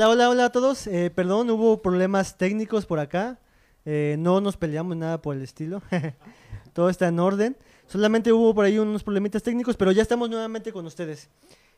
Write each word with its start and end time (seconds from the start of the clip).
Hola, 0.00 0.08
hola, 0.08 0.30
hola 0.30 0.44
a 0.46 0.50
todos. 0.50 0.86
Eh, 0.86 1.10
perdón, 1.14 1.50
hubo 1.50 1.82
problemas 1.82 2.38
técnicos 2.38 2.86
por 2.86 2.98
acá. 2.98 3.38
Eh, 3.84 4.16
no 4.18 4.40
nos 4.40 4.56
peleamos 4.56 4.96
nada 4.96 5.20
por 5.20 5.36
el 5.36 5.42
estilo. 5.42 5.82
Todo 6.72 6.88
está 6.88 7.08
en 7.08 7.18
orden. 7.18 7.54
Solamente 7.86 8.32
hubo 8.32 8.54
por 8.54 8.64
ahí 8.64 8.78
unos 8.78 9.04
problemitas 9.04 9.42
técnicos, 9.42 9.76
pero 9.76 9.92
ya 9.92 10.00
estamos 10.00 10.30
nuevamente 10.30 10.72
con 10.72 10.86
ustedes. 10.86 11.28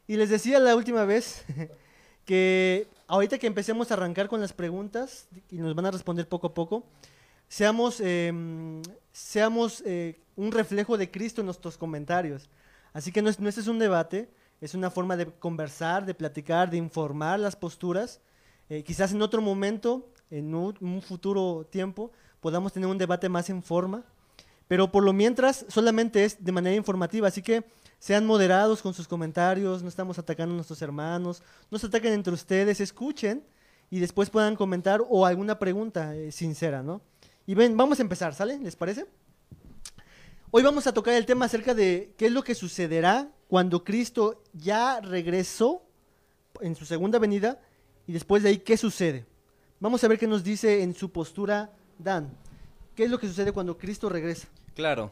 Y 0.06 0.14
les 0.14 0.30
decía 0.30 0.60
la 0.60 0.76
última 0.76 1.04
vez 1.04 1.44
que 2.24 2.86
ahorita 3.08 3.38
que 3.38 3.48
empecemos 3.48 3.90
a 3.90 3.94
arrancar 3.94 4.28
con 4.28 4.40
las 4.40 4.52
preguntas 4.52 5.26
y 5.50 5.56
nos 5.56 5.74
van 5.74 5.86
a 5.86 5.90
responder 5.90 6.28
poco 6.28 6.46
a 6.46 6.54
poco, 6.54 6.84
seamos, 7.48 7.98
em, 7.98 8.82
seamos 9.10 9.82
eh, 9.84 10.20
un 10.36 10.52
reflejo 10.52 10.96
de 10.96 11.10
Cristo 11.10 11.40
en 11.40 11.46
nuestros 11.46 11.76
comentarios. 11.76 12.48
Así 12.92 13.10
que 13.10 13.20
no, 13.20 13.32
no 13.36 13.48
este 13.48 13.62
es 13.62 13.66
un 13.66 13.80
debate, 13.80 14.28
es 14.62 14.74
una 14.74 14.90
forma 14.90 15.16
de 15.16 15.26
conversar, 15.26 16.06
de 16.06 16.14
platicar, 16.14 16.70
de 16.70 16.78
informar 16.78 17.38
las 17.38 17.56
posturas. 17.56 18.20
Eh, 18.70 18.82
quizás 18.84 19.12
en 19.12 19.20
otro 19.20 19.42
momento, 19.42 20.08
en 20.30 20.54
un, 20.54 21.02
futuro 21.02 21.66
tiempo, 21.68 22.12
podamos 22.40 22.72
tener 22.72 22.88
un 22.88 22.96
debate 22.96 23.28
más 23.28 23.50
en 23.50 23.62
forma 23.62 24.04
pero 24.68 24.90
por 24.90 25.04
lo 25.04 25.12
mientras 25.12 25.66
solamente 25.68 26.24
es 26.24 26.42
de 26.42 26.50
manera 26.50 26.74
informativa, 26.74 27.28
así 27.28 27.42
que 27.42 27.62
sean 27.98 28.24
moderados 28.24 28.80
con 28.80 28.94
sus 28.94 29.06
comentarios, 29.06 29.82
no 29.82 29.88
estamos 29.90 30.18
atacando 30.18 30.54
a 30.54 30.56
nuestros 30.56 30.80
hermanos, 30.80 31.42
no 31.70 31.78
se 31.78 31.88
ataquen 31.88 32.14
entre 32.14 32.32
ustedes, 32.32 32.80
escuchen 32.80 33.44
y 33.90 34.00
después 34.00 34.30
puedan 34.30 34.56
comentar 34.56 35.02
o 35.06 35.26
alguna 35.26 35.58
pregunta 35.58 36.16
eh, 36.16 36.32
sincera, 36.32 36.82
¿no? 36.82 37.02
Y 37.46 37.54
ven, 37.54 37.76
vamos 37.76 37.98
a 37.98 38.02
empezar, 38.02 38.34
¿sale? 38.34 38.58
¿Les 38.60 38.74
parece? 38.74 39.04
Hoy 40.54 40.62
vamos 40.62 40.86
a 40.86 40.92
tocar 40.92 41.14
el 41.14 41.24
tema 41.24 41.46
acerca 41.46 41.72
de 41.72 42.12
qué 42.18 42.26
es 42.26 42.32
lo 42.32 42.44
que 42.44 42.54
sucederá 42.54 43.32
cuando 43.48 43.84
Cristo 43.84 44.42
ya 44.52 45.00
regresó 45.00 45.82
en 46.60 46.76
su 46.76 46.84
segunda 46.84 47.18
venida 47.18 47.58
y 48.06 48.12
después 48.12 48.42
de 48.42 48.50
ahí 48.50 48.58
qué 48.58 48.76
sucede. 48.76 49.24
Vamos 49.80 50.04
a 50.04 50.08
ver 50.08 50.18
qué 50.18 50.26
nos 50.26 50.44
dice 50.44 50.82
en 50.82 50.94
su 50.94 51.10
postura 51.10 51.72
Dan. 51.98 52.36
¿Qué 52.94 53.04
es 53.04 53.10
lo 53.10 53.18
que 53.18 53.28
sucede 53.28 53.52
cuando 53.52 53.78
Cristo 53.78 54.10
regresa? 54.10 54.46
Claro. 54.74 55.10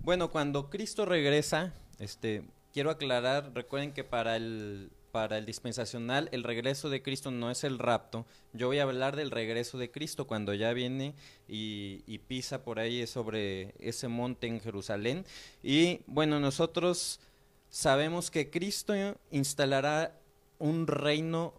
Bueno, 0.00 0.32
cuando 0.32 0.70
Cristo 0.70 1.04
regresa, 1.04 1.72
este, 2.00 2.42
quiero 2.72 2.90
aclarar, 2.90 3.52
recuerden 3.54 3.92
que 3.92 4.02
para 4.02 4.34
el, 4.34 4.90
para 5.10 5.38
el 5.38 5.46
dispensacional 5.46 6.28
el 6.32 6.44
regreso 6.44 6.90
de 6.90 7.02
Cristo 7.02 7.30
no 7.30 7.50
es 7.50 7.64
el 7.64 7.78
rapto. 7.78 8.26
Yo 8.52 8.68
voy 8.68 8.78
a 8.78 8.84
hablar 8.84 9.16
del 9.16 9.30
regreso 9.30 9.78
de 9.78 9.90
Cristo 9.90 10.26
cuando 10.26 10.54
ya 10.54 10.72
viene 10.72 11.14
y, 11.48 12.18
pisa 12.28 12.62
por 12.62 12.78
ahí 12.78 13.06
sobre 13.06 13.74
ese 13.78 14.08
monte 14.08 14.46
en 14.46 14.60
Jerusalén. 14.60 15.24
Y 15.62 16.00
bueno, 16.06 16.38
nosotros 16.38 17.20
sabemos 17.68 18.30
que 18.30 18.50
Cristo 18.50 18.94
instalará 19.30 20.16
un 20.58 20.86
reino 20.86 21.54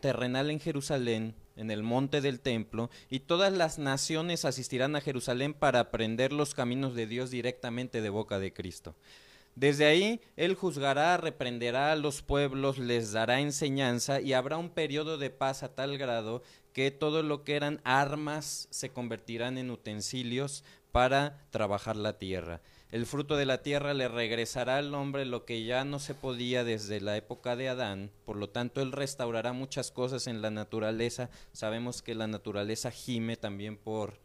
terrenal 0.00 0.50
en 0.50 0.60
Jerusalén 0.60 1.34
en 1.56 1.70
el 1.70 1.82
monte 1.82 2.20
del 2.20 2.40
templo, 2.40 2.90
y 3.10 3.20
todas 3.20 3.52
las 3.52 3.78
naciones 3.78 4.44
asistirán 4.44 4.96
a 4.96 5.00
Jerusalén 5.00 5.54
para 5.54 5.80
aprender 5.80 6.32
los 6.32 6.54
caminos 6.54 6.94
de 6.94 7.06
Dios 7.06 7.30
directamente 7.30 8.00
de 8.00 8.08
boca 8.08 8.38
de 8.38 8.52
Cristo. 8.52 8.94
Desde 9.54 9.84
ahí 9.84 10.20
Él 10.36 10.54
juzgará, 10.54 11.16
reprenderá 11.16 11.92
a 11.92 11.96
los 11.96 12.22
pueblos, 12.22 12.78
les 12.78 13.12
dará 13.12 13.40
enseñanza 13.40 14.20
y 14.20 14.32
habrá 14.32 14.56
un 14.56 14.70
periodo 14.70 15.18
de 15.18 15.30
paz 15.30 15.62
a 15.62 15.74
tal 15.74 15.98
grado 15.98 16.42
que 16.72 16.90
todo 16.90 17.22
lo 17.22 17.44
que 17.44 17.56
eran 17.56 17.80
armas 17.84 18.66
se 18.70 18.88
convertirán 18.90 19.58
en 19.58 19.70
utensilios 19.70 20.64
para 20.90 21.46
trabajar 21.50 21.96
la 21.96 22.18
tierra. 22.18 22.60
El 22.90 23.06
fruto 23.06 23.36
de 23.36 23.46
la 23.46 23.62
tierra 23.62 23.94
le 23.94 24.06
regresará 24.08 24.76
al 24.76 24.94
hombre 24.94 25.24
lo 25.24 25.46
que 25.46 25.64
ya 25.64 25.84
no 25.84 25.98
se 25.98 26.14
podía 26.14 26.62
desde 26.62 27.00
la 27.00 27.16
época 27.16 27.56
de 27.56 27.70
Adán, 27.70 28.10
por 28.26 28.36
lo 28.36 28.50
tanto 28.50 28.82
él 28.82 28.92
restaurará 28.92 29.54
muchas 29.54 29.90
cosas 29.90 30.26
en 30.26 30.42
la 30.42 30.50
naturaleza. 30.50 31.30
Sabemos 31.52 32.02
que 32.02 32.14
la 32.14 32.26
naturaleza 32.26 32.90
gime 32.90 33.38
también 33.38 33.78
por, 33.78 34.20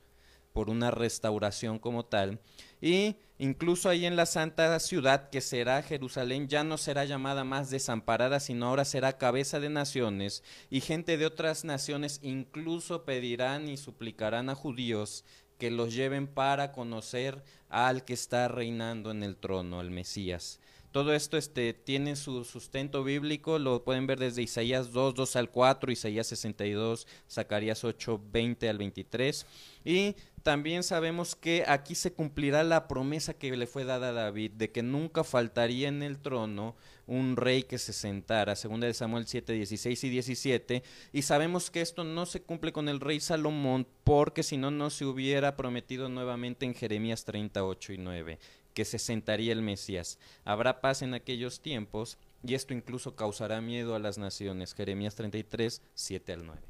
por 0.57 0.71
una 0.71 0.89
restauración 0.89 1.77
como 1.77 2.03
tal. 2.03 2.39
Y 2.81 3.17
incluso 3.37 3.89
ahí 3.89 4.07
en 4.07 4.15
la 4.15 4.25
santa 4.25 4.79
ciudad 4.79 5.29
que 5.29 5.39
será 5.39 5.83
Jerusalén 5.83 6.47
ya 6.47 6.63
no 6.63 6.79
será 6.79 7.05
llamada 7.05 7.43
más 7.43 7.69
desamparada, 7.69 8.39
sino 8.39 8.65
ahora 8.65 8.83
será 8.83 9.19
cabeza 9.19 9.59
de 9.59 9.69
naciones. 9.69 10.41
Y 10.71 10.81
gente 10.81 11.15
de 11.17 11.27
otras 11.27 11.63
naciones 11.63 12.19
incluso 12.23 13.05
pedirán 13.05 13.69
y 13.69 13.77
suplicarán 13.77 14.49
a 14.49 14.55
judíos 14.55 15.25
que 15.59 15.69
los 15.69 15.93
lleven 15.93 16.25
para 16.25 16.71
conocer 16.71 17.43
al 17.69 18.03
que 18.03 18.13
está 18.13 18.47
reinando 18.47 19.11
en 19.11 19.21
el 19.21 19.37
trono, 19.37 19.79
el 19.79 19.91
Mesías. 19.91 20.59
Todo 20.91 21.13
esto 21.13 21.37
este, 21.37 21.73
tiene 21.73 22.15
su 22.15 22.43
sustento 22.43 23.03
bíblico, 23.03 23.59
lo 23.59 23.83
pueden 23.83 24.07
ver 24.07 24.17
desde 24.17 24.41
Isaías 24.41 24.91
2, 24.93 25.13
2 25.13 25.35
al 25.35 25.51
4, 25.51 25.91
Isaías 25.91 26.25
62, 26.25 27.05
Zacarías 27.29 27.83
8, 27.83 28.19
20 28.31 28.67
al 28.67 28.77
23. 28.79 29.45
Y 29.85 30.15
también 30.47 30.81
sabemos 30.83 31.35
que 31.35 31.65
aquí 31.67 31.93
se 31.93 32.13
cumplirá 32.13 32.63
la 32.63 32.87
promesa 32.87 33.33
que 33.33 33.53
le 33.57 33.67
fue 33.67 33.83
dada 33.83 34.07
a 34.07 34.13
David, 34.13 34.51
de 34.51 34.71
que 34.71 34.81
nunca 34.81 35.25
faltaría 35.25 35.89
en 35.89 36.01
el 36.01 36.19
trono 36.19 36.77
un 37.05 37.35
rey 37.35 37.63
que 37.63 37.77
se 37.77 37.91
sentara, 37.91 38.55
segunda 38.55 38.87
de 38.87 38.93
Samuel 38.93 39.27
7, 39.27 39.51
16 39.51 40.05
y 40.05 40.09
17, 40.09 40.83
y 41.11 41.23
sabemos 41.23 41.69
que 41.69 41.81
esto 41.81 42.05
no 42.05 42.25
se 42.25 42.43
cumple 42.43 42.71
con 42.71 42.87
el 42.87 43.01
rey 43.01 43.19
Salomón, 43.19 43.85
porque 44.05 44.41
si 44.41 44.55
no, 44.55 44.71
no 44.71 44.89
se 44.89 45.03
hubiera 45.03 45.57
prometido 45.57 46.07
nuevamente 46.07 46.65
en 46.65 46.75
Jeremías 46.75 47.25
38 47.25 47.91
y 47.91 47.97
9, 47.97 48.39
que 48.73 48.85
se 48.85 48.99
sentaría 48.99 49.51
el 49.51 49.61
Mesías. 49.61 50.17
Habrá 50.45 50.79
paz 50.79 51.01
en 51.01 51.13
aquellos 51.13 51.59
tiempos, 51.59 52.17
y 52.41 52.53
esto 52.53 52.73
incluso 52.73 53.17
causará 53.17 53.59
miedo 53.59 53.95
a 53.95 53.99
las 53.99 54.17
naciones, 54.17 54.73
Jeremías 54.73 55.15
33, 55.15 55.81
7 55.93 56.31
al 56.31 56.45
9. 56.45 56.61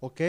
Ok, 0.00 0.20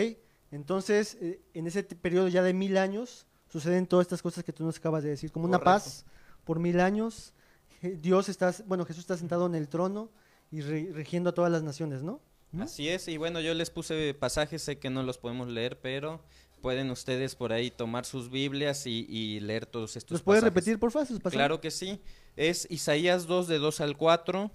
entonces, 0.51 1.17
eh, 1.21 1.41
en 1.53 1.67
ese 1.67 1.83
periodo 1.83 2.27
ya 2.27 2.43
de 2.43 2.53
mil 2.53 2.77
años, 2.77 3.25
suceden 3.51 3.87
todas 3.87 4.05
estas 4.05 4.21
cosas 4.21 4.43
que 4.43 4.53
tú 4.53 4.63
nos 4.63 4.77
acabas 4.77 5.03
de 5.03 5.09
decir, 5.09 5.31
como 5.31 5.45
una 5.45 5.59
paz 5.59 6.05
por 6.43 6.59
mil 6.59 6.79
años. 6.79 7.33
Dios 7.81 8.29
está, 8.29 8.53
bueno, 8.65 8.85
Jesús 8.85 9.01
está 9.01 9.17
sentado 9.17 9.45
en 9.45 9.55
el 9.55 9.67
trono 9.69 10.09
y 10.51 10.61
re- 10.61 10.89
rigiendo 10.93 11.29
a 11.29 11.33
todas 11.33 11.51
las 11.51 11.61
naciones, 11.63 12.01
¿no? 12.03 12.19
¿Mm? 12.51 12.61
Así 12.61 12.89
es, 12.89 13.07
y 13.07 13.17
bueno, 13.17 13.41
yo 13.41 13.53
les 13.53 13.69
puse 13.69 14.13
pasajes, 14.13 14.61
sé 14.63 14.79
que 14.79 14.89
no 14.89 15.03
los 15.03 15.17
podemos 15.17 15.47
leer, 15.49 15.79
pero 15.79 16.21
pueden 16.61 16.89
ustedes 16.89 17.35
por 17.35 17.53
ahí 17.53 17.69
tomar 17.69 18.05
sus 18.05 18.31
Biblias 18.31 18.87
y, 18.87 19.05
y 19.09 19.39
leer 19.39 19.65
todos 19.67 19.95
estos 19.97 20.11
¿Los 20.13 20.21
puedes 20.23 20.41
pasajes. 20.41 20.55
repetir, 20.55 20.79
por 20.79 20.91
favor? 20.91 21.07
sus 21.07 21.19
pasajes? 21.19 21.37
Claro 21.37 21.61
que 21.61 21.69
sí. 21.69 21.99
Es 22.35 22.65
Isaías 22.71 23.27
2 23.27 23.47
de 23.47 23.59
2 23.59 23.81
al 23.81 23.97
4, 23.97 24.51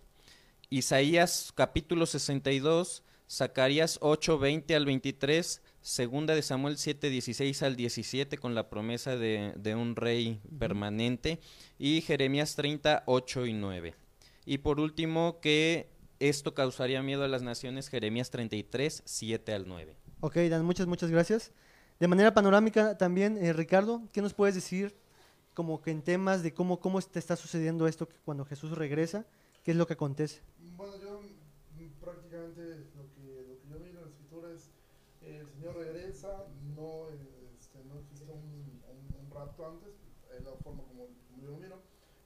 Isaías 0.70 1.52
capítulo 1.54 2.06
62, 2.06 3.02
Zacarías 3.30 3.98
8, 4.00 4.38
20 4.38 4.74
al 4.74 4.86
23, 4.86 5.62
Segunda 5.80 6.34
de 6.34 6.42
Samuel 6.42 6.76
7, 6.76 7.08
16 7.08 7.62
al 7.62 7.76
17 7.76 8.36
con 8.38 8.54
la 8.54 8.68
promesa 8.68 9.16
de, 9.16 9.54
de 9.56 9.74
un 9.74 9.96
rey 9.96 10.40
permanente 10.58 11.40
y 11.78 12.02
Jeremías 12.02 12.54
30, 12.54 13.04
8 13.06 13.46
y 13.46 13.52
9. 13.54 13.94
Y 14.44 14.58
por 14.58 14.80
último 14.80 15.40
que 15.40 15.88
esto 16.20 16.54
causaría 16.54 17.02
miedo 17.02 17.24
a 17.24 17.28
las 17.28 17.42
naciones, 17.42 17.88
Jeremías 17.88 18.30
33, 18.30 19.02
7 19.04 19.54
al 19.54 19.66
9. 19.66 19.96
Ok, 20.20 20.36
Dan, 20.36 20.64
muchas, 20.66 20.86
muchas 20.86 21.10
gracias. 21.10 21.52
De 21.98 22.08
manera 22.08 22.34
panorámica 22.34 22.96
también, 22.98 23.38
eh, 23.38 23.52
Ricardo, 23.52 24.02
¿qué 24.12 24.20
nos 24.20 24.34
puedes 24.34 24.54
decir 24.54 24.94
como 25.54 25.80
que 25.80 25.90
en 25.90 26.02
temas 26.02 26.42
de 26.42 26.52
cómo, 26.52 26.78
cómo 26.78 27.00
te 27.00 27.18
está 27.18 27.36
sucediendo 27.36 27.86
esto 27.86 28.06
que 28.06 28.16
cuando 28.24 28.44
Jesús 28.44 28.72
regresa? 28.72 29.24
¿Qué 29.62 29.70
es 29.70 29.76
lo 29.76 29.86
que 29.86 29.94
acontece? 29.94 30.40
Bueno, 30.76 30.94
yo 31.02 31.20
mm, 31.20 32.00
prácticamente 32.04 32.60
lo 32.96 33.08
que, 33.14 33.46
lo 33.48 33.60
que 33.60 33.68
yo 33.70 33.78
vi 33.78 33.90
en 33.90 33.96
la 33.96 34.08
escritura 34.08 34.48
es 34.54 34.70
eh, 35.22 35.40
el 35.40 35.48
Señor 35.48 35.76
regresa, 35.76 36.44
no, 36.76 37.08
eh, 37.10 37.50
este, 37.58 37.78
no 37.84 37.98
existe 38.00 38.30
un, 38.30 39.30
antes, 39.66 39.94
es 40.36 40.44
la 40.44 40.52
forma 40.62 40.82
como, 40.84 41.06
como 41.28 41.42
yo 41.42 41.50
lo 41.50 41.56
miro, 41.58 41.80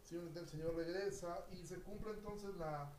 simplemente 0.05 0.41
el 0.41 0.49
Señor 0.49 0.75
regresa 0.77 1.45
y 1.53 1.67
se 1.67 1.77
cumple 1.81 2.13
entonces 2.13 2.55
la, 2.57 2.91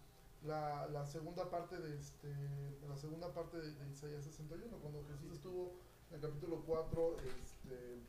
la, 0.46 0.88
la 0.88 1.06
segunda 1.06 1.50
parte 1.50 1.78
de 1.80 1.98
este 1.98 2.28
de 2.28 2.88
la 2.90 2.98
segunda 2.98 3.34
parte 3.34 3.58
de, 3.58 3.72
de 3.72 3.90
Isaías 3.92 4.24
61, 4.26 4.78
cuando 4.78 5.04
Jesús 5.12 5.32
estuvo 5.34 5.74
en 6.10 6.16
el 6.16 6.22
capítulo 6.22 6.62
4, 6.66 7.18
este, 7.20 8.00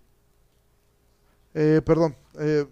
eh, 1.55 1.81
perdón, 1.83 2.15
eh, 2.39 2.67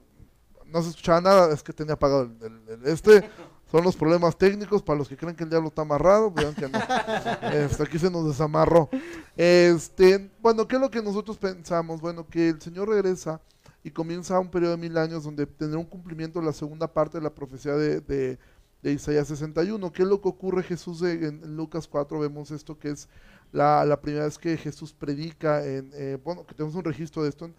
no 0.66 0.82
se 0.82 0.90
escuchaba 0.90 1.20
nada, 1.20 1.52
es 1.52 1.62
que 1.62 1.72
tenía 1.72 1.94
apagado 1.94 2.22
el, 2.22 2.42
el- 2.42 2.68
el- 2.68 2.86
este. 2.86 3.28
Son 3.74 3.82
los 3.82 3.96
problemas 3.96 4.38
técnicos 4.38 4.84
para 4.84 5.00
los 5.00 5.08
que 5.08 5.16
creen 5.16 5.34
que 5.34 5.42
el 5.42 5.50
diablo 5.50 5.66
está 5.66 5.82
amarrado, 5.82 6.30
vean 6.30 6.54
que 6.54 6.68
no. 6.68 6.78
Este, 7.52 7.82
aquí 7.82 7.98
se 7.98 8.08
nos 8.08 8.24
desamarró. 8.24 8.88
Este, 9.36 10.30
bueno, 10.40 10.68
¿qué 10.68 10.76
es 10.76 10.80
lo 10.80 10.92
que 10.92 11.02
nosotros 11.02 11.36
pensamos? 11.38 12.00
Bueno, 12.00 12.24
que 12.24 12.50
el 12.50 12.62
Señor 12.62 12.88
regresa 12.88 13.40
y 13.82 13.90
comienza 13.90 14.38
un 14.38 14.48
periodo 14.48 14.76
de 14.76 14.76
mil 14.76 14.96
años 14.96 15.24
donde 15.24 15.44
tendrá 15.46 15.80
un 15.80 15.86
cumplimiento 15.86 16.38
de 16.38 16.46
la 16.46 16.52
segunda 16.52 16.86
parte 16.86 17.18
de 17.18 17.24
la 17.24 17.34
profecía 17.34 17.72
de, 17.74 18.00
de, 18.00 18.38
de 18.80 18.92
Isaías 18.92 19.26
61. 19.26 19.92
¿Qué 19.92 20.02
es 20.02 20.08
lo 20.08 20.20
que 20.22 20.28
ocurre 20.28 20.62
Jesús 20.62 21.00
de- 21.00 21.26
en, 21.26 21.56
Lucas 21.56 21.88
4? 21.88 22.20
Vemos 22.20 22.52
esto 22.52 22.78
que 22.78 22.90
es 22.90 23.08
la, 23.50 23.84
la 23.84 24.00
primera 24.00 24.26
vez 24.26 24.38
que 24.38 24.56
Jesús 24.56 24.92
predica, 24.92 25.66
en, 25.66 25.90
eh, 25.94 26.16
bueno, 26.22 26.46
que 26.46 26.54
tenemos 26.54 26.76
un 26.76 26.84
registro 26.84 27.24
de 27.24 27.30
esto, 27.30 27.50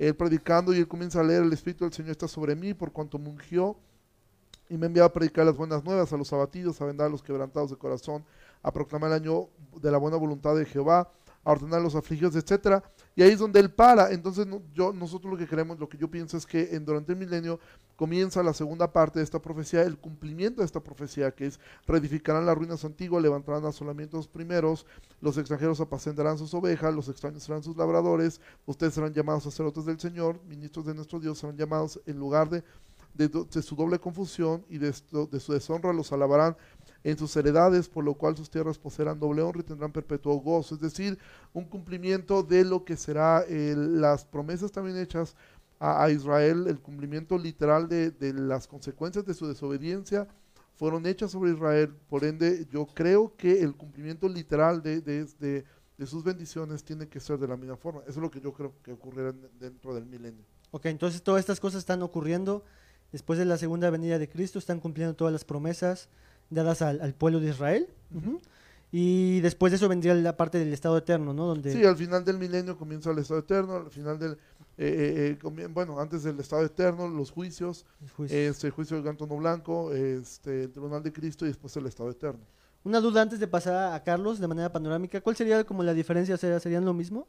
él 0.00 0.16
predicando 0.16 0.74
y 0.74 0.78
él 0.78 0.88
comienza 0.88 1.20
a 1.20 1.22
leer, 1.22 1.44
el 1.44 1.52
Espíritu 1.52 1.84
del 1.84 1.92
Señor 1.92 2.10
está 2.10 2.26
sobre 2.26 2.56
mí 2.56 2.74
por 2.74 2.90
cuanto 2.90 3.20
me 3.20 3.28
ungió 3.28 3.76
y 4.70 4.78
me 4.78 4.86
ha 4.86 4.88
enviado 4.88 5.08
a 5.08 5.12
predicar 5.12 5.44
las 5.44 5.56
buenas 5.56 5.84
nuevas 5.84 6.12
a 6.12 6.16
los 6.16 6.32
abatidos, 6.32 6.80
a 6.80 6.86
vendar 6.86 7.08
a 7.08 7.10
los 7.10 7.22
quebrantados 7.22 7.70
de 7.70 7.76
corazón, 7.76 8.24
a 8.62 8.72
proclamar 8.72 9.10
el 9.10 9.16
año 9.16 9.48
de 9.82 9.90
la 9.90 9.98
buena 9.98 10.16
voluntad 10.16 10.54
de 10.54 10.64
Jehová, 10.64 11.10
a 11.42 11.52
ordenar 11.52 11.82
los 11.82 11.94
afligidos, 11.94 12.36
etcétera. 12.36 12.82
Y 13.16 13.22
ahí 13.22 13.32
es 13.32 13.38
donde 13.38 13.58
él 13.58 13.70
para. 13.70 14.12
Entonces, 14.12 14.46
yo, 14.72 14.92
nosotros 14.92 15.32
lo 15.32 15.38
que 15.38 15.46
queremos, 15.46 15.78
lo 15.78 15.88
que 15.88 15.98
yo 15.98 16.08
pienso 16.08 16.36
es 16.36 16.46
que 16.46 16.74
en, 16.74 16.84
durante 16.84 17.12
el 17.12 17.18
milenio 17.18 17.58
comienza 17.96 18.42
la 18.42 18.54
segunda 18.54 18.92
parte 18.92 19.18
de 19.18 19.24
esta 19.24 19.42
profecía, 19.42 19.82
el 19.82 19.98
cumplimiento 19.98 20.60
de 20.60 20.66
esta 20.66 20.80
profecía, 20.80 21.32
que 21.32 21.46
es 21.46 21.60
reedificarán 21.86 22.46
las 22.46 22.56
ruinas 22.56 22.84
antiguas, 22.84 23.22
levantarán 23.22 23.64
asolamientos 23.66 24.28
primeros, 24.28 24.86
los 25.20 25.36
extranjeros 25.36 25.80
apacentarán 25.80 26.38
sus 26.38 26.54
ovejas, 26.54 26.94
los 26.94 27.08
extraños 27.08 27.42
serán 27.42 27.62
sus 27.62 27.76
labradores, 27.76 28.40
ustedes 28.64 28.94
serán 28.94 29.12
llamados 29.12 29.42
sacerdotes 29.42 29.84
del 29.84 30.00
Señor, 30.00 30.40
ministros 30.48 30.86
de 30.86 30.94
nuestro 30.94 31.20
Dios 31.20 31.38
serán 31.38 31.58
llamados 31.58 32.00
en 32.06 32.18
lugar 32.18 32.48
de, 32.48 32.64
de, 33.28 33.62
su 33.62 33.76
doble 33.76 33.98
confusión 33.98 34.64
y 34.68 34.78
de, 34.78 34.92
de 35.30 35.40
su 35.40 35.52
deshonra 35.52 35.92
los 35.92 36.12
alabarán 36.12 36.56
en 37.02 37.16
sus 37.16 37.34
heredades, 37.36 37.88
por 37.88 38.04
lo 38.04 38.14
cual 38.14 38.36
sus 38.36 38.50
tierras 38.50 38.78
poseerán 38.78 39.18
doble 39.18 39.42
honra 39.42 39.60
y 39.60 39.64
tendrán 39.64 39.92
perpetuo 39.92 40.34
gozo. 40.36 40.74
Es 40.74 40.80
decir, 40.80 41.18
un 41.52 41.64
cumplimiento 41.64 42.42
de 42.42 42.64
lo 42.64 42.84
que 42.84 42.96
será 42.96 43.44
eh, 43.48 43.74
las 43.76 44.24
promesas 44.24 44.70
también 44.70 44.98
hechas 44.98 45.34
a, 45.78 46.10
Israel, 46.10 46.66
el 46.68 46.78
cumplimiento 46.78 47.38
literal 47.38 47.88
de, 47.88 48.12
las 48.34 48.68
consecuencias 48.68 49.24
de 49.24 49.32
su 49.32 49.46
desobediencia 49.46 50.28
fueron 50.74 51.06
hechas 51.06 51.30
sobre 51.30 51.52
Israel. 51.52 51.94
Por 52.10 52.24
ende, 52.24 52.66
yo 52.70 52.86
creo 52.86 53.34
que 53.34 53.62
el 53.62 53.74
cumplimiento 53.74 54.28
literal 54.28 54.82
de, 54.82 55.00
de, 55.00 55.64
sus 56.06 56.22
bendiciones 56.22 56.84
tiene 56.84 57.08
que 57.08 57.18
ser 57.18 57.38
de 57.38 57.48
la 57.48 57.56
misma 57.56 57.78
forma. 57.78 58.00
Eso 58.02 58.10
es 58.10 58.16
lo 58.18 58.30
que 58.30 58.42
yo 58.42 58.52
creo 58.52 58.74
que 58.82 58.92
ocurrirá 58.92 59.30
en- 59.30 59.48
dentro 59.58 59.94
del 59.94 60.04
milenio. 60.04 60.44
Ok, 60.70 60.84
entonces 60.86 61.22
todas 61.22 61.40
estas 61.40 61.60
cosas 61.60 61.78
están 61.78 62.02
ocurriendo 62.02 62.62
después 63.12 63.38
de 63.38 63.44
la 63.44 63.58
segunda 63.58 63.90
venida 63.90 64.18
de 64.18 64.28
Cristo, 64.28 64.58
están 64.58 64.80
cumpliendo 64.80 65.14
todas 65.14 65.32
las 65.32 65.44
promesas 65.44 66.08
dadas 66.50 66.82
al, 66.82 67.00
al 67.00 67.14
pueblo 67.14 67.40
de 67.40 67.50
Israel. 67.50 67.88
Y 68.92 69.40
después 69.40 69.70
de 69.70 69.76
eso 69.76 69.88
vendría 69.88 70.14
la 70.14 70.36
parte 70.36 70.58
del 70.58 70.72
estado 70.72 70.98
eterno, 70.98 71.32
¿no? 71.32 71.46
Donde 71.46 71.72
Sí, 71.72 71.84
al 71.84 71.96
final 71.96 72.24
del 72.24 72.38
milenio 72.38 72.76
comienza 72.76 73.12
el 73.12 73.18
estado 73.18 73.38
eterno, 73.40 73.76
al 73.76 73.90
final 73.90 74.18
del, 74.18 74.32
eh, 74.78 75.38
eh, 75.38 75.38
eh, 75.42 75.66
bueno, 75.68 76.00
antes 76.00 76.24
del 76.24 76.40
estado 76.40 76.64
eterno, 76.64 77.06
los 77.06 77.30
juicios, 77.30 77.86
el 78.02 78.10
juicio. 78.10 78.36
este, 78.36 78.66
el 78.66 78.72
juicio 78.72 78.96
del 78.96 79.04
Gantono 79.04 79.36
Blanco, 79.36 79.92
este, 79.94 80.64
el 80.64 80.72
tribunal 80.72 81.04
de 81.04 81.12
Cristo 81.12 81.44
y 81.44 81.48
después 81.48 81.76
el 81.76 81.86
estado 81.86 82.10
eterno. 82.10 82.40
Una 82.82 82.98
duda 83.00 83.22
antes 83.22 83.38
de 83.38 83.46
pasar 83.46 83.92
a 83.92 84.02
Carlos 84.02 84.40
de 84.40 84.48
manera 84.48 84.72
panorámica, 84.72 85.20
¿cuál 85.20 85.36
sería 85.36 85.62
como 85.64 85.82
la 85.84 85.94
diferencia? 85.94 86.34
O 86.34 86.38
sea, 86.38 86.58
¿Serían 86.58 86.84
lo 86.84 86.94
mismo? 86.94 87.28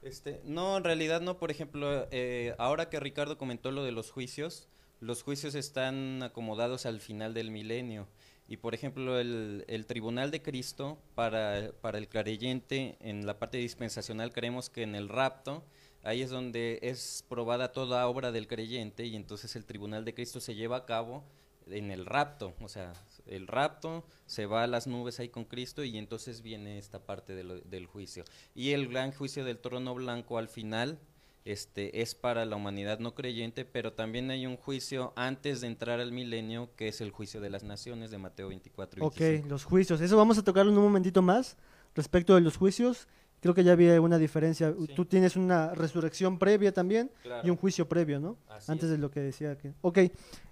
Este, 0.00 0.40
no, 0.44 0.76
en 0.76 0.84
realidad 0.84 1.20
no. 1.20 1.38
Por 1.38 1.50
ejemplo, 1.50 2.06
eh, 2.12 2.54
ahora 2.58 2.88
que 2.88 3.00
Ricardo 3.00 3.36
comentó 3.36 3.72
lo 3.72 3.82
de 3.82 3.90
los 3.90 4.12
juicios, 4.12 4.68
los 5.00 5.22
juicios 5.22 5.54
están 5.54 6.22
acomodados 6.22 6.86
al 6.86 7.00
final 7.00 7.34
del 7.34 7.50
milenio. 7.50 8.08
Y 8.48 8.58
por 8.58 8.74
ejemplo, 8.74 9.18
el, 9.18 9.84
tribunal 9.86 10.30
de 10.30 10.40
Cristo 10.40 10.98
para, 11.14 11.58
el 11.58 12.08
creyente 12.08 12.96
en 13.00 13.26
la 13.26 13.38
parte 13.38 13.58
dispensacional 13.58 14.32
creemos 14.32 14.70
que 14.70 14.82
en 14.82 14.94
el 14.94 15.08
rapto, 15.08 15.64
ahí 16.04 16.22
es 16.22 16.30
donde 16.30 16.78
es 16.82 17.24
probada 17.28 17.72
toda 17.72 18.06
obra 18.06 18.30
del 18.30 18.46
creyente 18.46 19.04
y 19.04 19.16
entonces 19.16 19.56
el 19.56 19.66
tribunal 19.66 20.04
de 20.04 20.14
Cristo 20.14 20.40
se 20.40 20.54
lleva 20.54 20.76
a 20.76 20.86
cabo 20.86 21.24
en 21.68 21.90
el 21.90 22.06
rapto, 22.06 22.54
o 22.60 22.68
sea, 22.68 22.92
el 23.26 23.48
rapto 23.48 24.04
se 24.26 24.46
va 24.46 24.62
a 24.62 24.68
las 24.68 24.86
nubes 24.86 25.18
ahí 25.18 25.28
con 25.28 25.44
Cristo 25.44 25.82
y 25.82 25.98
entonces 25.98 26.40
viene 26.40 26.78
esta 26.78 27.00
parte 27.00 27.34
del 27.34 27.86
juicio. 27.86 28.22
Y 28.54 28.70
el 28.70 28.86
gran 28.86 29.10
juicio 29.10 29.44
del 29.44 29.58
trono 29.58 29.92
blanco 29.96 30.38
al 30.38 30.48
final 30.48 31.00
este, 31.46 32.02
es 32.02 32.14
para 32.14 32.44
la 32.44 32.56
humanidad 32.56 32.98
no 32.98 33.14
creyente, 33.14 33.64
pero 33.64 33.92
también 33.92 34.30
hay 34.30 34.46
un 34.46 34.56
juicio 34.56 35.12
antes 35.16 35.60
de 35.60 35.68
entrar 35.68 36.00
al 36.00 36.12
milenio, 36.12 36.70
que 36.76 36.88
es 36.88 37.00
el 37.00 37.10
juicio 37.10 37.40
de 37.40 37.48
las 37.50 37.62
naciones 37.62 38.10
de 38.10 38.18
Mateo 38.18 38.48
24 38.48 39.00
y 39.00 39.06
Ok, 39.06 39.16
25. 39.18 39.48
los 39.48 39.64
juicios. 39.64 40.00
Eso 40.00 40.16
vamos 40.16 40.36
a 40.38 40.42
tocarlo 40.44 40.72
en 40.72 40.78
un 40.78 40.84
momentito 40.84 41.22
más. 41.22 41.56
Respecto 41.94 42.34
de 42.34 42.40
los 42.42 42.56
juicios, 42.56 43.08
creo 43.40 43.54
que 43.54 43.64
ya 43.64 43.72
había 43.72 43.98
una 44.00 44.18
diferencia. 44.18 44.74
Sí. 44.78 44.92
Tú 44.94 45.04
tienes 45.06 45.36
una 45.36 45.72
resurrección 45.74 46.38
previa 46.38 46.72
también 46.72 47.10
Claro, 47.22 47.46
y 47.46 47.50
un 47.50 47.56
juicio 47.56 47.88
previo, 47.88 48.20
¿no? 48.20 48.36
así 48.48 48.70
Antes 48.72 48.86
es. 48.86 48.90
de 48.90 48.98
lo 48.98 49.10
que 49.10 49.20
decía 49.20 49.56
que... 49.56 49.72
Ok, 49.82 49.98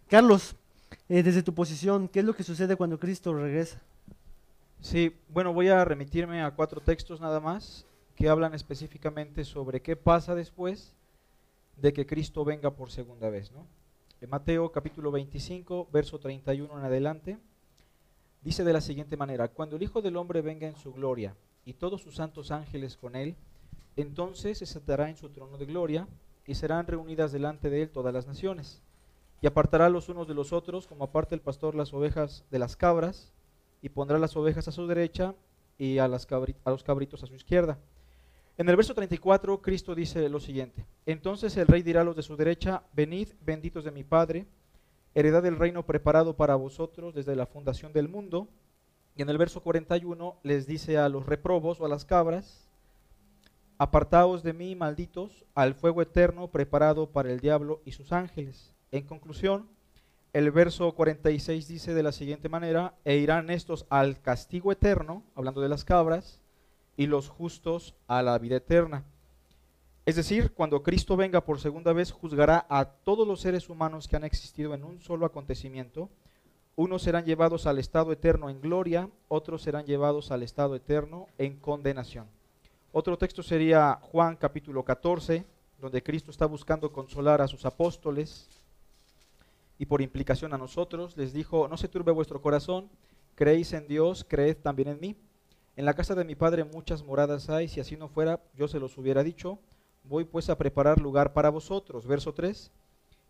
Carlos, 0.08 0.54
eh, 1.08 1.22
desde 1.22 1.42
tu 1.42 1.54
posición, 1.54 2.08
¿qué 2.08 2.20
es 2.20 2.24
lo 2.24 2.34
que 2.34 2.44
sucede 2.44 2.76
cuando 2.76 2.98
Cristo 3.00 3.34
regresa? 3.34 3.80
Sí, 4.80 5.16
bueno, 5.28 5.52
voy 5.52 5.68
a 5.68 5.84
remitirme 5.84 6.42
a 6.42 6.50
cuatro 6.52 6.80
textos 6.80 7.20
nada 7.20 7.40
más 7.40 7.84
que 8.16 8.28
hablan 8.28 8.54
específicamente 8.54 9.44
sobre 9.44 9.82
qué 9.82 9.96
pasa 9.96 10.34
después 10.34 10.92
de 11.76 11.92
que 11.92 12.06
Cristo 12.06 12.44
venga 12.44 12.70
por 12.70 12.90
segunda 12.90 13.28
vez, 13.30 13.50
¿no? 13.52 13.66
En 14.20 14.30
Mateo 14.30 14.70
capítulo 14.72 15.10
25, 15.10 15.88
verso 15.92 16.18
31 16.18 16.78
en 16.78 16.84
adelante, 16.84 17.38
dice 18.42 18.64
de 18.64 18.72
la 18.72 18.80
siguiente 18.80 19.16
manera, 19.16 19.48
cuando 19.48 19.76
el 19.76 19.82
Hijo 19.82 20.00
del 20.00 20.16
Hombre 20.16 20.40
venga 20.40 20.66
en 20.66 20.76
su 20.76 20.92
gloria 20.92 21.34
y 21.64 21.74
todos 21.74 22.02
sus 22.02 22.16
santos 22.16 22.50
ángeles 22.50 22.96
con 22.96 23.16
él, 23.16 23.34
entonces 23.96 24.58
se 24.58 24.66
sentará 24.66 25.08
en 25.08 25.16
su 25.16 25.28
trono 25.28 25.58
de 25.58 25.66
gloria 25.66 26.08
y 26.46 26.54
serán 26.54 26.86
reunidas 26.86 27.32
delante 27.32 27.70
de 27.70 27.82
él 27.82 27.90
todas 27.90 28.14
las 28.14 28.26
naciones. 28.26 28.80
Y 29.40 29.46
apartará 29.46 29.88
los 29.88 30.08
unos 30.08 30.26
de 30.26 30.34
los 30.34 30.52
otros, 30.52 30.86
como 30.86 31.04
aparta 31.04 31.34
el 31.34 31.40
pastor 31.40 31.74
las 31.74 31.92
ovejas 31.92 32.44
de 32.50 32.58
las 32.58 32.76
cabras, 32.76 33.32
y 33.82 33.90
pondrá 33.90 34.18
las 34.18 34.36
ovejas 34.36 34.68
a 34.68 34.72
su 34.72 34.86
derecha 34.86 35.34
y 35.76 35.98
a, 35.98 36.08
los 36.08 36.24
cabritos 36.26 37.22
a 37.22 37.26
su 37.26 37.34
izquierda. 37.34 37.78
En 38.56 38.68
el 38.68 38.76
verso 38.76 38.94
34, 38.94 39.60
Cristo 39.60 39.96
dice 39.96 40.28
lo 40.28 40.38
siguiente, 40.38 40.86
entonces 41.06 41.56
el 41.56 41.66
rey 41.66 41.82
dirá 41.82 42.02
a 42.02 42.04
los 42.04 42.14
de 42.14 42.22
su 42.22 42.36
derecha, 42.36 42.84
venid 42.92 43.30
benditos 43.44 43.82
de 43.82 43.90
mi 43.90 44.04
Padre, 44.04 44.46
heredad 45.12 45.42
del 45.42 45.58
reino 45.58 45.84
preparado 45.84 46.36
para 46.36 46.54
vosotros 46.54 47.14
desde 47.14 47.34
la 47.34 47.46
fundación 47.46 47.92
del 47.92 48.08
mundo. 48.08 48.46
Y 49.16 49.22
en 49.22 49.30
el 49.30 49.38
verso 49.38 49.60
41 49.60 50.36
les 50.44 50.66
dice 50.68 50.98
a 50.98 51.08
los 51.08 51.26
reprobos 51.26 51.80
o 51.80 51.86
a 51.86 51.88
las 51.88 52.04
cabras, 52.04 52.68
apartaos 53.76 54.44
de 54.44 54.52
mí, 54.52 54.76
malditos, 54.76 55.44
al 55.56 55.74
fuego 55.74 56.02
eterno 56.02 56.46
preparado 56.46 57.08
para 57.08 57.32
el 57.32 57.40
diablo 57.40 57.80
y 57.84 57.90
sus 57.90 58.12
ángeles. 58.12 58.72
En 58.92 59.04
conclusión, 59.04 59.68
el 60.32 60.52
verso 60.52 60.92
46 60.92 61.66
dice 61.66 61.92
de 61.92 62.02
la 62.04 62.12
siguiente 62.12 62.48
manera, 62.48 62.94
e 63.04 63.16
irán 63.16 63.50
estos 63.50 63.84
al 63.88 64.20
castigo 64.20 64.70
eterno, 64.70 65.24
hablando 65.34 65.60
de 65.60 65.68
las 65.68 65.84
cabras, 65.84 66.43
y 66.96 67.06
los 67.06 67.28
justos 67.28 67.94
a 68.06 68.22
la 68.22 68.38
vida 68.38 68.56
eterna. 68.56 69.04
Es 70.06 70.16
decir, 70.16 70.52
cuando 70.52 70.82
Cristo 70.82 71.16
venga 71.16 71.40
por 71.40 71.60
segunda 71.60 71.92
vez, 71.92 72.12
juzgará 72.12 72.66
a 72.68 72.84
todos 72.84 73.26
los 73.26 73.40
seres 73.40 73.70
humanos 73.70 74.06
que 74.06 74.16
han 74.16 74.24
existido 74.24 74.74
en 74.74 74.84
un 74.84 75.00
solo 75.00 75.24
acontecimiento. 75.24 76.10
Unos 76.76 77.02
serán 77.02 77.24
llevados 77.24 77.66
al 77.66 77.78
estado 77.78 78.12
eterno 78.12 78.50
en 78.50 78.60
gloria, 78.60 79.08
otros 79.28 79.62
serán 79.62 79.86
llevados 79.86 80.30
al 80.30 80.42
estado 80.42 80.74
eterno 80.76 81.26
en 81.38 81.56
condenación. 81.56 82.26
Otro 82.92 83.16
texto 83.16 83.42
sería 83.42 83.98
Juan 84.02 84.36
capítulo 84.36 84.84
14, 84.84 85.44
donde 85.80 86.02
Cristo 86.02 86.30
está 86.30 86.46
buscando 86.46 86.92
consolar 86.92 87.40
a 87.40 87.48
sus 87.48 87.64
apóstoles 87.64 88.48
y 89.78 89.86
por 89.86 90.02
implicación 90.02 90.54
a 90.54 90.58
nosotros, 90.58 91.16
les 91.16 91.32
dijo, 91.32 91.66
no 91.66 91.76
se 91.76 91.88
turbe 91.88 92.12
vuestro 92.12 92.40
corazón, 92.40 92.88
creéis 93.34 93.72
en 93.72 93.88
Dios, 93.88 94.24
creed 94.28 94.58
también 94.58 94.88
en 94.88 95.00
mí. 95.00 95.16
En 95.76 95.84
la 95.84 95.94
casa 95.94 96.14
de 96.14 96.24
mi 96.24 96.36
Padre 96.36 96.62
muchas 96.62 97.02
moradas 97.02 97.50
hay, 97.50 97.66
si 97.66 97.80
así 97.80 97.96
no 97.96 98.08
fuera, 98.08 98.40
yo 98.54 98.68
se 98.68 98.78
los 98.78 98.96
hubiera 98.96 99.24
dicho, 99.24 99.58
voy 100.04 100.24
pues 100.24 100.48
a 100.48 100.56
preparar 100.56 101.00
lugar 101.00 101.32
para 101.32 101.50
vosotros. 101.50 102.06
Verso 102.06 102.32
3. 102.32 102.70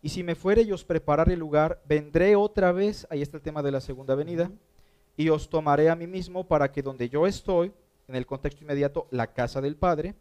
Y 0.02 0.10
si 0.10 0.22
me 0.22 0.34
fuere 0.34 0.60
y 0.60 0.72
os 0.72 0.84
preparare 0.84 1.36
lugar, 1.36 1.80
vendré 1.88 2.36
otra 2.36 2.72
vez, 2.72 3.06
ahí 3.08 3.22
está 3.22 3.38
el 3.38 3.42
tema 3.42 3.62
de 3.62 3.72
la 3.72 3.80
segunda 3.80 4.14
venida, 4.14 4.50
y 5.16 5.30
os 5.30 5.48
tomaré 5.48 5.88
a 5.88 5.96
mí 5.96 6.06
mismo 6.06 6.46
para 6.46 6.70
que 6.70 6.82
donde 6.82 7.08
yo 7.08 7.26
estoy, 7.26 7.72
en 8.08 8.16
el 8.16 8.26
contexto 8.26 8.62
inmediato, 8.62 9.06
la 9.10 9.32
casa 9.32 9.62
del 9.62 9.76
Padre, 9.76 10.14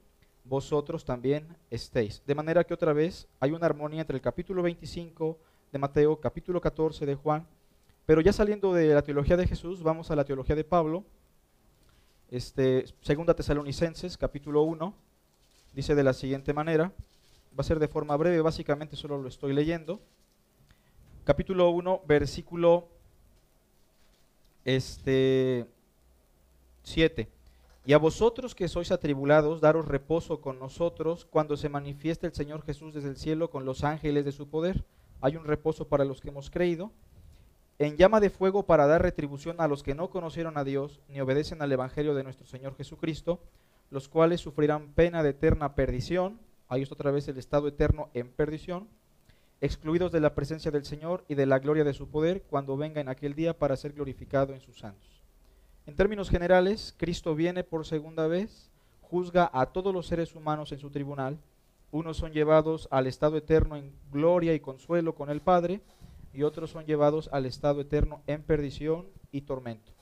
vosotros 0.45 1.03
también 1.03 1.45
estéis. 1.69 2.23
De 2.25 2.35
manera 2.35 2.63
que 2.63 2.73
otra 2.73 2.93
vez 2.93 3.27
hay 3.41 3.51
una 3.51 3.65
armonía 3.65 3.99
entre 3.99 4.15
el 4.15 4.21
capítulo 4.21 4.63
25 4.63 5.37
de 5.73 5.79
Mateo, 5.79 6.17
capítulo 6.21 6.61
14 6.61 7.05
de 7.05 7.15
Juan, 7.15 7.45
pero 8.05 8.21
ya 8.21 8.31
saliendo 8.31 8.73
de 8.73 8.93
la 8.93 9.01
teología 9.01 9.35
de 9.35 9.47
Jesús, 9.47 9.83
vamos 9.83 10.11
a 10.11 10.15
la 10.15 10.23
teología 10.23 10.55
de 10.55 10.63
Pablo, 10.63 11.03
este, 12.33 12.85
segunda 13.01 13.35
Tesalonicenses, 13.35 14.17
capítulo 14.17 14.63
1, 14.63 14.95
dice 15.71 15.93
de 15.93 16.03
la 16.03 16.13
siguiente 16.13 16.51
manera, 16.51 16.91
va 17.51 17.59
a 17.59 17.63
ser 17.63 17.77
de 17.77 17.87
forma 17.87 18.17
breve, 18.17 18.41
básicamente 18.41 18.95
solo 18.95 19.21
lo 19.21 19.27
estoy 19.27 19.53
leyendo. 19.53 20.01
Capítulo 21.25 21.69
1, 21.69 22.01
versículo 22.07 22.87
este 24.65 25.67
7. 26.81 27.29
Y 27.85 27.93
a 27.93 27.99
vosotros 27.99 28.55
que 28.55 28.67
sois 28.67 28.91
atribulados, 28.91 29.61
daros 29.61 29.87
reposo 29.87 30.41
con 30.41 30.57
nosotros 30.57 31.25
cuando 31.25 31.55
se 31.55 31.69
manifieste 31.69 32.25
el 32.25 32.33
Señor 32.33 32.63
Jesús 32.63 32.95
desde 32.95 33.09
el 33.09 33.17
cielo 33.17 33.51
con 33.51 33.63
los 33.63 33.83
ángeles 33.83 34.25
de 34.25 34.31
su 34.31 34.47
poder. 34.47 34.83
Hay 35.21 35.35
un 35.35 35.45
reposo 35.45 35.87
para 35.87 36.03
los 36.03 36.19
que 36.19 36.29
hemos 36.29 36.49
creído. 36.49 36.91
En 37.79 37.97
llama 37.97 38.19
de 38.19 38.29
fuego 38.29 38.63
para 38.63 38.85
dar 38.85 39.01
retribución 39.01 39.59
a 39.59 39.67
los 39.67 39.81
que 39.81 39.95
no 39.95 40.09
conocieron 40.09 40.57
a 40.57 40.63
Dios 40.63 41.01
ni 41.09 41.19
obedecen 41.21 41.61
al 41.61 41.71
Evangelio 41.71 42.13
de 42.13 42.23
nuestro 42.23 42.45
Señor 42.45 42.75
Jesucristo, 42.75 43.39
los 43.89 44.07
cuales 44.07 44.41
sufrirán 44.41 44.93
pena 44.93 45.23
de 45.23 45.29
eterna 45.29 45.75
perdición. 45.75 46.39
Ahí 46.69 46.83
está 46.83 46.95
otra 46.95 47.11
vez 47.11 47.27
el 47.27 47.37
estado 47.37 47.67
eterno 47.67 48.09
en 48.13 48.29
perdición, 48.31 48.87
excluidos 49.59 50.11
de 50.11 50.19
la 50.19 50.35
presencia 50.35 50.71
del 50.71 50.85
Señor 50.85 51.25
y 51.27 51.35
de 51.35 51.45
la 51.45 51.59
gloria 51.59 51.83
de 51.83 51.93
su 51.93 52.07
poder 52.07 52.43
cuando 52.43 52.77
venga 52.77 53.01
en 53.01 53.09
aquel 53.09 53.33
día 53.33 53.57
para 53.57 53.75
ser 53.75 53.93
glorificado 53.93 54.53
en 54.53 54.61
sus 54.61 54.79
santos. 54.79 55.21
En 55.85 55.95
términos 55.95 56.29
generales, 56.29 56.93
Cristo 56.97 57.35
viene 57.35 57.63
por 57.63 57.85
segunda 57.85 58.27
vez, 58.27 58.69
juzga 59.01 59.49
a 59.51 59.65
todos 59.67 59.93
los 59.93 60.07
seres 60.07 60.33
humanos 60.35 60.71
en 60.71 60.79
su 60.79 60.89
tribunal. 60.89 61.37
Unos 61.91 62.17
son 62.17 62.31
llevados 62.31 62.87
al 62.89 63.07
estado 63.07 63.37
eterno 63.37 63.75
en 63.75 63.91
gloria 64.11 64.53
y 64.53 64.59
consuelo 64.59 65.13
con 65.13 65.29
el 65.29 65.41
Padre, 65.41 65.81
y 66.33 66.43
otros 66.43 66.71
son 66.71 66.85
llevados 66.85 67.29
al 67.31 67.45
estado 67.45 67.81
eterno 67.81 68.21
en 68.27 68.43
perdición 68.43 69.07
y 69.31 69.41
tormento. 69.41 69.93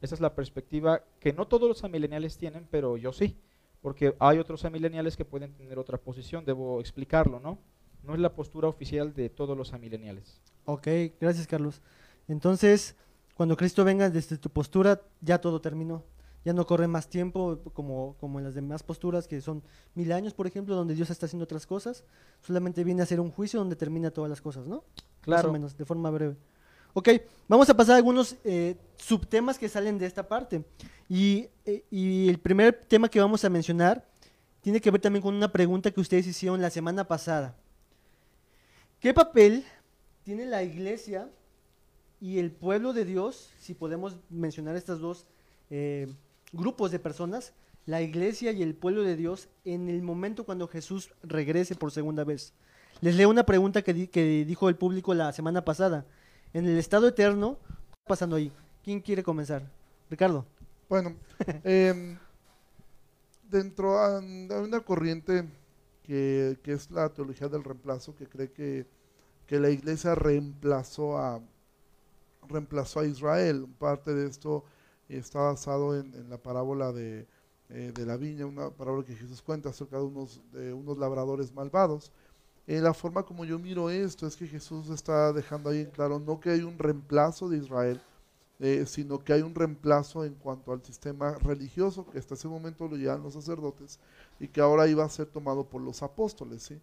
Esa 0.00 0.14
es 0.14 0.20
la 0.20 0.34
perspectiva 0.34 1.02
que 1.20 1.32
no 1.32 1.46
todos 1.46 1.68
los 1.68 1.84
amileniales 1.84 2.36
tienen, 2.36 2.66
pero 2.70 2.96
yo 2.96 3.12
sí, 3.12 3.38
porque 3.80 4.14
hay 4.18 4.38
otros 4.38 4.64
amileniales 4.64 5.16
que 5.16 5.24
pueden 5.24 5.54
tener 5.54 5.78
otra 5.78 5.98
posición, 5.98 6.44
debo 6.44 6.80
explicarlo, 6.80 7.40
¿no? 7.40 7.58
No 8.02 8.14
es 8.14 8.20
la 8.20 8.34
postura 8.34 8.68
oficial 8.68 9.14
de 9.14 9.30
todos 9.30 9.56
los 9.56 9.72
amileniales. 9.72 10.40
Ok, 10.64 10.88
gracias 11.20 11.46
Carlos. 11.46 11.80
Entonces, 12.28 12.96
cuando 13.36 13.56
Cristo 13.56 13.84
venga 13.84 14.10
desde 14.10 14.38
tu 14.38 14.50
postura, 14.50 15.00
ya 15.20 15.40
todo 15.40 15.60
terminó. 15.60 16.04
Ya 16.44 16.52
no 16.52 16.64
corre 16.64 16.86
más 16.86 17.08
tiempo 17.08 17.58
como, 17.72 18.16
como 18.20 18.38
en 18.38 18.44
las 18.44 18.54
demás 18.54 18.84
posturas, 18.84 19.26
que 19.26 19.40
son 19.40 19.64
mil 19.94 20.12
años, 20.12 20.32
por 20.32 20.46
ejemplo, 20.46 20.76
donde 20.76 20.94
Dios 20.94 21.10
está 21.10 21.26
haciendo 21.26 21.42
otras 21.42 21.66
cosas. 21.66 22.04
Solamente 22.40 22.84
viene 22.84 23.00
a 23.00 23.04
hacer 23.04 23.18
un 23.18 23.32
juicio 23.32 23.58
donde 23.58 23.74
termina 23.74 24.12
todas 24.12 24.30
las 24.30 24.40
cosas, 24.40 24.66
¿no? 24.66 24.84
Más 25.26 25.36
Claro. 25.40 25.50
o 25.50 25.52
menos, 25.52 25.76
de 25.76 25.84
forma 25.84 26.10
breve. 26.10 26.36
Ok, 26.94 27.08
vamos 27.48 27.68
a 27.68 27.76
pasar 27.76 27.94
a 27.94 27.96
algunos 27.98 28.36
eh, 28.44 28.76
subtemas 28.96 29.58
que 29.58 29.68
salen 29.68 29.98
de 29.98 30.06
esta 30.06 30.26
parte. 30.26 30.64
Y, 31.08 31.48
eh, 31.66 31.84
y 31.90 32.28
el 32.28 32.38
primer 32.38 32.72
tema 32.88 33.08
que 33.08 33.20
vamos 33.20 33.44
a 33.44 33.50
mencionar 33.50 34.04
tiene 34.62 34.80
que 34.80 34.90
ver 34.90 35.00
también 35.00 35.22
con 35.22 35.34
una 35.34 35.52
pregunta 35.52 35.90
que 35.90 36.00
ustedes 36.00 36.26
hicieron 36.26 36.60
la 36.62 36.70
semana 36.70 37.06
pasada. 37.06 37.54
¿Qué 39.00 39.12
papel 39.12 39.64
tiene 40.24 40.46
la 40.46 40.62
iglesia 40.62 41.28
y 42.20 42.38
el 42.38 42.50
pueblo 42.50 42.92
de 42.92 43.04
Dios, 43.04 43.50
si 43.60 43.74
podemos 43.74 44.16
mencionar 44.30 44.74
estos 44.74 45.00
dos 45.00 45.26
eh, 45.70 46.08
grupos 46.52 46.90
de 46.90 46.98
personas, 46.98 47.52
la 47.84 48.00
iglesia 48.02 48.50
y 48.52 48.62
el 48.62 48.74
pueblo 48.74 49.02
de 49.02 49.16
Dios, 49.16 49.48
en 49.64 49.88
el 49.88 50.02
momento 50.02 50.44
cuando 50.44 50.66
Jesús 50.66 51.10
regrese 51.22 51.74
por 51.74 51.92
segunda 51.92 52.24
vez? 52.24 52.54
Les 53.00 53.14
leo 53.14 53.28
una 53.28 53.44
pregunta 53.44 53.82
que, 53.82 53.92
di- 53.94 54.08
que 54.08 54.44
dijo 54.44 54.68
el 54.68 54.76
público 54.76 55.14
la 55.14 55.32
semana 55.32 55.64
pasada. 55.64 56.06
En 56.52 56.66
el 56.66 56.78
estado 56.78 57.08
eterno, 57.08 57.58
¿qué 57.66 57.72
está 57.72 58.08
pasando 58.08 58.36
ahí? 58.36 58.50
¿Quién 58.82 59.00
quiere 59.00 59.22
comenzar? 59.22 59.70
Ricardo. 60.10 60.46
Bueno, 60.88 61.14
em, 61.64 62.16
dentro 63.50 64.02
hay 64.02 64.46
una 64.64 64.80
corriente 64.80 65.44
que, 66.02 66.58
que 66.62 66.72
es 66.72 66.90
la 66.90 67.08
teología 67.10 67.48
del 67.48 67.64
reemplazo, 67.64 68.14
que 68.14 68.26
cree 68.26 68.50
que, 68.52 68.86
que 69.46 69.60
la 69.60 69.70
iglesia 69.70 70.14
reemplazó 70.14 71.18
a, 71.18 71.40
reemplazó 72.48 73.00
a 73.00 73.06
Israel. 73.06 73.66
Parte 73.78 74.14
de 74.14 74.26
esto 74.28 74.64
está 75.08 75.40
basado 75.40 75.98
en, 75.98 76.14
en 76.14 76.30
la 76.30 76.38
parábola 76.38 76.92
de, 76.92 77.26
eh, 77.68 77.92
de 77.94 78.06
la 78.06 78.16
viña, 78.16 78.46
una 78.46 78.70
parábola 78.70 79.04
que 79.04 79.14
Jesús 79.16 79.42
cuenta 79.42 79.68
acerca 79.70 79.96
de 79.98 80.04
unos, 80.04 80.40
de 80.52 80.72
unos 80.72 80.96
labradores 80.96 81.52
malvados. 81.52 82.12
Eh, 82.66 82.80
la 82.80 82.92
forma 82.94 83.22
como 83.24 83.44
yo 83.44 83.58
miro 83.58 83.90
esto 83.90 84.26
es 84.26 84.36
que 84.36 84.46
Jesús 84.46 84.90
está 84.90 85.32
dejando 85.32 85.70
ahí 85.70 85.80
en 85.82 85.90
claro 85.90 86.18
no 86.18 86.40
que 86.40 86.50
hay 86.50 86.62
un 86.62 86.78
reemplazo 86.78 87.48
de 87.48 87.58
Israel, 87.58 88.00
eh, 88.58 88.84
sino 88.86 89.22
que 89.24 89.32
hay 89.34 89.42
un 89.42 89.54
reemplazo 89.54 90.24
en 90.24 90.34
cuanto 90.34 90.72
al 90.72 90.82
sistema 90.84 91.34
religioso 91.34 92.06
que 92.10 92.18
hasta 92.18 92.34
ese 92.34 92.48
momento 92.48 92.88
lo 92.88 92.96
llevan 92.96 93.22
los 93.22 93.34
sacerdotes 93.34 94.00
y 94.40 94.48
que 94.48 94.60
ahora 94.60 94.88
iba 94.88 95.04
a 95.04 95.08
ser 95.08 95.26
tomado 95.26 95.64
por 95.68 95.80
los 95.82 96.02
apóstoles. 96.02 96.62
¿sí? 96.64 96.80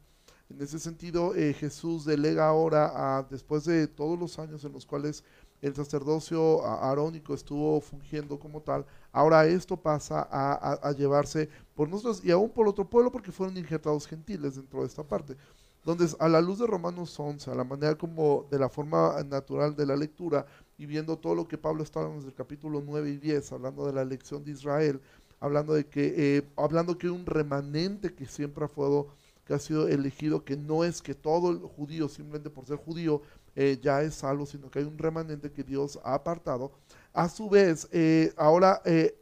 En 0.50 0.62
ese 0.62 0.80
sentido, 0.80 1.36
eh, 1.36 1.54
Jesús 1.54 2.06
delega 2.06 2.48
ahora, 2.48 3.18
a, 3.20 3.24
después 3.24 3.66
de 3.66 3.88
todos 3.88 4.18
los 4.20 4.40
años 4.40 4.64
en 4.66 4.72
los 4.74 4.86
cuales 4.86 5.24
el 5.62 5.76
sacerdocio 5.76 6.66
arónico 6.66 7.34
estuvo 7.34 7.80
fungiendo 7.82 8.38
como 8.40 8.62
tal, 8.62 8.86
ahora 9.14 9.46
esto 9.48 9.78
pasa 9.78 10.28
a, 10.30 10.54
a- 10.54 10.90
a 10.90 10.92
llevarse 10.92 11.50
por 11.74 11.88
nosotros 11.90 12.22
y 12.24 12.32
aún 12.32 12.50
por 12.50 12.68
otro 12.68 12.90
pueblo 12.90 13.12
porque 13.12 13.32
fueron 13.32 13.58
injertados 13.58 14.06
gentiles 14.08 14.56
dentro 14.56 14.82
de 14.82 14.88
esta 14.88 15.04
parte. 15.08 15.38
Entonces, 15.86 16.16
a 16.20 16.30
la 16.30 16.40
luz 16.40 16.60
de 16.60 16.68
Romanos 16.68 17.20
11, 17.20 17.52
a 17.52 17.56
la 17.56 17.66
manera 17.66 17.96
como 17.96 18.48
de 18.50 18.58
la 18.58 18.70
forma 18.70 19.22
natural 19.24 19.76
de 19.76 19.86
la 19.86 19.98
lectura, 19.98 20.46
y 20.78 20.86
viendo 20.86 21.18
todo 21.18 21.36
lo 21.36 21.46
que 21.46 21.58
Pablo 21.58 21.84
está 21.84 22.00
hablando 22.00 22.20
desde 22.20 22.30
el 22.30 22.36
capítulo 22.36 22.82
9 22.86 23.10
y 23.10 23.18
10, 23.18 23.52
hablando 23.52 23.86
de 23.86 23.92
la 23.92 24.02
elección 24.02 24.46
de 24.46 24.52
Israel, 24.52 25.02
hablando 25.42 25.74
de 25.74 25.86
que, 25.86 26.14
eh, 26.16 26.44
hablando 26.56 26.98
que 26.98 27.10
un 27.10 27.26
remanente 27.26 28.14
que 28.14 28.26
siempre 28.26 28.64
ha 28.64 28.70
sido, 28.70 29.10
que 29.46 29.54
ha 29.54 29.60
sido 29.60 29.90
elegido, 29.90 30.46
que 30.46 30.56
no 30.56 30.86
es 30.86 31.02
que 31.02 31.14
todo 31.14 31.52
el 31.52 31.60
judío, 31.60 32.08
simplemente 32.08 32.50
por 32.50 32.66
ser 32.66 32.78
judío, 32.78 33.22
eh, 33.54 33.78
ya 33.82 34.02
es 34.04 34.16
salvo, 34.16 34.46
sino 34.46 34.72
que 34.72 34.80
hay 34.80 34.86
un 34.86 34.98
remanente 34.98 35.52
que 35.52 35.64
Dios 35.64 36.00
ha 36.06 36.14
apartado. 36.14 36.72
A 37.12 37.28
su 37.28 37.50
vez, 37.50 37.90
eh, 37.92 38.34
ahora 38.38 38.82
eh, 38.86 39.18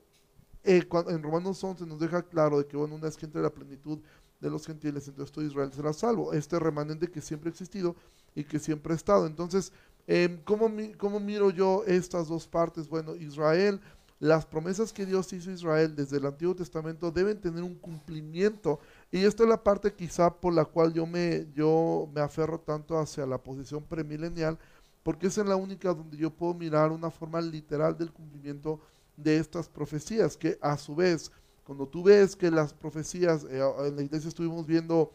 eh, 0.63 0.83
cuando, 0.87 1.09
en 1.11 1.23
Romanos 1.23 1.63
11 1.63 1.85
nos 1.87 1.99
deja 1.99 2.21
claro 2.21 2.59
de 2.59 2.67
que, 2.67 2.77
bueno, 2.77 2.95
una 2.95 3.05
vez 3.05 3.17
que 3.17 3.25
entre 3.25 3.41
la 3.41 3.49
plenitud 3.49 3.99
de 4.41 4.49
los 4.49 4.65
gentiles, 4.65 5.07
entonces 5.07 5.31
todo 5.31 5.45
Israel 5.45 5.71
será 5.73 5.93
salvo. 5.93 6.33
Este 6.33 6.59
remanente 6.59 7.09
que 7.09 7.21
siempre 7.21 7.49
ha 7.49 7.51
existido 7.51 7.95
y 8.35 8.43
que 8.43 8.59
siempre 8.59 8.93
ha 8.93 8.95
estado. 8.95 9.27
Entonces, 9.27 9.71
Em, 10.07 10.41
¿cómo, 10.43 10.69
cómo 10.97 11.19
miro 11.19 11.49
yo 11.51 11.83
estas 11.85 12.27
dos 12.27 12.47
partes? 12.47 12.87
Bueno, 12.87 13.15
Israel, 13.15 13.79
las 14.19 14.45
promesas 14.45 14.91
que 14.93 15.05
Dios 15.05 15.31
hizo 15.33 15.49
a 15.49 15.53
Israel 15.53 15.95
desde 15.95 16.17
el 16.17 16.25
Antiguo 16.25 16.55
Testamento 16.55 17.11
deben 17.11 17.39
tener 17.39 17.63
un 17.63 17.75
cumplimiento. 17.75 18.79
Y 19.11 19.23
esta 19.23 19.43
es 19.43 19.49
la 19.49 19.63
parte 19.63 19.93
quizá 19.93 20.29
por 20.33 20.53
la 20.53 20.65
cual 20.65 20.93
yo 20.93 21.05
me, 21.05 21.47
yo 21.53 22.09
me 22.13 22.21
aferro 22.21 22.59
tanto 22.59 22.99
hacia 22.99 23.25
la 23.25 23.37
posición 23.37 23.83
premilenial, 23.83 24.57
porque 25.03 25.27
es 25.27 25.37
la 25.37 25.55
única 25.55 25.93
donde 25.93 26.17
yo 26.17 26.29
puedo 26.29 26.53
mirar 26.53 26.91
una 26.91 27.09
forma 27.09 27.41
literal 27.41 27.97
del 27.97 28.11
cumplimiento 28.11 28.79
de 29.17 29.37
estas 29.37 29.69
profecías, 29.69 30.37
que 30.37 30.57
a 30.61 30.77
su 30.77 30.95
vez, 30.95 31.31
cuando 31.71 31.87
tú 31.87 32.03
ves 32.03 32.35
que 32.35 32.51
las 32.51 32.73
profecías, 32.73 33.45
eh, 33.49 33.61
en 33.85 33.95
la 33.95 34.01
iglesia 34.01 34.27
estuvimos 34.27 34.67
viendo 34.67 35.13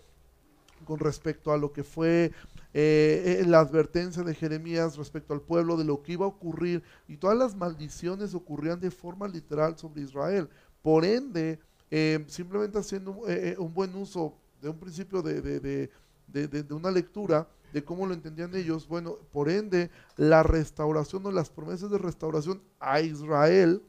con 0.86 0.98
respecto 0.98 1.52
a 1.52 1.58
lo 1.58 1.70
que 1.70 1.84
fue 1.84 2.32
eh, 2.72 3.40
eh, 3.42 3.44
la 3.46 3.60
advertencia 3.60 4.22
de 4.22 4.34
Jeremías 4.34 4.96
respecto 4.96 5.34
al 5.34 5.42
pueblo 5.42 5.76
de 5.76 5.84
lo 5.84 6.02
que 6.02 6.12
iba 6.14 6.24
a 6.24 6.28
ocurrir 6.28 6.82
y 7.08 7.18
todas 7.18 7.36
las 7.36 7.54
maldiciones 7.54 8.32
ocurrían 8.34 8.80
de 8.80 8.90
forma 8.90 9.28
literal 9.28 9.76
sobre 9.76 10.00
Israel. 10.00 10.48
Por 10.80 11.04
ende, 11.04 11.60
eh, 11.90 12.24
simplemente 12.26 12.78
haciendo 12.78 13.10
un 13.58 13.74
buen 13.74 13.94
uso 13.94 14.32
de 14.62 14.70
un 14.70 14.78
principio 14.78 15.20
de- 15.20 15.42
de- 15.42 15.90
de- 16.26 16.48
de 16.62 16.74
una 16.74 16.90
lectura 16.90 17.46
de 17.74 17.84
cómo 17.84 18.06
lo 18.06 18.14
entendían 18.14 18.54
ellos, 18.54 18.88
bueno, 18.88 19.18
por 19.30 19.50
ende, 19.50 19.90
la 20.16 20.42
restauración 20.42 21.26
o 21.26 21.30
las 21.32 21.50
promesas 21.50 21.90
de 21.90 21.98
restauración 21.98 22.62
a 22.80 23.02
Israel 23.02 23.82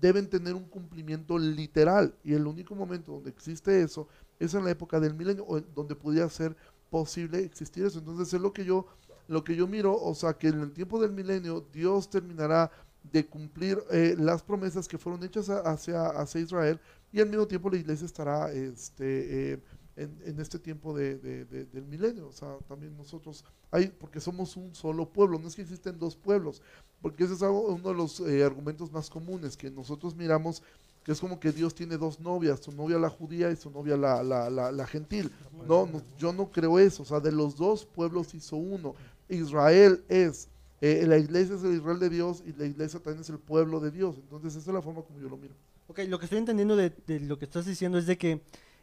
deben 0.00 0.28
tener 0.28 0.54
un 0.54 0.64
cumplimiento 0.64 1.38
literal 1.38 2.14
y 2.24 2.32
el 2.34 2.46
único 2.46 2.74
momento 2.74 3.12
donde 3.12 3.30
existe 3.30 3.82
eso 3.82 4.08
es 4.38 4.54
en 4.54 4.64
la 4.64 4.70
época 4.70 4.98
del 4.98 5.14
milenio 5.14 5.46
donde 5.74 5.94
pudiera 5.94 6.28
ser 6.28 6.56
posible 6.88 7.44
existir 7.44 7.84
eso. 7.84 7.98
Entonces 7.98 8.32
es 8.32 8.40
lo 8.40 8.52
que 8.52 8.64
yo 8.64 8.86
lo 9.28 9.44
que 9.44 9.54
yo 9.54 9.68
miro, 9.68 9.96
o 9.96 10.12
sea, 10.12 10.32
que 10.32 10.48
en 10.48 10.60
el 10.60 10.72
tiempo 10.72 11.00
del 11.00 11.12
milenio 11.12 11.64
Dios 11.72 12.10
terminará 12.10 12.68
de 13.04 13.24
cumplir 13.24 13.78
eh, 13.92 14.16
las 14.18 14.42
promesas 14.42 14.88
que 14.88 14.98
fueron 14.98 15.22
hechas 15.22 15.48
hacia, 15.48 16.06
hacia 16.06 16.40
Israel 16.40 16.80
y 17.12 17.20
al 17.20 17.28
mismo 17.28 17.46
tiempo 17.46 17.70
la 17.70 17.76
iglesia 17.76 18.06
estará 18.06 18.52
este, 18.52 19.52
eh, 19.52 19.62
en, 19.96 20.40
este 20.40 20.58
tiempo 20.58 20.94
de, 20.96 21.18
de- 21.18 21.44
de- 21.44 21.64
del 21.66 21.84
milenio. 21.86 22.28
O 22.28 22.32
sea, 22.32 22.56
también 22.68 22.96
nosotros, 22.96 23.44
hay, 23.70 23.88
porque 23.88 24.20
somos 24.20 24.56
un 24.56 24.74
solo 24.74 25.08
pueblo, 25.08 25.38
no 25.38 25.48
es 25.48 25.54
que 25.56 25.62
existen 25.62 25.98
dos 25.98 26.16
pueblos, 26.16 26.62
porque 27.02 27.24
ese 27.24 27.34
es 27.34 27.42
uno 27.42 27.88
de 27.88 27.94
los 27.94 28.20
eh, 28.20 28.44
argumentos 28.44 28.90
más 28.92 29.10
comunes 29.10 29.56
que 29.56 29.70
nosotros 29.70 30.14
miramos 30.14 30.62
que 31.04 31.12
es 31.12 31.20
como 31.20 31.40
que 31.40 31.50
Dios 31.52 31.74
tiene 31.74 31.96
dos 31.96 32.20
novias, 32.20 32.60
su 32.60 32.72
novia 32.72 32.98
la 32.98 33.08
judía 33.08 33.50
y 33.50 33.56
su 33.56 33.70
novia 33.70 33.96
la, 33.96 34.22
la, 34.22 34.86
gentil. 34.86 35.30
No, 35.66 35.86
no, 35.86 36.02
yo 36.18 36.32
no 36.32 36.50
creo 36.50 36.78
eso, 36.78 37.02
o 37.02 37.06
sea, 37.06 37.20
de 37.20 37.32
los 37.32 37.56
dos 37.56 37.86
pueblos 37.86 38.34
hizo 38.34 38.56
uno. 38.56 38.94
Israel 39.28 40.04
es, 40.08 40.48
eh, 40.80 41.04
la 41.06 41.16
iglesia 41.16 41.54
es 41.56 41.64
el 41.64 41.74
Israel 41.74 41.98
de 41.98 42.10
Dios 42.10 42.42
y 42.46 42.52
la 42.52 42.66
iglesia 42.66 43.00
también 43.00 43.22
es 43.22 43.30
el 43.30 43.38
pueblo 43.38 43.80
de 43.80 43.90
Dios. 43.90 44.16
Entonces 44.16 44.56
esa 44.56 44.70
es 44.70 44.74
la 44.74 44.82
forma 44.82 45.02
como 45.02 45.20
yo 45.20 45.28
lo 45.28 45.36
miro. 45.36 45.54
Ok, 45.88 46.00
lo 46.06 46.18
que 46.18 46.26
estoy 46.26 46.38
entendiendo 46.38 46.76
de 46.76 46.92
lo 47.20 47.38
que 47.38 47.46
estás 47.46 47.64
diciendo 47.64 47.96
es 47.98 48.06
de 48.06 48.18
que 48.18 48.42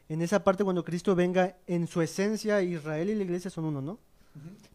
en 0.09 0.21
esa 0.21 0.43
parte 0.43 0.63
cuando 0.63 0.83
Cristo 0.83 1.15
venga, 1.15 1.57
en 1.67 1.87
su 1.87 2.01
esencia 2.01 2.61
Israel 2.61 3.09
y 3.09 3.15
la 3.15 3.23
iglesia 3.23 3.49
son 3.49 3.65
uno, 3.65 3.81
¿no? 3.81 3.99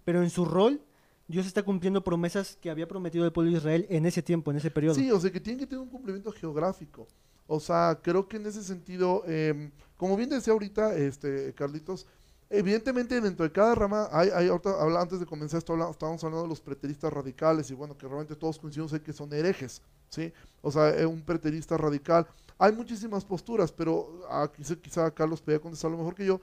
Pero 0.05 0.23
en 0.23 0.31
su 0.31 0.45
rol, 0.45 0.81
Dios 1.29 1.47
está 1.47 1.63
cumpliendo 1.63 2.03
promesas 2.03 2.57
que 2.61 2.71
había 2.71 2.87
prometido 2.89 3.25
al 3.25 3.33
pueblo 3.33 3.53
de 3.53 3.59
Israel 3.59 3.87
en 3.89 4.05
ese 4.07 4.23
tiempo, 4.23 4.51
en 4.51 4.57
ese 4.59 4.71
periodo. 4.71 4.95
Sí, 4.95 5.11
o 5.11 5.21
sea, 5.21 5.31
que 5.31 5.41
tiene 5.41 5.59
que 5.61 5.67
tener 5.67 5.81
un 5.83 5.89
cumplimiento 5.89 6.33
geográfico. 6.33 7.07
O 7.47 7.61
sea, 7.61 7.99
creo 8.03 8.29
que 8.29 8.37
en 8.37 8.47
ese 8.47 8.63
sentido, 8.63 9.23
eh, 9.27 9.71
como 9.97 10.17
bien 10.17 10.29
decía 10.31 10.53
ahorita 10.53 10.95
este 10.97 11.53
Carlitos, 11.55 12.07
evidentemente 12.51 13.21
dentro 13.21 13.45
de 13.45 13.53
cada 13.53 13.75
rama, 13.75 14.09
hay, 14.13 14.29
hay 14.35 14.49
ahorita, 14.49 14.81
habla- 14.83 15.01
antes 15.01 15.21
de 15.21 15.27
comenzar 15.27 15.59
esto, 15.59 15.73
habla- 15.73 15.91
estábamos 15.91 16.23
hablando 16.25 16.43
de 16.43 16.49
los 16.49 16.61
preteristas 16.61 17.13
radicales 17.13 17.71
y 17.71 17.75
bueno, 17.75 17.97
que 17.97 18.07
realmente 18.07 18.37
todos 18.37 18.59
coincidimos 18.59 18.93
en 18.93 19.01
que 19.01 19.13
son 19.13 19.33
herejes, 19.33 19.81
¿sí? 20.13 20.33
O 20.61 20.71
sea, 20.71 20.95
un 21.09 21.23
preterista 21.23 21.77
radical. 21.77 22.27
Hay 22.59 22.73
muchísimas 22.73 23.25
posturas, 23.25 23.73
pero 23.73 24.23
ah, 24.29 24.51
quizá, 24.83 25.11
Carlos 25.11 25.41
podría 25.41 25.61
contestarlo 25.61 25.97
mejor 25.97 26.15
que 26.15 26.27
yo, 26.27 26.41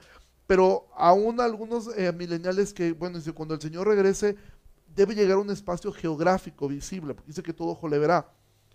pero 0.48 0.88
aún 0.96 1.40
algunos 1.40 1.96
eh, 1.96 2.12
mileniales 2.12 2.74
que, 2.74 2.92
bueno, 2.92 3.18
dice, 3.20 3.32
cuando 3.32 3.54
el 3.54 3.62
Señor 3.62 3.88
regrese, 3.88 4.36
debe 4.94 5.16
llegar 5.16 5.38
a 5.38 5.42
un 5.42 5.52
espacio 5.52 5.94
geográfico 5.94 6.68
visible, 6.68 7.14
porque 7.14 7.30
dice 7.30 7.44
que 7.44 7.54
todo 7.54 7.70
ojo 7.70 7.88
le 7.88 8.00
verá. 8.00 8.30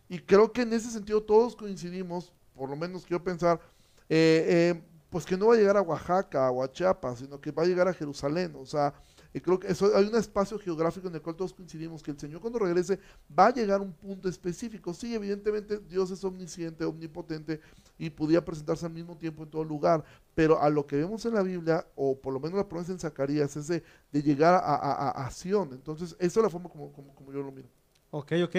Y 0.08 0.20
creo 0.20 0.52
que 0.52 0.62
en 0.62 0.72
ese 0.72 0.90
sentido 0.90 1.22
todos 1.22 1.56
coincidimos, 1.56 2.32
por 2.54 2.70
lo 2.70 2.76
menos 2.76 3.04
quiero 3.04 3.22
pensar, 3.22 3.60
eh, 4.08 4.74
eh, 4.76 4.82
pues 5.10 5.26
que 5.26 5.36
no 5.36 5.48
va 5.48 5.54
a 5.54 5.56
llegar 5.56 5.76
a 5.76 5.82
Oaxaca 5.82 6.50
o 6.50 6.62
a 6.62 6.70
Chiapas, 6.70 7.18
sino 7.18 7.40
que 7.40 7.50
va 7.50 7.64
a 7.64 7.66
llegar 7.66 7.88
a 7.88 7.94
Jerusalén. 7.94 8.54
O 8.56 8.64
sea, 8.64 8.94
y 9.34 9.40
creo 9.40 9.58
que 9.58 9.66
eso, 9.66 9.90
hay 9.96 10.04
un 10.06 10.14
espacio 10.14 10.56
geográfico 10.60 11.08
en 11.08 11.14
el 11.16 11.20
cual 11.20 11.34
todos 11.34 11.52
coincidimos 11.52 12.04
que 12.04 12.12
el 12.12 12.18
Señor 12.20 12.40
cuando 12.40 12.60
regrese 12.60 13.00
va 13.36 13.48
a 13.48 13.52
llegar 13.52 13.80
a 13.80 13.82
un 13.82 13.92
punto 13.92 14.28
específico. 14.28 14.94
Sí, 14.94 15.12
evidentemente 15.12 15.80
Dios 15.80 16.12
es 16.12 16.22
omnisciente, 16.22 16.84
omnipotente 16.84 17.60
y 17.98 18.10
podía 18.10 18.44
presentarse 18.44 18.86
al 18.86 18.92
mismo 18.92 19.18
tiempo 19.18 19.42
en 19.42 19.50
todo 19.50 19.64
lugar, 19.64 20.04
pero 20.36 20.62
a 20.62 20.70
lo 20.70 20.86
que 20.86 20.94
vemos 20.94 21.26
en 21.26 21.34
la 21.34 21.42
Biblia, 21.42 21.84
o 21.96 22.16
por 22.16 22.32
lo 22.32 22.38
menos 22.38 22.56
la 22.56 22.68
promesa 22.68 22.92
en 22.92 23.00
Zacarías, 23.00 23.56
es 23.56 23.66
de, 23.66 23.82
llegar 24.12 24.54
a, 24.54 25.10
a, 25.10 25.30
Sion. 25.32 25.72
Entonces, 25.72 26.14
esa 26.20 26.38
es 26.38 26.44
la 26.44 26.48
forma 26.48 26.68
como, 26.68 26.92
como, 26.92 27.32
yo 27.32 27.42
lo 27.42 27.50
miro. 27.50 27.68
Ok, 28.12 28.34
ok. 28.44 28.56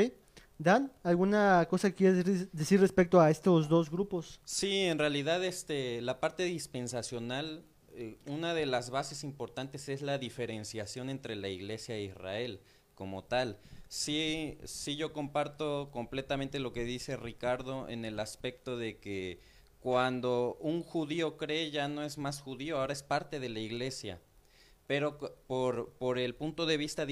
Dan, 0.58 0.92
¿alguna 1.04 1.66
cosa 1.70 1.90
que 1.90 1.96
quieres 1.96 2.52
decir 2.52 2.82
respecto 2.82 3.22
a 3.22 3.32
estos 3.32 3.70
dos 3.70 3.90
grupos? 3.90 4.42
Sí, 4.44 4.82
en 4.82 5.00
realidad 5.00 5.42
este, 5.46 6.02
la 6.02 6.20
parte 6.20 6.44
dispensacional 6.44 7.64
eh, 7.98 8.18
una 8.26 8.54
de 8.54 8.66
las 8.66 8.90
bases 8.90 9.24
importantes 9.24 9.90
es 9.90 10.02
la 10.02 10.18
diferenciación 10.18 11.10
entre 11.10 11.36
la 11.36 11.50
iglesia 11.50 11.96
e 11.96 12.04
Israel 12.04 12.60
como 12.94 13.24
tal. 13.24 13.60
Sí, 13.88 14.58
sí 14.64 14.96
yo 14.96 15.14
comparto 15.14 15.90
completamente 15.92 16.60
lo 16.60 16.74
que 16.74 16.84
dice 16.84 17.18
Ricardo 17.18 17.88
en 17.90 18.06
el 18.06 18.20
aspecto 18.20 18.78
de 18.78 18.98
que 18.98 19.40
cuando 19.80 20.58
un 20.60 20.82
judío 20.82 21.38
cree 21.38 21.72
ya 21.72 21.88
no 21.88 22.04
es 22.04 22.18
más 22.18 22.42
judío, 22.42 22.80
ahora 22.80 22.94
es 22.94 23.04
parte 23.04 23.40
de 23.40 23.50
la 23.50 23.60
iglesia. 23.60 24.22
Pero 24.88 25.18
por, 25.48 25.94
por 25.94 26.20
el 26.20 26.36
punto 26.36 26.66
de 26.66 26.78
vista 26.78 27.06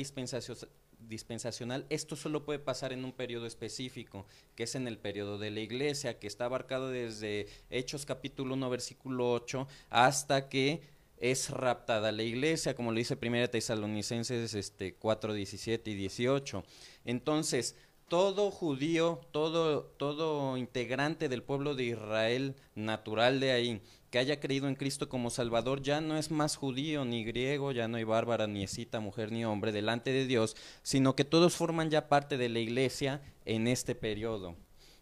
dispensacional, 1.07 1.86
esto 1.89 2.15
solo 2.15 2.45
puede 2.45 2.60
pasar 2.60 2.93
en 2.93 3.05
un 3.05 3.12
periodo 3.12 3.45
específico, 3.45 4.25
que 4.55 4.63
es 4.63 4.75
en 4.75 4.88
el 4.88 4.98
periodo 4.98 5.38
de 5.38 5.51
la 5.51 5.60
iglesia, 5.60 6.19
que 6.19 6.27
está 6.27 6.45
abarcado 6.45 6.89
desde 6.89 7.48
Hechos 7.69 8.05
capítulo 8.05 8.55
1, 8.55 8.69
versículo 8.69 9.31
8, 9.31 9.67
hasta 9.89 10.50
que 10.50 10.81
es 11.17 11.50
raptada 11.50 12.12
la 12.12 12.24
iglesia, 12.24 12.75
como 12.75 12.91
lo 12.91 12.98
dice 12.98 13.15
Primera 13.15 13.48
Tesalonicenses 13.48 14.53
este, 14.53 14.95
4, 14.95 15.33
17 15.33 15.91
y 15.91 15.95
18. 15.95 16.63
Entonces, 17.05 17.75
todo 18.10 18.51
judío, 18.51 19.22
todo, 19.31 19.86
todo 19.98 20.57
integrante 20.57 21.29
del 21.29 21.41
pueblo 21.41 21.75
de 21.75 21.86
Israel 21.86 22.55
natural 22.75 23.39
de 23.39 23.51
ahí, 23.51 23.81
que 24.13 24.20
haya 24.20 24.39
creído 24.39 24.67
en 24.67 24.75
Cristo 24.75 25.10
como 25.10 25.32
Salvador, 25.32 25.82
ya 25.82 26.00
no 26.00 26.20
es 26.20 26.29
más 26.29 26.55
judío 26.55 27.03
ni 27.03 27.24
griego, 27.24 27.72
ya 27.72 27.88
no 27.88 27.98
hay 27.98 28.03
bárbara, 28.03 28.46
ni 28.46 28.62
escita, 28.62 29.00
mujer 29.00 29.32
ni 29.32 29.43
hombre 29.43 29.72
delante 29.72 30.12
de 30.12 30.27
Dios, 30.27 30.55
sino 30.84 31.15
que 31.15 31.25
todos 31.25 31.55
forman 31.55 31.89
ya 31.89 32.10
parte 32.10 32.38
de 32.38 32.48
la 32.48 32.60
iglesia 32.60 33.24
en 33.46 33.67
este 33.67 33.96
periodo. 33.96 34.55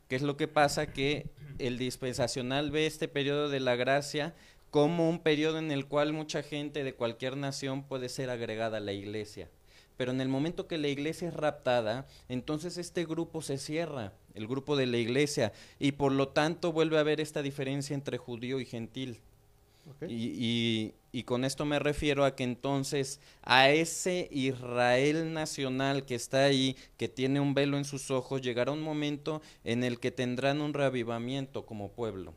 ¿Qué 0.07 0.15
es 0.15 0.21
lo 0.21 0.37
que 0.37 0.47
pasa? 0.47 0.93
Que 0.93 1.29
el 1.59 1.77
dispensacional 1.77 2.71
ve 2.71 2.85
este 2.85 3.09
periodo 3.09 3.49
de 3.49 3.59
la 3.59 3.75
gracia 3.75 4.33
como 4.69 5.09
un 5.09 5.19
periodo 5.19 5.59
en 5.59 5.71
el 5.71 5.87
cual 5.87 6.13
mucha 6.13 6.41
gente 6.41 6.85
de 6.85 6.93
cualquier 6.93 7.35
nación 7.35 7.83
puede 7.83 8.07
ser 8.07 8.29
agregada 8.29 8.77
a 8.77 8.79
la 8.79 8.93
iglesia. 8.93 9.49
Pero 10.01 10.13
en 10.13 10.21
el 10.21 10.29
momento 10.29 10.67
que 10.67 10.79
la 10.79 10.87
iglesia 10.87 11.27
es 11.27 11.35
raptada, 11.35 12.07
entonces 12.27 12.79
este 12.79 13.05
grupo 13.05 13.43
se 13.43 13.59
cierra, 13.59 14.13
el 14.33 14.47
grupo 14.47 14.75
de 14.75 14.87
la 14.87 14.97
iglesia, 14.97 15.53
y 15.77 15.91
por 15.91 16.11
lo 16.11 16.29
tanto 16.29 16.71
vuelve 16.71 16.97
a 16.97 17.01
haber 17.01 17.21
esta 17.21 17.43
diferencia 17.43 17.93
entre 17.93 18.17
judío 18.17 18.59
y 18.59 18.65
gentil. 18.65 19.19
Y, 20.07 20.95
y, 21.11 21.23
con 21.23 21.45
esto 21.45 21.65
me 21.65 21.77
refiero 21.77 22.25
a 22.25 22.35
que 22.35 22.43
entonces 22.43 23.19
a 23.43 23.69
ese 23.69 24.27
Israel 24.31 25.33
nacional 25.33 26.03
que 26.03 26.15
está 26.15 26.45
ahí, 26.45 26.75
que 26.97 27.07
tiene 27.07 27.39
un 27.39 27.53
velo 27.53 27.77
en 27.77 27.85
sus 27.85 28.09
ojos, 28.09 28.41
llegará 28.41 28.71
un 28.71 28.81
momento 28.81 29.43
en 29.63 29.83
el 29.83 29.99
que 29.99 30.09
tendrán 30.09 30.61
un 30.61 30.73
reavivamiento 30.73 31.67
como 31.67 31.91
pueblo 31.91 32.33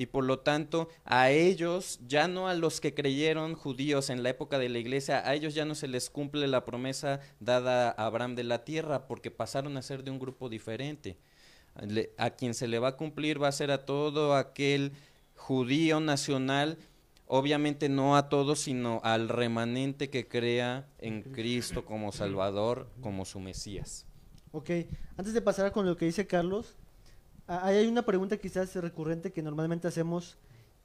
y 0.00 0.06
por 0.06 0.24
lo 0.24 0.38
tanto 0.38 0.88
a 1.04 1.30
ellos, 1.30 2.00
ya 2.08 2.26
no 2.26 2.48
a 2.48 2.54
los 2.54 2.80
que 2.80 2.94
creyeron 2.94 3.54
judíos 3.54 4.08
en 4.08 4.22
la 4.22 4.30
época 4.30 4.58
de 4.58 4.70
la 4.70 4.78
iglesia, 4.78 5.28
a 5.28 5.34
ellos 5.34 5.52
ya 5.52 5.66
no 5.66 5.74
se 5.74 5.88
les 5.88 6.08
cumple 6.08 6.48
la 6.48 6.64
promesa 6.64 7.20
dada 7.38 7.90
a 7.90 8.06
Abraham 8.06 8.34
de 8.34 8.44
la 8.44 8.64
tierra 8.64 9.06
porque 9.06 9.30
pasaron 9.30 9.76
a 9.76 9.82
ser 9.82 10.02
de 10.02 10.10
un 10.10 10.18
grupo 10.18 10.48
diferente. 10.48 11.18
a 12.16 12.30
quien 12.30 12.54
se 12.54 12.66
le 12.66 12.78
va 12.78 12.88
a 12.88 12.96
cumplir 12.96 13.42
va 13.42 13.48
a 13.48 13.52
ser 13.52 13.70
a 13.70 13.84
todo 13.84 14.34
aquel 14.34 14.92
judío 15.36 16.00
nacional, 16.00 16.78
obviamente 17.26 17.90
no 17.90 18.16
a 18.16 18.30
todos, 18.30 18.60
sino 18.60 19.02
al 19.04 19.28
remanente 19.28 20.08
que 20.08 20.26
crea 20.26 20.88
en 20.98 21.20
Cristo 21.20 21.84
como 21.84 22.10
Salvador, 22.10 22.88
como 23.02 23.26
su 23.26 23.38
Mesías. 23.38 24.06
Ok, 24.52 24.70
antes 25.18 25.34
de 25.34 25.42
pasar 25.42 25.72
con 25.72 25.84
lo 25.84 25.98
que 25.98 26.06
dice 26.06 26.26
Carlos, 26.26 26.74
hay 27.58 27.88
una 27.88 28.02
pregunta 28.02 28.36
quizás 28.36 28.74
recurrente 28.76 29.32
que 29.32 29.42
normalmente 29.42 29.88
hacemos 29.88 30.38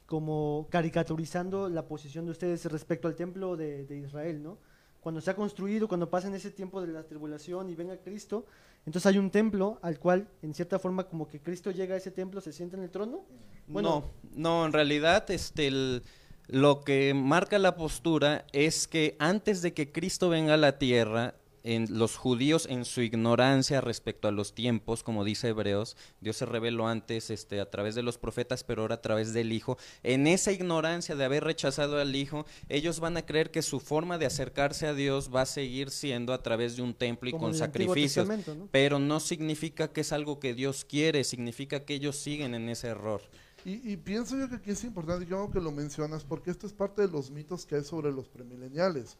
como 0.07 0.67
caricaturizando 0.69 1.69
la 1.69 1.87
posición 1.87 2.25
de 2.25 2.31
ustedes 2.31 2.65
respecto 2.65 3.07
al 3.07 3.15
templo 3.15 3.55
de, 3.55 3.85
Israel, 4.03 4.41
¿no? 4.41 4.57
Cuando 4.99 5.21
se 5.21 5.29
ha 5.29 5.35
construido, 5.35 5.87
cuando 5.87 6.09
pasa 6.09 6.27
en 6.27 6.33
ese 6.33 6.49
tiempo 6.49 6.81
de 6.81 6.91
la 6.91 7.03
tribulación 7.03 7.69
y 7.69 7.75
venga 7.75 7.97
Cristo, 7.97 8.45
entonces 8.87 9.05
hay 9.05 9.19
un 9.19 9.29
templo 9.29 9.77
al 9.83 9.99
cual, 9.99 10.27
en 10.41 10.55
cierta 10.55 10.79
forma, 10.79 11.07
como 11.07 11.27
que 11.27 11.39
Cristo 11.39 11.69
llega 11.69 11.93
a 11.93 11.97
ese 11.97 12.09
templo, 12.09 12.41
se 12.41 12.51
sienta 12.51 12.77
en 12.77 12.83
el 12.83 12.89
trono. 12.89 13.23
Bueno, 13.67 14.11
no, 14.23 14.61
no, 14.61 14.65
en 14.65 14.73
realidad, 14.73 15.29
este, 15.29 16.01
lo 16.47 16.81
que 16.81 17.13
marca 17.13 17.59
la 17.59 17.75
postura 17.75 18.45
es 18.51 18.87
que 18.87 19.15
antes 19.19 19.61
de 19.61 19.73
que 19.73 19.91
Cristo 19.91 20.29
venga 20.29 20.55
a 20.55 20.57
la 20.57 20.79
tierra, 20.79 21.35
en 21.65 21.87
los 21.97 22.15
judíos 22.15 22.67
en 22.69 22.85
su 22.85 23.01
ignorancia 23.01 23.81
respecto 23.81 24.27
a 24.27 24.31
los 24.31 24.53
tiempos, 24.53 25.01
como 25.01 25.23
dice 25.23 25.49
Hebreos, 25.49 25.97
Dios 26.21 26.37
se 26.37 26.45
reveló 26.45 26.87
antes 26.87 27.31
este, 27.31 27.59
a 27.59 27.69
través 27.71 27.95
de 27.95 28.03
los 28.03 28.19
profetas, 28.19 28.63
pero 28.63 28.83
ahora 28.83 28.95
a 28.95 29.01
través 29.01 29.33
del 29.33 29.51
Hijo. 29.51 29.77
En 30.03 30.27
esa 30.27 30.51
ignorancia 30.51 31.15
de 31.15 31.25
haber 31.25 31.43
rechazado 31.43 31.99
al 31.99 32.15
Hijo, 32.15 32.45
ellos 32.69 32.99
van 32.99 33.17
a 33.17 33.25
creer 33.25 33.49
que 33.49 33.63
su 33.63 33.79
forma 33.79 34.19
de 34.19 34.27
acercarse 34.27 34.85
a 34.85 34.93
Dios 34.93 35.31
va 35.33 35.41
a 35.41 35.45
seguir 35.47 35.89
siendo 35.89 36.33
a 36.33 36.43
través 36.43 36.75
de 36.75 36.83
un 36.83 36.93
templo 36.93 37.29
y 37.29 37.33
con 37.33 37.55
sacrificios, 37.55 38.29
pero 38.69 38.99
no 38.99 39.19
significa 39.19 39.91
que 39.91 40.01
es 40.01 40.13
algo 40.13 40.39
que 40.39 40.53
Dios 40.53 40.85
quiere, 40.85 41.23
significa 41.23 41.83
que 41.83 41.95
ellos 41.95 42.15
siguen 42.15 42.53
en 42.53 42.69
ese 42.69 42.89
error. 42.89 43.21
Y, 43.67 43.97
pienso 43.97 44.37
yo 44.37 44.47
que 44.47 44.57
aquí 44.57 44.69
es 44.69 44.83
importante, 44.83 45.25
yo 45.25 45.49
que 45.49 45.59
lo 45.59 45.71
mencionas, 45.71 46.23
porque 46.23 46.51
esto 46.51 46.67
es 46.67 46.73
parte 46.73 47.01
de 47.01 47.07
los 47.07 47.31
mitos 47.31 47.65
que 47.65 47.73
hay 47.73 47.83
sobre 47.83 48.11
los 48.11 48.29
premileniales. 48.29 49.17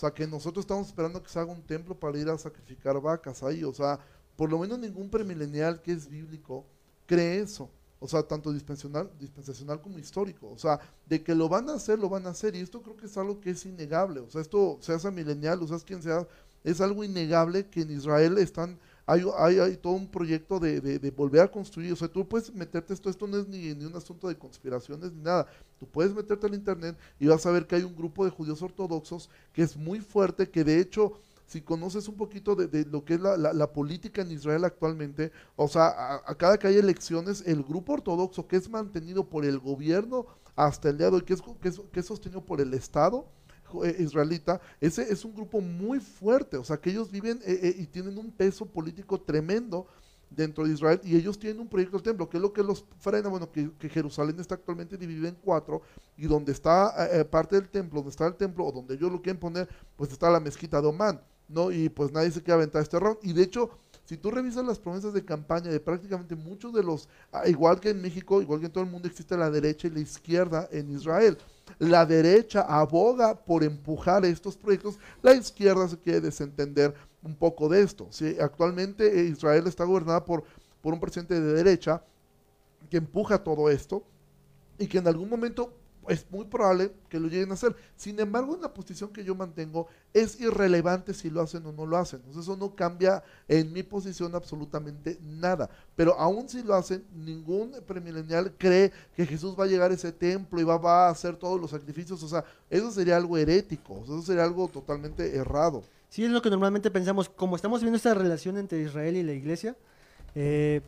O 0.00 0.06
sea, 0.08 0.14
que 0.14 0.26
nosotros 0.26 0.62
estamos 0.62 0.86
esperando 0.86 1.22
que 1.22 1.28
se 1.28 1.38
haga 1.38 1.52
un 1.52 1.60
templo 1.60 1.94
para 1.94 2.16
ir 2.16 2.26
a 2.30 2.38
sacrificar 2.38 2.98
vacas 3.02 3.42
ahí. 3.42 3.64
O 3.64 3.74
sea, 3.74 3.98
por 4.34 4.50
lo 4.50 4.58
menos 4.58 4.78
ningún 4.78 5.10
premilenial 5.10 5.82
que 5.82 5.92
es 5.92 6.08
bíblico 6.08 6.64
cree 7.04 7.40
eso. 7.40 7.68
O 7.98 8.08
sea, 8.08 8.22
tanto 8.22 8.50
dispensacional, 8.50 9.10
dispensacional 9.20 9.82
como 9.82 9.98
histórico. 9.98 10.48
O 10.48 10.56
sea, 10.56 10.80
de 11.04 11.22
que 11.22 11.34
lo 11.34 11.50
van 11.50 11.68
a 11.68 11.74
hacer, 11.74 11.98
lo 11.98 12.08
van 12.08 12.26
a 12.26 12.30
hacer. 12.30 12.56
Y 12.56 12.60
esto 12.60 12.80
creo 12.80 12.96
que 12.96 13.04
es 13.04 13.18
algo 13.18 13.42
que 13.42 13.50
es 13.50 13.66
innegable. 13.66 14.20
O 14.20 14.30
sea, 14.30 14.40
esto, 14.40 14.78
seas 14.80 15.04
milenial, 15.12 15.62
o 15.62 15.68
seas 15.68 15.84
quien 15.84 16.02
sea, 16.02 16.26
es 16.64 16.80
algo 16.80 17.04
innegable 17.04 17.66
que 17.66 17.82
en 17.82 17.90
Israel 17.90 18.38
están 18.38 18.78
hay, 19.10 19.58
hay, 19.58 19.76
todo 19.76 19.94
un 19.94 20.08
proyecto 20.08 20.60
de, 20.60 21.12
volver 21.16 21.42
a 21.42 21.50
construir. 21.50 21.92
O 21.92 21.96
sea, 21.96 22.08
tú 22.08 22.26
puedes 22.26 22.52
meterte 22.54 22.94
esto, 22.94 23.10
esto 23.10 23.26
no 23.26 23.38
es 23.38 23.48
ni, 23.48 23.72
un 23.72 23.96
asunto 23.96 24.28
de 24.28 24.36
conspiraciones 24.36 25.12
ni 25.12 25.22
nada. 25.22 25.46
Tú 25.78 25.86
puedes 25.86 26.14
meterte 26.14 26.46
al 26.46 26.54
internet 26.54 26.96
y 27.18 27.26
vas 27.26 27.44
a 27.46 27.50
ver 27.50 27.66
que 27.66 27.76
hay 27.76 27.82
un 27.82 27.96
grupo 27.96 28.24
de 28.24 28.30
judíos 28.30 28.62
ortodoxos 28.62 29.28
que 29.52 29.62
es 29.62 29.76
muy 29.76 30.00
fuerte, 30.00 30.48
que 30.48 30.62
de 30.62 30.78
hecho, 30.78 31.14
si 31.46 31.60
conoces 31.60 32.06
un 32.06 32.16
poquito 32.16 32.54
de, 32.54 32.84
lo 32.84 33.04
que 33.04 33.14
es 33.14 33.20
la, 33.20 33.72
política 33.72 34.22
en 34.22 34.30
Israel 34.30 34.64
actualmente, 34.64 35.32
o 35.56 35.66
sea, 35.66 36.22
a, 36.24 36.34
cada 36.36 36.58
que 36.58 36.68
hay 36.68 36.76
elecciones, 36.76 37.42
el 37.46 37.64
grupo 37.64 37.94
ortodoxo 37.94 38.46
que 38.46 38.56
es 38.56 38.68
mantenido 38.68 39.28
por 39.28 39.44
el 39.44 39.58
gobierno 39.58 40.26
hasta 40.54 40.90
el 40.90 40.98
día 40.98 41.10
de 41.10 41.16
hoy, 41.16 41.22
que 41.22 41.34
es, 41.34 42.06
sostenido 42.06 42.44
por 42.44 42.60
el 42.60 42.74
Estado, 42.74 43.26
israelita, 43.98 44.60
ese 44.80 45.12
es 45.12 45.24
un 45.24 45.34
grupo 45.34 45.60
muy 45.60 46.00
fuerte, 46.00 46.56
o 46.56 46.64
sea, 46.64 46.76
que 46.76 46.90
ellos 46.90 47.10
viven 47.10 47.40
eh, 47.44 47.58
eh, 47.62 47.74
y 47.78 47.86
tienen 47.86 48.18
un 48.18 48.30
peso 48.30 48.66
político 48.66 49.20
tremendo 49.20 49.86
dentro 50.30 50.64
de 50.64 50.72
Israel 50.72 51.00
y 51.02 51.16
ellos 51.16 51.38
tienen 51.38 51.60
un 51.60 51.68
proyecto 51.68 51.96
del 51.96 52.04
templo, 52.04 52.28
que 52.28 52.36
es 52.36 52.42
lo 52.42 52.52
que 52.52 52.62
los 52.62 52.84
frena, 52.98 53.28
bueno, 53.28 53.50
que, 53.50 53.88
Jerusalén 53.88 54.38
está 54.38 54.54
actualmente 54.54 54.96
dividida 54.96 55.28
en 55.28 55.34
cuatro 55.34 55.82
y 56.16 56.26
donde 56.26 56.52
está 56.52 56.94
parte 57.30 57.56
del 57.56 57.68
templo, 57.68 57.98
donde 57.98 58.10
está 58.10 58.26
el 58.26 58.36
templo 58.36 58.64
o 58.64 58.70
donde 58.70 58.94
ellos 58.94 59.10
lo 59.10 59.20
quieren 59.20 59.40
poner, 59.40 59.68
pues 59.96 60.12
está 60.12 60.30
la 60.30 60.38
mezquita 60.38 60.80
de 60.80 60.86
Omán, 60.86 61.20
¿no? 61.48 61.72
Y 61.72 61.88
pues 61.88 62.12
nadie 62.12 62.30
se 62.30 62.42
quiere 62.42 62.54
aventar 62.54 62.82
este 62.82 62.96
error 62.96 63.18
y 63.22 63.32
de 63.32 63.42
hecho... 63.42 63.70
Si 64.10 64.16
tú 64.16 64.32
revisas 64.32 64.64
las 64.64 64.80
promesas 64.80 65.12
de 65.12 65.24
campaña 65.24 65.70
de 65.70 65.78
prácticamente 65.78 66.34
muchos 66.34 66.72
de 66.72 66.82
los, 66.82 67.08
ah, 67.30 67.48
igual 67.48 67.78
que 67.78 67.90
en 67.90 68.02
México, 68.02 68.42
igual 68.42 68.58
que 68.58 68.66
en 68.66 68.72
todo 68.72 68.82
el 68.82 68.90
mundo, 68.90 69.06
existe 69.06 69.36
la 69.36 69.48
derecha 69.48 69.86
y 69.86 69.92
la 69.92 70.00
izquierda 70.00 70.68
en 70.72 70.90
Israel 70.90 71.38
la 71.78 72.04
derecha 72.04 72.62
aboga 72.62 73.36
por 73.36 73.62
empujar 73.62 74.24
estos 74.24 74.56
proyectos, 74.56 74.98
la 75.22 75.32
izquierda 75.32 75.86
se 75.86 75.96
quiere 75.96 76.20
desentender 76.20 76.92
un 77.22 77.36
poco 77.36 77.68
de 77.68 77.82
esto. 77.82 78.08
¿sí? 78.10 78.36
Actualmente 78.40 79.20
eh, 79.20 79.26
Israel 79.26 79.68
está 79.68 79.84
gobernada 79.84 80.24
por, 80.24 80.42
por 80.82 80.92
un 80.92 80.98
presidente 80.98 81.40
de 81.40 81.52
derecha 81.52 82.02
que 82.90 82.96
empuja 82.96 83.38
todo 83.38 83.70
esto 83.70 84.02
y 84.76 84.88
que 84.88 84.98
en 84.98 85.06
algún 85.06 85.28
momento 85.28 85.72
es 86.08 86.26
muy 86.30 86.44
probable 86.44 86.92
que 87.08 87.20
lo 87.20 87.28
lleguen 87.28 87.50
a 87.50 87.54
hacer. 87.54 87.74
Sin 87.96 88.18
embargo, 88.18 88.54
en 88.54 88.62
la 88.62 88.72
posición 88.72 89.10
que 89.10 89.24
yo 89.24 89.34
mantengo, 89.34 89.86
es 90.12 90.40
irrelevante 90.40 91.14
si 91.14 91.30
lo 91.30 91.40
hacen 91.40 91.64
o 91.66 91.72
no 91.72 91.86
lo 91.86 91.96
hacen. 91.96 92.20
Entonces, 92.20 92.42
eso 92.42 92.56
no 92.56 92.74
cambia 92.74 93.22
en 93.48 93.72
mi 93.72 93.82
posición 93.82 94.34
absolutamente 94.34 95.18
nada. 95.22 95.68
Pero 95.94 96.18
aún 96.18 96.48
si 96.48 96.62
lo 96.62 96.74
hacen, 96.74 97.04
ningún 97.14 97.72
premilenial 97.86 98.52
cree 98.56 98.92
que 99.14 99.26
Jesús 99.26 99.54
va 99.58 99.64
a 99.64 99.68
llegar 99.68 99.90
a 99.90 99.94
ese 99.94 100.12
templo 100.12 100.60
y 100.60 100.64
va, 100.64 101.06
a 101.06 101.10
hacer 101.10 101.36
todos 101.36 101.60
los 101.60 101.70
sacrificios. 101.70 102.22
O 102.22 102.28
sea, 102.28 102.44
eso 102.68 102.90
sería 102.90 103.16
algo 103.16 103.36
herético, 103.36 104.02
eso 104.04 104.22
sería 104.22 104.44
algo 104.44 104.68
totalmente 104.68 105.36
errado. 105.36 105.82
Sí, 106.08 106.24
es 106.24 106.30
lo 106.30 106.42
que 106.42 106.50
normalmente 106.50 106.90
pensamos. 106.90 107.28
Como 107.28 107.56
estamos 107.56 107.82
viendo 107.82 107.96
esta 107.96 108.14
relación 108.14 108.56
entre 108.58 108.82
Israel 108.82 109.16
y 109.16 109.22
la 109.22 109.32
iglesia, 109.32 109.76
eh, 110.34 110.80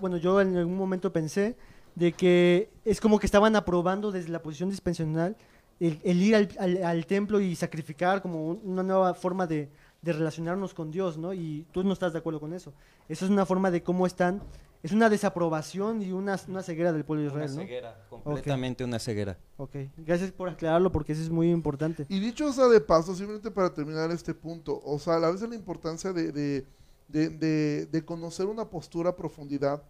bueno, 0.00 0.16
yo 0.16 0.40
en 0.40 0.56
algún 0.56 0.76
momento 0.76 1.12
pensé 1.12 1.56
de 1.96 2.12
que 2.12 2.70
es 2.84 3.00
como 3.00 3.18
que 3.18 3.26
estaban 3.26 3.56
aprobando 3.56 4.12
desde 4.12 4.28
la 4.30 4.40
posición 4.42 4.70
dispensacional 4.70 5.36
el, 5.80 6.00
el 6.04 6.22
ir 6.22 6.36
al, 6.36 6.48
al- 6.60 6.84
al 6.84 7.06
templo 7.06 7.40
y 7.40 7.56
sacrificar 7.56 8.22
como 8.22 8.46
un- 8.46 8.60
una 8.64 8.82
nueva 8.82 9.12
forma 9.14 9.46
de, 9.46 9.68
de 10.02 10.12
relacionarnos 10.12 10.72
con 10.72 10.90
Dios, 10.92 11.18
¿no? 11.18 11.34
Y 11.34 11.66
tú 11.72 11.82
no 11.82 11.92
estás 11.92 12.12
de 12.12 12.20
acuerdo 12.20 12.38
con 12.38 12.52
eso. 12.54 12.72
Eso 13.08 13.24
es 13.24 13.30
una 13.30 13.44
forma 13.44 13.70
de 13.70 13.82
cómo 13.82 14.06
están, 14.06 14.40
es 14.82 14.92
una 14.92 15.08
desaprobación 15.10 16.00
y 16.02 16.12
una, 16.12 16.38
una 16.48 16.62
ceguera 16.62 16.92
del 16.92 17.04
pueblo 17.04 17.24
de 17.24 17.28
Una 17.30 17.44
Israel, 17.44 17.56
¿no? 17.56 17.62
ceguera, 17.66 18.06
completamente 18.08 18.84
una 18.84 18.98
ceguera. 18.98 19.36
Ok, 19.58 19.76
gracias 19.98 20.32
por 20.32 20.48
aclararlo 20.48 20.90
porque 20.92 21.12
eso 21.12 21.22
es 21.22 21.30
muy 21.30 21.50
importante. 21.50 22.06
Y 22.08 22.20
dicho 22.20 22.50
sea 22.52 22.68
de 22.68 22.80
paso, 22.80 23.14
simplemente 23.14 23.50
para 23.50 23.72
terminar 23.74 24.10
este 24.10 24.32
punto, 24.34 24.80
o 24.84 24.98
sea, 24.98 25.16
a 25.16 25.18
la 25.18 25.30
vez 25.30 25.42
la 25.42 25.54
importancia 25.54 26.12
de, 26.12 26.30
de, 26.32 26.66
de, 27.08 27.28
de- 27.30 27.86
de 27.86 28.04
conocer 28.04 28.46
una 28.46 28.64
postura 28.68 29.10
a 29.10 29.16
profundidad, 29.16 29.82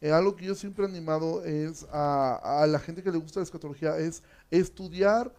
eh, 0.00 0.12
algo 0.12 0.34
que 0.34 0.46
yo 0.46 0.54
siempre 0.54 0.84
he 0.84 0.88
animado 0.88 1.44
es 1.44 1.86
a, 1.92 2.62
a 2.62 2.66
la 2.66 2.78
gente 2.78 3.02
que 3.02 3.10
le 3.10 3.18
gusta 3.18 3.40
la 3.40 3.44
escatología, 3.44 3.98
es 3.98 4.22
estudiar, 4.50 5.32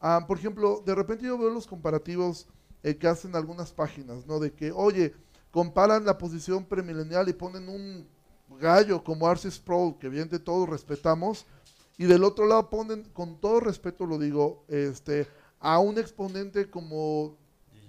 ah, 0.00 0.24
por 0.26 0.38
ejemplo, 0.38 0.82
de 0.84 0.94
repente 0.94 1.24
yo 1.24 1.36
veo 1.36 1.50
los 1.50 1.66
comparativos 1.66 2.46
eh, 2.82 2.96
que 2.96 3.08
hacen 3.08 3.34
algunas 3.34 3.72
páginas, 3.72 4.26
¿no? 4.26 4.38
De 4.38 4.52
que, 4.52 4.70
oye, 4.70 5.14
comparan 5.50 6.04
la 6.04 6.18
posición 6.18 6.64
premilenial 6.64 7.28
y 7.28 7.32
ponen 7.32 7.68
un 7.68 8.06
gallo 8.60 9.02
como 9.02 9.26
Arce 9.26 9.50
Sproul, 9.50 9.98
que 9.98 10.06
evidentemente 10.06 10.44
todos 10.44 10.68
respetamos, 10.68 11.46
y 11.96 12.04
del 12.04 12.24
otro 12.24 12.46
lado 12.46 12.70
ponen, 12.70 13.04
con 13.12 13.40
todo 13.40 13.60
respeto 13.60 14.06
lo 14.06 14.18
digo, 14.18 14.64
este, 14.68 15.26
a 15.60 15.78
un 15.78 15.98
exponente 15.98 16.68
como 16.68 17.36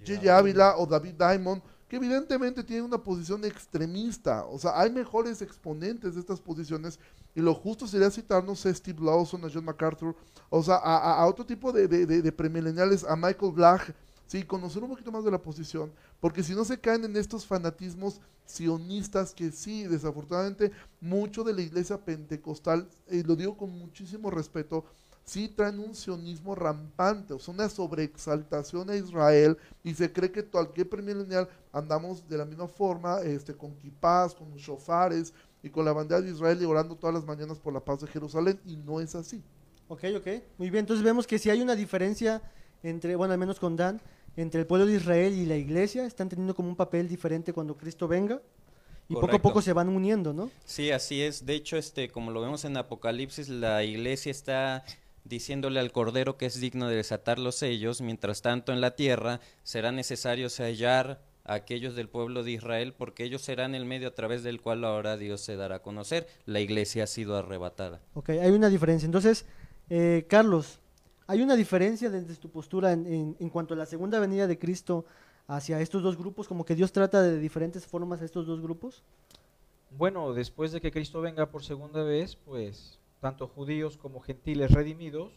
Gigi 0.04 0.28
Ávila 0.28 0.76
o 0.78 0.86
David 0.86 1.14
Diamond, 1.14 1.62
que 1.88 1.96
evidentemente 1.96 2.64
tienen 2.64 2.84
una 2.86 2.98
posición 3.02 3.44
extremista. 3.44 4.44
O 4.46 4.58
sea, 4.58 4.78
hay 4.80 4.90
mejores 4.90 5.40
exponentes 5.42 6.14
de 6.14 6.20
estas 6.20 6.40
posiciones 6.40 6.98
y 7.34 7.40
lo 7.40 7.54
justo 7.54 7.86
sería 7.86 8.10
citarnos 8.10 8.64
a 8.66 8.74
Steve 8.74 9.04
Lawson, 9.04 9.44
a 9.44 9.48
John 9.52 9.64
MacArthur, 9.64 10.16
o 10.50 10.62
sea, 10.62 10.76
a, 10.76 11.26
otro 11.26 11.44
tipo 11.44 11.72
de, 11.72 11.86
de, 11.86 12.06
de- 12.06 12.22
de 12.22 12.32
premileniales, 12.32 13.04
a 13.04 13.14
Michael 13.14 13.52
Black, 13.52 13.94
sí, 14.26 14.42
conocer 14.42 14.82
un 14.82 14.90
poquito 14.90 15.12
más 15.12 15.24
de 15.24 15.30
la 15.30 15.40
posición, 15.42 15.92
porque 16.20 16.42
si 16.42 16.54
no 16.54 16.64
se 16.64 16.80
caen 16.80 17.04
en 17.04 17.16
estos 17.16 17.46
fanatismos 17.46 18.20
sionistas 18.44 19.34
que 19.34 19.50
sí, 19.52 19.84
desafortunadamente, 19.84 20.72
mucho 21.00 21.44
de 21.44 21.52
la 21.54 21.62
iglesia 21.62 21.98
pentecostal, 22.04 22.88
y 23.10 23.22
lo 23.22 23.36
digo 23.36 23.56
con 23.56 23.70
muchísimo 23.70 24.30
respeto, 24.30 24.84
sí 25.26 25.48
traen 25.48 25.80
un 25.80 25.94
sionismo 25.94 26.54
rampante, 26.54 27.34
o 27.34 27.38
sea, 27.40 27.52
una 27.52 27.68
sobreexaltación 27.68 28.88
a 28.88 28.96
Israel 28.96 29.58
y 29.82 29.92
se 29.92 30.12
cree 30.12 30.30
que 30.30 30.44
cualquier 30.44 30.88
premilenial 30.88 31.48
andamos 31.72 32.28
de 32.28 32.38
la 32.38 32.44
misma 32.44 32.68
forma, 32.68 33.20
este, 33.22 33.52
con 33.52 33.74
kipás, 33.76 34.34
con 34.34 34.54
shofares 34.54 35.34
y 35.64 35.68
con 35.68 35.84
la 35.84 35.92
bandera 35.92 36.20
de 36.20 36.30
Israel 36.30 36.62
y 36.62 36.64
orando 36.64 36.94
todas 36.94 37.14
las 37.14 37.24
mañanas 37.24 37.58
por 37.58 37.74
la 37.74 37.80
paz 37.80 38.00
de 38.00 38.06
Jerusalén 38.06 38.60
y 38.64 38.76
no 38.76 39.00
es 39.00 39.16
así. 39.16 39.42
Ok, 39.88 40.04
ok. 40.16 40.26
Muy 40.58 40.70
bien, 40.70 40.80
entonces 40.80 41.04
vemos 41.04 41.26
que 41.26 41.40
si 41.40 41.50
hay 41.50 41.60
una 41.60 41.74
diferencia 41.74 42.40
entre, 42.84 43.16
bueno, 43.16 43.32
al 43.32 43.38
menos 43.38 43.58
con 43.58 43.74
Dan, 43.74 44.00
entre 44.36 44.60
el 44.60 44.66
pueblo 44.66 44.86
de 44.86 44.94
Israel 44.94 45.34
y 45.34 45.44
la 45.44 45.56
iglesia, 45.56 46.06
están 46.06 46.28
teniendo 46.28 46.54
como 46.54 46.68
un 46.68 46.76
papel 46.76 47.08
diferente 47.08 47.52
cuando 47.52 47.76
Cristo 47.76 48.06
venga. 48.06 48.40
Y 49.08 49.14
poco 49.14 49.36
a 49.36 49.42
poco 49.42 49.62
se 49.62 49.72
van 49.72 49.88
uniendo, 49.88 50.32
¿no? 50.32 50.50
Sí, 50.64 50.90
así 50.90 51.22
es. 51.22 51.46
De 51.46 51.54
hecho, 51.54 51.76
este, 51.76 52.08
como 52.08 52.32
lo 52.32 52.40
vemos 52.40 52.64
en 52.64 52.76
Apocalipsis, 52.76 53.48
la 53.48 53.84
iglesia 53.84 54.30
está 54.32 54.84
diciéndole 55.28 55.80
al 55.80 55.92
Cordero 55.92 56.36
que 56.36 56.46
es 56.46 56.60
digno 56.60 56.88
de 56.88 56.96
desatar 56.96 57.38
los 57.38 57.56
sellos. 57.56 58.00
Mientras 58.00 58.42
tanto, 58.42 58.72
en 58.72 58.80
la 58.80 58.96
tierra 58.96 59.40
será 59.62 59.92
necesario 59.92 60.48
sellar 60.48 61.20
a 61.44 61.54
aquellos 61.54 61.94
del 61.94 62.08
pueblo 62.08 62.42
de 62.42 62.50
Israel, 62.52 62.92
porque 62.92 63.22
ellos 63.24 63.42
serán 63.42 63.74
el 63.74 63.84
medio 63.84 64.08
a 64.08 64.14
través 64.14 64.42
del 64.42 64.60
cual 64.60 64.84
ahora 64.84 65.16
Dios 65.16 65.40
se 65.40 65.54
dará 65.56 65.76
a 65.76 65.82
conocer. 65.82 66.26
La 66.44 66.60
iglesia 66.60 67.04
ha 67.04 67.06
sido 67.06 67.36
arrebatada. 67.36 68.00
Ok, 68.14 68.30
hay 68.30 68.50
una 68.50 68.68
diferencia. 68.68 69.06
Entonces, 69.06 69.46
eh, 69.88 70.26
Carlos, 70.28 70.80
¿hay 71.28 71.42
una 71.42 71.54
diferencia 71.54 72.10
desde 72.10 72.34
tu 72.36 72.50
postura 72.50 72.92
en, 72.92 73.06
en- 73.06 73.36
en 73.38 73.48
cuanto 73.50 73.74
a 73.74 73.76
la 73.76 73.86
segunda 73.86 74.18
venida 74.18 74.46
de 74.48 74.58
Cristo 74.58 75.04
hacia 75.46 75.80
estos 75.80 76.02
dos 76.02 76.16
grupos? 76.16 76.48
Como 76.48 76.64
que 76.64 76.74
Dios 76.74 76.90
trata 76.90 77.22
de 77.22 77.38
diferentes 77.38 77.86
formas 77.86 78.20
a 78.22 78.24
estos 78.24 78.44
dos 78.46 78.60
grupos. 78.60 79.04
Bueno, 79.90 80.34
después 80.34 80.72
de 80.72 80.80
que 80.80 80.90
Cristo 80.90 81.20
venga 81.20 81.46
por 81.50 81.62
segunda 81.64 82.02
vez, 82.02 82.34
pues 82.34 82.98
tanto 83.20 83.48
judíos 83.48 83.96
como 83.96 84.20
gentiles 84.20 84.70
redimidos 84.70 85.32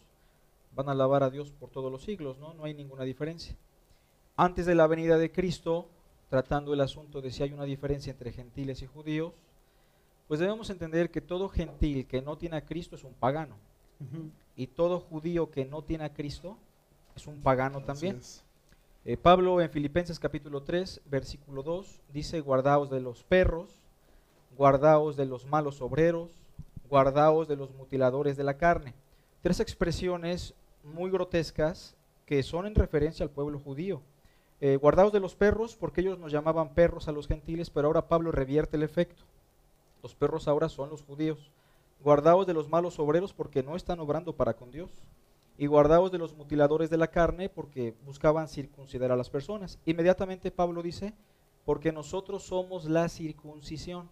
van 0.75 0.89
a 0.89 0.91
alabar 0.91 1.23
a 1.23 1.29
Dios 1.29 1.51
por 1.51 1.69
todos 1.69 1.91
los 1.91 2.03
siglos, 2.03 2.37
¿no? 2.37 2.53
No 2.53 2.65
hay 2.65 2.73
ninguna 2.73 3.03
diferencia. 3.03 3.55
Antes 4.35 4.65
de 4.65 4.75
la 4.75 4.87
venida 4.87 5.17
de 5.17 5.31
Cristo, 5.31 5.87
tratando 6.29 6.73
el 6.73 6.81
asunto 6.81 7.21
de 7.21 7.31
si 7.31 7.43
hay 7.43 7.51
una 7.51 7.63
diferencia 7.63 8.11
entre 8.11 8.31
gentiles 8.31 8.81
y 8.81 8.85
judíos, 8.85 9.33
pues 10.27 10.39
debemos 10.39 10.69
entender 10.69 11.09
que 11.09 11.21
todo 11.21 11.49
gentil 11.49 12.05
que 12.05 12.21
no 12.21 12.37
tiene 12.37 12.57
a 12.57 12.65
Cristo 12.65 12.95
es 12.95 13.03
un 13.03 13.13
pagano. 13.13 13.55
Y 14.55 14.67
todo 14.67 14.99
judío 14.99 15.51
que 15.51 15.65
no 15.65 15.81
tiene 15.81 16.05
a 16.05 16.13
Cristo 16.13 16.57
es 17.15 17.27
un 17.27 17.41
pagano 17.41 17.83
también. 17.83 18.17
Así. 18.17 18.41
Eh, 19.05 19.17
Pablo 19.17 19.59
en 19.59 19.69
Filipenses 19.69 20.19
capítulo 20.19 20.61
3, 20.61 21.01
versículo 21.05 21.63
2, 21.63 22.01
dice, 22.13 22.41
guardaos 22.41 22.89
de 22.89 22.99
los 22.99 23.23
perros, 23.23 23.81
guardaos 24.55 25.17
de 25.17 25.25
los 25.25 25.45
malos 25.45 25.81
obreros, 25.81 26.31
guardaos 26.89 27.47
de 27.47 27.55
los 27.55 27.71
mutiladores 27.71 28.35
de 28.35 28.43
la 28.43 28.57
carne. 28.57 28.93
Tres 29.41 29.59
expresiones 29.59 30.53
muy 30.83 31.11
grotescas 31.11 31.95
que 32.25 32.43
son 32.43 32.65
en 32.65 32.75
referencia 32.75 33.23
al 33.23 33.29
pueblo 33.29 33.59
judío. 33.59 34.01
Eh, 34.61 34.75
guardaos 34.75 35.13
de 35.13 35.19
los 35.19 35.35
perros 35.35 35.75
porque 35.75 36.01
ellos 36.01 36.19
nos 36.19 36.31
llamaban 36.31 36.73
perros 36.73 37.07
a 37.07 37.11
los 37.11 37.27
gentiles, 37.27 37.69
pero 37.69 37.87
ahora 37.87 38.07
Pablo 38.07 38.31
revierte 38.31 38.77
el 38.77 38.83
efecto. 38.83 39.23
Los 40.03 40.15
perros 40.15 40.47
ahora 40.47 40.67
son 40.67 40.89
los 40.89 41.03
judíos. 41.03 41.51
Guardaos 42.03 42.47
de 42.47 42.53
los 42.53 42.69
malos 42.69 42.99
obreros 42.99 43.33
porque 43.33 43.63
no 43.63 43.75
están 43.75 43.99
obrando 43.99 44.33
para 44.33 44.53
con 44.53 44.71
Dios 44.71 44.89
y 45.57 45.67
guardaos 45.67 46.11
de 46.11 46.17
los 46.17 46.33
mutiladores 46.33 46.89
de 46.89 46.97
la 46.97 47.07
carne 47.07 47.49
porque 47.49 47.93
buscaban 48.05 48.47
circuncidar 48.47 49.11
a 49.11 49.17
las 49.17 49.29
personas. 49.29 49.77
Inmediatamente 49.85 50.51
Pablo 50.51 50.81
dice, 50.81 51.13
porque 51.65 51.91
nosotros 51.91 52.43
somos 52.43 52.85
la 52.85 53.09
circuncisión. 53.09 54.09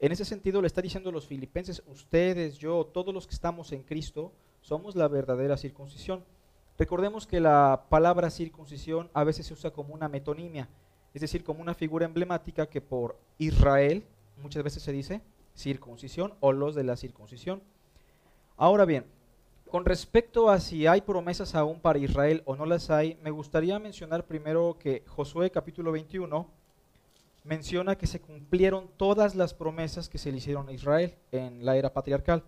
En 0.00 0.12
ese 0.12 0.24
sentido 0.24 0.62
le 0.62 0.66
está 0.66 0.80
diciendo 0.80 1.10
a 1.10 1.12
los 1.12 1.26
filipenses, 1.26 1.82
ustedes, 1.86 2.56
yo, 2.56 2.86
todos 2.86 3.12
los 3.12 3.26
que 3.26 3.34
estamos 3.34 3.70
en 3.72 3.82
Cristo, 3.82 4.32
somos 4.62 4.96
la 4.96 5.08
verdadera 5.08 5.58
circuncisión. 5.58 6.24
Recordemos 6.78 7.26
que 7.26 7.38
la 7.38 7.84
palabra 7.90 8.30
circuncisión 8.30 9.10
a 9.12 9.24
veces 9.24 9.44
se 9.44 9.52
usa 9.52 9.72
como 9.72 9.92
una 9.92 10.08
metonimia, 10.08 10.70
es 11.12 11.20
decir, 11.20 11.44
como 11.44 11.60
una 11.60 11.74
figura 11.74 12.06
emblemática 12.06 12.66
que 12.66 12.80
por 12.80 13.18
Israel 13.36 14.02
muchas 14.42 14.62
veces 14.62 14.82
se 14.82 14.92
dice 14.92 15.20
circuncisión 15.54 16.32
o 16.40 16.52
los 16.52 16.74
de 16.74 16.84
la 16.84 16.96
circuncisión. 16.96 17.62
Ahora 18.56 18.86
bien, 18.86 19.04
con 19.70 19.84
respecto 19.84 20.48
a 20.48 20.60
si 20.60 20.86
hay 20.86 21.02
promesas 21.02 21.54
aún 21.54 21.78
para 21.78 21.98
Israel 21.98 22.42
o 22.46 22.56
no 22.56 22.64
las 22.64 22.88
hay, 22.88 23.18
me 23.22 23.30
gustaría 23.30 23.78
mencionar 23.78 24.24
primero 24.24 24.78
que 24.80 25.04
Josué 25.06 25.50
capítulo 25.50 25.92
21 25.92 26.59
menciona 27.44 27.96
que 27.96 28.06
se 28.06 28.20
cumplieron 28.20 28.88
todas 28.96 29.34
las 29.34 29.54
promesas 29.54 30.08
que 30.08 30.18
se 30.18 30.30
le 30.30 30.38
hicieron 30.38 30.68
a 30.68 30.72
Israel 30.72 31.14
en 31.32 31.64
la 31.64 31.76
era 31.76 31.92
patriarcal. 31.92 32.44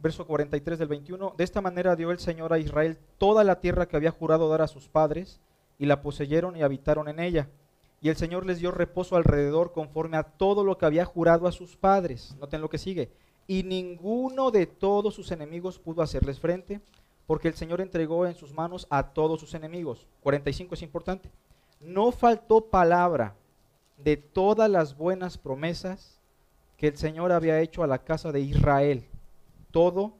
Verso 0.00 0.26
43 0.26 0.78
del 0.78 0.88
21, 0.88 1.34
de 1.36 1.44
esta 1.44 1.60
manera 1.60 1.96
dio 1.96 2.10
el 2.10 2.18
Señor 2.18 2.52
a 2.52 2.58
Israel 2.58 2.98
toda 3.18 3.44
la 3.44 3.60
tierra 3.60 3.86
que 3.86 3.96
había 3.96 4.10
jurado 4.10 4.48
dar 4.48 4.62
a 4.62 4.68
sus 4.68 4.88
padres, 4.88 5.40
y 5.78 5.86
la 5.86 6.02
poseyeron 6.02 6.56
y 6.56 6.62
habitaron 6.62 7.08
en 7.08 7.18
ella. 7.18 7.48
Y 8.00 8.08
el 8.08 8.16
Señor 8.16 8.46
les 8.46 8.58
dio 8.58 8.70
reposo 8.70 9.16
alrededor 9.16 9.72
conforme 9.72 10.16
a 10.16 10.22
todo 10.22 10.62
lo 10.62 10.78
que 10.78 10.86
había 10.86 11.04
jurado 11.04 11.46
a 11.46 11.52
sus 11.52 11.76
padres. 11.76 12.36
Noten 12.38 12.60
lo 12.60 12.68
que 12.68 12.78
sigue 12.78 13.10
y 13.46 13.62
ninguno 13.62 14.50
de 14.50 14.66
todos 14.66 15.14
sus 15.14 15.30
enemigos 15.30 15.78
pudo 15.78 16.02
hacerles 16.02 16.40
frente, 16.40 16.80
porque 17.26 17.48
el 17.48 17.54
Señor 17.54 17.80
entregó 17.80 18.26
en 18.26 18.34
sus 18.34 18.52
manos 18.52 18.86
a 18.90 19.12
todos 19.12 19.40
sus 19.40 19.54
enemigos. 19.54 20.06
45 20.22 20.74
es 20.74 20.82
importante. 20.82 21.30
No 21.80 22.12
faltó 22.12 22.66
palabra 22.66 23.34
de 23.96 24.16
todas 24.16 24.70
las 24.70 24.96
buenas 24.96 25.38
promesas 25.38 26.18
que 26.76 26.88
el 26.88 26.96
Señor 26.96 27.32
había 27.32 27.60
hecho 27.60 27.82
a 27.82 27.86
la 27.86 27.98
casa 27.98 28.32
de 28.32 28.40
Israel. 28.40 29.04
Todo 29.70 30.14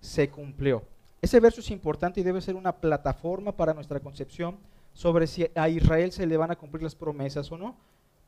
se 0.00 0.28
cumplió. 0.28 0.82
Ese 1.22 1.40
verso 1.40 1.60
es 1.60 1.70
importante 1.70 2.20
y 2.20 2.24
debe 2.24 2.40
ser 2.40 2.54
una 2.54 2.76
plataforma 2.76 3.52
para 3.52 3.74
nuestra 3.74 4.00
concepción 4.00 4.58
sobre 4.92 5.26
si 5.26 5.48
a 5.54 5.68
Israel 5.68 6.12
se 6.12 6.26
le 6.26 6.36
van 6.36 6.50
a 6.50 6.56
cumplir 6.56 6.82
las 6.82 6.94
promesas 6.94 7.50
o 7.50 7.58
no. 7.58 7.76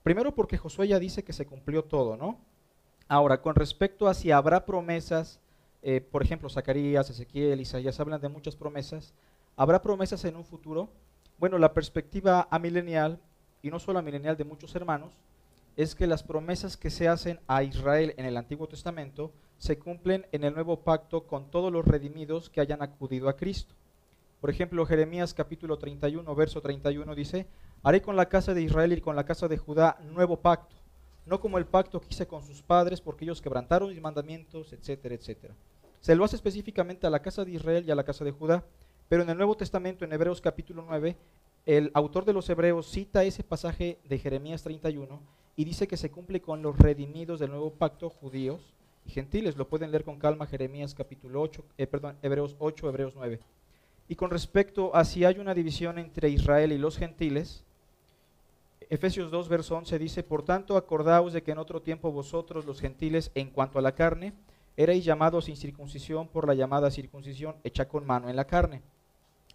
Primero 0.02 0.34
porque 0.34 0.58
Josué 0.58 0.88
ya 0.88 0.98
dice 0.98 1.22
que 1.22 1.32
se 1.32 1.46
cumplió 1.46 1.84
todo, 1.84 2.16
¿no? 2.16 2.38
Ahora, 3.08 3.40
con 3.42 3.54
respecto 3.54 4.08
a 4.08 4.14
si 4.14 4.30
habrá 4.30 4.64
promesas 4.64 5.40
eh, 5.88 6.00
por 6.00 6.20
ejemplo, 6.20 6.48
Zacarías, 6.48 7.08
Ezequiel, 7.10 7.60
Isaías 7.60 8.00
hablan 8.00 8.20
de 8.20 8.28
muchas 8.28 8.56
promesas. 8.56 9.14
¿Habrá 9.56 9.80
promesas 9.80 10.24
en 10.24 10.34
un 10.34 10.44
futuro? 10.44 10.88
Bueno, 11.38 11.58
la 11.58 11.72
perspectiva 11.74 12.48
amilenial, 12.50 13.20
y 13.66 13.70
no 13.70 13.80
solo 13.80 13.98
amilenial 13.98 14.36
de 14.36 14.44
muchos 14.44 14.76
hermanos, 14.76 15.12
es 15.76 15.96
que 15.96 16.06
las 16.06 16.22
promesas 16.22 16.76
que 16.76 16.88
se 16.88 17.08
hacen 17.08 17.40
a 17.48 17.64
Israel 17.64 18.14
en 18.16 18.24
el 18.24 18.36
Antiguo 18.36 18.68
Testamento 18.68 19.32
se 19.58 19.76
cumplen 19.76 20.24
en 20.30 20.44
el 20.44 20.54
nuevo 20.54 20.80
pacto 20.80 21.26
con 21.26 21.50
todos 21.50 21.72
los 21.72 21.84
redimidos 21.84 22.48
que 22.48 22.60
hayan 22.60 22.80
acudido 22.80 23.28
a 23.28 23.36
Cristo. 23.36 23.74
Por 24.40 24.50
ejemplo, 24.50 24.86
Jeremías 24.86 25.34
capítulo 25.34 25.78
31, 25.78 26.32
verso 26.36 26.62
31 26.62 27.12
dice, 27.16 27.48
haré 27.82 28.00
con 28.00 28.14
la 28.14 28.28
casa 28.28 28.54
de 28.54 28.62
Israel 28.62 28.92
y 28.92 29.00
con 29.00 29.16
la 29.16 29.24
casa 29.24 29.48
de 29.48 29.58
Judá 29.58 29.98
nuevo 30.12 30.36
pacto, 30.36 30.76
no 31.24 31.40
como 31.40 31.58
el 31.58 31.66
pacto 31.66 32.00
que 32.00 32.08
hice 32.10 32.28
con 32.28 32.46
sus 32.46 32.62
padres, 32.62 33.00
porque 33.00 33.24
ellos 33.24 33.42
quebrantaron 33.42 33.88
mis 33.88 34.00
mandamientos, 34.00 34.72
etcétera, 34.72 35.16
etcétera. 35.16 35.54
Se 36.00 36.14
lo 36.14 36.24
hace 36.24 36.36
específicamente 36.36 37.06
a 37.06 37.10
la 37.10 37.20
casa 37.20 37.44
de 37.44 37.50
Israel 37.50 37.84
y 37.84 37.90
a 37.90 37.96
la 37.96 38.04
casa 38.04 38.24
de 38.24 38.30
Judá, 38.30 38.62
pero 39.08 39.24
en 39.24 39.30
el 39.30 39.36
Nuevo 39.36 39.56
Testamento, 39.56 40.04
en 40.04 40.12
Hebreos 40.12 40.40
capítulo 40.40 40.84
9, 40.86 41.16
el 41.66 41.90
autor 41.94 42.24
de 42.24 42.32
los 42.32 42.48
Hebreos 42.48 42.86
cita 42.86 43.24
ese 43.24 43.42
pasaje 43.42 43.98
de 44.08 44.18
Jeremías 44.18 44.62
31 44.62 45.20
y 45.56 45.64
dice 45.64 45.88
que 45.88 45.96
se 45.96 46.12
cumple 46.12 46.40
con 46.40 46.62
los 46.62 46.78
redimidos 46.78 47.40
del 47.40 47.50
nuevo 47.50 47.70
pacto 47.70 48.08
judíos 48.08 48.72
y 49.04 49.10
gentiles. 49.10 49.56
Lo 49.56 49.68
pueden 49.68 49.90
leer 49.90 50.04
con 50.04 50.18
calma 50.18 50.46
Jeremías 50.46 50.94
capítulo 50.94 51.42
8, 51.42 51.64
eh, 51.76 51.88
Hebreos 52.22 52.54
8, 52.60 52.88
Hebreos 52.88 53.14
9. 53.16 53.40
Y 54.08 54.14
con 54.14 54.30
respecto 54.30 54.94
a 54.94 55.04
si 55.04 55.24
hay 55.24 55.40
una 55.40 55.54
división 55.54 55.98
entre 55.98 56.28
Israel 56.28 56.70
y 56.70 56.78
los 56.78 56.96
gentiles, 56.96 57.64
Efesios 58.88 59.32
2, 59.32 59.48
verso 59.48 59.76
11 59.76 59.98
dice, 59.98 60.22
Por 60.22 60.44
tanto, 60.44 60.76
acordaos 60.76 61.32
de 61.32 61.42
que 61.42 61.50
en 61.50 61.58
otro 61.58 61.82
tiempo 61.82 62.12
vosotros, 62.12 62.64
los 62.64 62.80
gentiles, 62.80 63.32
en 63.34 63.50
cuanto 63.50 63.80
a 63.80 63.82
la 63.82 63.96
carne, 63.96 64.32
erais 64.76 65.04
llamados 65.04 65.46
sin 65.46 65.56
circuncisión 65.56 66.28
por 66.28 66.46
la 66.46 66.54
llamada 66.54 66.92
circuncisión 66.92 67.56
hecha 67.64 67.88
con 67.88 68.06
mano 68.06 68.28
en 68.28 68.36
la 68.36 68.46
carne. 68.46 68.82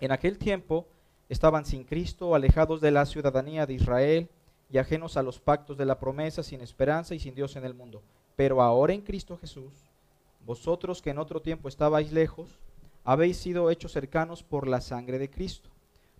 En 0.01 0.11
aquel 0.11 0.37
tiempo 0.37 0.85
estaban 1.31 1.63
sin 1.63 1.85
Cristo, 1.85 2.35
alejados 2.35 2.81
de 2.81 2.91
la 2.91 3.05
ciudadanía 3.05 3.65
de 3.65 3.73
Israel 3.73 4.29
y 4.69 4.79
ajenos 4.79 5.15
a 5.15 5.23
los 5.23 5.39
pactos 5.39 5.77
de 5.77 5.85
la 5.85 5.97
promesa, 5.97 6.43
sin 6.43 6.59
esperanza 6.59 7.15
y 7.15 7.19
sin 7.19 7.35
Dios 7.35 7.55
en 7.55 7.63
el 7.63 7.73
mundo. 7.73 8.03
Pero 8.35 8.61
ahora 8.61 8.93
en 8.93 8.99
Cristo 8.99 9.37
Jesús, 9.37 9.71
vosotros 10.45 11.01
que 11.01 11.11
en 11.11 11.19
otro 11.19 11.41
tiempo 11.41 11.69
estabais 11.69 12.11
lejos, 12.11 12.59
habéis 13.05 13.37
sido 13.37 13.71
hechos 13.71 13.93
cercanos 13.93 14.43
por 14.43 14.67
la 14.67 14.81
sangre 14.81 15.19
de 15.19 15.29
Cristo. 15.29 15.69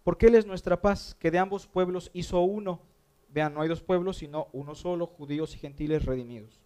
Porque 0.06 0.28
Él 0.28 0.36
es 0.36 0.46
nuestra 0.46 0.82
paz, 0.82 1.18
que 1.20 1.30
de 1.30 1.40
ambos 1.40 1.68
pueblos 1.68 2.10
hizo 2.14 2.40
uno. 2.40 2.80
Vean, 3.28 3.54
no 3.54 3.62
hay 3.62 3.68
dos 3.68 3.82
pueblos, 3.82 4.16
sino 4.16 4.48
uno 4.54 4.76
solo, 4.76 5.08
judíos 5.08 5.54
y 5.56 5.60
gentiles 5.60 6.06
redimidos. 6.06 6.62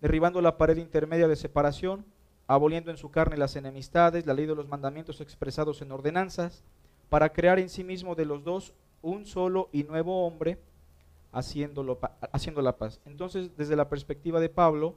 Derribando 0.00 0.40
la 0.40 0.56
pared 0.56 0.78
intermedia 0.78 1.28
de 1.28 1.36
separación, 1.36 2.06
aboliendo 2.46 2.90
en 2.90 2.96
su 2.96 3.10
carne 3.10 3.36
las 3.36 3.54
enemistades, 3.54 4.24
la 4.24 4.32
ley 4.32 4.46
de 4.46 4.54
los 4.54 4.66
mandamientos 4.66 5.20
expresados 5.20 5.82
en 5.82 5.92
ordenanzas, 5.92 6.64
para 7.12 7.30
crear 7.30 7.58
en 7.58 7.68
sí 7.68 7.84
mismo 7.84 8.14
de 8.14 8.24
los 8.24 8.42
dos 8.42 8.72
un 9.02 9.26
solo 9.26 9.68
y 9.70 9.82
nuevo 9.82 10.26
hombre, 10.26 10.56
haciéndolo, 11.30 11.98
haciendo 12.32 12.62
la 12.62 12.78
paz. 12.78 13.00
Entonces, 13.04 13.54
desde 13.54 13.76
la 13.76 13.90
perspectiva 13.90 14.40
de 14.40 14.48
Pablo, 14.48 14.94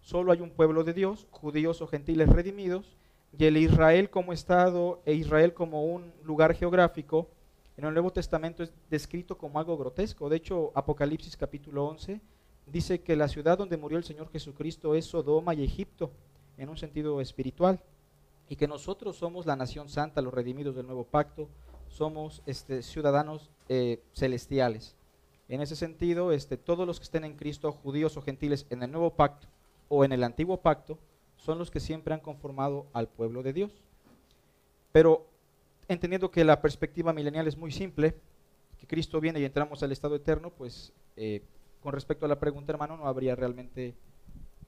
solo 0.00 0.30
hay 0.30 0.42
un 0.42 0.50
pueblo 0.50 0.84
de 0.84 0.92
Dios, 0.92 1.26
judíos 1.32 1.82
o 1.82 1.88
gentiles 1.88 2.28
redimidos, 2.28 2.96
y 3.36 3.46
el 3.46 3.56
Israel 3.56 4.10
como 4.10 4.32
Estado 4.32 5.02
e 5.06 5.14
Israel 5.14 5.54
como 5.54 5.86
un 5.86 6.12
lugar 6.22 6.54
geográfico, 6.54 7.26
en 7.76 7.84
el 7.84 7.94
Nuevo 7.94 8.12
Testamento 8.12 8.62
es 8.62 8.72
descrito 8.88 9.36
como 9.36 9.58
algo 9.58 9.76
grotesco. 9.76 10.28
De 10.28 10.36
hecho, 10.36 10.70
Apocalipsis 10.72 11.36
capítulo 11.36 11.84
11 11.86 12.20
dice 12.66 13.00
que 13.00 13.16
la 13.16 13.26
ciudad 13.26 13.58
donde 13.58 13.76
murió 13.76 13.98
el 13.98 14.04
Señor 14.04 14.30
Jesucristo 14.30 14.94
es 14.94 15.06
Sodoma 15.06 15.52
y 15.52 15.64
Egipto, 15.64 16.12
en 16.58 16.68
un 16.68 16.76
sentido 16.76 17.20
espiritual, 17.20 17.80
y 18.48 18.56
que 18.56 18.68
nosotros 18.68 19.16
somos 19.16 19.46
la 19.46 19.56
nación 19.56 19.88
santa, 19.88 20.22
los 20.22 20.34
redimidos 20.34 20.76
del 20.76 20.86
nuevo 20.86 21.04
pacto, 21.04 21.48
somos 21.88 22.42
este, 22.46 22.82
ciudadanos 22.82 23.50
eh, 23.68 24.02
celestiales. 24.14 24.96
En 25.48 25.60
ese 25.60 25.76
sentido, 25.76 26.32
este, 26.32 26.56
todos 26.56 26.86
los 26.86 26.98
que 26.98 27.04
estén 27.04 27.24
en 27.24 27.36
Cristo, 27.36 27.72
judíos 27.72 28.16
o 28.16 28.22
gentiles, 28.22 28.66
en 28.70 28.82
el 28.82 28.90
nuevo 28.90 29.10
pacto 29.10 29.46
o 29.88 30.04
en 30.04 30.12
el 30.12 30.24
antiguo 30.24 30.60
pacto, 30.60 30.98
son 31.36 31.58
los 31.58 31.70
que 31.70 31.80
siempre 31.80 32.14
han 32.14 32.20
conformado 32.20 32.86
al 32.92 33.08
pueblo 33.08 33.42
de 33.42 33.52
Dios. 33.52 33.72
Pero 34.92 35.26
entendiendo 35.88 36.30
que 36.30 36.44
la 36.44 36.60
perspectiva 36.60 37.12
milenial 37.12 37.46
es 37.46 37.56
muy 37.56 37.70
simple, 37.70 38.14
que 38.78 38.86
Cristo 38.86 39.20
viene 39.20 39.40
y 39.40 39.44
entramos 39.44 39.82
al 39.82 39.92
estado 39.92 40.16
eterno, 40.16 40.50
pues 40.50 40.92
eh, 41.16 41.42
con 41.80 41.92
respecto 41.92 42.26
a 42.26 42.28
la 42.28 42.40
pregunta, 42.40 42.72
hermano, 42.72 42.96
no 42.96 43.06
habría 43.06 43.36
realmente 43.36 43.94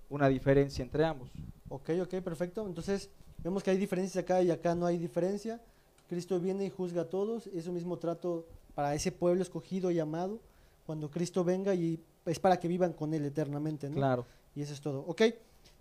una 0.09 0.29
diferencia 0.29 0.83
entre 0.83 1.05
ambos. 1.05 1.31
Ok, 1.69 1.91
ok, 2.03 2.15
perfecto. 2.23 2.67
Entonces, 2.67 3.11
vemos 3.43 3.63
que 3.63 3.71
hay 3.71 3.77
diferencias 3.77 4.23
acá 4.23 4.43
y 4.43 4.51
acá 4.51 4.75
no 4.75 4.87
hay 4.87 4.99
diferencia. 4.99 5.61
Cristo 6.09 6.41
viene 6.41 6.65
y 6.65 6.71
juzga 6.71 7.03
a 7.03 7.05
todos. 7.11 7.47
Es 7.49 7.67
un 7.67 7.75
mismo 7.75 7.99
trato 7.99 8.47
para 8.75 8.95
ese 8.95 9.13
pueblo 9.13 9.43
escogido 9.43 9.91
y 9.91 9.99
amado. 9.99 10.41
Cuando 10.87 11.11
Cristo 11.11 11.45
venga 11.45 11.75
y 11.75 12.01
es 12.25 12.39
para 12.39 12.59
que 12.59 12.69
vivan 12.69 12.93
con 12.93 13.13
Él 13.15 13.25
eternamente, 13.25 13.89
¿no? 13.89 13.97
Claro. 13.97 14.27
Y 14.55 14.63
eso 14.63 14.73
es 14.73 14.81
todo. 14.81 15.05
Ok, 15.07 15.23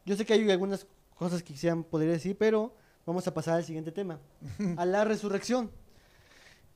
yo 0.05 0.15
sé 0.15 0.25
que 0.25 0.33
hay 0.33 0.49
algunas 0.51 0.85
cosas 1.15 1.41
que 1.41 1.53
quisieran 1.53 1.83
poder 1.83 2.09
decir, 2.09 2.37
pero 2.37 2.73
vamos 3.05 3.27
a 3.27 3.33
pasar 3.33 3.55
al 3.55 3.63
siguiente 3.63 3.91
tema, 3.91 4.19
a 4.77 4.85
la 4.85 5.03
resurrección. 5.05 5.71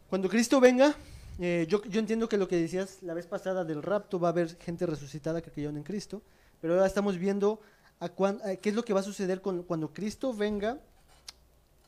Cuando 0.10 0.30
Cristo 0.30 0.60
venga, 0.60 0.96
eh, 1.40 1.66
yo, 1.70 1.84
yo 1.84 2.00
entiendo 2.00 2.28
que 2.28 2.38
lo 2.38 2.48
que 2.48 2.56
decías 2.56 3.02
la 3.04 3.14
vez 3.14 3.28
pasada 3.28 3.64
del 3.64 3.84
rapto, 3.84 4.20
va 4.20 4.30
a 4.30 4.32
haber 4.32 4.58
gente 4.58 4.86
resucitada 4.86 5.42
que 5.42 5.52
creyeron 5.52 5.78
en 5.78 5.84
Cristo, 5.84 6.22
pero 6.60 6.74
ahora 6.74 6.86
estamos 6.86 7.18
viendo 7.18 7.60
a 8.02 8.10
cuán- 8.10 8.42
a 8.44 8.56
qué 8.58 8.70
es 8.70 8.76
lo 8.76 8.84
que 8.84 8.94
va 8.94 9.00
a 9.00 9.04
suceder 9.04 9.42
con, 9.42 9.64
cuando 9.64 9.94
Cristo 9.94 10.34
venga, 10.34 10.78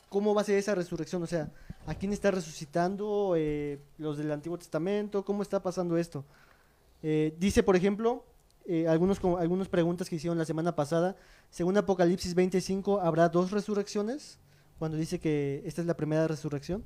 cómo 0.09 0.33
va 0.33 0.41
a 0.41 0.45
ser 0.45 0.57
esa 0.57 0.75
resurrección, 0.75 1.21
o 1.23 1.27
sea, 1.27 1.49
a 1.87 1.95
quién 1.95 2.13
está 2.13 2.31
resucitando, 2.31 3.33
eh, 3.35 3.79
los 3.97 4.17
del 4.17 4.31
Antiguo 4.31 4.57
Testamento, 4.57 5.25
cómo 5.25 5.41
está 5.41 5.61
pasando 5.61 5.97
esto. 5.97 6.23
Eh, 7.01 7.35
dice, 7.39 7.63
por 7.63 7.75
ejemplo, 7.75 8.23
eh, 8.65 8.87
algunos, 8.87 9.19
como- 9.19 9.37
algunas 9.39 9.67
preguntas 9.67 10.07
que 10.07 10.15
hicieron 10.15 10.37
la 10.37 10.45
semana 10.45 10.75
pasada, 10.75 11.17
según 11.49 11.75
Apocalipsis 11.77 12.33
25, 12.35 13.01
¿habrá 13.01 13.27
dos 13.27 13.51
resurrecciones? 13.51 14.37
Cuando 14.79 14.97
dice 14.97 15.19
que 15.19 15.61
esta 15.65 15.81
es 15.81 15.87
la 15.87 15.95
primera 15.97 16.27
resurrección. 16.27 16.83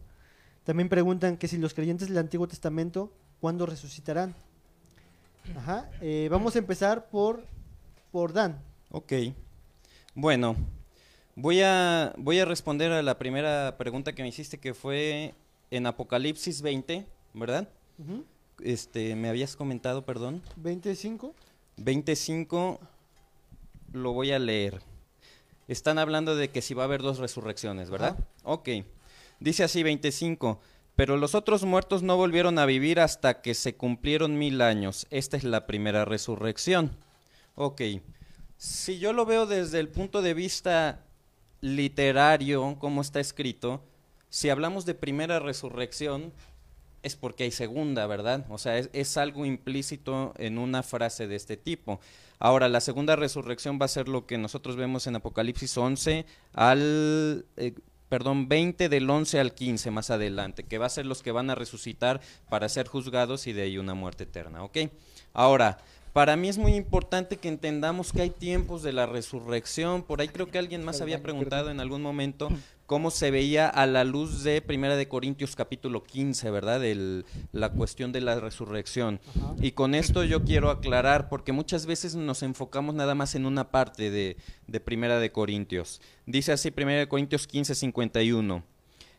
También 0.63 0.89
preguntan 0.89 1.37
que 1.37 1.47
si 1.47 1.57
los 1.57 1.73
creyentes 1.73 2.07
del 2.07 2.17
Antiguo 2.17 2.47
Testamento, 2.47 3.11
¿cuándo 3.39 3.65
resucitarán? 3.65 4.33
Ajá. 5.55 5.89
eh, 6.01 6.27
vamos 6.31 6.55
a 6.55 6.59
empezar 6.59 7.09
por, 7.09 7.43
por 8.11 8.33
Dan. 8.33 8.59
Ok. 8.91 9.13
Bueno, 10.15 10.55
voy 11.35 11.61
a, 11.61 12.13
voy 12.17 12.39
a 12.39 12.45
responder 12.45 12.91
a 12.91 13.01
la 13.01 13.17
primera 13.17 13.75
pregunta 13.77 14.13
que 14.13 14.23
me 14.23 14.29
hiciste, 14.29 14.59
que 14.59 14.73
fue 14.73 15.33
en 15.71 15.85
Apocalipsis 15.85 16.61
20, 16.61 17.05
¿verdad? 17.33 17.69
Ujú. 17.99 18.23
Este, 18.63 19.15
me 19.15 19.29
habías 19.29 19.55
comentado, 19.55 20.05
perdón. 20.05 20.41
25. 20.55 21.35
25 21.77 22.79
lo 23.93 24.13
voy 24.13 24.31
a 24.31 24.39
leer. 24.39 24.81
Están 25.67 25.99
hablando 25.99 26.35
de 26.35 26.49
que 26.49 26.61
si 26.61 26.73
va 26.73 26.83
a 26.83 26.85
haber 26.85 27.01
dos 27.01 27.19
resurrecciones, 27.19 27.89
¿verdad? 27.89 28.17
Ok. 28.43 28.69
Dice 29.39 29.63
así 29.63 29.83
25. 29.83 30.59
Pero 30.95 31.17
los 31.17 31.35
otros 31.35 31.63
muertos 31.63 32.01
no 32.01 32.17
volvieron 32.17 32.57
a 32.57 32.65
vivir 32.65 32.99
hasta 32.99 33.41
que 33.41 33.53
se 33.53 33.75
cumplieron 33.75 34.39
mil 34.39 34.61
años. 34.61 35.05
Esta 35.11 35.37
es 35.37 35.43
la 35.43 35.67
primera 35.67 36.05
resurrección. 36.05 36.91
Ok. 37.55 37.81
Si 38.57 38.97
yo 38.97 39.13
lo 39.13 39.25
veo 39.25 39.45
desde 39.45 39.79
el 39.79 39.87
punto 39.87 40.21
de 40.21 40.33
vista 40.33 41.05
literario, 41.61 42.77
como 42.79 43.01
está 43.01 43.19
escrito, 43.19 43.83
si 44.29 44.49
hablamos 44.49 44.85
de 44.85 44.95
primera 44.95 45.39
resurrección, 45.39 46.33
es 47.03 47.15
porque 47.15 47.43
hay 47.43 47.51
segunda, 47.51 48.07
¿verdad? 48.07 48.45
O 48.49 48.57
sea, 48.57 48.77
es, 48.77 49.17
algo 49.17 49.45
implícito 49.45 50.33
en 50.37 50.57
una 50.57 50.83
frase 50.83 51.27
de 51.27 51.35
este 51.35 51.55
tipo. 51.55 51.99
Ahora, 52.39 52.67
la 52.67 52.81
segunda 52.81 53.15
resurrección 53.15 53.79
va 53.79 53.85
a 53.85 53.89
ser 53.89 54.07
lo 54.07 54.25
que 54.25 54.37
nosotros 54.37 54.75
vemos 54.75 55.07
en 55.07 55.15
Apocalipsis 55.15 55.77
11 55.77 56.25
al, 56.53 57.45
eh, 57.57 57.73
perdón, 58.09 58.47
20 58.47 58.89
del 58.89 59.09
11 59.09 59.39
al 59.39 59.53
15 59.53 59.91
más 59.91 60.09
adelante, 60.09 60.63
que 60.63 60.77
va 60.79 60.87
a 60.87 60.89
ser 60.89 61.05
los 61.05 61.21
que 61.21 61.31
van 61.31 61.49
a 61.49 61.55
resucitar 61.55 62.21
para 62.49 62.69
ser 62.69 62.87
juzgados 62.87 63.47
y 63.47 63.53
de 63.53 63.63
ahí 63.63 63.77
una 63.77 63.93
muerte 63.93 64.23
eterna, 64.23 64.63
¿ok? 64.63 64.77
Ahora, 65.33 65.77
para 66.17 66.35
mí 66.35 66.47
es 66.49 66.57
muy 66.57 66.73
importante 66.73 67.37
que 67.37 67.47
entendamos 67.47 68.11
que 68.11 68.23
hay 68.23 68.31
tiempos 68.31 68.81
de 68.81 68.91
la 68.91 69.05
resurrección. 69.05 70.01
Por 70.01 70.19
ahí 70.19 70.27
creo 70.29 70.47
que 70.47 70.57
alguien 70.57 70.83
más 70.83 70.99
había 70.99 71.21
preguntado 71.21 71.69
en 71.69 71.79
algún 71.79 72.01
momento 72.01 72.49
cómo 72.87 73.11
se 73.11 73.29
veía 73.29 73.67
a 73.69 73.85
la 73.85 74.03
luz 74.03 74.41
de 74.43 74.63
Primera 74.63 74.95
de 74.95 75.07
Corintios 75.07 75.55
capítulo 75.55 76.03
15, 76.03 76.49
¿verdad? 76.49 76.83
El- 76.83 77.23
la 77.51 77.69
cuestión 77.69 78.11
de 78.13 78.21
la 78.21 78.39
resurrección. 78.39 79.19
Ajá. 79.35 79.53
Y 79.61 79.73
con 79.73 79.93
esto 79.93 80.23
yo 80.23 80.43
quiero 80.43 80.71
aclarar, 80.71 81.29
porque 81.29 81.51
muchas 81.51 81.85
veces 81.85 82.15
nos 82.15 82.41
enfocamos 82.41 82.95
nada 82.95 83.13
más 83.13 83.35
en 83.35 83.45
una 83.45 83.69
parte 83.69 84.09
de, 84.09 84.37
de 84.65 84.79
Primera 84.79 85.19
de 85.19 85.31
Corintios. 85.31 86.01
Dice 86.25 86.51
así 86.51 86.71
Primera 86.71 86.97
de 86.97 87.07
Corintios 87.07 87.45
15, 87.45 87.75
51. 87.75 88.63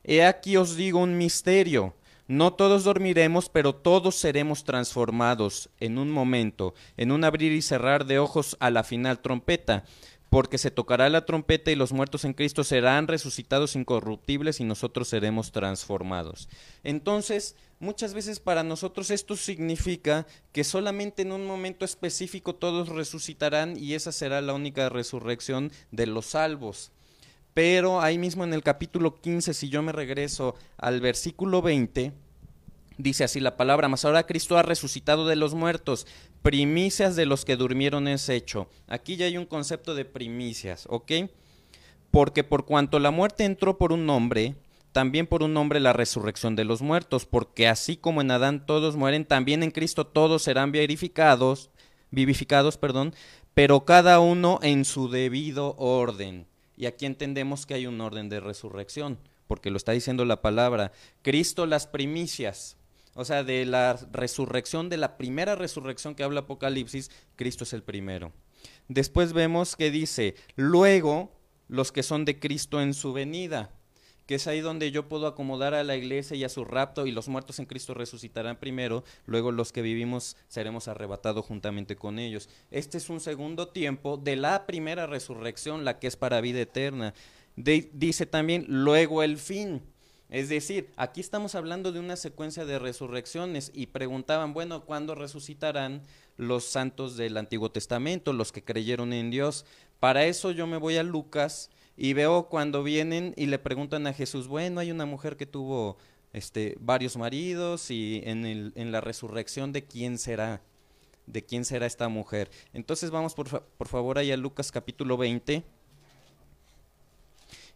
He 0.02 0.24
aquí 0.24 0.56
os 0.56 0.74
digo 0.74 0.98
un 0.98 1.16
misterio. 1.16 1.94
No 2.29 2.53
todos 2.53 2.85
dormiremos, 2.85 3.49
pero 3.49 3.75
todos 3.75 4.14
seremos 4.14 4.62
transformados 4.62 5.71
en 5.81 5.97
un 5.97 6.11
momento, 6.11 6.75
en 6.99 7.11
un 7.11 7.25
abrir 7.25 7.53
y 7.53 7.62
cerrar 7.62 8.05
de 8.05 8.19
ojos 8.19 8.57
a 8.61 8.71
la 8.71 8.85
final 8.85 9.21
trompeta. 9.21 9.85
porque 10.31 10.59
se 10.59 10.71
tocará 10.71 11.09
la 11.09 11.25
trompeta 11.25 11.71
y 11.71 11.75
los 11.75 11.93
muertos 11.93 12.27
en 12.27 12.35
Cristo 12.35 12.62
serán 12.62 13.09
resucitados 13.09 13.77
incorruptibles 13.77 14.61
y 14.61 14.64
nosotros 14.64 15.09
seremos 15.09 15.53
transformados. 15.53 16.51
Entonces, 16.85 17.57
muchas 17.81 18.12
veces 18.12 18.38
para 18.38 18.62
nosotros 18.62 19.11
esto 19.11 19.37
significa 19.37 20.27
que 20.53 20.64
solamente 20.64 21.23
en 21.23 21.33
un 21.33 21.47
momento 21.47 21.87
específico 21.87 22.55
todos 22.55 22.91
resucitarán 22.91 23.79
y 23.79 23.95
esa 23.95 24.12
será 24.12 24.43
la 24.43 24.53
única 24.53 24.91
resurrección 24.91 25.73
de 25.93 26.07
los 26.07 26.27
salvos. 26.27 26.93
Pero 27.59 28.01
ahí 28.01 28.18
mismo 28.18 28.44
en 28.44 28.55
el 28.55 28.62
capítulo 28.62 29.21
15, 29.21 29.53
si 29.53 29.68
yo 29.68 29.83
me 29.83 29.90
regreso 29.90 30.55
al 30.77 31.01
versículo 31.01 31.61
20, 31.61 32.12
dice 32.99 33.25
así 33.25 33.40
la 33.40 33.57
palabra, 33.57 33.88
mas 33.88 34.05
ahora 34.05 34.27
Cristo 34.27 34.57
ha 34.57 34.62
resucitado 34.62 35.27
de 35.27 35.35
los 35.35 35.55
muertos, 35.55 36.07
primicias 36.42 37.16
de 37.16 37.27
los 37.27 37.44
que 37.44 37.57
durmieron 37.57 38.07
es 38.07 38.29
hecho. 38.29 38.68
Aquí 38.87 39.16
ya 39.16 39.27
hay 39.27 39.37
un 39.37 39.44
concepto 39.44 39.97
de 39.97 40.05
primicias, 40.05 40.87
¿ok? 40.88 41.11
Porque 42.12 42.44
por 42.44 42.64
cuanto 42.64 43.01
la 43.01 43.11
muerte 43.11 43.44
entró 43.44 43.77
por 43.77 43.90
un 43.90 44.09
hombre, 44.09 44.55
también 44.92 45.27
por 45.27 45.42
un 45.42 45.57
hombre 45.57 45.81
la 45.81 45.92
resurrección 45.92 46.55
de 46.55 46.64
los 46.64 46.81
muertos, 46.81 47.27
porque 47.27 47.66
así 47.66 47.97
como 47.97 48.21
en 48.21 48.31
Adán 48.31 48.66
todos 48.66 48.94
mueren, 48.94 49.25
también 49.25 49.64
en 49.64 49.73
Cristo 49.73 50.07
todos 50.07 50.44
serán 50.44 50.71
vivificados, 50.71 51.73
vivificados, 52.12 52.79
perdón, 52.79 53.16
pero 53.53 53.85
cada 53.85 54.21
uno 54.21 54.61
en 54.62 54.85
su 54.85 55.09
debido 55.09 55.75
orden. 55.77 56.47
Y 56.79 56.87
aquí 56.87 57.07
entendemos 57.07 57.67
que 57.67 57.75
hay 57.75 57.88
un 57.88 58.01
orden 58.01 58.29
de 58.29 58.38
resurrección, 58.38 59.19
porque 59.49 59.71
lo 59.71 59.77
está 59.77 59.91
diciendo 59.91 60.25
la 60.25 60.43
palabra. 60.43 60.93
Cristo 61.23 61.67
las 61.67 61.88
primicias, 61.88 62.77
o 63.14 63.25
sea, 63.25 63.43
de 63.43 63.67
la 63.67 63.99
resurrección, 64.12 64.88
de 64.88 64.97
la 64.97 65.19
primera 65.19 65.57
resurrección 65.57 66.14
que 66.14 66.23
habla 66.23 66.43
Apocalipsis, 66.43 67.11
Cristo 67.35 67.64
es 67.64 67.73
el 67.73 67.83
primero. 67.83 68.33
Después 68.87 69.33
vemos 69.33 69.75
que 69.75 69.91
dice, 69.91 70.37
luego 70.55 71.33
los 71.67 71.91
que 71.91 72.05
son 72.05 72.25
de 72.25 72.38
Cristo 72.38 72.81
en 72.81 72.95
su 72.95 73.12
venida, 73.12 73.73
que 74.29 74.35
es 74.35 74.47
ahí 74.47 74.61
donde 74.61 74.91
yo 74.91 75.09
puedo 75.09 75.27
acomodar 75.27 75.73
a 75.73 75.83
la 75.83 75.97
iglesia 75.97 76.37
y 76.37 76.45
a 76.45 76.51
su 76.51 76.67
rapto 76.67 77.07
y 77.07 77.12
los 77.12 77.29
muertos 77.29 77.59
en 77.61 77.64
Cristo 77.64 77.95
resucitarán 77.95 78.61
primero, 78.61 79.03
luego 79.25 79.53
los 79.53 79.73
que 79.73 79.81
vivimos 79.81 80.37
seremos 80.49 80.87
arrebatados 80.87 81.47
juntamente 81.47 81.97
con 81.97 82.19
ellos. 82.19 82.51
Este 82.71 82.99
es 82.99 83.09
un 83.09 83.21
segundo 83.21 83.69
tiempo 83.69 84.19
de 84.19 84.37
la 84.37 84.67
primera 84.67 85.07
resurrección, 85.07 85.87
la 85.87 85.99
que 85.99 86.09
es 86.09 86.17
para 86.17 86.43
vida 86.43 86.61
eterna. 86.61 87.14
dice 87.57 88.27
también, 88.27 88.67
luego 88.69 89.23
el 89.23 89.38
fin. 89.38 89.81
Es 90.29 90.51
decir, 90.51 90.91
aquí 90.97 91.23
estamos 91.23 91.55
hablando 91.55 91.91
de 91.91 92.01
una 92.01 92.17
secuencia 92.17 92.67
de 92.67 92.79
resurrecciones 92.79 93.71
y 93.73 93.87
preguntaban, 93.87 94.53
bueno, 94.53 94.85
¿cuándo 94.85 95.14
resucitarán 95.14 96.03
los 96.37 96.64
santos 96.64 97.17
del 97.17 97.38
Antiguo 97.38 97.71
Testamento, 97.71 98.35
los 98.35 98.53
que 98.53 98.62
creyeron 98.62 99.14
en 99.14 99.31
Dios? 99.31 99.64
Para 100.01 100.27
eso 100.27 100.51
yo 100.51 100.67
me 100.67 100.77
voy 100.77 100.99
a 100.99 101.03
Lucas 101.03 101.71
y 102.00 102.12
veo 102.12 102.48
cuando 102.48 102.84
vienen 102.84 103.34
y 103.37 103.46
le 103.46 103.58
preguntan 103.58 104.06
a 104.06 104.12
Jesús, 104.12 104.46
bueno, 104.46 104.78
hay 104.78 104.92
una 104.92 105.04
mujer 105.04 105.37
que 105.37 105.46
tuvo 105.46 105.96
este, 106.32 106.76
varios 106.78 107.16
maridos 107.16 107.90
y 107.90 108.22
en, 108.24 108.46
el, 108.46 108.72
en 108.76 108.92
la 108.92 109.00
resurrección 109.00 109.72
de 109.72 109.84
quién 109.84 110.16
será, 110.16 110.62
de 111.26 111.44
quién 111.44 111.64
será 111.64 111.87
esta 111.87 112.08
mujer. 112.08 112.52
Entonces 112.72 113.11
vamos 113.11 113.34
por, 113.34 113.64
por 113.64 113.88
favor 113.88 114.16
ahí 114.16 114.30
a 114.30 114.37
Lucas 114.37 114.70
capítulo 114.70 115.16
20. 115.16 115.64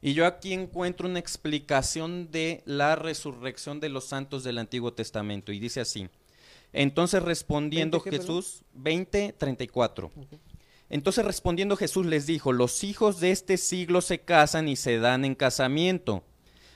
Y 0.00 0.14
yo 0.14 0.24
aquí 0.24 0.52
encuentro 0.52 1.08
una 1.08 1.18
explicación 1.18 2.30
de 2.30 2.62
la 2.64 2.94
resurrección 2.94 3.80
de 3.80 3.88
los 3.88 4.04
santos 4.04 4.44
del 4.44 4.58
Antiguo 4.58 4.92
Testamento. 4.92 5.50
Y 5.50 5.58
dice 5.58 5.80
así. 5.80 6.08
Entonces 6.72 7.24
respondiendo 7.24 7.98
Jesús, 7.98 8.62
20, 8.74 9.34
34. 9.36 10.12
Entonces 10.92 11.24
respondiendo 11.24 11.78
Jesús 11.78 12.04
les 12.04 12.26
dijo, 12.26 12.52
los 12.52 12.84
hijos 12.84 13.18
de 13.18 13.30
este 13.30 13.56
siglo 13.56 14.02
se 14.02 14.20
casan 14.20 14.68
y 14.68 14.76
se 14.76 14.98
dan 14.98 15.24
en 15.24 15.34
casamiento, 15.34 16.22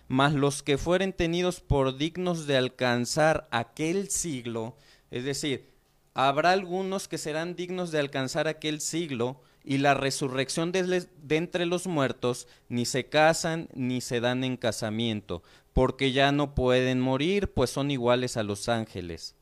mas 0.08 0.32
los 0.32 0.62
que 0.62 0.78
fueren 0.78 1.12
tenidos 1.12 1.60
por 1.60 1.98
dignos 1.98 2.46
de 2.46 2.56
alcanzar 2.56 3.46
aquel 3.50 4.08
siglo, 4.08 4.74
es 5.10 5.24
decir, 5.24 5.68
habrá 6.14 6.52
algunos 6.52 7.08
que 7.08 7.18
serán 7.18 7.56
dignos 7.56 7.90
de 7.90 7.98
alcanzar 7.98 8.48
aquel 8.48 8.80
siglo 8.80 9.42
y 9.62 9.78
la 9.78 9.92
resurrección 9.92 10.72
de, 10.72 11.06
entre 11.28 11.66
los 11.66 11.86
muertos, 11.86 12.48
ni 12.70 12.86
se 12.86 13.10
casan 13.10 13.68
ni 13.74 14.00
se 14.00 14.20
dan 14.20 14.44
en 14.44 14.56
casamiento, 14.56 15.42
porque 15.74 16.12
ya 16.12 16.32
no 16.32 16.54
pueden 16.54 17.00
morir, 17.00 17.52
pues 17.52 17.68
son 17.68 17.90
iguales 17.90 18.38
a 18.38 18.44
los 18.44 18.70
ángeles. 18.70 19.34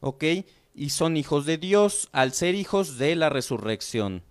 ¿Ok? 0.00 0.24
Y 0.74 0.90
son 0.90 1.16
hijos 1.16 1.46
de 1.46 1.58
Dios 1.58 2.08
al 2.12 2.32
ser 2.32 2.54
hijos 2.54 2.98
de 2.98 3.16
la 3.16 3.28
resurrección. 3.28 4.22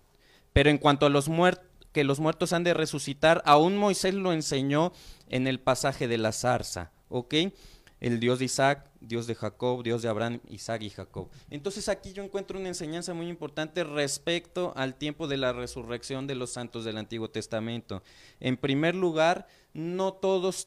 Pero 0.52 0.70
en 0.70 0.78
cuanto 0.78 1.06
a 1.06 1.10
los 1.10 1.28
muertos, 1.28 1.66
que 1.92 2.04
los 2.04 2.20
muertos 2.20 2.52
han 2.52 2.64
de 2.64 2.74
resucitar, 2.74 3.42
aún 3.44 3.76
Moisés 3.76 4.14
lo 4.14 4.32
enseñó 4.32 4.92
en 5.28 5.46
el 5.46 5.60
pasaje 5.60 6.08
de 6.08 6.18
la 6.18 6.32
zarza, 6.32 6.90
¿ok? 7.08 7.34
El 8.02 8.18
Dios 8.18 8.40
de 8.40 8.46
Isaac, 8.46 8.90
Dios 9.00 9.28
de 9.28 9.36
Jacob, 9.36 9.84
Dios 9.84 10.02
de 10.02 10.08
Abraham, 10.08 10.40
Isaac 10.48 10.82
y 10.82 10.90
Jacob. 10.90 11.28
Entonces 11.50 11.88
aquí 11.88 12.12
yo 12.12 12.24
encuentro 12.24 12.58
una 12.58 12.66
enseñanza 12.66 13.14
muy 13.14 13.28
importante 13.28 13.84
respecto 13.84 14.72
al 14.74 14.96
tiempo 14.96 15.28
de 15.28 15.36
la 15.36 15.52
resurrección 15.52 16.26
de 16.26 16.34
los 16.34 16.50
santos 16.50 16.84
del 16.84 16.98
Antiguo 16.98 17.30
Testamento. 17.30 18.02
En 18.40 18.56
primer 18.56 18.96
lugar, 18.96 19.46
no 19.72 20.14
todos 20.14 20.66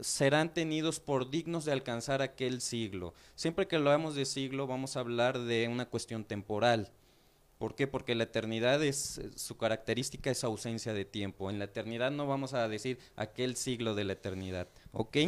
serán 0.00 0.54
tenidos 0.54 1.00
por 1.00 1.28
dignos 1.28 1.66
de 1.66 1.72
alcanzar 1.72 2.22
aquel 2.22 2.62
siglo. 2.62 3.12
Siempre 3.34 3.68
que 3.68 3.76
hablamos 3.76 4.14
de 4.14 4.24
siglo 4.24 4.66
vamos 4.66 4.96
a 4.96 5.00
hablar 5.00 5.38
de 5.38 5.68
una 5.68 5.84
cuestión 5.84 6.24
temporal. 6.24 6.90
¿Por 7.60 7.74
qué? 7.74 7.86
Porque 7.86 8.14
la 8.14 8.24
eternidad 8.24 8.82
es, 8.82 9.20
su 9.36 9.58
característica 9.58 10.30
es 10.30 10.44
ausencia 10.44 10.94
de 10.94 11.04
tiempo. 11.04 11.50
En 11.50 11.58
la 11.58 11.66
eternidad 11.66 12.10
no 12.10 12.26
vamos 12.26 12.54
a 12.54 12.66
decir 12.68 12.98
aquel 13.16 13.54
siglo 13.54 13.94
de 13.94 14.04
la 14.04 14.14
eternidad. 14.14 14.66
¿Ok? 14.92 15.18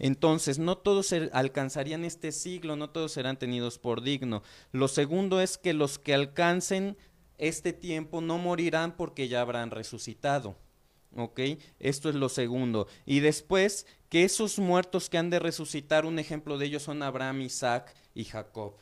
Entonces, 0.00 0.58
no 0.58 0.78
todos 0.78 1.12
alcanzarían 1.12 2.04
este 2.04 2.32
siglo, 2.32 2.74
no 2.74 2.90
todos 2.90 3.12
serán 3.12 3.38
tenidos 3.38 3.78
por 3.78 4.02
digno. 4.02 4.42
Lo 4.72 4.88
segundo 4.88 5.40
es 5.40 5.58
que 5.58 5.74
los 5.74 6.00
que 6.00 6.12
alcancen 6.12 6.96
este 7.38 7.72
tiempo 7.72 8.20
no 8.20 8.36
morirán 8.36 8.96
porque 8.96 9.28
ya 9.28 9.40
habrán 9.40 9.70
resucitado. 9.70 10.56
¿Ok? 11.14 11.38
Esto 11.78 12.08
es 12.08 12.16
lo 12.16 12.28
segundo. 12.28 12.88
Y 13.04 13.20
después, 13.20 13.86
que 14.08 14.24
esos 14.24 14.58
muertos 14.58 15.08
que 15.08 15.18
han 15.18 15.30
de 15.30 15.38
resucitar, 15.38 16.04
un 16.04 16.18
ejemplo 16.18 16.58
de 16.58 16.66
ellos 16.66 16.82
son 16.82 17.04
Abraham, 17.04 17.42
Isaac 17.42 17.94
y 18.12 18.24
Jacob. 18.24 18.74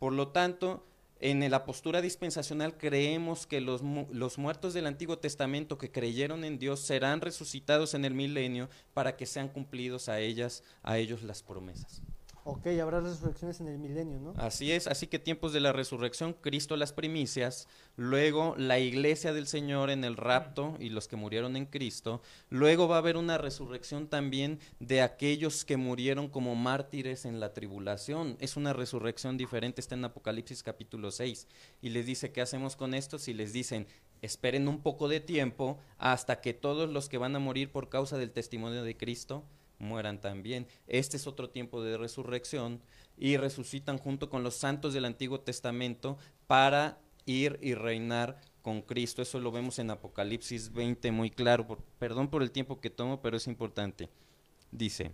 Por 0.00 0.12
lo 0.12 0.32
tanto, 0.32 0.84
en 1.24 1.50
la 1.50 1.64
postura 1.64 2.02
dispensacional 2.02 2.76
creemos 2.76 3.46
que 3.46 3.62
los, 3.62 3.80
los, 4.10 4.36
muertos 4.36 4.74
del 4.74 4.86
Antiguo 4.86 5.16
Testamento 5.18 5.78
que 5.78 5.90
creyeron 5.90 6.44
en 6.44 6.58
Dios 6.58 6.80
serán 6.80 7.22
resucitados 7.22 7.94
en 7.94 8.04
el 8.04 8.12
milenio 8.12 8.68
para 8.92 9.16
que 9.16 9.24
sean 9.24 9.48
cumplidos 9.48 10.10
a 10.10 10.20
ellas, 10.20 10.62
a 10.82 10.98
ellos 10.98 11.22
las 11.22 11.42
promesas. 11.42 12.02
Ok, 12.46 12.66
habrá 12.82 13.00
resurrecciones 13.00 13.58
en 13.60 13.68
el 13.68 13.78
milenio, 13.78 14.20
¿no? 14.20 14.34
Así 14.36 14.70
es, 14.70 14.86
así 14.86 15.06
que 15.06 15.18
tiempos 15.18 15.54
de 15.54 15.60
la 15.60 15.72
resurrección, 15.72 16.34
Cristo 16.34 16.76
las 16.76 16.92
primicias, 16.92 17.68
luego 17.96 18.54
la 18.58 18.78
iglesia 18.78 19.32
del 19.32 19.46
Señor 19.46 19.88
en 19.88 20.04
el 20.04 20.18
rapto 20.18 20.76
y 20.78 20.90
los 20.90 21.08
que 21.08 21.16
murieron 21.16 21.56
en 21.56 21.64
Cristo, 21.64 22.20
luego 22.50 22.86
va 22.86 22.96
a 22.96 22.98
haber 22.98 23.16
una 23.16 23.38
resurrección 23.38 24.08
también 24.08 24.60
de 24.78 25.00
aquellos 25.00 25.64
que 25.64 25.78
murieron 25.78 26.28
como 26.28 26.54
mártires 26.54 27.24
en 27.24 27.40
la 27.40 27.54
tribulación. 27.54 28.36
Es 28.40 28.58
una 28.58 28.74
resurrección 28.74 29.38
diferente, 29.38 29.80
está 29.80 29.94
en 29.94 30.04
Apocalipsis 30.04 30.62
capítulo 30.62 31.12
6 31.12 31.48
y 31.80 31.88
les 31.88 32.04
dice, 32.04 32.30
¿qué 32.30 32.42
hacemos 32.42 32.76
con 32.76 32.92
estos? 32.92 33.26
Y 33.28 33.32
les 33.32 33.54
dicen, 33.54 33.86
esperen 34.20 34.68
un 34.68 34.82
poco 34.82 35.08
de 35.08 35.20
tiempo 35.20 35.78
hasta 35.96 36.42
que 36.42 36.52
todos 36.52 36.90
los 36.90 37.08
que 37.08 37.16
van 37.16 37.36
a 37.36 37.38
morir 37.38 37.72
por 37.72 37.88
causa 37.88 38.18
del 38.18 38.32
testimonio 38.32 38.82
de 38.82 38.98
Cristo, 38.98 39.44
mueran 39.84 40.20
también. 40.20 40.66
Este 40.88 41.16
es 41.16 41.28
otro 41.28 41.50
tiempo 41.50 41.82
de 41.82 41.96
resurrección 41.96 42.80
y 43.16 43.36
resucitan 43.36 43.98
junto 43.98 44.28
con 44.28 44.42
los 44.42 44.56
santos 44.56 44.94
del 44.94 45.04
Antiguo 45.04 45.40
Testamento 45.40 46.18
para 46.48 46.98
ir 47.26 47.58
y 47.62 47.74
reinar 47.74 48.40
con 48.62 48.82
Cristo. 48.82 49.22
Eso 49.22 49.38
lo 49.38 49.52
vemos 49.52 49.78
en 49.78 49.90
Apocalipsis 49.90 50.72
20 50.72 51.12
muy 51.12 51.30
claro. 51.30 51.78
perdón 51.98 52.28
por 52.28 52.42
el 52.42 52.50
tiempo 52.50 52.80
que 52.80 52.90
tomo, 52.90 53.20
pero 53.20 53.36
es 53.36 53.46
importante. 53.46 54.08
Dice, 54.72 55.12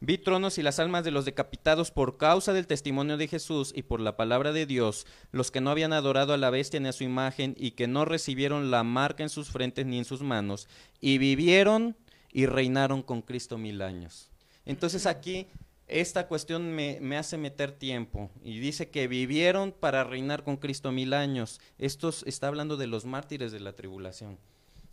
vi 0.00 0.18
tronos 0.18 0.58
y 0.58 0.62
las 0.62 0.78
almas 0.78 1.02
de 1.02 1.10
los 1.10 1.24
decapitados 1.24 1.90
por 1.90 2.18
causa 2.18 2.52
del 2.52 2.66
testimonio 2.66 3.16
de 3.16 3.28
Jesús 3.28 3.72
y 3.74 3.82
por 3.82 4.00
la 4.00 4.16
palabra 4.16 4.52
de 4.52 4.66
Dios, 4.66 5.06
los 5.32 5.50
que 5.50 5.60
no 5.60 5.70
habían 5.70 5.92
adorado 5.92 6.34
a 6.34 6.36
la 6.36 6.50
bestia 6.50 6.80
ni 6.80 6.88
a 6.88 6.92
su 6.92 7.02
imagen 7.02 7.54
y 7.58 7.72
que 7.72 7.88
no 7.88 8.04
recibieron 8.04 8.70
la 8.70 8.84
marca 8.84 9.22
en 9.22 9.30
sus 9.30 9.50
frentes 9.50 9.86
ni 9.86 9.98
en 9.98 10.04
sus 10.04 10.22
manos, 10.22 10.68
y 11.00 11.18
vivieron 11.18 11.96
y 12.32 12.46
reinaron 12.46 13.02
con 13.02 13.22
Cristo 13.22 13.58
mil 13.58 13.82
años. 13.82 14.30
Entonces 14.64 15.06
aquí 15.06 15.46
esta 15.88 16.26
cuestión 16.26 16.72
me, 16.72 17.16
hace 17.16 17.36
meter 17.36 17.72
tiempo 17.72 18.30
y 18.42 18.58
dice 18.60 18.88
que 18.88 19.08
vivieron 19.08 19.72
para 19.72 20.04
reinar 20.04 20.42
con 20.42 20.56
Cristo 20.56 20.92
mil 20.92 21.12
años. 21.12 21.60
Esto 21.78 22.10
está 22.24 22.48
hablando 22.48 22.76
de 22.76 22.86
los 22.86 23.04
mártires 23.04 23.52
de 23.52 23.60
la 23.60 23.74
tribulación. 23.74 24.38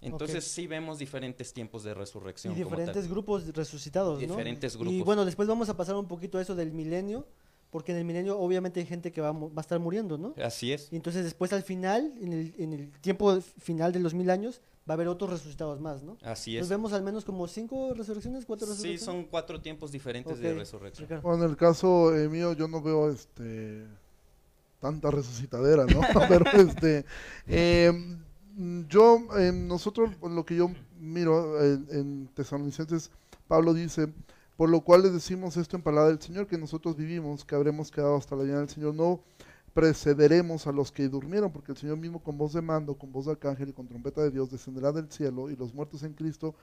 Entonces 0.01 0.45
sí 0.45 0.67
vemos 0.67 0.97
diferentes 0.97 1.53
tiempos 1.53 1.83
de 1.83 1.93
resurrección. 1.93 2.53
Y 2.53 2.57
diferentes 2.57 3.09
grupos 3.09 3.45
resucitados, 3.53 4.19
Diferentes 4.19 4.75
grupos. 4.75 4.93
Y 4.93 5.01
bueno, 5.01 5.25
después 5.25 5.47
vamos 5.47 5.67
a 5.69 5.75
pasar 5.75 5.95
un 5.95 6.07
poquito 6.07 6.37
a 6.37 6.41
eso 6.41 6.55
del 6.55 6.71
milenio, 6.71 7.27
porque 7.71 7.91
en 7.91 7.99
el 7.99 8.05
milenio 8.05 8.39
obviamente 8.39 8.79
hay 8.79 8.85
gente 8.85 9.11
que 9.11 9.21
va, 9.21 9.31
va 9.31 9.49
a 9.57 9.61
estar 9.61 9.79
muriendo, 9.79 10.17
¿no? 10.17 10.33
Así 10.43 10.71
es. 10.73 10.91
Y 10.91 10.95
entonces 10.95 11.23
después 11.23 11.53
al 11.53 11.63
final, 11.63 12.13
en 12.21 12.33
el, 12.33 12.53
en 12.57 12.73
el 12.73 12.91
tiempo 13.01 13.39
final 13.41 13.91
de 13.93 13.99
los 13.99 14.13
mil 14.13 14.29
años, 14.29 14.61
va 14.89 14.93
a 14.93 14.95
haber 14.95 15.07
otros 15.07 15.29
resucitados 15.29 15.79
más, 15.79 16.01
¿no? 16.01 16.17
Así 16.23 16.55
Nos 16.55 16.63
es. 16.63 16.69
vemos 16.69 16.93
al 16.93 17.03
menos 17.03 17.23
como 17.25 17.47
cinco 17.47 17.93
resurrecciones, 17.93 18.45
cuatro 18.45 18.65
Sí, 18.65 18.71
resurrecciones. 18.73 19.03
son 19.03 19.23
cuatro 19.25 19.61
tiempos 19.61 19.91
diferentes 19.91 20.39
de 20.39 20.53
resurrección. 20.55 21.07
Ricardo. 21.07 21.21
Bueno, 21.27 21.43
en 21.45 21.51
el 21.51 21.57
caso 21.57 22.15
eh, 22.15 22.27
mío 22.27 22.53
yo 22.53 22.67
no 22.67 22.81
veo 22.81 23.11
este 23.11 23.85
tanta 24.79 25.11
resucitadera, 25.11 25.85
¿no? 25.85 26.01
Pero 26.29 26.45
este 26.53 27.05
eh, 27.47 27.91
mm, 28.55 28.87
yo 28.87 29.19
eh, 29.37 29.51
nosotros 29.51 30.09
lo 30.23 30.43
que 30.45 30.55
yo 30.55 30.71
miro 30.99 31.61
en, 31.63 31.85
en 31.91 32.27
Tesalonicenses 32.33 33.11
Pablo 33.47 33.73
dice 33.73 34.07
por 34.59 34.69
lo 34.69 34.81
cual 34.81 35.03
les 35.03 35.13
decimos 35.13 35.55
esto 35.55 35.77
en 35.77 35.83
palabra 35.83 36.09
del 36.09 36.21
Señor 36.21 36.45
que 36.45 36.57
nosotros 36.57 36.97
vivimos 36.97 37.45
que 37.45 37.55
habremos 37.55 37.91
quedado 37.91 38.17
hasta 38.17 38.35
la 38.35 38.43
llegada 38.43 38.59
del 38.59 38.69
Señor 38.69 38.93
no 38.93 39.21
precederemos 39.73 40.67
a 40.67 40.73
los 40.73 40.91
que 40.91 41.07
durmieron 41.07 41.51
porque 41.53 41.71
el 41.71 41.77
Señor 41.77 41.95
mismo 41.97 42.21
con 42.21 42.37
voz 42.37 42.51
de 42.51 42.61
mando 42.61 42.95
con 42.95 43.13
voz 43.13 43.25
de 43.27 43.31
arcángel 43.31 43.69
y 43.69 43.73
con 43.73 43.87
trompeta 43.87 44.21
de 44.21 44.31
Dios 44.31 44.49
descenderá 44.51 44.91
del 44.91 45.09
cielo 45.09 45.49
y 45.49 45.55
los 45.55 45.73
muertos 45.73 46.03
en 46.03 46.13
Cristo 46.13 46.55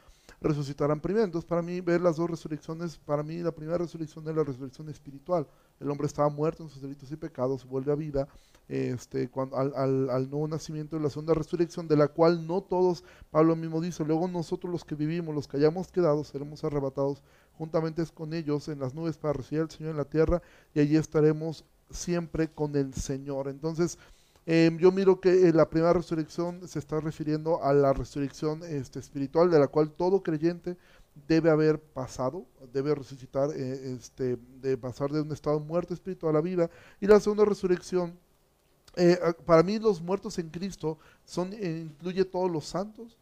resucitarán 0.42 1.00
primero. 1.00 1.24
Entonces, 1.24 1.48
para 1.48 1.62
mí, 1.62 1.80
ver 1.80 2.00
las 2.02 2.16
dos 2.16 2.28
resurrecciones, 2.28 2.98
para 2.98 3.22
mí 3.22 3.38
la 3.38 3.52
primera 3.52 3.78
resurrección 3.78 4.28
es 4.28 4.34
la 4.34 4.44
resurrección 4.44 4.88
espiritual. 4.90 5.46
El 5.80 5.90
hombre 5.90 6.06
estaba 6.06 6.28
muerto 6.28 6.64
en 6.64 6.68
sus 6.68 6.82
delitos 6.82 7.10
y 7.12 7.16
pecados, 7.16 7.64
vuelve 7.64 7.92
a 7.92 7.94
vida 7.94 8.28
este, 8.68 9.28
cuando, 9.30 9.56
al, 9.56 9.72
al- 9.76 10.10
al 10.10 10.28
nuevo 10.28 10.48
nacimiento 10.48 10.96
de 10.96 11.02
la 11.02 11.08
segunda 11.10 11.32
resurrección, 11.32 11.86
de 11.88 11.96
la 11.96 12.08
cual 12.08 12.46
no 12.46 12.60
todos, 12.60 13.04
Pablo 13.30 13.54
mismo 13.56 13.80
dice, 13.80 14.04
luego 14.04 14.26
nosotros 14.28 14.70
los 14.70 14.84
que 14.84 14.96
vivimos, 14.96 15.34
los 15.34 15.46
que 15.48 15.56
hayamos 15.58 15.92
quedado, 15.92 16.24
seremos 16.24 16.64
arrebatados 16.64 17.22
juntamente 17.58 18.04
con 18.14 18.32
ellos 18.34 18.68
en 18.68 18.78
las 18.78 18.94
nubes 18.94 19.18
para 19.18 19.34
recibir 19.34 19.62
al 19.62 19.70
Señor 19.70 19.92
en 19.92 19.96
la 19.96 20.04
tierra 20.04 20.42
y 20.74 20.80
allí 20.80 20.96
estaremos 20.96 21.64
siempre 21.90 22.48
con 22.48 22.76
el 22.76 22.94
Señor. 22.94 23.48
Entonces, 23.48 23.98
eh, 24.46 24.70
yo 24.80 24.92
miro 24.92 25.20
que 25.20 25.48
eh, 25.48 25.52
la 25.52 25.68
primera 25.68 25.92
resurrección 25.92 26.66
se 26.68 26.78
está 26.78 27.00
refiriendo 27.00 27.62
a 27.62 27.72
la 27.72 27.92
resurrección 27.92 28.62
este, 28.62 28.98
espiritual, 28.98 29.50
de 29.50 29.58
la 29.58 29.66
cual 29.66 29.90
todo 29.90 30.22
creyente 30.22 30.76
debe 31.26 31.50
haber 31.50 31.80
pasado, 31.80 32.46
debe 32.72 32.94
resucitar, 32.94 33.50
eh, 33.54 33.94
este, 33.96 34.36
de 34.60 34.76
pasar 34.76 35.10
de 35.10 35.20
un 35.20 35.32
estado 35.32 35.58
de 35.60 35.94
espiritual 35.94 36.30
a 36.30 36.38
la 36.38 36.42
vida. 36.42 36.70
Y 37.00 37.06
la 37.06 37.20
segunda 37.20 37.44
resurrección, 37.44 38.18
eh, 38.96 39.18
para 39.44 39.62
mí 39.62 39.78
los 39.78 40.00
muertos 40.00 40.38
en 40.38 40.50
Cristo 40.50 40.98
son, 41.24 41.52
eh, 41.54 41.86
incluye 41.86 42.24
todos 42.24 42.50
los 42.50 42.66
santos, 42.66 43.16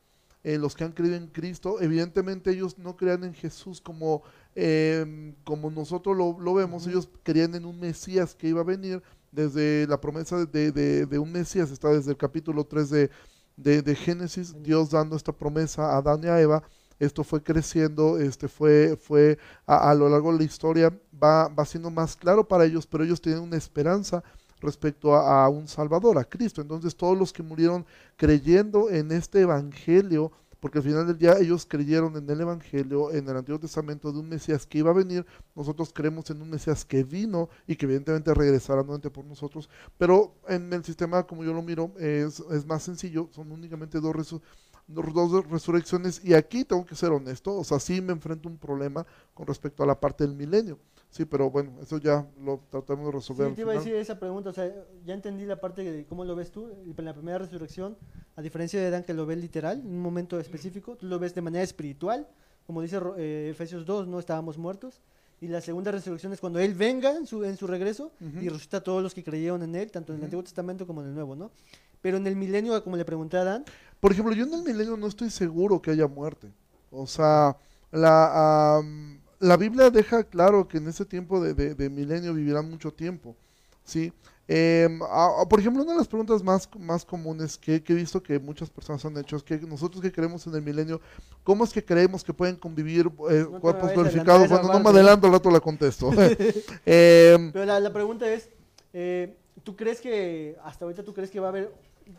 eh, 0.44 0.58
los 0.58 0.74
que 0.76 0.84
han 0.84 0.92
creído 0.92 1.16
en 1.16 1.26
Cristo. 1.28 1.80
Evidentemente 1.80 2.50
ellos 2.52 2.78
no 2.78 2.96
crean 2.96 3.24
en 3.24 3.34
Jesús 3.34 3.80
como, 3.80 4.22
eh, 4.54 5.34
como 5.44 5.70
nosotros 5.70 6.16
lo, 6.16 6.38
lo 6.40 6.54
vemos, 6.54 6.86
ellos 6.86 7.08
creían 7.24 7.54
en 7.56 7.64
un 7.64 7.80
Mesías 7.80 8.34
que 8.36 8.48
iba 8.48 8.60
a 8.60 8.64
venir 8.64 9.02
desde 9.32 9.86
la 9.88 10.00
promesa 10.00 10.44
de, 10.46 10.70
de- 10.72 11.06
de 11.06 11.18
un 11.18 11.32
Mesías, 11.32 11.70
está 11.72 11.88
desde 11.88 12.12
el 12.12 12.16
capítulo 12.16 12.64
3 12.64 12.90
de, 12.90 13.10
de- 13.56 13.82
de 13.82 13.94
Génesis, 13.96 14.54
Dios 14.62 14.90
dando 14.90 15.16
esta 15.16 15.32
promesa 15.32 15.92
a 15.92 15.98
Adán 15.98 16.22
y 16.24 16.28
a 16.28 16.40
Eva. 16.40 16.62
Esto 17.00 17.24
fue 17.24 17.42
creciendo, 17.42 18.18
este 18.18 18.46
fue, 18.48 18.96
fue 18.96 19.38
a, 19.66 19.90
a 19.90 19.94
lo 19.94 20.08
largo 20.08 20.32
de 20.32 20.38
la 20.38 20.44
historia, 20.44 20.96
va, 21.22 21.48
va 21.48 21.64
siendo 21.64 21.90
más 21.90 22.14
claro 22.16 22.46
para 22.46 22.64
ellos, 22.64 22.86
pero 22.86 23.02
ellos 23.04 23.20
tienen 23.20 23.42
una 23.42 23.56
esperanza 23.56 24.22
respecto 24.60 25.14
a, 25.14 25.48
un 25.48 25.68
Salvador, 25.68 26.18
a 26.18 26.24
Cristo. 26.24 26.60
Entonces 26.60 26.96
todos 26.96 27.16
los 27.16 27.32
que 27.32 27.42
murieron 27.42 27.84
creyendo 28.16 28.90
en 28.90 29.12
este 29.12 29.40
Evangelio, 29.40 30.32
porque 30.64 30.78
al 30.78 30.84
final 30.84 31.06
del 31.06 31.18
día 31.18 31.36
ellos 31.38 31.66
creyeron 31.66 32.16
en 32.16 32.30
el 32.30 32.40
Evangelio, 32.40 33.12
en 33.12 33.28
el 33.28 33.36
Antiguo 33.36 33.60
Testamento 33.60 34.10
de 34.10 34.18
un 34.18 34.30
Mesías 34.30 34.64
que 34.64 34.78
iba 34.78 34.90
a 34.90 34.94
venir, 34.94 35.26
nosotros 35.54 35.92
creemos 35.92 36.30
en 36.30 36.40
un 36.40 36.48
Mesías 36.48 36.86
que 36.86 37.04
vino 37.04 37.50
y 37.66 37.76
que 37.76 37.84
evidentemente 37.84 38.32
regresará 38.32 38.76
nuevamente 38.76 39.10
por 39.10 39.26
nosotros, 39.26 39.68
pero 39.98 40.34
en 40.48 40.72
el 40.72 40.82
sistema 40.82 41.24
como 41.24 41.44
yo 41.44 41.52
lo 41.52 41.60
miro 41.60 41.92
es, 41.98 42.42
más 42.66 42.82
sencillo, 42.82 43.28
son 43.32 43.52
únicamente 43.52 44.00
dos, 44.00 44.40
dos 44.86 45.50
resurrecciones. 45.50 46.24
Y 46.24 46.32
aquí 46.32 46.64
tengo 46.64 46.86
que 46.86 46.96
ser 46.96 47.10
honesto, 47.10 47.54
o 47.54 47.64
sea, 47.64 47.78
sí 47.78 48.00
me 48.00 48.14
enfrento 48.14 48.48
a 48.48 48.52
un 48.52 48.56
problema 48.56 49.06
con 49.34 49.46
respecto 49.46 49.82
a 49.82 49.86
la 49.86 50.00
parte 50.00 50.26
del 50.26 50.34
milenio, 50.34 50.78
sí, 51.14 51.24
pero 51.24 51.48
bueno, 51.48 51.70
eso 51.80 51.98
ya 51.98 52.26
lo 52.42 52.60
tratamos 52.68 53.06
de 53.06 53.12
resolver. 53.12 53.48
Sí, 53.50 53.54
te 53.54 53.60
iba 53.60 53.72
a 53.72 53.76
decir 53.76 53.94
esa 53.94 54.18
pregunta, 54.18 54.50
o 54.50 54.52
sea, 54.52 54.68
ya 55.04 55.14
entendí 55.14 55.44
la 55.44 55.60
parte 55.60 55.84
de 55.84 56.04
cómo 56.06 56.24
lo 56.24 56.34
ves 56.34 56.50
tú, 56.50 56.68
en 56.70 57.04
la 57.04 57.14
primera 57.14 57.38
resurrección, 57.38 57.96
a 58.34 58.42
diferencia 58.42 58.80
de 58.80 58.90
Dan 58.90 59.04
que 59.04 59.14
lo 59.14 59.24
ve 59.24 59.36
literal, 59.36 59.78
en 59.78 59.86
un 59.86 60.00
momento 60.00 60.40
específico, 60.40 60.96
tú 60.96 61.06
lo 61.06 61.20
ves 61.20 61.32
de 61.32 61.40
manera 61.40 61.62
espiritual, 61.62 62.26
como 62.66 62.82
dice 62.82 62.98
eh, 63.16 63.50
Efesios 63.52 63.86
2, 63.86 64.08
no 64.08 64.18
estábamos 64.18 64.58
muertos, 64.58 65.00
y 65.40 65.46
la 65.46 65.60
segunda 65.60 65.92
resurrección 65.92 66.32
es 66.32 66.40
cuando 66.40 66.58
Él 66.58 66.74
venga 66.74 67.16
en 67.16 67.26
su, 67.26 67.44
en 67.44 67.56
su 67.56 67.68
regreso 67.68 68.12
y 68.20 68.48
resucita 68.48 68.78
a 68.78 68.80
todos 68.82 69.02
los 69.02 69.14
que 69.14 69.22
creyeron 69.22 69.62
en 69.62 69.74
Él, 69.76 69.90
tanto 69.92 70.12
en 70.12 70.18
el. 70.18 70.24
Antiguo 70.24 70.42
Testamento 70.42 70.86
como 70.86 71.02
en 71.02 71.08
el 71.08 71.14
Nuevo, 71.14 71.36
¿no? 71.36 71.52
Pero 72.00 72.16
en 72.16 72.26
el 72.26 72.34
milenio, 72.34 72.82
como 72.82 72.96
le 72.96 73.04
pregunté 73.04 73.36
a 73.36 73.44
Dan, 73.44 73.64
Por 74.00 74.12
ejemplo, 74.12 74.34
yo 74.34 74.44
en 74.44 74.54
el 74.54 74.62
milenio 74.62 74.96
no 74.96 75.06
estoy 75.06 75.30
seguro 75.30 75.80
que 75.80 75.90
haya 75.90 76.06
muerte. 76.06 76.52
O 76.90 77.06
sea, 77.06 77.56
la, 77.90 78.76
am, 78.78 79.20
la 79.44 79.56
Biblia 79.56 79.90
deja 79.90 80.24
claro 80.24 80.66
que 80.68 80.78
en 80.78 80.88
ese 80.88 81.04
tiempo 81.04 81.40
de, 81.42 81.54
de- 81.54 81.74
de 81.74 81.90
milenio 81.90 82.34
vivirán 82.34 82.68
mucho 82.70 82.92
tiempo. 82.92 83.36
¿sí? 83.84 84.12
Em, 84.48 85.02
a- 85.02 85.42
a- 85.42 85.48
por 85.48 85.58
ejemplo, 85.60 85.82
una 85.82 85.92
de 85.92 85.98
las 85.98 86.08
preguntas 86.08 86.42
más, 86.42 86.68
más 86.78 87.04
comunes 87.04 87.56
que, 87.56 87.82
que 87.82 87.92
he 87.92 87.96
visto 87.96 88.22
que 88.22 88.38
muchas 88.38 88.68
personas 88.70 89.04
han 89.04 89.16
hecho 89.18 89.36
es 89.36 89.42
que 89.42 89.58
nosotros 89.58 90.02
que 90.02 90.12
creemos 90.12 90.46
en 90.46 90.54
el 90.54 90.62
milenio, 90.62 91.00
¿cómo 91.42 91.64
es 91.64 91.72
que 91.72 91.84
creemos 91.84 92.22
que 92.24 92.32
pueden 92.34 92.56
convivir 92.56 93.10
eh, 93.30 93.46
cuerpos 93.60 93.92
glorificados? 93.92 94.48
Bueno, 94.48 94.68
no 94.72 94.80
me 94.80 94.90
adelanto, 94.90 95.26
al 95.26 95.32
rato 95.34 95.50
la 95.50 95.60
contesto. 95.60 96.10
Em, 96.86 97.52
Pero 97.52 97.64
la, 97.64 97.80
la 97.80 97.92
pregunta 97.92 98.30
es, 98.30 98.48
eh, 98.92 99.36
¿tú 99.62 99.76
crees 99.76 100.00
que, 100.00 100.56
hasta 100.64 100.84
ahorita 100.84 101.02
tú 101.04 101.14
crees 101.14 101.30
que 101.30 101.40
va 101.40 101.46
a 101.46 101.50
haber, 101.50 101.72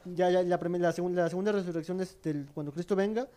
ya, 0.06 0.30
ya 0.32 0.42
la, 0.44 0.58
la, 0.58 0.92
segunda, 0.92 1.24
la 1.24 1.30
segunda 1.30 1.52
resurrección 1.52 2.02
es 2.02 2.18
del, 2.24 2.48
cuando 2.54 2.72
Cristo 2.72 2.96
venga, 2.96 3.28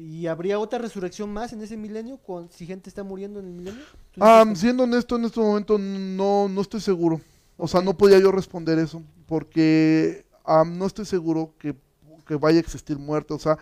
y 0.00 0.26
habría 0.26 0.58
otra 0.58 0.78
resurrección 0.78 1.32
más 1.32 1.52
en 1.52 1.62
ese 1.62 1.76
milenio, 1.76 2.18
con, 2.18 2.50
si 2.50 2.66
gente 2.66 2.88
está 2.88 3.02
muriendo 3.04 3.40
en 3.40 3.46
el 3.46 3.52
milenio? 3.52 3.82
¿Tú 4.12 4.20
Ah, 4.22 4.44
dices 4.44 4.58
que- 4.58 4.60
siendo 4.66 4.84
honesto, 4.84 5.16
en 5.16 5.24
este 5.26 5.40
momento 5.40 5.78
no, 5.78 6.48
no 6.48 6.60
estoy 6.60 6.80
seguro. 6.80 7.20
O 7.56 7.68
sea, 7.68 7.82
no 7.82 7.96
podía 7.96 8.18
yo 8.18 8.32
responder 8.32 8.78
eso, 8.78 9.02
porque 9.26 10.24
am, 10.44 10.78
no 10.78 10.86
estoy 10.86 11.04
seguro 11.04 11.54
que, 11.58 11.74
que 12.26 12.34
vaya 12.36 12.58
a 12.58 12.60
existir 12.60 12.98
muerte. 12.98 13.34
O 13.34 13.38
sea, 13.38 13.58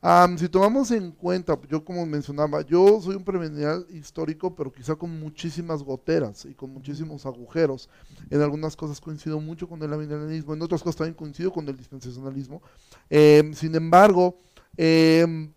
am, 0.00 0.38
si 0.38 0.48
tomamos 0.48 0.90
en 0.92 1.10
cuenta, 1.12 1.58
yo 1.68 1.84
como 1.84 2.04
mencionaba, 2.06 2.62
yo 2.62 3.00
soy 3.00 3.16
un 3.16 3.24
premilenial 3.24 3.86
histórico, 3.90 4.54
pero 4.54 4.72
quizá 4.72 4.94
con 4.96 5.18
muchísimas 5.20 5.82
goteras 5.82 6.44
y 6.44 6.54
con 6.54 6.70
muchísimos 6.72 7.26
agujeros. 7.26 7.88
En 8.30 8.40
algunas 8.42 8.76
cosas 8.76 9.00
coincido 9.00 9.40
mucho 9.40 9.68
con 9.68 9.82
el 9.82 9.92
amilenialismo, 9.92 10.54
en 10.54 10.62
otras 10.62 10.82
cosas 10.82 10.96
también 10.96 11.14
coincido 11.14 11.52
con 11.52 11.68
el 11.68 11.76
dispensacionalismo. 11.76 12.62
Em, 13.10 13.52
sin 13.54 13.74
embargo, 13.74 14.38
em, 14.76 15.52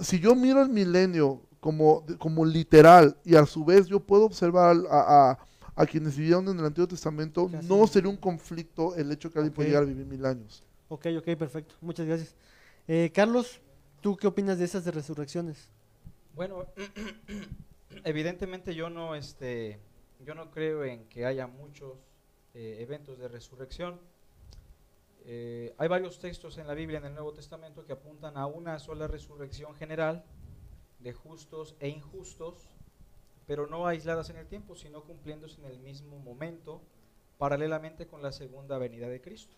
si 0.00 0.18
yo 0.20 0.34
miro 0.34 0.62
el 0.62 0.68
milenio 0.68 1.42
como, 1.60 2.04
como 2.18 2.44
literal 2.44 3.16
y 3.24 3.34
a 3.36 3.46
su 3.46 3.64
vez 3.64 3.86
yo 3.86 4.00
puedo 4.00 4.24
observar 4.24 4.76
a, 4.90 5.30
a- 5.32 5.38
a 5.78 5.84
quienes 5.86 6.16
vivieron 6.16 6.48
en 6.48 6.58
el 6.58 6.64
Antiguo 6.64 6.88
Testamento, 6.88 7.50
Casi. 7.50 7.66
no 7.68 7.86
sería 7.86 8.08
un 8.08 8.16
conflicto 8.16 8.94
el 8.96 9.12
hecho 9.12 9.30
que 9.30 9.38
alguien 9.38 9.52
puede 9.52 9.68
Ok. 9.68 9.70
llegar 9.70 9.82
a 9.82 9.86
vivir 9.86 10.06
mil 10.06 10.24
años. 10.24 10.64
Ok, 10.88 11.06
ok, 11.18 11.36
perfecto. 11.36 11.74
Muchas 11.82 12.06
gracias. 12.06 12.34
Eh, 12.88 13.10
Carlos, 13.12 13.60
¿tú 14.00 14.16
qué 14.16 14.26
opinas 14.26 14.58
de 14.58 14.64
esas 14.64 14.84
de 14.84 14.90
resurrecciones? 14.92 15.68
Bueno, 16.34 16.64
evidentemente 18.04 18.74
yo 18.74 18.88
no, 18.90 19.14
este, 19.14 19.80
yo 20.24 20.34
no 20.34 20.50
creo 20.50 20.84
en 20.84 21.04
que 21.08 21.26
haya 21.26 21.46
muchos 21.46 21.92
eh, 22.54 22.78
eventos 22.80 23.18
de 23.18 23.28
resurrección. 23.28 24.00
Eh, 25.28 25.74
hay 25.76 25.88
varios 25.88 26.20
textos 26.20 26.56
en 26.56 26.68
la 26.68 26.74
Biblia, 26.74 26.98
en 26.98 27.06
el 27.06 27.14
Nuevo 27.14 27.32
Testamento, 27.32 27.84
que 27.84 27.92
apuntan 27.92 28.36
a 28.36 28.46
una 28.46 28.78
sola 28.78 29.08
resurrección 29.08 29.74
general 29.74 30.24
de 31.00 31.12
justos 31.12 31.74
e 31.80 31.88
injustos, 31.88 32.70
pero 33.44 33.66
no 33.66 33.88
aisladas 33.88 34.30
en 34.30 34.36
el 34.36 34.46
tiempo, 34.46 34.76
sino 34.76 35.02
cumpliéndose 35.02 35.60
en 35.60 35.66
el 35.66 35.80
mismo 35.80 36.20
momento, 36.20 36.80
paralelamente 37.38 38.06
con 38.06 38.22
la 38.22 38.30
segunda 38.30 38.78
venida 38.78 39.08
de 39.08 39.20
Cristo. 39.20 39.56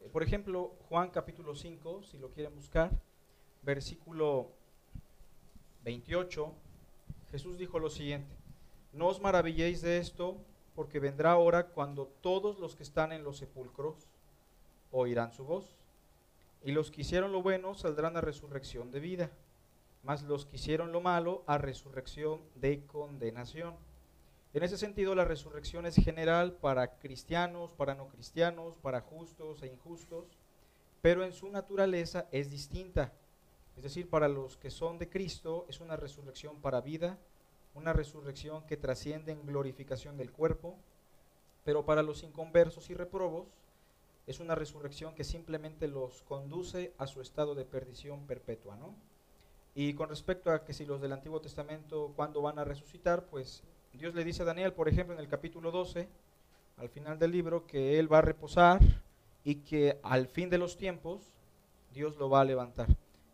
Eh, 0.00 0.08
por 0.10 0.22
ejemplo, 0.22 0.76
Juan 0.88 1.10
capítulo 1.10 1.54
5, 1.54 2.04
si 2.04 2.16
lo 2.16 2.30
quieren 2.30 2.54
buscar, 2.54 2.90
versículo 3.60 4.52
28, 5.84 6.54
Jesús 7.32 7.58
dijo 7.58 7.78
lo 7.78 7.90
siguiente, 7.90 8.34
no 8.94 9.08
os 9.08 9.20
maravilléis 9.20 9.82
de 9.82 9.98
esto, 9.98 10.38
porque 10.74 11.00
vendrá 11.00 11.36
hora 11.36 11.66
cuando 11.66 12.06
todos 12.22 12.58
los 12.58 12.76
que 12.76 12.82
están 12.82 13.12
en 13.12 13.24
los 13.24 13.36
sepulcros 13.36 14.08
oirán 14.92 15.32
su 15.32 15.44
voz, 15.44 15.74
y 16.64 16.72
los 16.72 16.90
que 16.90 17.00
hicieron 17.00 17.32
lo 17.32 17.42
bueno 17.42 17.74
saldrán 17.74 18.16
a 18.16 18.20
resurrección 18.20 18.92
de 18.92 19.00
vida, 19.00 19.30
mas 20.04 20.22
los 20.22 20.46
que 20.46 20.56
hicieron 20.56 20.92
lo 20.92 21.00
malo 21.00 21.42
a 21.46 21.58
resurrección 21.58 22.40
de 22.54 22.84
condenación. 22.86 23.74
En 24.54 24.62
ese 24.62 24.76
sentido, 24.76 25.14
la 25.14 25.24
resurrección 25.24 25.86
es 25.86 25.96
general 25.96 26.52
para 26.52 26.98
cristianos, 26.98 27.72
para 27.72 27.94
no 27.94 28.08
cristianos, 28.08 28.76
para 28.76 29.00
justos 29.00 29.62
e 29.62 29.66
injustos, 29.66 30.26
pero 31.00 31.24
en 31.24 31.32
su 31.32 31.48
naturaleza 31.48 32.28
es 32.30 32.50
distinta. 32.50 33.12
Es 33.76 33.82
decir, 33.82 34.08
para 34.10 34.28
los 34.28 34.56
que 34.56 34.70
son 34.70 34.98
de 34.98 35.08
Cristo 35.08 35.64
es 35.68 35.80
una 35.80 35.96
resurrección 35.96 36.60
para 36.60 36.82
vida, 36.82 37.18
una 37.74 37.92
resurrección 37.92 38.66
que 38.66 38.76
trasciende 38.76 39.32
en 39.32 39.46
glorificación 39.46 40.16
del 40.16 40.30
cuerpo, 40.30 40.76
Pero 41.64 41.84
para 41.84 42.02
los 42.02 42.24
inconversos 42.24 42.90
y 42.90 42.94
reprobos 42.94 43.46
es 44.26 44.40
una 44.40 44.54
resurrección 44.54 45.14
que 45.14 45.24
simplemente 45.24 45.88
los 45.88 46.22
conduce 46.22 46.92
a 46.98 47.06
su 47.06 47.20
estado 47.20 47.54
de 47.54 47.64
perdición 47.64 48.26
perpetua, 48.26 48.76
¿no? 48.76 48.94
Y 49.74 49.94
con 49.94 50.08
respecto 50.08 50.50
a 50.50 50.64
que 50.64 50.74
si 50.74 50.84
los 50.84 51.00
del 51.00 51.12
Antiguo 51.12 51.40
Testamento, 51.40 52.12
¿cuándo 52.14 52.42
van 52.42 52.58
a 52.58 52.64
resucitar? 52.64 53.26
Pues 53.26 53.62
Dios 53.94 54.14
le 54.14 54.24
dice 54.24 54.42
a 54.42 54.46
Daniel, 54.46 54.72
por 54.72 54.88
ejemplo, 54.88 55.14
en 55.14 55.20
el 55.20 55.28
capítulo 55.28 55.70
12, 55.70 56.08
al 56.76 56.88
final 56.88 57.18
del 57.18 57.30
libro, 57.30 57.66
que 57.66 57.98
él 57.98 58.12
va 58.12 58.18
a 58.18 58.22
reposar 58.22 58.80
y 59.44 59.56
que 59.56 59.98
al 60.02 60.26
fin 60.28 60.50
de 60.50 60.58
los 60.58 60.76
tiempos 60.76 61.32
Dios 61.92 62.16
lo 62.16 62.28
va 62.28 62.42
a 62.42 62.44
levantar. 62.44 62.88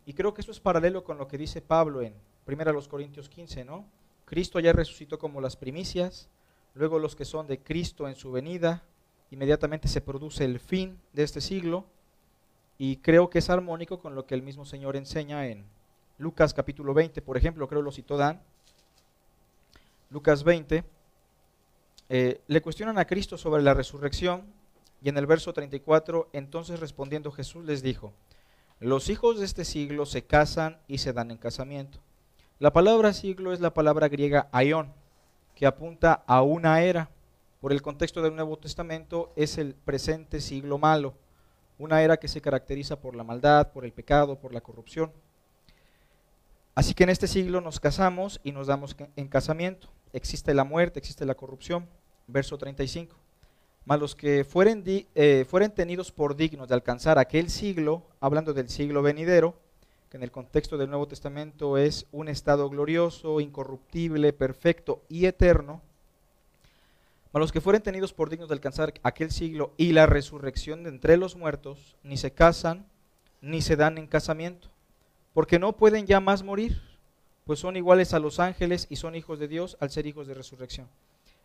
Y 0.06 0.14
creo 0.14 0.32
que 0.32 0.40
eso 0.40 0.52
es 0.52 0.60
paralelo 0.60 1.04
con 1.04 1.18
lo 1.18 1.28
que 1.28 1.38
dice 1.38 1.60
Pablo 1.60 2.02
en 2.02 2.14
1 2.46 2.88
Corintios 2.88 3.28
15, 3.28 3.64
¿no? 3.64 3.84
Cristo 4.24 4.60
ya 4.60 4.72
resucitó 4.72 5.18
como 5.18 5.40
las 5.40 5.56
primicias, 5.56 6.28
luego 6.74 6.98
los 6.98 7.16
que 7.16 7.24
son 7.24 7.46
de 7.46 7.62
Cristo 7.62 8.08
en 8.08 8.14
su 8.14 8.30
venida, 8.30 8.84
inmediatamente 9.30 9.88
se 9.88 10.00
produce 10.00 10.44
el 10.44 10.60
fin 10.60 10.98
de 11.12 11.22
este 11.22 11.40
siglo 11.40 11.84
y 12.78 12.96
creo 12.98 13.28
que 13.30 13.40
es 13.40 13.50
armónico 13.50 13.98
con 13.98 14.14
lo 14.14 14.26
que 14.26 14.34
el 14.34 14.42
mismo 14.42 14.64
Señor 14.64 14.96
enseña 14.96 15.46
en 15.46 15.64
Lucas 16.18 16.54
capítulo 16.54 16.94
20, 16.94 17.22
por 17.22 17.36
ejemplo, 17.36 17.68
creo 17.68 17.82
lo 17.82 17.92
citó 17.92 18.16
Dan. 18.16 18.40
Lucas 20.10 20.42
20, 20.42 20.84
eh, 22.08 22.40
le 22.46 22.62
cuestionan 22.62 22.98
a 22.98 23.04
Cristo 23.04 23.36
sobre 23.36 23.62
la 23.62 23.74
resurrección 23.74 24.44
y 25.02 25.08
en 25.08 25.18
el 25.18 25.26
verso 25.26 25.52
34, 25.52 26.30
entonces 26.32 26.80
respondiendo 26.80 27.30
Jesús 27.30 27.64
les 27.64 27.82
dijo, 27.82 28.12
los 28.80 29.08
hijos 29.10 29.38
de 29.38 29.44
este 29.44 29.64
siglo 29.64 30.06
se 30.06 30.22
casan 30.22 30.78
y 30.88 30.98
se 30.98 31.12
dan 31.12 31.30
en 31.30 31.36
casamiento. 31.36 31.98
La 32.58 32.72
palabra 32.72 33.12
siglo 33.12 33.52
es 33.52 33.60
la 33.60 33.74
palabra 33.74 34.08
griega 34.08 34.48
aion, 34.50 34.92
que 35.54 35.66
apunta 35.66 36.24
a 36.26 36.42
una 36.42 36.82
era. 36.82 37.10
Por 37.60 37.72
el 37.72 37.82
contexto 37.82 38.22
del 38.22 38.34
Nuevo 38.34 38.56
Testamento 38.58 39.32
es 39.36 39.58
el 39.58 39.74
presente 39.74 40.40
siglo 40.40 40.78
malo, 40.78 41.14
una 41.78 42.02
era 42.02 42.16
que 42.16 42.28
se 42.28 42.40
caracteriza 42.40 43.00
por 43.00 43.14
la 43.14 43.24
maldad, 43.24 43.72
por 43.72 43.84
el 43.84 43.92
pecado, 43.92 44.38
por 44.38 44.52
la 44.52 44.60
corrupción. 44.60 45.12
Así 46.74 46.94
que 46.94 47.04
en 47.04 47.10
este 47.10 47.26
siglo 47.26 47.60
nos 47.60 47.80
casamos 47.80 48.40
y 48.44 48.52
nos 48.52 48.66
damos 48.68 48.96
en 49.16 49.28
casamiento. 49.28 49.88
Existe 50.12 50.54
la 50.54 50.64
muerte, 50.64 50.98
existe 50.98 51.24
la 51.24 51.34
corrupción. 51.34 51.88
Verso 52.26 52.58
35 52.58 53.16
mas 53.88 53.98
los 53.98 54.14
que 54.14 54.44
fueren, 54.44 54.84
eh, 54.86 55.46
fueren 55.48 55.70
tenidos 55.70 56.12
por 56.12 56.36
dignos 56.36 56.68
de 56.68 56.74
alcanzar 56.74 57.18
aquel 57.18 57.48
siglo, 57.48 58.02
hablando 58.20 58.52
del 58.52 58.68
siglo 58.68 59.00
venidero, 59.00 59.54
que 60.10 60.18
en 60.18 60.22
el 60.22 60.30
contexto 60.30 60.76
del 60.76 60.90
Nuevo 60.90 61.08
Testamento 61.08 61.78
es 61.78 62.04
un 62.12 62.28
estado 62.28 62.68
glorioso, 62.68 63.40
incorruptible, 63.40 64.34
perfecto 64.34 65.00
y 65.08 65.24
eterno, 65.24 65.80
mas 67.32 67.40
los 67.40 67.52
que 67.52 67.60
fueren 67.60 67.82
tenidos 67.82 68.12
por 68.12 68.30
dignos 68.30 68.48
de 68.48 68.54
alcanzar 68.54 68.94
aquel 69.02 69.30
siglo 69.30 69.74
y 69.76 69.92
la 69.92 70.06
resurrección 70.06 70.82
de 70.82 70.90
entre 70.90 71.16
los 71.16 71.36
muertos, 71.36 71.96
ni 72.02 72.16
se 72.16 72.32
casan, 72.32 72.86
ni 73.40 73.60
se 73.60 73.76
dan 73.76 73.98
en 73.98 74.06
casamiento, 74.06 74.68
porque 75.34 75.58
no 75.58 75.76
pueden 75.76 76.06
ya 76.06 76.20
más 76.20 76.42
morir, 76.42 76.80
pues 77.44 77.60
son 77.60 77.76
iguales 77.76 78.14
a 78.14 78.18
los 78.18 78.40
ángeles 78.40 78.86
y 78.90 78.96
son 78.96 79.14
hijos 79.14 79.38
de 79.38 79.48
Dios 79.48 79.76
al 79.80 79.90
ser 79.90 80.06
hijos 80.06 80.26
de 80.26 80.34
resurrección. 80.34 80.88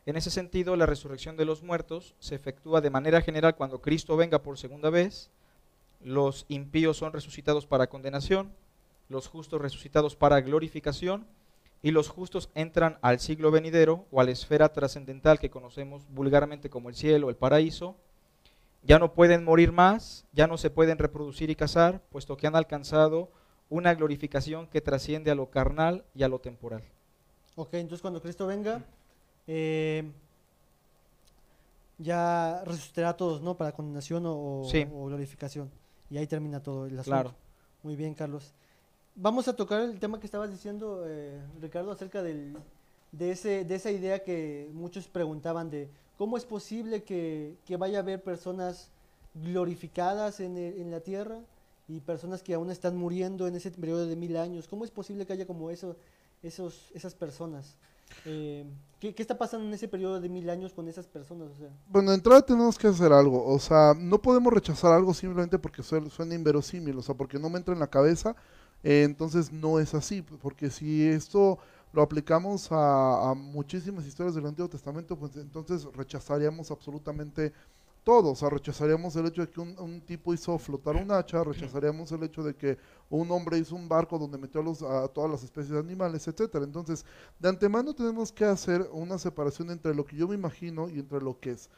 En 0.06 0.18
ese 0.18 0.32
sentido, 0.32 0.76
la 0.76 0.86
resurrección 0.86 1.38
de 1.38 1.46
los 1.46 1.64
muertos 1.64 2.14
se 2.20 2.36
efectúa 2.36 2.82
de 2.82 2.90
manera 2.90 3.22
general 3.22 3.56
cuando 3.56 3.82
Cristo 3.82 4.18
venga 4.18 4.42
por 4.42 4.58
segunda 4.58 4.90
vez. 4.90 5.30
Los 6.02 6.46
impíos 6.50 6.98
son 6.98 7.14
resucitados 7.14 7.66
para 7.66 7.88
condenación, 7.88 8.52
los 9.08 9.28
justos 9.28 9.62
resucitados 9.62 10.18
para 10.18 10.42
glorificación 10.42 11.26
y 11.84 11.92
los 11.92 12.08
justos 12.08 12.50
entran 12.56 12.98
al 13.02 13.20
siglo 13.20 13.52
venidero 13.52 14.06
o 14.10 14.22
a 14.22 14.24
la 14.24 14.32
esfera 14.32 14.70
trascendental 14.70 15.38
que 15.38 15.52
conocemos 15.52 16.08
vulgarmente 16.10 16.70
como 16.70 16.88
el 16.88 16.96
cielo, 16.96 17.30
el 17.30 17.36
paraíso. 17.36 17.98
Ya 18.84 19.00
no 19.00 19.14
pueden 19.14 19.44
morir 19.44 19.74
más, 19.74 20.26
ya 20.32 20.48
no 20.48 20.58
se 20.58 20.70
pueden 20.70 20.98
reproducir 20.98 21.50
y 21.50 21.56
casar, 21.56 22.02
puesto 22.10 22.38
que 22.38 22.48
han 22.48 22.56
alcanzado 22.56 23.30
una 23.70 23.94
glorificación 23.94 24.68
que 24.68 24.80
trasciende 24.80 25.30
a 25.30 25.36
lo 25.36 25.50
carnal 25.50 26.06
y 26.16 26.24
a 26.24 26.30
lo 26.30 26.40
temporal. 26.40 26.84
Ok, 27.56 27.74
entonces 27.74 28.02
cuando 28.02 28.22
Cristo 28.22 28.48
venga, 28.48 28.82
eh, 29.46 30.10
ya 31.98 32.64
resucitará 32.66 33.10
a 33.10 33.18
todos, 33.18 33.42
¿no? 33.42 33.58
Para 33.58 33.74
condenación 33.74 34.24
o, 34.26 34.64
glorificación. 35.08 35.70
Y 36.10 36.18
ahí 36.18 36.28
termina 36.28 36.62
todo 36.62 36.86
el 36.86 36.98
asunto. 36.98 37.36
Muy 37.84 37.98
bien, 37.98 38.14
Carlos. 38.14 38.54
Vamos 39.16 39.47
a 39.47 39.55
tocar 39.55 39.82
el 39.82 39.99
tema 39.99 40.20
que 40.20 40.26
estabas 40.26 40.49
diciendo, 40.49 41.03
eh, 41.05 41.39
Ricardo, 41.61 41.91
acerca 41.91 42.24
del, 42.24 42.57
de, 43.11 43.32
ese, 43.32 43.64
de 43.64 43.76
esa 43.76 43.91
idea 43.91 44.24
que 44.24 44.70
muchos 44.74 45.07
preguntaban 45.07 45.70
de 45.70 45.88
cómo 46.18 46.36
es 46.36 46.45
posible 46.45 47.03
que, 47.03 47.55
vaya 47.78 47.99
a 47.99 48.01
haber 48.01 48.24
personas 48.24 48.89
glorificadas 49.36 50.39
en, 50.39 50.57
en, 50.57 50.91
la 50.91 50.99
tierra 50.99 51.39
y 51.88 51.99
personas 51.99 52.41
que 52.41 52.53
aún 52.53 52.72
están 52.72 52.97
muriendo 52.97 53.47
en 53.47 53.55
ese 53.55 53.72
periodo 53.72 54.07
de 54.07 54.16
mil 54.16 54.36
años. 54.36 54.68
¿Cómo 54.68 54.84
es 54.84 54.91
posible 54.91 55.26
que 55.26 55.34
haya 55.34 55.45
como 55.45 55.70
eso, 55.70 55.95
esos, 56.41 56.91
esas 56.93 57.14
personas? 57.14 57.76
Eh, 58.26 58.66
¿qué, 58.99 59.14
está 59.18 59.38
pasando 59.38 59.68
en 59.68 59.74
ese 59.74 59.88
periodo 59.88 60.20
de 60.20 60.30
mil 60.30 60.49
años 60.49 60.74
con 60.74 60.88
esas 60.88 61.07
personas? 61.07 61.49
Bueno, 61.88 62.11
de 62.11 62.18
entrada 62.18 62.41
tenemos 62.41 62.78
que 62.78 62.88
hacer 62.88 63.11
algo. 63.11 63.45
O 63.45 63.59
sea, 63.59 63.93
no 63.97 64.22
podemos 64.22 64.53
rechazar 64.53 64.93
algo 64.93 65.14
simplemente 65.14 65.59
porque 65.59 65.84
suena, 65.84 66.09
inverosímil, 66.34 66.97
o 66.97 67.01
sea, 67.01 67.16
porque 67.16 67.39
no 67.39 67.49
me 67.49 67.57
entra 67.57 67.74
en 67.74 67.80
la 67.80 67.88
cabeza. 67.88 68.36
Eh, 68.84 69.04
entonces 69.04 69.52
no 69.52 69.80
es 69.80 69.94
así, 69.94 70.22
porque 70.22 70.70
si 70.70 71.08
esto 71.08 71.58
lo 71.94 72.02
aplicamos 72.02 72.68
a, 72.72 73.34
muchísimas 73.36 74.06
historias 74.06 74.36
del 74.36 74.46
Antiguo 74.48 74.70
Testamento, 74.70 75.16
pues 75.18 75.36
entonces 75.38 75.86
rechazaríamos 75.94 76.72
absolutamente 76.72 77.54
todo. 78.04 78.32
O 78.32 78.36
sea, 78.36 78.50
rechazaríamos 78.50 79.16
el 79.16 79.28
hecho 79.28 79.42
de 79.42 79.50
que 79.50 79.62
un, 79.62 80.02
tipo 80.02 80.34
hizo 80.34 80.58
flotar 80.58 80.96
un 80.96 81.12
hacha, 81.12 81.44
rechazaríamos 81.44 82.12
el 82.12 82.24
hecho 82.24 82.44
de 82.44 82.56
que 82.56 82.78
un 83.10 83.32
hombre 83.32 83.60
hizo 83.60 83.76
un 83.76 83.88
barco 83.88 84.18
donde 84.18 84.38
metió 84.38 84.62
a, 84.62 84.64
los, 84.64 84.82
a 84.82 85.08
todas 85.08 85.30
las 85.30 85.44
especies 85.44 85.70
de 85.70 85.80
animales, 85.80 86.28
etcétera. 86.28 86.66
Entonces, 86.66 87.06
de 87.40 87.50
antemano 87.50 87.94
tenemos 87.94 88.32
que 88.32 88.46
hacer 88.46 88.90
una 88.92 89.18
separación 89.20 89.70
entre 89.70 89.94
lo 89.94 90.04
que 90.04 90.18
yo 90.18 90.28
me 90.28 90.36
imagino 90.36 90.90
y 90.90 91.00
entre 91.00 91.22
lo 91.22 91.40
que 91.40 91.52
es. 91.52 91.70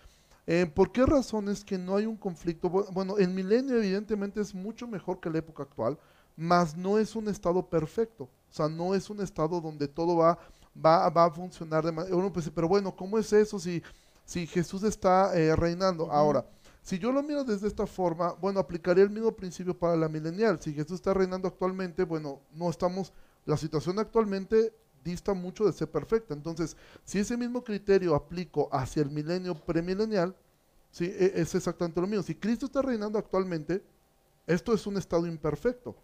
Eh, 0.48 0.66
¿Por 0.74 0.92
qué 0.92 1.06
razones 1.06 1.66
que 1.66 1.78
no 1.78 1.98
hay 1.98 2.06
un 2.06 2.18
conflicto? 2.18 2.70
Bueno, 2.70 3.18
el 3.18 3.30
milenio 3.30 3.78
evidentemente 3.78 4.40
es 4.40 4.54
mucho 4.54 4.88
mejor 4.88 5.20
que 5.20 5.30
la 5.30 5.40
época 5.40 5.64
actual, 5.64 5.98
mas 6.36 6.76
no 6.76 6.98
es 6.98 7.16
un 7.16 7.28
estado 7.28 7.68
perfecto. 7.68 8.24
O 8.24 8.54
sea, 8.54 8.70
no 8.70 8.96
es 8.96 9.10
un 9.10 9.22
estado 9.22 9.60
donde 9.60 9.88
todo 9.88 10.18
va, 10.18 10.38
va, 10.84 11.10
va 11.10 11.26
a 11.26 11.32
funcionar 11.32 11.86
de 11.86 11.92
manera... 11.92 12.16
Uno 12.16 12.32
pues, 12.32 12.50
pero 12.50 12.68
bueno, 12.68 12.96
¿cómo 12.96 13.18
es 13.18 13.32
eso 13.34 13.60
si 13.60 13.82
si 14.26 14.48
Jesús 14.48 14.84
está 14.84 15.38
eh, 15.38 15.56
reinando. 15.56 16.12
Ahora, 16.12 16.46
si 16.82 17.00
yo 17.00 17.12
lo 17.12 17.24
miro 17.24 17.44
desde 17.44 17.68
esta 17.68 17.88
forma, 17.88 18.34
bueno, 18.34 18.60
aplicaría 18.60 19.04
el 19.04 19.10
mismo 19.10 19.32
principio 19.32 19.78
para 19.78 19.96
la 19.96 20.10
milenial. 20.10 20.60
Si 20.60 20.74
Jesús 20.74 20.96
está 20.96 21.14
reinando 21.14 21.48
actualmente, 21.48 22.04
bueno, 22.04 22.42
no 22.52 22.70
estamos, 22.70 23.14
la 23.46 23.56
situación 23.56 24.00
actualmente 24.00 24.74
dista 25.04 25.34
mucho 25.34 25.66
de 25.66 25.74
ser 25.74 25.90
perfecta. 25.90 26.34
Entonces, 26.34 26.76
si 27.04 27.20
ese 27.20 27.38
mismo 27.38 27.64
criterio 27.64 28.16
aplico 28.16 28.68
hacia 28.72 29.04
el 29.04 29.12
milenio 29.12 29.56
premilenial, 29.56 30.36
sí, 30.92 31.06
e, 31.06 31.34
es 31.36 31.54
exactamente 31.54 32.02
lo 32.02 32.08
mismo. 32.08 32.24
Si 32.24 32.36
Cristo 32.36 32.66
está 32.66 32.82
reinando 32.82 33.20
actualmente, 33.20 33.84
esto 34.48 34.74
es 34.74 34.86
un 34.88 34.98
estado 34.98 35.28
imperfecto. 35.28 35.96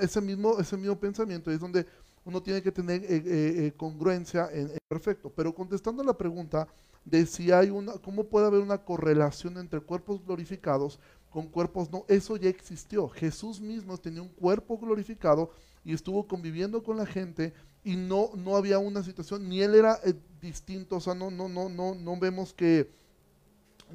Ese, 0.00 0.20
mismo, 0.20 0.58
ese 0.58 0.76
mismo 0.76 0.98
pensamiento 0.98 1.50
es 1.50 1.60
donde 1.60 1.86
uno 2.24 2.42
tiene 2.42 2.60
que 2.60 2.72
tener 2.72 3.02
eh, 3.04 3.22
eh, 3.26 3.72
congruencia 3.76 4.48
en, 4.52 4.72
perfecto. 4.88 5.30
Pero 5.30 5.54
contestando 5.54 6.02
la 6.02 6.16
pregunta, 6.16 6.66
de 7.04 7.24
si 7.24 7.52
hay 7.52 7.70
una, 7.70 7.92
cómo 7.94 8.24
puede 8.24 8.46
haber 8.46 8.60
una 8.60 8.78
correlación 8.78 9.56
entre 9.58 9.80
cuerpos 9.80 10.24
glorificados 10.24 10.98
con 11.30 11.46
cuerpos 11.48 11.90
no. 11.92 12.04
Eso 12.08 12.36
ya 12.36 12.48
existió. 12.48 13.08
Jesús 13.08 13.60
mismo 13.60 13.96
tenía 13.96 14.22
un 14.22 14.28
cuerpo 14.28 14.76
glorificado 14.78 15.50
y 15.84 15.94
estuvo 15.94 16.26
conviviendo 16.26 16.82
con 16.82 16.96
la 16.96 17.06
gente 17.06 17.52
y 17.84 17.94
no, 17.94 18.30
no 18.34 18.56
había 18.56 18.80
una 18.80 19.04
situación, 19.04 19.48
ni 19.48 19.62
él 19.62 19.76
era 19.76 20.00
eh, 20.04 20.14
distinto, 20.40 20.96
o 20.96 21.00
sea, 21.00 21.14
no, 21.14 21.30
no, 21.30 21.48
no, 21.48 21.68
no, 21.68 21.94
no 21.94 22.18
vemos 22.18 22.52
que, 22.52 22.90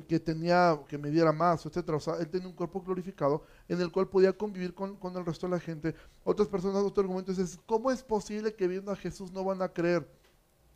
que 0.07 0.19
tenía, 0.19 0.79
que 0.87 0.97
me 0.97 1.09
diera 1.09 1.31
más, 1.31 1.65
etcétera. 1.65 1.97
O 1.97 1.99
sea, 1.99 2.15
él 2.15 2.29
tenía 2.29 2.47
un 2.47 2.55
cuerpo 2.55 2.81
glorificado 2.81 3.43
en 3.67 3.81
el 3.81 3.91
cual 3.91 4.07
podía 4.07 4.33
convivir 4.33 4.73
con, 4.73 4.95
con 4.95 5.15
el 5.15 5.25
resto 5.25 5.47
de 5.47 5.51
la 5.51 5.59
gente. 5.59 5.95
Otras 6.23 6.47
personas, 6.47 6.83
otro 6.83 7.01
argumento 7.01 7.31
es, 7.31 7.59
¿cómo 7.65 7.91
es 7.91 8.03
posible 8.03 8.53
que 8.53 8.67
viendo 8.67 8.91
a 8.91 8.95
Jesús 8.95 9.31
no 9.31 9.43
van 9.43 9.61
a 9.61 9.69
creer? 9.69 10.07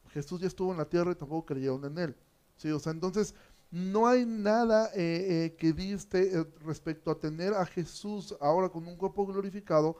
Jesús 0.09 0.39
ya 0.41 0.47
estuvo 0.47 0.71
en 0.71 0.77
la 0.77 0.85
tierra 0.85 1.11
y 1.11 1.15
tampoco 1.15 1.45
creyeron 1.45 1.83
en 1.85 1.97
él. 1.97 2.15
¿sí? 2.55 2.71
O 2.71 2.79
sea, 2.79 2.91
entonces 2.91 3.35
no 3.71 4.07
hay 4.07 4.25
nada 4.25 4.89
eh, 4.95 5.45
eh, 5.45 5.55
que 5.57 5.73
diste 5.73 6.39
eh, 6.39 6.45
respecto 6.63 7.11
a 7.11 7.19
tener 7.19 7.53
a 7.53 7.65
Jesús 7.65 8.35
ahora 8.39 8.69
con 8.69 8.87
un 8.87 8.95
cuerpo 8.95 9.25
glorificado 9.25 9.97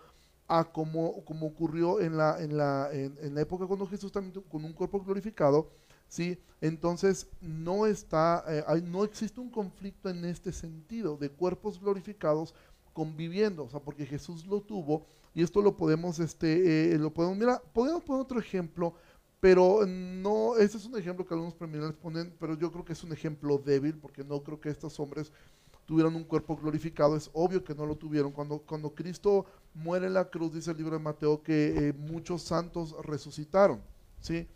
a 0.48 0.64
como, 0.64 1.26
como 1.26 1.48
ocurrió 1.48 2.00
en 2.00 2.16
la, 2.16 2.42
en, 2.42 2.56
la, 2.56 2.90
en, 2.94 3.36
la 3.36 3.42
época 3.42 3.66
cuando 3.66 3.88
Jesús 3.88 4.12
también 4.12 4.42
con 4.44 4.64
un 4.64 4.74
cuerpo 4.74 5.02
glorificado. 5.02 5.72
¿Sí? 6.08 6.40
Entonces 6.62 7.28
no, 7.42 7.86
está, 7.86 8.44
hay, 8.68 8.82
no 8.82 9.04
existe 9.04 9.40
un 9.40 9.50
conflicto 9.50 10.10
en 10.10 10.26
este 10.26 10.52
sentido 10.52 11.18
de 11.18 11.30
cuerpos 11.30 11.80
glorificados 11.80 12.54
conviviendo, 12.94 13.66
o 13.66 13.70
sea, 13.70 13.82
porque 13.82 14.06
Jesús 14.06 14.46
lo 14.48 14.62
tuvo 14.62 15.06
y 15.34 15.44
esto 15.44 15.62
lo 15.62 15.76
podemos, 15.76 16.20
este, 16.20 16.98
lo 16.98 17.14
podemos, 17.14 17.38
mira, 17.38 17.62
podemos 17.74 18.04
poner 18.04 18.22
otro 18.22 18.40
ejemplo 18.40 18.96
Pero 19.40 19.86
no, 19.86 20.58
ese 20.58 20.78
es 20.78 20.86
un 20.86 20.98
ejemplo 20.98 21.26
que 21.26 21.34
algunos 21.34 21.56
premileniales 21.56 21.98
ponen, 21.98 22.36
pero 22.40 22.58
yo 22.58 22.72
creo 22.72 22.86
que 22.86 22.94
es 22.94 23.04
un 23.04 23.14
ejemplo 23.14 23.60
débil, 23.60 23.98
porque 24.00 24.24
no 24.24 24.42
creo 24.44 24.60
que 24.60 24.70
estos 24.70 25.00
hombres 25.00 25.32
tuvieran 25.86 26.16
un 26.16 26.24
cuerpo 26.24 26.56
glorificado. 26.58 27.16
Es 27.16 27.30
obvio 27.34 27.64
que 27.64 27.76
no 27.76 27.86
lo 27.86 27.96
tuvieron. 27.98 28.32
Cuando, 28.32 28.60
cuando 28.60 28.96
Cristo 28.96 29.46
muere 29.74 30.08
en 30.08 30.16
la 30.16 30.30
cruz, 30.30 30.54
dice 30.54 30.72
el 30.72 30.78
libro 30.78 30.98
de 30.98 31.04
Mateo, 31.04 31.44
que 31.44 31.90
eh, 31.90 31.94
muchos 31.94 32.42
santos 32.44 32.96
resucitaron. 33.04 33.82
¿sí? 34.20 34.48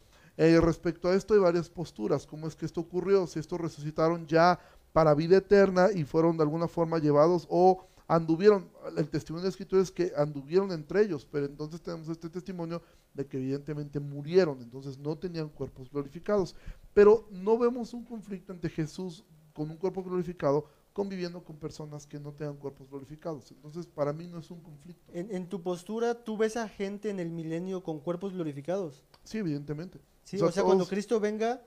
Eh, 0.42 0.62
respecto 0.62 1.10
a 1.10 1.16
esto 1.16 1.34
hay 1.34 1.42
varias 1.42 1.70
posturas. 1.70 2.26
¿Cómo 2.26 2.48
es 2.48 2.56
que 2.56 2.66
esto 2.66 2.80
ocurrió? 2.80 3.28
Si 3.28 3.40
estos 3.40 3.60
resucitaron 3.60 4.26
ya 4.26 4.58
para 4.94 5.14
vida 5.14 5.36
eterna 5.36 5.90
y 5.94 6.06
fueron 6.06 6.38
de 6.38 6.44
alguna 6.44 6.70
forma 6.70 6.98
llevados 6.98 7.46
o 7.50 7.86
anduvieron, 8.08 8.70
el 8.96 9.10
testimonio 9.10 9.42
de 9.42 9.48
la 9.48 9.50
escritura 9.50 9.82
es 9.82 9.92
que 9.92 10.14
anduvieron 10.16 10.72
entre 10.72 11.02
ellos, 11.02 11.28
pero 11.30 11.46
entonces 11.46 11.82
tenemos 11.82 12.08
este 12.08 12.30
testimonio 12.30 12.82
de 13.14 13.28
que 13.28 13.36
evidentemente 13.36 14.00
murieron, 14.00 14.62
entonces 14.62 14.98
no 14.98 15.18
tenían 15.18 15.50
cuerpos 15.50 15.92
glorificados. 15.92 16.56
Pero 16.94 17.28
no 17.32 17.58
vemos 17.58 17.94
un 17.94 18.06
conflicto 18.06 18.54
entre 18.54 18.70
Jesús 18.70 19.26
con 19.54 19.70
un 19.70 19.76
cuerpo 19.76 20.02
glorificado 20.06 20.68
conviviendo 20.94 21.44
con 21.44 21.58
personas 21.58 22.08
que 22.08 22.20
no 22.20 22.32
tengan 22.32 22.56
cuerpos 22.56 22.90
glorificados. 22.90 23.52
Entonces, 23.52 23.88
para 23.88 24.14
mí 24.14 24.26
no 24.28 24.40
es 24.40 24.50
un 24.52 24.62
conflicto. 24.62 25.12
En, 25.14 25.34
en 25.36 25.48
tu 25.48 25.62
postura, 25.62 26.24
¿tú 26.24 26.38
ves 26.38 26.58
a 26.58 26.68
gente 26.68 27.10
en 27.10 27.20
el 27.20 27.30
milenio 27.30 27.84
con 27.84 28.00
cuerpos 28.00 28.34
glorificados? 28.34 29.04
Sí, 29.24 29.38
evidentemente. 29.38 30.00
Sí, 30.30 30.36
O 30.38 30.40
sea, 30.40 30.48
o 30.48 30.52
sea, 30.52 30.64
cuando 30.64 30.86
Cristo 30.88 31.20
venga, 31.20 31.62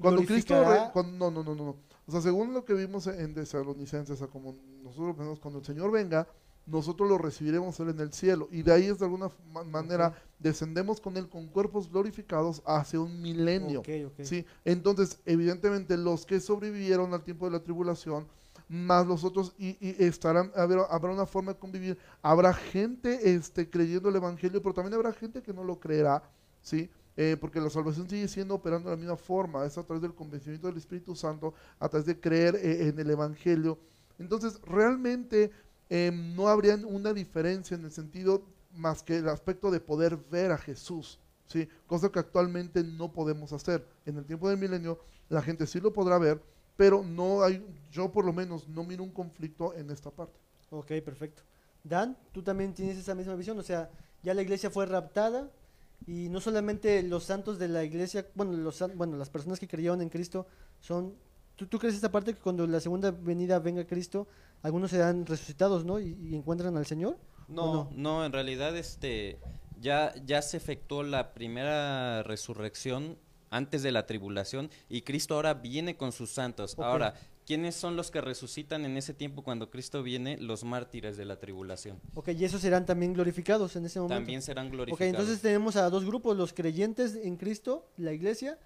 Cuando 0.00 0.22
Cristo... 0.24 0.54
re- 0.54 0.60
glorificará- 0.60 0.92
cuando- 0.92 1.30
no, 1.30 1.42
no, 1.42 1.54
no, 1.54 1.64
no. 1.64 1.76
O 2.06 2.12
sea, 2.12 2.20
según 2.20 2.52
lo 2.54 2.64
que 2.64 2.74
vimos 2.74 3.06
en 3.08 3.34
Tesalonicenses, 3.34 4.10
o 4.14 4.16
sea, 4.16 4.26
como 4.28 4.54
nosotros 4.82 5.16
vemos, 5.16 5.40
cuando 5.40 5.58
el 5.60 5.64
Señor 5.66 5.90
venga, 5.90 6.26
nosotros 6.66 7.08
lo 7.08 7.18
recibiremos 7.18 7.78
Él 7.80 7.90
en 7.90 8.00
el 8.00 8.12
cielo. 8.12 8.48
Y 8.50 8.62
de 8.62 8.72
ahí 8.72 8.86
es 8.86 8.98
de 8.98 9.04
alguna 9.04 9.30
ma- 9.52 9.64
manera, 9.64 10.14
descendemos 10.38 11.00
con 11.00 11.16
Él 11.16 11.28
con 11.28 11.46
cuerpos 11.46 11.90
glorificados 11.90 12.62
hacia 12.66 13.00
un 13.00 13.20
milenio. 13.20 13.82
¿sí? 14.24 14.46
Entonces, 14.64 15.18
evidentemente, 15.26 15.96
los 15.96 16.24
que 16.26 16.40
sobrevivieron 16.40 17.12
al 17.14 17.22
tiempo 17.22 17.44
de 17.46 17.52
la 17.52 17.60
tribulación, 17.62 18.26
más 18.68 19.06
los 19.06 19.22
otros, 19.24 19.52
y, 19.58 19.76
y 19.80 19.96
estarán, 20.04 20.50
habrá, 20.56 20.82
habrá 20.84 21.12
una 21.12 21.26
forma 21.26 21.52
de 21.52 21.58
convivir. 21.58 21.98
Habrá 22.22 22.52
gente 22.52 23.32
este, 23.34 23.68
creyendo 23.70 24.08
el 24.08 24.16
Evangelio, 24.16 24.60
pero 24.62 24.74
también 24.74 24.94
habrá 24.94 25.12
gente 25.12 25.42
que 25.42 25.52
no 25.52 25.62
lo 25.62 25.78
creerá, 25.78 26.22
¿sí? 26.62 26.90
Eh, 27.16 27.36
porque 27.40 27.60
la 27.60 27.70
salvación 27.70 28.08
sigue 28.10 28.28
siendo 28.28 28.54
operando 28.54 28.90
de 28.90 28.96
la 28.96 29.00
misma 29.00 29.16
forma, 29.16 29.64
es 29.64 29.78
a 29.78 29.82
través 29.82 30.02
del 30.02 30.14
convencimiento 30.14 30.66
del 30.66 30.76
Espíritu 30.76 31.16
Santo, 31.16 31.54
a 31.78 31.88
través 31.88 32.06
de 32.06 32.20
creer 32.20 32.56
eh, 32.56 32.88
en 32.88 32.98
el 32.98 33.10
Evangelio. 33.10 33.78
Entonces, 34.18 34.60
realmente 34.62 35.50
eh, 35.88 36.10
no 36.12 36.48
habría 36.48 36.76
una 36.76 37.14
diferencia 37.14 37.74
en 37.74 37.84
el 37.84 37.90
sentido 37.90 38.42
más 38.72 39.02
que 39.02 39.16
el 39.16 39.28
aspecto 39.28 39.70
de 39.70 39.80
poder 39.80 40.16
ver 40.30 40.52
a 40.52 40.58
Jesús, 40.58 41.18
¿sí? 41.46 41.68
cosa 41.86 42.10
que 42.10 42.18
actualmente 42.18 42.84
no 42.84 43.12
podemos 43.12 43.52
hacer. 43.52 43.86
En 44.04 44.18
el 44.18 44.26
tiempo 44.26 44.48
del 44.48 44.58
milenio 44.58 44.98
la 45.28 45.40
gente 45.40 45.66
sí 45.66 45.80
lo 45.80 45.92
podrá 45.92 46.18
ver, 46.18 46.42
pero 46.76 47.02
no 47.02 47.42
hay, 47.42 47.64
yo 47.90 48.12
por 48.12 48.24
lo 48.24 48.32
menos 48.32 48.68
no 48.68 48.84
miro 48.84 49.02
un 49.02 49.10
conflicto 49.10 49.74
en 49.74 49.90
esta 49.90 50.10
parte. 50.10 50.38
Ok, 50.70 50.88
perfecto. 51.04 51.42
Dan, 51.82 52.16
tú 52.32 52.42
también 52.42 52.74
tienes 52.74 52.98
esa 52.98 53.14
misma 53.14 53.34
visión, 53.34 53.58
o 53.58 53.62
sea, 53.62 53.90
ya 54.22 54.34
la 54.34 54.42
iglesia 54.42 54.70
fue 54.70 54.84
raptada 54.86 55.50
y 56.06 56.28
no 56.28 56.40
solamente 56.40 57.02
los 57.02 57.24
santos 57.24 57.58
de 57.58 57.68
la 57.68 57.84
iglesia, 57.84 58.26
bueno, 58.34 58.52
los, 58.52 58.82
bueno 58.96 59.16
las 59.16 59.30
personas 59.30 59.58
que 59.58 59.68
creyeron 59.68 60.02
en 60.02 60.08
Cristo 60.08 60.46
son, 60.80 61.14
¿tú, 61.56 61.66
tú 61.66 61.78
crees 61.78 61.94
esta 61.94 62.12
parte 62.12 62.34
que 62.34 62.40
cuando 62.40 62.66
la 62.66 62.80
segunda 62.80 63.10
venida 63.10 63.58
venga 63.58 63.86
Cristo, 63.86 64.26
algunos 64.62 64.90
serán 64.90 65.26
resucitados, 65.26 65.84
¿no? 65.84 65.98
Y, 66.00 66.16
y 66.20 66.34
encuentran 66.36 66.76
al 66.76 66.86
Señor. 66.86 67.16
No, 67.48 67.72
no? 67.72 67.90
no, 67.92 68.24
en 68.24 68.32
realidad 68.32 68.76
este 68.76 69.38
ya 69.80 70.14
ya 70.24 70.42
se 70.42 70.56
efectuó 70.56 71.02
la 71.02 71.32
primera 71.32 72.22
resurrección 72.22 73.18
antes 73.50 73.82
de 73.82 73.92
la 73.92 74.06
tribulación 74.06 74.70
y 74.88 75.02
Cristo 75.02 75.34
ahora 75.34 75.54
viene 75.54 75.96
con 75.96 76.12
sus 76.12 76.30
santos. 76.30 76.78
Ahora, 76.78 77.14
¿quiénes 77.46 77.74
son 77.76 77.96
los 77.96 78.10
que 78.10 78.20
resucitan 78.20 78.84
en 78.84 78.96
ese 78.96 79.14
tiempo 79.14 79.42
cuando 79.42 79.70
Cristo 79.70 80.02
viene? 80.02 80.36
Los 80.38 80.64
mártires 80.64 81.16
de 81.16 81.24
la 81.24 81.38
tribulación. 81.38 81.98
Ok, 82.14 82.28
y 82.30 82.44
esos 82.44 82.60
serán 82.60 82.84
también 82.84 83.12
glorificados 83.14 83.76
en 83.76 83.86
ese 83.86 84.00
momento. 84.00 84.16
También 84.16 84.42
serán 84.42 84.66
Ok, 84.66 84.72
glorificados. 84.72 85.08
entonces 85.10 85.40
tenemos 85.40 85.76
a 85.76 85.88
dos 85.88 86.04
grupos, 86.04 86.36
los 86.36 86.52
creyentes 86.52 87.14
en 87.14 87.36
Cristo, 87.36 87.88
la 87.96 88.12
iglesia, 88.12 88.58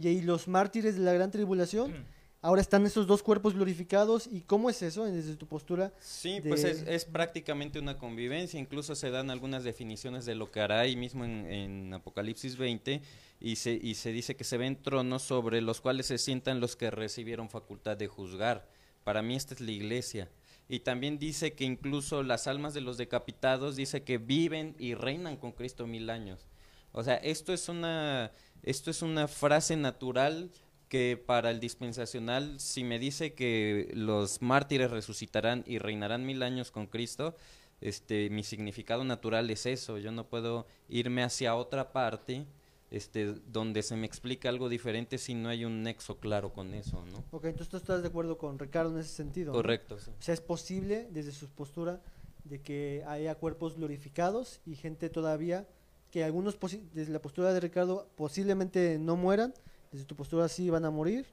y 0.00 0.08
ahí 0.08 0.22
los 0.22 0.46
mártires 0.48 0.94
de 0.96 1.02
la 1.02 1.12
gran 1.12 1.30
tribulación. 1.30 1.92
Ahora 2.40 2.60
están 2.60 2.86
esos 2.86 3.06
dos 3.08 3.22
cuerpos 3.22 3.54
glorificados. 3.54 4.28
¿Y 4.30 4.42
cómo 4.42 4.70
es 4.70 4.80
eso 4.82 5.04
desde 5.06 5.34
tu 5.36 5.46
postura? 5.46 5.92
Sí, 5.98 6.38
de- 6.40 6.48
pues 6.48 6.62
es, 6.62 6.82
es 6.86 7.04
prácticamente 7.04 7.78
una 7.80 7.98
convivencia, 7.98 8.60
incluso 8.60 8.94
se 8.94 9.10
dan 9.10 9.30
algunas 9.30 9.64
definiciones 9.64 10.24
de 10.24 10.36
lo 10.36 10.50
que 10.52 10.60
hará 10.60 10.80
ahí 10.80 10.94
mismo 10.94 11.24
en, 11.24 11.46
en 11.46 11.94
Apocalipsis 11.94 12.56
20 12.56 13.02
y 13.40 13.56
se, 13.56 13.72
y 13.72 13.94
se 13.96 14.12
dice 14.12 14.36
que 14.36 14.44
se 14.44 14.56
ven 14.56 14.80
tronos 14.80 15.22
sobre 15.22 15.60
los 15.60 15.80
cuales 15.80 16.06
se 16.06 16.18
sientan 16.18 16.60
los 16.60 16.76
que 16.76 16.90
recibieron 16.92 17.50
facultad 17.50 17.96
de 17.96 18.06
juzgar. 18.06 18.68
Para 19.02 19.20
mí 19.22 19.34
esta 19.34 19.54
es 19.54 19.60
la 19.60 19.72
iglesia. 19.72 20.28
Y 20.68 20.80
también 20.80 21.18
dice 21.18 21.54
que 21.54 21.64
incluso 21.64 22.22
las 22.22 22.46
almas 22.46 22.72
de 22.74 22.82
los 22.82 22.98
decapitados 22.98 23.74
dice 23.74 24.02
que 24.04 24.18
viven 24.18 24.76
y 24.78 24.94
reinan 24.94 25.38
con 25.38 25.52
Cristo 25.52 25.86
mil 25.86 26.08
años. 26.10 26.46
O 26.92 27.02
sea, 27.02 27.14
esto 27.16 27.52
es 27.52 27.68
una, 27.68 28.30
esto 28.62 28.90
es 28.90 29.02
una 29.02 29.28
frase 29.28 29.76
natural 29.76 30.50
que 30.88 31.22
para 31.24 31.50
el 31.50 31.60
dispensacional, 31.60 32.58
si 32.60 32.84
me 32.84 32.98
dice 32.98 33.34
que 33.34 33.90
los 33.94 34.42
mártires 34.42 34.90
resucitarán 34.90 35.64
y 35.66 35.78
reinarán 35.78 36.24
mil 36.24 36.42
años 36.42 36.70
con 36.70 36.86
Cristo, 36.86 37.36
este, 37.80 38.30
mi 38.30 38.42
significado 38.42 39.04
natural 39.04 39.50
es 39.50 39.66
eso. 39.66 39.98
Yo 39.98 40.10
no 40.10 40.26
puedo 40.26 40.66
irme 40.88 41.22
hacia 41.22 41.54
otra 41.54 41.92
parte, 41.92 42.46
este, 42.90 43.34
donde 43.52 43.82
se 43.82 43.96
me 43.96 44.06
explica 44.06 44.48
algo 44.48 44.68
diferente 44.68 45.18
si 45.18 45.34
no 45.34 45.48
hay 45.48 45.64
un 45.64 45.82
nexo 45.82 46.18
claro 46.18 46.52
con 46.52 46.74
eso, 46.74 47.04
¿no? 47.12 47.24
Ok, 47.30 47.44
entonces 47.44 47.68
tú 47.68 47.76
estás 47.76 48.02
de 48.02 48.08
acuerdo 48.08 48.38
con 48.38 48.58
Ricardo 48.58 48.90
en 48.90 48.98
ese 48.98 49.14
sentido. 49.14 49.52
¿no? 49.52 49.58
Correcto. 49.58 49.98
sí. 49.98 50.10
O 50.18 50.22
sea, 50.22 50.34
es 50.34 50.40
posible 50.40 51.06
desde 51.10 51.32
su 51.32 51.48
postura 51.48 52.00
de 52.44 52.60
que 52.60 53.04
haya 53.06 53.34
cuerpos 53.34 53.76
glorificados 53.76 54.60
y 54.64 54.74
gente 54.74 55.10
todavía 55.10 55.68
que 56.10 56.24
algunos 56.24 56.58
desde 56.94 57.12
la 57.12 57.20
postura 57.20 57.52
de 57.52 57.60
Ricardo 57.60 58.08
posiblemente 58.16 58.98
no 58.98 59.16
mueran, 59.16 59.52
desde 59.92 60.04
tu 60.04 60.14
postura 60.16 60.48
sí 60.48 60.70
van 60.70 60.84
a 60.84 60.90
morir, 60.90 61.26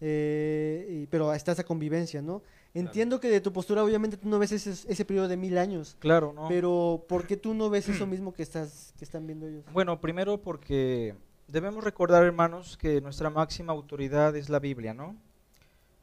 eh, 0.00 0.86
y- 0.90 1.06
pero 1.06 1.32
está 1.32 1.52
esa 1.52 1.64
convivencia, 1.64 2.20
¿no? 2.22 2.42
Entiendo 2.74 3.20
que 3.20 3.28
de 3.28 3.40
tu 3.40 3.52
postura 3.52 3.84
obviamente 3.84 4.16
tú 4.16 4.28
no 4.28 4.38
ves 4.38 4.52
ese, 4.52 4.70
ese 4.90 5.04
periodo 5.04 5.28
de 5.28 5.36
mil 5.36 5.58
años, 5.58 5.96
Claro, 6.00 6.32
¿no? 6.34 6.48
pero 6.48 7.04
¿por 7.06 7.26
qué 7.26 7.36
tú 7.36 7.52
no 7.54 7.68
ves 7.70 7.88
eso 7.88 8.06
mismo 8.06 8.32
que 8.32 8.42
estás 8.42 8.94
que 8.98 9.04
están 9.04 9.26
viendo 9.26 9.46
ellos? 9.46 9.64
Bueno, 9.72 10.00
primero 10.00 10.40
porque 10.40 11.14
debemos 11.48 11.84
recordar, 11.84 12.24
hermanos, 12.24 12.76
que 12.78 13.00
nuestra 13.02 13.28
máxima 13.30 13.72
autoridad 13.72 14.34
es 14.36 14.48
la 14.48 14.58
Biblia, 14.58 14.94
¿no? 14.94 15.16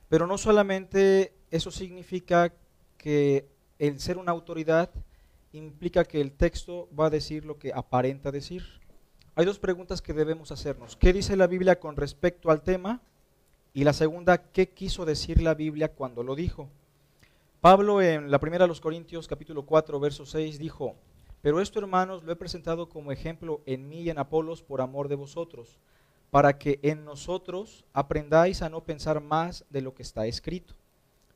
Pero 0.10 0.28
no 0.28 0.38
solamente 0.38 1.34
eso 1.52 1.72
significa 1.72 2.54
que 2.98 3.48
el 3.80 4.00
ser 4.00 4.18
una 4.18 4.32
autoridad 4.32 4.90
implica 5.52 6.04
que 6.06 6.22
el 6.22 6.32
texto 6.32 6.88
va 6.98 7.08
a 7.08 7.10
decir 7.10 7.46
lo 7.46 7.58
que 7.58 7.74
aparenta 7.74 8.32
decir. 8.32 8.64
Hay 9.40 9.46
dos 9.46 9.58
preguntas 9.58 10.02
que 10.02 10.14
debemos 10.14 10.52
hacernos. 10.52 10.98
¿Qué 10.98 11.14
dice 11.14 11.38
la 11.38 11.48
Biblia 11.48 11.80
con 11.80 11.96
respecto 11.96 12.52
al 12.52 12.62
tema? 12.62 13.00
Y 13.74 13.86
la 13.86 13.94
segunda, 13.94 14.38
¿qué 14.52 14.68
quiso 14.72 15.06
decir 15.06 15.42
la 15.42 15.54
Biblia 15.54 15.94
cuando 15.94 16.24
lo 16.24 16.36
dijo? 16.36 16.68
Pablo 17.62 18.02
en 18.02 18.32
la 18.32 18.40
primera 18.40 18.66
de 18.66 18.68
los 18.68 18.82
Corintios 18.82 19.30
capítulo 19.30 19.66
4 19.66 19.98
verso 19.98 20.26
6 20.26 20.60
dijo, 20.60 20.98
pero 21.42 21.62
esto, 21.62 21.80
hermanos, 21.80 22.26
lo 22.26 22.34
he 22.34 22.36
presentado 22.36 22.90
como 22.90 23.14
ejemplo 23.14 23.62
en 23.66 23.88
mí 23.88 24.02
y 24.02 24.10
en 24.10 24.18
Apolos 24.18 24.62
por 24.62 24.82
amor 24.82 25.08
de 25.08 25.16
vosotros, 25.16 25.80
para 26.32 26.58
que 26.58 26.82
en 26.84 27.06
nosotros 27.06 27.86
aprendáis 27.94 28.62
a 28.62 28.68
no 28.68 28.84
pensar 28.84 29.22
más 29.22 29.64
de 29.70 29.82
lo 29.82 29.94
que 29.94 30.04
está 30.04 30.28
escrito. 30.28 30.74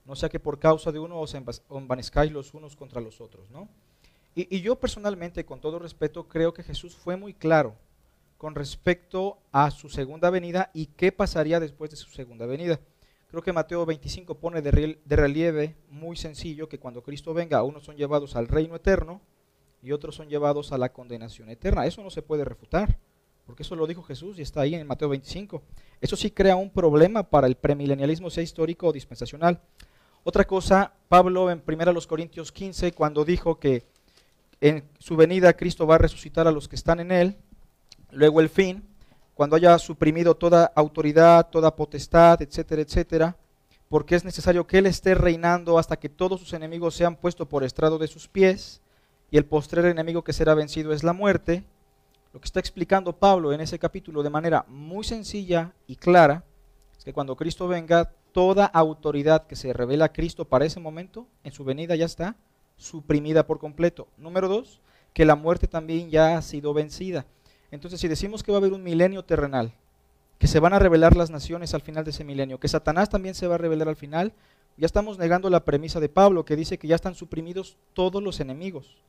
No 0.03 0.17
sea 0.17 0.27
que 0.27 0.41
por 0.41 0.59
causa 0.59 0.91
de 0.91 0.99
uno 0.99 1.21
os 1.21 1.33
envanezcáis 1.69 2.33
los 2.33 2.53
unos 2.53 2.75
contra 2.75 2.99
los 2.99 3.21
otros, 3.21 3.49
¿no? 3.49 3.69
Y, 4.35 4.53
y 4.53 4.59
yo 4.59 4.75
personalmente, 4.75 5.45
con 5.45 5.61
todo 5.61 5.79
respeto, 5.79 6.27
creo 6.27 6.53
que 6.53 6.63
Jesús 6.63 6.97
fue 6.97 7.15
muy 7.15 7.33
claro 7.33 7.77
con 8.43 8.55
respecto 8.55 9.37
a 9.53 9.71
su 9.71 9.87
segunda 9.87 10.29
venida 10.29 10.69
y 10.73 10.87
qué 10.87 11.13
pasaría 11.13 11.61
después 11.61 11.91
de 11.91 11.95
su 11.95 12.09
segunda 12.09 12.45
venida. 12.45 12.77
Creo 13.29 13.41
que 13.41 13.53
Mateo 13.53 13.85
25 13.85 14.35
pone 14.35 14.61
de, 14.61 14.99
relieve 15.05 15.77
muy 15.89 16.17
sencillo 16.17 16.67
que 16.67 16.77
cuando 16.77 17.01
Cristo 17.01 17.33
venga, 17.33 17.63
unos 17.63 17.85
son 17.85 17.95
llevados 17.95 18.35
al 18.35 18.49
reino 18.49 18.75
eterno 18.75 19.21
y 19.81 19.93
otros 19.93 20.15
son 20.15 20.27
llevados 20.27 20.73
a 20.73 20.77
la 20.77 20.91
condenación 20.91 21.47
eterna. 21.47 21.85
Eso 21.85 22.03
no 22.03 22.09
se 22.09 22.21
puede 22.21 22.43
refutar, 22.43 22.97
porque 23.45 23.63
eso 23.63 23.77
lo 23.77 23.87
dijo 23.87 24.03
Jesús 24.03 24.37
y 24.37 24.41
está 24.41 24.59
ahí 24.59 24.75
en 24.75 24.87
Mateo 24.87 25.07
25. 25.07 25.63
Eso 26.01 26.17
sí 26.17 26.29
crea 26.29 26.57
un 26.57 26.69
problema 26.69 27.23
para 27.23 27.47
el 27.47 27.55
premilenialismo, 27.55 28.29
sea 28.29 28.43
histórico 28.43 28.87
o 28.87 28.91
dispensacional. 28.91 29.61
Otra 30.25 30.43
cosa, 30.43 30.91
Pablo 31.07 31.49
en 31.49 31.63
1 31.65 31.93
Corintios 32.09 32.51
15, 32.51 32.91
cuando 32.91 33.23
dijo 33.23 33.57
que 33.57 33.85
en 34.59 34.83
su 34.99 35.15
venida 35.15 35.53
Cristo 35.53 35.87
va 35.87 35.95
a 35.95 35.99
resucitar 35.99 36.45
a 36.45 36.51
los 36.51 36.67
que 36.67 36.75
están 36.75 36.99
en 36.99 37.13
él, 37.13 37.37
luego 38.13 38.39
el 38.39 38.49
fin, 38.49 38.83
cuando 39.33 39.55
haya 39.55 39.77
suprimido 39.79 40.35
toda 40.35 40.71
autoridad, 40.75 41.49
toda 41.49 41.75
potestad, 41.75 42.41
etcétera, 42.41 42.81
etcétera, 42.81 43.37
porque 43.89 44.15
es 44.15 44.23
necesario 44.23 44.65
que 44.65 44.77
Él 44.77 44.85
esté 44.85 45.15
reinando 45.15 45.77
hasta 45.77 45.97
que 45.97 46.09
todos 46.09 46.39
sus 46.39 46.53
enemigos 46.53 46.95
sean 46.95 47.15
puestos 47.15 47.47
por 47.47 47.63
estrado 47.63 47.97
de 47.97 48.07
sus 48.07 48.27
pies, 48.27 48.81
y 49.31 49.37
el 49.37 49.45
postrer 49.45 49.85
enemigo 49.85 50.23
que 50.23 50.33
será 50.33 50.53
vencido 50.53 50.93
es 50.93 51.03
la 51.03 51.13
muerte. 51.13 51.63
lo 52.33 52.39
que 52.39 52.45
está 52.45 52.59
explicando 52.59 53.13
Pablo 53.13 53.53
en 53.53 53.61
ese 53.61 53.77
capítulo 53.77 54.23
de 54.23 54.29
manera 54.29 54.65
muy 54.67 55.03
sencilla 55.03 55.71
y 55.85 55.95
clara 55.95 56.43
es 56.97 57.03
que 57.03 57.13
cuando 57.13 57.35
Cristo 57.35 57.67
venga, 57.67 58.11
toda 58.31 58.65
autoridad 58.65 59.45
que 59.45 59.55
se 59.55 59.73
revela 59.73 60.05
a 60.05 60.13
Cristo 60.13 60.45
para 60.45 60.65
ese 60.65 60.79
momento, 60.79 61.27
en 61.43 61.51
su 61.51 61.63
venida 61.63 61.95
ya 61.95 62.05
está 62.05 62.35
suprimida 62.77 63.45
por 63.45 63.59
completo. 63.59 64.07
Número 64.17 64.47
dos, 64.47 64.81
que 65.13 65.25
la 65.25 65.35
muerte 65.35 65.67
también 65.67 66.09
ya 66.09 66.37
ha 66.37 66.41
sido 66.41 66.73
vencida. 66.73 67.25
Entonces, 67.73 67.99
si 67.99 68.07
decimos 68.07 68.43
que 68.43 68.51
va 68.51 68.57
a 68.57 68.61
haber 68.61 68.71
un 68.71 68.83
milenio 68.83 69.25
terrenal, 69.25 69.73
que 70.37 70.45
se 70.45 70.59
van 70.59 70.73
a 70.73 70.79
revelar 70.79 71.17
las 71.17 71.31
naciones 71.31 71.73
al 71.73 71.81
final 71.81 72.03
de 72.03 72.11
ese 72.11 72.23
milenio, 72.23 72.59
que 72.59 72.67
Satanás 72.67 73.09
también 73.09 73.33
se 73.33 73.47
va 73.47 73.55
a 73.55 73.57
revelar 73.57 73.87
al 73.89 73.95
final, 73.95 74.31
ya 74.77 74.85
estamos 74.85 75.17
negando 75.17 75.49
la 75.49 75.65
premisa 75.65 75.99
de 75.99 76.07
Pablo, 76.07 76.45
que 76.45 76.55
dice 76.55 76.77
que 76.77 76.87
ya 76.87 76.93
están 76.93 77.15
suprimidos 77.15 77.75
todos 77.93 78.21
los 78.21 78.39
enemigos. 78.39 79.01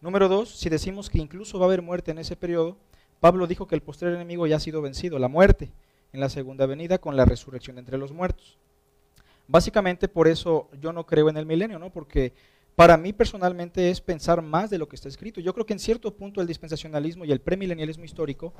Número 0.00 0.28
dos, 0.28 0.50
si 0.50 0.68
decimos 0.68 1.10
que 1.10 1.18
incluso 1.18 1.58
va 1.58 1.64
a 1.64 1.68
haber 1.68 1.82
muerte 1.82 2.12
en 2.12 2.18
ese 2.18 2.36
periodo, 2.36 2.76
Pablo 3.18 3.48
dijo 3.48 3.66
que 3.66 3.74
el 3.74 3.82
postrer 3.82 4.14
enemigo 4.14 4.46
ya 4.46 4.56
ha 4.56 4.60
sido 4.60 4.82
vencido, 4.82 5.18
la 5.18 5.26
muerte, 5.26 5.72
en 6.12 6.20
la 6.20 6.28
segunda 6.28 6.64
venida 6.66 6.98
con 6.98 7.16
la 7.16 7.24
resurrección 7.24 7.76
entre 7.76 7.98
los 7.98 8.12
muertos. 8.12 8.56
Básicamente 9.48 10.06
por 10.06 10.28
eso 10.28 10.68
yo 10.80 10.92
no 10.92 11.06
creo 11.06 11.28
en 11.28 11.38
el 11.38 11.46
milenio, 11.46 11.80
¿no? 11.80 11.90
Porque 11.90 12.34
para 12.76 12.98
mí 12.98 13.14
personalmente 13.14 13.90
es 13.90 14.02
pensar 14.02 14.42
más 14.42 14.68
de 14.68 14.78
lo 14.78 14.86
que 14.86 14.96
está 14.96 15.08
escrito. 15.08 15.40
Yo 15.40 15.54
creo 15.54 15.64
que 15.64 15.72
en 15.72 15.78
cierto 15.78 16.14
punto 16.14 16.42
el 16.42 16.46
dispensacionalismo 16.46 17.24
y 17.24 17.32
el 17.32 17.40
premilenialismo 17.40 18.04
histórico 18.04 18.52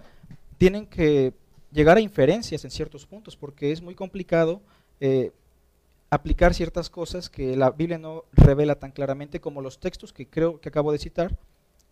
tienen 0.57 0.87
que 0.87 1.35
llegar 1.71 1.99
a 1.99 2.01
inferencias 2.01 2.65
en 2.65 2.71
ciertos 2.71 3.07
puntos, 3.07 3.37
porque 3.37 3.73
es 3.73 3.83
muy 3.83 3.95
complicado 3.95 4.63
eh, 5.01 5.33
aplicar 6.09 6.55
ciertas 6.55 6.89
cosas 6.89 7.29
que 7.29 7.57
la 7.57 7.71
Biblia 7.71 7.99
no 7.99 8.25
revela 8.33 8.77
tan 8.77 8.91
claramente 8.91 9.39
como 9.39 9.61
los 9.61 9.79
textos 9.79 10.15
que 10.15 10.27
creo 10.27 10.61
que 10.63 10.71
acabo 10.71 10.93
de 10.93 10.99
citar 10.99 11.39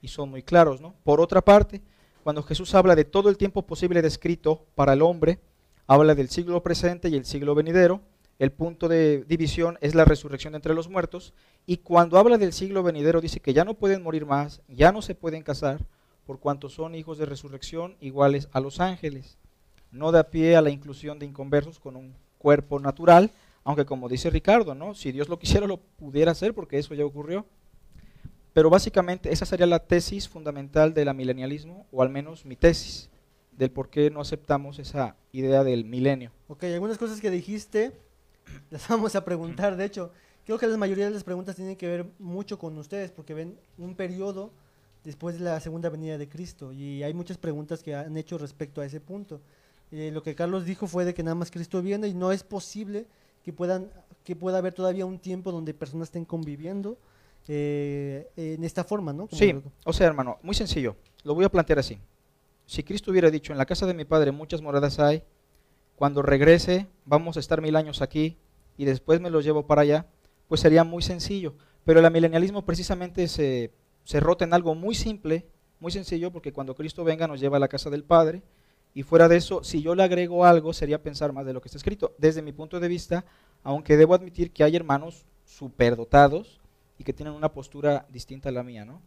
y 0.00 0.08
son 0.08 0.30
muy 0.30 0.42
claros. 0.42 0.80
¿no? 0.80 0.94
Por 1.04 1.20
otra 1.20 1.42
parte, 1.42 1.82
cuando 2.22 2.42
Jesús 2.42 2.74
habla 2.74 2.96
de 2.96 3.04
todo 3.04 3.28
el 3.28 3.36
tiempo 3.36 3.66
posible 3.66 4.00
descrito 4.00 4.64
para 4.74 4.94
el 4.94 5.02
hombre, 5.02 5.40
habla 5.86 6.14
del 6.14 6.30
siglo 6.30 6.62
presente 6.62 7.10
y 7.10 7.16
el 7.16 7.26
siglo 7.26 7.54
venidero, 7.54 8.00
el 8.38 8.50
punto 8.50 8.88
de 8.88 9.24
división 9.28 9.78
es 9.80 9.94
la 9.94 10.04
resurrección 10.04 10.54
entre 10.54 10.74
los 10.74 10.88
muertos, 10.88 11.34
y 11.66 11.78
cuando 11.78 12.18
habla 12.18 12.36
del 12.36 12.52
siglo 12.52 12.82
venidero 12.82 13.20
dice 13.20 13.40
que 13.40 13.52
ya 13.52 13.64
no 13.64 13.74
pueden 13.74 14.02
morir 14.02 14.26
más, 14.26 14.60
ya 14.68 14.92
no 14.92 15.02
se 15.02 15.14
pueden 15.14 15.42
casar, 15.42 15.84
por 16.26 16.40
cuanto 16.40 16.68
son 16.68 16.94
hijos 16.94 17.18
de 17.18 17.26
resurrección 17.26 17.96
iguales 18.00 18.48
a 18.52 18.60
los 18.60 18.80
ángeles. 18.80 19.38
No 19.90 20.10
da 20.10 20.30
pie 20.30 20.56
a 20.56 20.62
la 20.62 20.70
inclusión 20.70 21.18
de 21.18 21.26
inconversos 21.26 21.78
con 21.78 21.96
un 21.96 22.14
cuerpo 22.38 22.80
natural, 22.80 23.30
aunque 23.62 23.84
como 23.86 24.08
dice 24.08 24.30
Ricardo, 24.30 24.74
¿no? 24.74 24.94
si 24.94 25.12
Dios 25.12 25.28
lo 25.28 25.38
quisiera 25.38 25.66
lo 25.66 25.78
pudiera 25.78 26.32
hacer 26.32 26.54
porque 26.54 26.78
eso 26.78 26.94
ya 26.94 27.04
ocurrió. 27.04 27.46
Pero 28.52 28.70
básicamente 28.70 29.32
esa 29.32 29.46
sería 29.46 29.66
la 29.66 29.80
tesis 29.80 30.28
fundamental 30.28 30.94
del 30.94 31.08
amilenialismo, 31.08 31.86
o 31.90 32.02
al 32.02 32.08
menos 32.08 32.44
mi 32.44 32.56
tesis, 32.56 33.10
del 33.52 33.70
por 33.70 33.88
qué 33.88 34.10
no 34.10 34.20
aceptamos 34.20 34.78
esa 34.78 35.16
idea 35.32 35.64
del 35.64 35.84
milenio. 35.84 36.30
Ok, 36.48 36.64
algunas 36.64 36.98
cosas 36.98 37.20
que 37.20 37.30
dijiste 37.30 37.92
las 38.70 38.88
vamos 38.88 39.14
a 39.16 39.24
preguntar. 39.24 39.76
De 39.76 39.84
hecho, 39.84 40.10
creo 40.44 40.58
que 40.58 40.66
la 40.66 40.76
mayoría 40.76 41.06
de 41.06 41.10
las 41.10 41.24
preguntas 41.24 41.56
tienen 41.56 41.76
que 41.76 41.86
ver 41.86 42.06
mucho 42.18 42.58
con 42.58 42.76
ustedes, 42.78 43.10
porque 43.10 43.34
ven 43.34 43.58
un 43.78 43.94
periodo 43.94 44.52
después 45.04 45.38
de 45.38 45.44
la 45.44 45.60
segunda 45.60 45.90
venida 45.90 46.16
de 46.16 46.28
Cristo, 46.28 46.72
y 46.72 47.02
hay 47.02 47.12
muchas 47.12 47.36
preguntas 47.36 47.82
que 47.82 47.94
han 47.94 48.16
hecho 48.16 48.38
respecto 48.38 48.80
a 48.80 48.86
ese 48.86 49.00
punto. 49.00 49.40
Eh, 49.92 50.10
lo 50.10 50.22
que 50.22 50.34
Carlos 50.34 50.64
dijo 50.64 50.86
fue 50.86 51.04
de 51.04 51.12
que 51.12 51.22
nada 51.22 51.34
más 51.34 51.50
Cristo 51.50 51.82
viene 51.82 52.08
y 52.08 52.14
no 52.14 52.32
es 52.32 52.42
posible 52.42 53.06
que 53.44 53.52
puedan 53.52 53.90
que 54.24 54.34
pueda 54.34 54.58
haber 54.58 54.72
todavía 54.72 55.04
un 55.04 55.18
tiempo 55.18 55.52
donde 55.52 55.74
personas 55.74 56.08
estén 56.08 56.24
conviviendo 56.24 56.96
eh, 57.46 58.30
en 58.36 58.64
esta 58.64 58.84
forma, 58.84 59.12
¿no? 59.12 59.28
sí, 59.30 59.54
o 59.84 59.92
sea, 59.92 60.06
hermano, 60.06 60.38
muy 60.42 60.54
sencillo. 60.54 60.96
Lo 61.24 61.34
voy 61.34 61.44
a 61.44 61.50
plantear 61.50 61.78
así. 61.78 61.98
Si 62.64 62.82
Cristo 62.82 63.10
hubiera 63.10 63.30
dicho, 63.30 63.52
en 63.52 63.58
la 63.58 63.66
casa 63.66 63.86
de 63.86 63.92
mi 63.92 64.06
padre 64.06 64.32
muchas 64.32 64.62
moradas 64.62 64.98
hay, 64.98 65.22
cuando 65.96 66.22
regrese 66.22 66.86
vamos 67.04 67.36
a 67.36 67.40
estar 67.40 67.60
mil 67.60 67.76
años 67.76 68.02
aquí 68.02 68.38
y 68.76 68.84
después 68.84 69.20
me 69.20 69.30
los 69.30 69.44
llevo 69.44 69.66
para 69.66 69.82
allá, 69.82 70.06
pues 70.48 70.60
sería 70.60 70.84
muy 70.84 71.02
sencillo. 71.02 71.54
Pero 71.84 72.00
el 72.00 72.10
milenialismo 72.10 72.64
precisamente 72.64 73.28
se, 73.28 73.72
se 74.04 74.20
rota 74.20 74.44
en 74.44 74.54
algo 74.54 74.74
muy 74.74 74.94
simple, 74.94 75.46
muy 75.80 75.92
sencillo, 75.92 76.30
porque 76.30 76.52
cuando 76.52 76.74
Cristo 76.74 77.04
venga 77.04 77.28
nos 77.28 77.40
lleva 77.40 77.58
a 77.58 77.60
la 77.60 77.68
casa 77.68 77.90
del 77.90 78.04
Padre, 78.04 78.42
y 78.94 79.02
fuera 79.02 79.28
de 79.28 79.36
eso, 79.36 79.64
si 79.64 79.82
yo 79.82 79.94
le 79.94 80.04
agrego 80.04 80.44
algo, 80.44 80.72
sería 80.72 81.02
pensar 81.02 81.32
más 81.32 81.44
de 81.44 81.52
lo 81.52 81.60
que 81.60 81.68
está 81.68 81.78
escrito. 81.78 82.14
Desde 82.16 82.42
mi 82.42 82.52
punto 82.52 82.78
de 82.78 82.86
vista, 82.86 83.24
aunque 83.64 83.96
debo 83.96 84.14
admitir 84.14 84.52
que 84.52 84.62
hay 84.62 84.76
hermanos 84.76 85.26
superdotados 85.44 86.60
y 86.96 87.02
que 87.02 87.12
tienen 87.12 87.34
una 87.34 87.52
postura 87.52 88.06
distinta 88.10 88.50
a 88.50 88.52
la 88.52 88.62
mía, 88.62 88.84
¿no? 88.84 89.02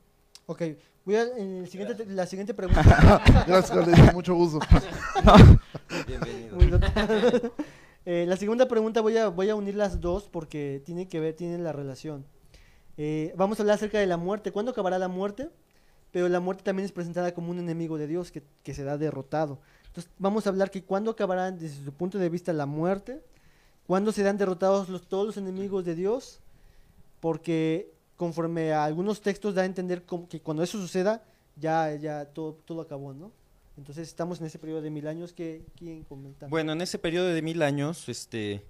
Ok, 0.49 0.61
voy 1.03 1.15
a, 1.15 1.23
en 1.23 1.57
el 1.57 1.67
siguiente, 1.67 2.05
la 2.05 2.25
siguiente 2.25 2.53
pregunta. 2.53 2.81
Gracias, 3.47 4.13
mucho 4.13 4.33
gusto. 4.33 4.59
Bienvenido. 6.07 6.79
eh, 8.05 8.23
la 8.25 8.37
segunda 8.37 8.65
pregunta 8.65 9.01
voy 9.01 9.17
a, 9.17 9.27
voy 9.27 9.49
a 9.49 9.55
unir 9.55 9.75
las 9.75 9.99
dos 9.99 10.29
porque 10.29 10.81
tienen 10.85 11.09
que 11.09 11.19
ver, 11.19 11.35
tienen 11.35 11.65
la 11.65 11.73
relación. 11.73 12.25
Eh, 12.95 13.33
vamos 13.35 13.59
a 13.59 13.63
hablar 13.63 13.75
acerca 13.75 13.99
de 13.99 14.07
la 14.07 14.15
muerte. 14.15 14.53
¿Cuándo 14.53 14.71
acabará 14.71 14.97
la 14.97 15.09
muerte? 15.09 15.49
Pero 16.11 16.29
la 16.29 16.39
muerte 16.39 16.63
también 16.63 16.85
es 16.85 16.93
presentada 16.93 17.33
como 17.33 17.51
un 17.51 17.59
enemigo 17.59 17.97
de 17.97 18.07
Dios 18.07 18.31
que, 18.31 18.41
que 18.63 18.73
se 18.73 18.85
da 18.85 18.97
derrotado. 18.97 19.59
Entonces, 19.87 20.09
vamos 20.17 20.47
a 20.47 20.51
hablar 20.51 20.71
que 20.71 20.81
cuándo 20.81 21.11
acabará 21.11 21.51
desde 21.51 21.83
su 21.83 21.91
punto 21.91 22.19
de 22.19 22.29
vista 22.29 22.53
la 22.53 22.65
muerte, 22.65 23.21
cuándo 23.85 24.13
serán 24.13 24.37
derrotados 24.37 24.87
los, 24.87 25.09
todos 25.09 25.25
los 25.25 25.35
enemigos 25.35 25.83
de 25.83 25.95
Dios, 25.95 26.39
porque 27.19 27.96
conforme 28.17 28.73
a 28.73 28.83
algunos 28.83 29.21
textos 29.21 29.55
da 29.55 29.61
a 29.61 29.65
entender 29.65 30.03
que 30.27 30.41
cuando 30.41 30.63
eso 30.63 30.77
suceda, 30.79 31.23
ya, 31.55 31.95
ya 31.95 32.25
todo, 32.25 32.53
todo 32.65 32.81
acabó, 32.81 33.13
¿no? 33.13 33.31
Entonces 33.77 34.07
estamos 34.07 34.39
en 34.41 34.47
ese 34.47 34.57
periodo 34.57 34.81
de 34.81 34.89
mil 34.89 35.07
años 35.07 35.33
que 35.33 35.63
quién 35.77 36.03
comenta. 36.03 36.47
Bueno, 36.47 36.71
en 36.73 36.81
ese 36.81 36.97
periodo 36.97 37.27
de 37.27 37.41
mil 37.43 37.61
años, 37.61 38.09
este, 38.09 38.65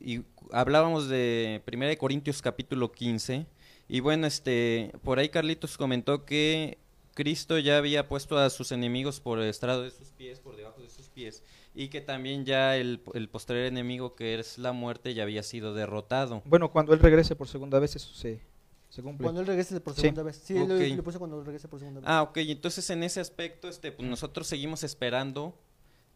y 0.00 0.24
hablábamos 0.50 1.08
de 1.08 1.62
1 1.72 1.96
Corintios 1.96 2.42
capítulo 2.42 2.90
15, 2.90 3.46
y 3.88 4.00
bueno, 4.00 4.26
este, 4.26 4.92
por 5.04 5.20
ahí 5.20 5.28
Carlitos 5.28 5.78
comentó 5.78 6.24
que 6.24 6.78
Cristo 7.14 7.58
ya 7.58 7.78
había 7.78 8.08
puesto 8.08 8.36
a 8.36 8.50
sus 8.50 8.72
enemigos 8.72 9.20
por 9.20 9.38
el 9.38 9.48
estrado 9.48 9.82
de 9.82 9.92
sus 9.92 10.08
pies, 10.08 10.40
por 10.40 10.56
debajo 10.56 10.80
de 10.80 10.88
sus 10.88 11.08
pies, 11.08 11.44
y 11.72 11.88
que 11.88 12.00
también 12.00 12.44
ya 12.44 12.76
el, 12.76 13.00
el 13.14 13.28
posterior 13.28 13.66
enemigo 13.66 14.16
que 14.16 14.38
es 14.38 14.58
la 14.58 14.72
muerte 14.72 15.14
ya 15.14 15.22
había 15.22 15.44
sido 15.44 15.72
derrotado. 15.72 16.42
Bueno, 16.46 16.72
cuando 16.72 16.94
Él 16.94 17.00
regrese 17.00 17.36
por 17.36 17.46
segunda 17.46 17.78
vez 17.78 17.94
eso 17.94 18.12
se, 18.14 18.40
se 18.92 19.02
cumple. 19.02 19.24
Cuando 19.24 19.40
Él 19.40 19.46
regrese 19.46 19.80
por 19.80 19.94
segunda 19.94 20.22
vez. 20.22 20.42
Sí, 20.44 20.52
okay. 20.58 20.90
lo, 20.90 20.96
lo 20.96 21.02
puso 21.02 21.18
cuando 21.18 21.42
regrese 21.42 21.66
por 21.66 21.78
segunda 21.78 22.00
vez. 22.00 22.08
Ah, 22.10 22.20
ok, 22.20 22.36
entonces 22.36 22.90
en 22.90 23.02
ese 23.02 23.20
aspecto 23.20 23.68
este, 23.68 23.90
pues 23.90 24.06
nosotros 24.06 24.46
seguimos 24.46 24.84
esperando 24.84 25.58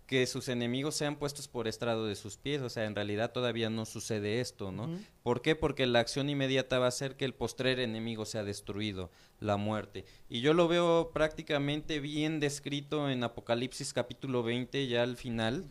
que 0.06 0.26
sus 0.26 0.48
enemigos 0.48 0.94
sean 0.94 1.16
puestos 1.16 1.48
por 1.48 1.68
estrado 1.68 2.06
de 2.06 2.14
sus 2.16 2.36
pies, 2.36 2.60
o 2.60 2.68
sea, 2.68 2.84
en 2.84 2.94
realidad 2.94 3.32
todavía 3.32 3.70
no 3.70 3.86
sucede 3.86 4.40
esto, 4.40 4.72
¿no? 4.72 4.84
Uh 4.84 4.88
-huh. 4.88 5.06
¿Por 5.22 5.40
qué? 5.40 5.56
Porque 5.56 5.86
la 5.86 6.00
acción 6.00 6.28
inmediata 6.28 6.78
va 6.78 6.86
a 6.86 6.90
ser 6.90 7.16
que 7.16 7.24
el 7.24 7.32
postrer 7.32 7.80
enemigo 7.80 8.26
sea 8.26 8.44
destruido, 8.44 9.10
la 9.40 9.56
muerte. 9.56 10.04
Y 10.28 10.42
yo 10.42 10.52
lo 10.52 10.68
veo 10.68 11.12
prácticamente 11.14 11.98
bien 11.98 12.40
descrito 12.40 13.08
en 13.08 13.24
Apocalipsis 13.24 13.94
capítulo 13.94 14.42
20, 14.42 14.86
ya 14.86 15.02
al 15.02 15.16
final, 15.16 15.64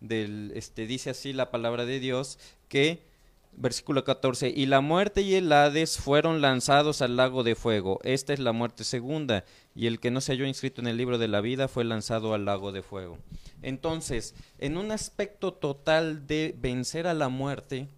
del, 0.00 0.52
este, 0.54 0.86
dice 0.86 1.08
así 1.08 1.32
la 1.32 1.50
palabra 1.50 1.86
de 1.86 2.00
Dios, 2.00 2.38
que 2.68 3.09
Versículo 3.52 4.04
14. 4.04 4.48
Y 4.48 4.66
la 4.66 4.80
muerte 4.80 5.22
y 5.22 5.34
el 5.34 5.52
Hades 5.52 5.98
fueron 5.98 6.40
lanzados 6.40 7.02
al 7.02 7.16
lago 7.16 7.42
de 7.42 7.54
fuego. 7.54 8.00
Esta 8.04 8.32
es 8.32 8.38
la 8.38 8.52
muerte 8.52 8.84
segunda. 8.84 9.44
Y 9.74 9.86
el 9.86 10.00
que 10.00 10.10
no 10.10 10.20
se 10.20 10.32
halló 10.32 10.46
inscrito 10.46 10.80
en 10.80 10.86
el 10.86 10.96
libro 10.96 11.18
de 11.18 11.28
la 11.28 11.40
vida 11.40 11.68
fue 11.68 11.84
lanzado 11.84 12.32
al 12.34 12.44
lago 12.44 12.72
de 12.72 12.82
fuego. 12.82 13.18
Entonces, 13.62 14.34
en 14.58 14.76
un 14.76 14.92
aspecto 14.92 15.52
total 15.52 16.26
de 16.26 16.54
vencer 16.58 17.06
a 17.06 17.14
la 17.14 17.28
muerte, 17.28 17.88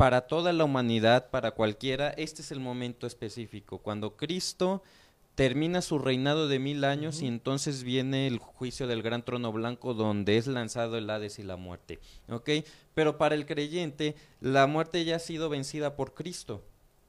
para 0.00 0.22
toda 0.22 0.54
la 0.54 0.64
humanidad, 0.64 1.28
para 1.28 1.50
cualquiera, 1.50 2.08
este 2.16 2.40
es 2.40 2.50
el 2.52 2.58
momento 2.58 3.06
específico. 3.06 3.76
Cuando 3.76 4.16
Cristo 4.16 4.82
termina 5.34 5.80
su 5.80 5.98
reinado 5.98 6.48
de 6.48 6.58
mil 6.58 6.84
años 6.84 7.16
uh 7.16 7.20
-huh. 7.20 7.24
y 7.24 7.28
entonces 7.28 7.82
viene 7.82 8.26
el 8.26 8.38
juicio 8.38 8.86
del 8.86 9.02
gran 9.02 9.24
trono 9.24 9.52
blanco 9.52 9.94
donde 9.94 10.36
es 10.36 10.46
lanzado 10.46 10.98
el 10.98 11.08
Hades 11.08 11.38
y 11.38 11.42
la 11.42 11.56
muerte. 11.56 11.98
¿Ok? 12.28 12.50
Pero 12.94 13.16
para 13.16 13.34
el 13.34 13.46
creyente, 13.46 14.16
la 14.40 14.66
muerte 14.66 15.04
ya 15.04 15.16
ha 15.16 15.20
sido 15.20 15.48
vencida 15.48 15.96
por 15.96 16.14
Cristo. 16.14 16.62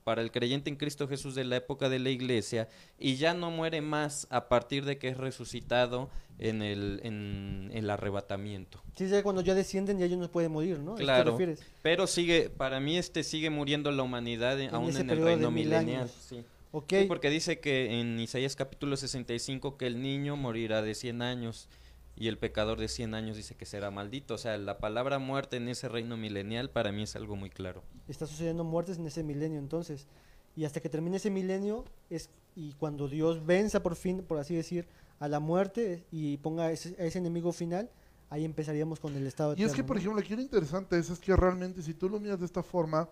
Para 0.04 0.22
el 0.24 0.32
creyente 0.32 0.70
en 0.70 0.78
Cristo 0.78 1.08
Jesús 1.08 1.36
de 1.36 1.44
la 1.44 1.58
época 1.58 1.88
de 1.88 2.00
la 2.00 2.10
iglesia, 2.10 2.68
y 2.98 3.18
ya 3.18 3.36
no 3.36 3.52
muere 3.52 3.82
más 3.82 4.26
a 4.32 4.50
partir 4.50 4.84
de 4.84 4.98
que 4.98 5.10
es 5.10 5.18
resucitado 5.18 6.10
en 6.40 6.64
el, 6.64 7.02
en, 7.04 7.70
el 7.72 7.88
arrebatamiento. 7.88 8.82
Sí, 8.96 9.08
ya 9.08 9.22
cuando 9.22 9.42
ya 9.42 9.54
descienden 9.54 10.00
ya 10.00 10.06
ellos 10.06 10.18
no 10.18 10.32
pueden 10.32 10.52
morir, 10.52 10.80
¿no? 10.80 10.96
Claro, 10.96 11.38
pero 11.84 12.08
sigue, 12.08 12.50
para 12.50 12.80
mí 12.80 12.98
este 12.98 13.24
sigue 13.24 13.52
muriendo 13.52 13.92
la 13.92 14.02
humanidad 14.02 14.60
en 14.60 14.74
aún 14.74 14.96
en 14.98 15.10
el 15.10 15.24
reino 15.24 15.52
milenial. 15.52 16.10
Sí. 16.10 16.44
Okay. 16.72 17.04
Sí, 17.04 17.08
porque 17.08 17.30
dice 17.30 17.60
que 17.60 18.00
en 18.00 18.20
Isaías 18.20 18.56
capítulo 18.56 18.96
65 18.96 19.78
que 19.78 19.88
el 19.88 20.02
niño 20.02 20.38
morirá 20.38 20.82
de 20.82 20.96
100 20.96 21.22
años 21.22 21.68
y 22.16 22.28
el 22.28 22.38
pecador 22.38 22.80
de 22.80 22.88
100 22.88 23.14
años 23.14 23.36
dice 23.36 23.56
que 23.56 23.66
será 23.66 23.92
maldito. 23.92 24.36
O 24.36 24.38
sea, 24.38 24.58
la 24.58 24.80
palabra 24.80 25.20
muerte 25.20 25.58
en 25.58 25.68
ese 25.68 25.90
reino 25.90 26.18
milenial 26.18 26.70
para 26.70 26.92
mí 26.92 27.04
es 27.04 27.16
algo 27.16 27.36
muy 27.36 27.50
claro. 27.50 27.84
Está 28.08 28.26
sucediendo 28.26 28.64
muertes 28.64 28.98
en 28.98 29.08
ese 29.08 29.24
milenio 29.24 29.60
entonces. 29.60 30.08
Y 30.56 30.66
hasta 30.66 30.82
que 30.82 30.90
termine 30.90 31.18
ese 31.18 31.30
milenio 31.30 31.86
es 32.10 32.30
y 32.56 32.74
cuando 32.74 33.08
Dios 33.08 33.46
venza 33.46 33.82
por 33.82 33.96
fin, 33.96 34.24
por 34.24 34.38
así 34.38 34.56
decir, 34.56 34.88
a 35.20 35.28
la 35.28 35.40
muerte 35.40 36.06
y 36.12 36.38
ponga 36.38 36.72
ese, 36.72 36.96
a 37.00 37.06
ese 37.06 37.20
enemigo 37.20 37.54
final, 37.54 37.90
ahí 38.30 38.44
empezaríamos 38.44 39.00
con 39.00 39.16
el 39.16 39.26
estado 39.26 39.56
Y 39.58 39.64
es 39.64 39.74
que, 39.74 39.84
por 39.84 39.96
¿no? 39.96 40.02
ejemplo, 40.02 40.20
aquí 40.20 40.36
lo 40.36 40.42
interesante 40.42 40.98
es, 40.98 41.10
es 41.10 41.20
que 41.20 41.36
realmente 41.36 41.82
si 41.82 41.94
tú 41.94 42.10
lo 42.10 42.20
miras 42.20 42.40
de 42.40 42.46
esta 42.46 42.64
forma, 42.64 43.10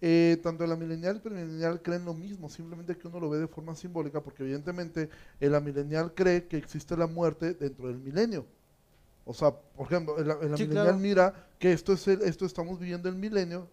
eh, 0.00 0.38
tanto 0.42 0.66
la 0.66 0.76
milenial 0.76 1.16
y 1.16 1.20
premilenial 1.20 1.82
creen 1.82 2.04
lo 2.04 2.14
mismo, 2.14 2.48
simplemente 2.48 2.96
que 2.96 3.08
uno 3.08 3.20
lo 3.20 3.30
ve 3.30 3.38
de 3.38 3.48
forma 3.48 3.74
simbólica, 3.74 4.22
porque 4.22 4.42
evidentemente 4.42 5.08
el 5.40 5.60
milenial 5.62 6.12
cree 6.14 6.46
que 6.46 6.56
existe 6.58 6.96
la 6.96 7.06
muerte 7.06 7.54
dentro 7.54 7.88
del 7.88 7.98
milenio. 7.98 8.46
O 9.24 9.34
sea, 9.34 9.52
por 9.52 9.86
ejemplo, 9.86 10.18
el, 10.18 10.30
el 10.30 10.56
Sí, 10.56 10.64
milenial 10.64 10.96
claro. 10.96 10.98
mira 10.98 11.48
que 11.58 11.72
esto 11.72 11.92
es 11.92 12.06
el- 12.08 12.22
esto 12.22 12.46
estamos 12.46 12.78
viviendo 12.78 13.08
el 13.08 13.16
milenio 13.16 13.68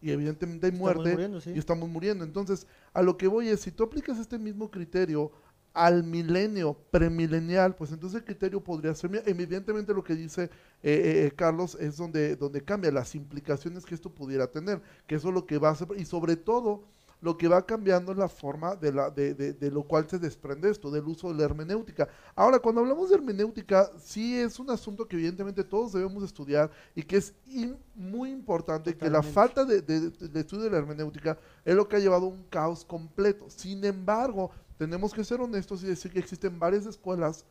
y 0.00 0.10
evidentemente 0.10 0.66
hay 0.66 0.72
Estamos 0.72 0.94
muerte 0.96 1.10
muriendo, 1.12 1.40
sí. 1.40 1.50
y 1.54 1.58
estamos 1.58 1.88
muriendo. 1.88 2.24
Entonces, 2.24 2.66
a 2.92 3.02
lo 3.02 3.16
que 3.16 3.26
voy 3.26 3.48
es, 3.48 3.60
si 3.60 3.72
tú 3.72 3.84
aplicas 3.84 4.18
este 4.18 4.38
mismo 4.38 4.70
criterio 4.70 5.32
al 5.72 6.02
milenio 6.04 6.74
premilenial, 6.90 7.74
pues 7.76 7.92
entonces 7.92 8.18
el 8.18 8.24
criterio 8.24 8.62
podría 8.62 8.94
ser, 8.94 9.10
evidentemente 9.26 9.94
lo 9.94 10.02
que 10.04 10.14
dice 10.14 10.50
eh, 10.82 10.92
eh, 10.92 11.26
eh, 11.26 11.32
Carlos 11.34 11.76
es 11.80 11.96
donde, 11.96 12.36
donde 12.36 12.62
cambia 12.62 12.90
las 12.92 13.14
implicaciones 13.14 13.84
que 13.84 13.94
esto 13.94 14.10
pudiera 14.10 14.46
tener, 14.46 14.80
que 15.06 15.16
eso 15.16 15.28
es 15.28 15.34
lo 15.34 15.46
que 15.46 15.58
va 15.58 15.68
a 15.70 15.72
hacer, 15.72 15.88
y 15.96 16.04
sobre 16.04 16.36
todo 16.36 16.84
lo 17.20 17.36
que 17.36 17.48
va 17.48 17.66
cambiando 17.66 18.12
es 18.12 18.18
la 18.18 18.28
forma 18.28 18.76
de, 18.76 18.92
la, 18.92 19.10
de, 19.10 19.34
de- 19.34 19.52
de 19.52 19.70
lo 19.72 19.82
cual 19.82 20.08
se 20.08 20.20
desprende 20.20 20.70
esto, 20.70 20.88
del 20.88 21.02
uso 21.04 21.28
de 21.32 21.34
la 21.34 21.46
hermenéutica. 21.46 22.08
Ahora, 22.36 22.60
cuando 22.60 22.80
hablamos 22.80 23.08
de 23.10 23.16
hermenéutica, 23.16 23.90
sí 23.98 24.38
es 24.38 24.60
un 24.60 24.70
asunto 24.70 25.08
que 25.08 25.16
evidentemente 25.16 25.64
todos 25.64 25.94
debemos 25.94 26.22
estudiar 26.22 26.70
y 26.94 27.02
que 27.02 27.16
es 27.16 27.34
in- 27.48 27.76
muy 27.96 28.30
importante 28.30 28.96
que 28.96 29.10
la 29.10 29.20
falta 29.32 29.64
de, 29.64 29.82
de- 29.82 30.10
de 30.10 30.40
estudio 30.40 30.62
de 30.66 30.70
la 30.70 30.78
hermenéutica 30.78 31.36
es 31.64 31.74
lo 31.74 31.88
que 31.88 31.96
ha 31.96 31.98
llevado 31.98 32.26
a 32.26 32.28
un 32.28 32.44
caos 32.44 32.84
completo. 32.84 33.46
Sin 33.50 33.84
embargo, 33.84 34.52
tenemos 34.78 35.12
que 35.12 35.24
ser 35.24 35.40
honestos 35.40 35.82
y 35.82 35.86
decir 35.88 36.12
que 36.12 36.20
existen 36.20 36.56
varias 36.56 36.86
escuelas 36.86 37.44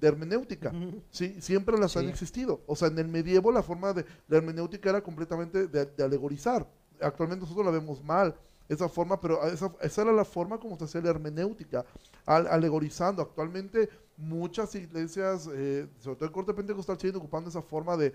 de 0.00 0.08
hermenéutica. 0.08 0.72
Sí, 1.10 1.36
siempre 1.40 1.76
las 1.78 1.96
han 1.96 2.08
existido. 2.08 2.60
O 2.66 2.76
sea, 2.76 2.88
en 2.88 2.98
el 2.98 3.08
medievo 3.08 3.50
la 3.52 3.62
forma 3.62 3.92
de 3.92 4.04
la 4.28 4.36
hermenéutica 4.36 4.90
era 4.90 5.02
completamente 5.02 5.66
de, 5.66 5.86
de 5.86 6.04
alegorizar. 6.04 6.66
Actualmente 7.00 7.42
nosotros 7.42 7.64
la 7.66 7.72
vemos 7.72 8.02
mal, 8.02 8.34
esa 8.68 8.88
forma, 8.88 9.20
pero 9.20 9.42
esa, 9.44 9.72
esa 9.80 10.02
era 10.02 10.12
la 10.12 10.24
forma 10.24 10.58
como 10.58 10.76
se 10.76 10.84
hacía 10.84 11.00
la 11.00 11.10
hermenéutica, 11.10 11.84
al- 12.26 12.46
alegorizando. 12.48 13.22
Actualmente 13.22 13.88
muchas 14.16 14.74
iglesias, 14.74 15.48
eh, 15.52 15.88
sobre 16.00 16.16
todo 16.16 16.26
el 16.26 16.32
corte 16.32 16.52
pentecostal, 16.54 16.98
siguen 16.98 17.16
ocupando 17.16 17.48
esa 17.50 17.62
forma 17.62 17.96
de 17.96 18.14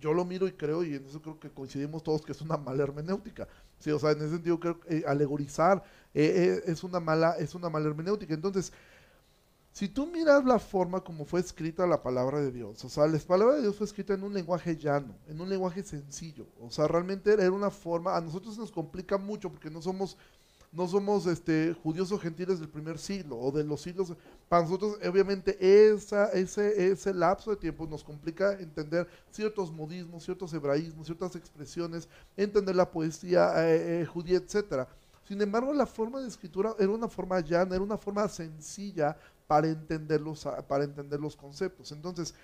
yo 0.00 0.12
lo 0.12 0.24
miro 0.24 0.48
y 0.48 0.52
creo, 0.52 0.82
y 0.82 0.96
en 0.96 1.06
eso 1.06 1.22
creo 1.22 1.38
que 1.38 1.48
coincidimos 1.48 2.02
todos 2.02 2.22
que 2.22 2.32
es 2.32 2.40
una 2.40 2.56
mala 2.56 2.82
hermenéutica. 2.82 3.46
Sí, 3.78 3.90
o 3.92 3.98
sea, 4.00 4.10
en 4.10 4.18
ese 4.18 4.30
sentido 4.30 4.58
creo 4.58 4.80
que 4.80 4.98
eh, 4.98 5.04
alegorizar 5.06 5.84
eh, 6.12 6.60
eh, 6.66 6.70
es 6.72 6.82
una 6.82 6.98
mala, 6.98 7.36
es 7.38 7.54
una 7.54 7.68
mala 7.70 7.86
hermenéutica. 7.88 8.34
Entonces, 8.34 8.72
si 9.72 9.88
tú 9.88 10.06
miras 10.06 10.44
la 10.44 10.58
forma 10.58 11.00
como 11.00 11.24
fue 11.24 11.40
escrita 11.40 11.86
la 11.86 12.02
palabra 12.02 12.40
de 12.40 12.52
Dios, 12.52 12.84
o 12.84 12.88
sea, 12.90 13.06
la 13.06 13.18
palabra 13.18 13.56
de 13.56 13.62
Dios 13.62 13.76
fue 13.76 13.86
escrita 13.86 14.12
en 14.14 14.22
un 14.22 14.34
lenguaje 14.34 14.76
llano, 14.76 15.14
en 15.28 15.40
un 15.40 15.48
lenguaje 15.48 15.82
sencillo. 15.82 16.46
O 16.60 16.70
sea, 16.70 16.86
realmente 16.86 17.32
era 17.32 17.50
una 17.50 17.70
forma, 17.70 18.14
a 18.16 18.20
nosotros 18.20 18.58
nos 18.58 18.70
complica 18.70 19.16
mucho 19.16 19.50
porque 19.50 19.70
no 19.70 19.80
somos 19.80 20.16
no 20.72 20.88
somos 20.88 21.26
este 21.26 21.74
judíos 21.82 22.10
o 22.12 22.18
gentiles 22.18 22.58
del 22.58 22.68
primer 22.68 22.98
siglo 22.98 23.38
o 23.38 23.52
de 23.52 23.62
los 23.62 23.82
siglos. 23.82 24.14
Para 24.48 24.62
nosotros, 24.62 24.96
obviamente, 25.06 25.56
esa, 25.60 26.30
ese, 26.30 26.92
ese 26.92 27.12
lapso 27.12 27.50
de 27.50 27.56
tiempo 27.56 27.86
nos 27.86 28.02
complica 28.02 28.58
entender 28.58 29.06
ciertos 29.30 29.70
modismos, 29.70 30.24
ciertos 30.24 30.52
hebraísmos, 30.54 31.06
ciertas 31.06 31.36
expresiones, 31.36 32.08
entender 32.36 32.74
la 32.74 32.90
poesía 32.90 33.52
eh, 33.68 34.00
eh, 34.00 34.06
judía, 34.06 34.38
etcétera. 34.38 34.88
Sin 35.24 35.40
embargo, 35.40 35.72
la 35.72 35.86
forma 35.86 36.20
de 36.20 36.28
escritura 36.28 36.74
era 36.78 36.90
una 36.90 37.08
forma 37.08 37.38
llana, 37.40 37.74
era 37.74 37.84
una 37.84 37.98
forma 37.98 38.26
sencilla 38.28 39.16
para 39.52 39.68
entender 39.68 40.18
los, 40.22 40.48
para 40.66 40.84
entender 40.84 41.20
los 41.20 41.36
conceptos. 41.36 41.92
Entonces, 41.92 42.34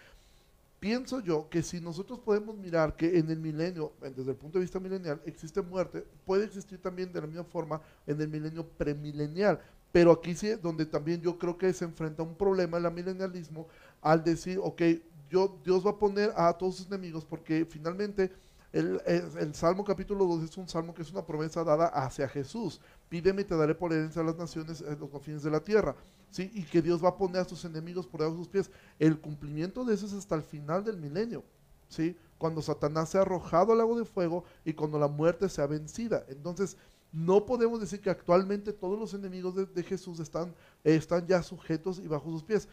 pienso 0.78 1.20
yo 1.20 1.48
que 1.48 1.62
si 1.62 1.80
nosotros 1.80 2.18
podemos 2.20 2.54
mirar 2.58 2.94
que 2.96 3.18
en 3.18 3.30
el 3.30 3.38
milenio, 3.40 3.92
eh, 4.02 4.12
desde 4.14 4.32
el 4.32 4.36
punto 4.36 4.58
de 4.58 4.64
vista 4.64 4.78
milenial, 4.78 5.22
existe 5.24 5.62
muerte, 5.62 6.04
puede 6.26 6.44
existir 6.44 6.82
también 6.82 7.10
de 7.12 7.20
la 7.22 7.26
misma 7.26 7.44
forma 7.44 7.80
en 8.06 8.20
el 8.20 8.28
milenio 8.28 8.66
premilenial. 8.66 9.58
Pero 9.90 10.12
aquí 10.12 10.34
sí, 10.34 10.50
donde 10.62 10.84
también 10.86 11.22
yo 11.22 11.38
creo 11.38 11.56
que 11.56 11.72
se 11.72 11.86
enfrenta 11.86 12.22
un 12.22 12.34
problema 12.34 12.76
el 12.78 12.90
milenialismo 12.92 13.68
al 14.02 14.22
decir, 14.22 14.60
ok, 14.62 14.82
yo, 15.30 15.58
Dios 15.64 15.86
va 15.86 15.92
a 15.92 15.98
poner 15.98 16.32
a 16.36 16.52
todos 16.52 16.76
sus 16.76 16.86
enemigos 16.88 17.24
porque 17.24 17.64
finalmente 17.64 18.30
el, 18.72 19.00
el- 19.06 19.54
Salmo 19.54 19.84
capítulo 19.84 20.26
2 20.26 20.44
es 20.44 20.56
un 20.58 20.68
salmo 20.68 20.94
que 20.94 21.02
es 21.02 21.10
una 21.10 21.24
promesa 21.24 21.64
dada 21.64 21.86
hacia 21.88 22.28
Jesús. 22.28 22.80
Pídeme 23.08 23.42
y 23.42 23.44
te 23.46 23.56
daré 23.56 23.74
por 23.74 23.92
herencia 23.92 24.22
a 24.22 24.24
las 24.26 24.36
naciones 24.36 24.82
en 24.82 24.98
los 25.00 25.10
confines 25.10 25.42
de 25.42 25.50
la 25.50 25.60
tierra. 25.60 25.96
¿Sí? 26.30 26.50
Y 26.54 26.62
que 26.64 26.82
Dios 26.82 27.02
va 27.02 27.10
a 27.10 27.16
poner 27.16 27.42
a 27.42 27.48
sus 27.48 27.64
enemigos 27.64 28.06
por 28.06 28.20
debajo 28.20 28.36
de 28.36 28.44
sus 28.44 28.52
pies. 28.52 28.70
El 28.98 29.18
cumplimiento 29.20 29.84
de 29.84 29.94
eso 29.94 30.06
es 30.06 30.12
hasta 30.12 30.34
el 30.34 30.42
final 30.42 30.84
del 30.84 30.98
milenio. 30.98 31.44
¿sí? 31.88 32.16
Cuando 32.38 32.62
Satanás 32.62 33.10
se 33.10 33.18
ha 33.18 33.22
arrojado 33.22 33.72
al 33.72 33.78
lago 33.78 33.98
de 33.98 34.04
fuego 34.04 34.44
y 34.64 34.72
cuando 34.72 34.98
la 34.98 35.08
muerte 35.08 35.48
sea 35.48 35.66
vencida. 35.66 36.24
Entonces, 36.28 36.76
no 37.12 37.46
podemos 37.46 37.80
decir 37.80 38.00
que 38.00 38.10
actualmente 38.10 38.72
todos 38.72 38.98
los 38.98 39.14
enemigos 39.14 39.54
de, 39.74 39.82
Jesús 39.82 40.20
están, 40.20 40.54
están 40.84 41.26
ya 41.26 41.42
sujetos 41.42 41.98
y 41.98 42.06
bajo 42.06 42.30
sus 42.30 42.42
pies. 42.42 42.68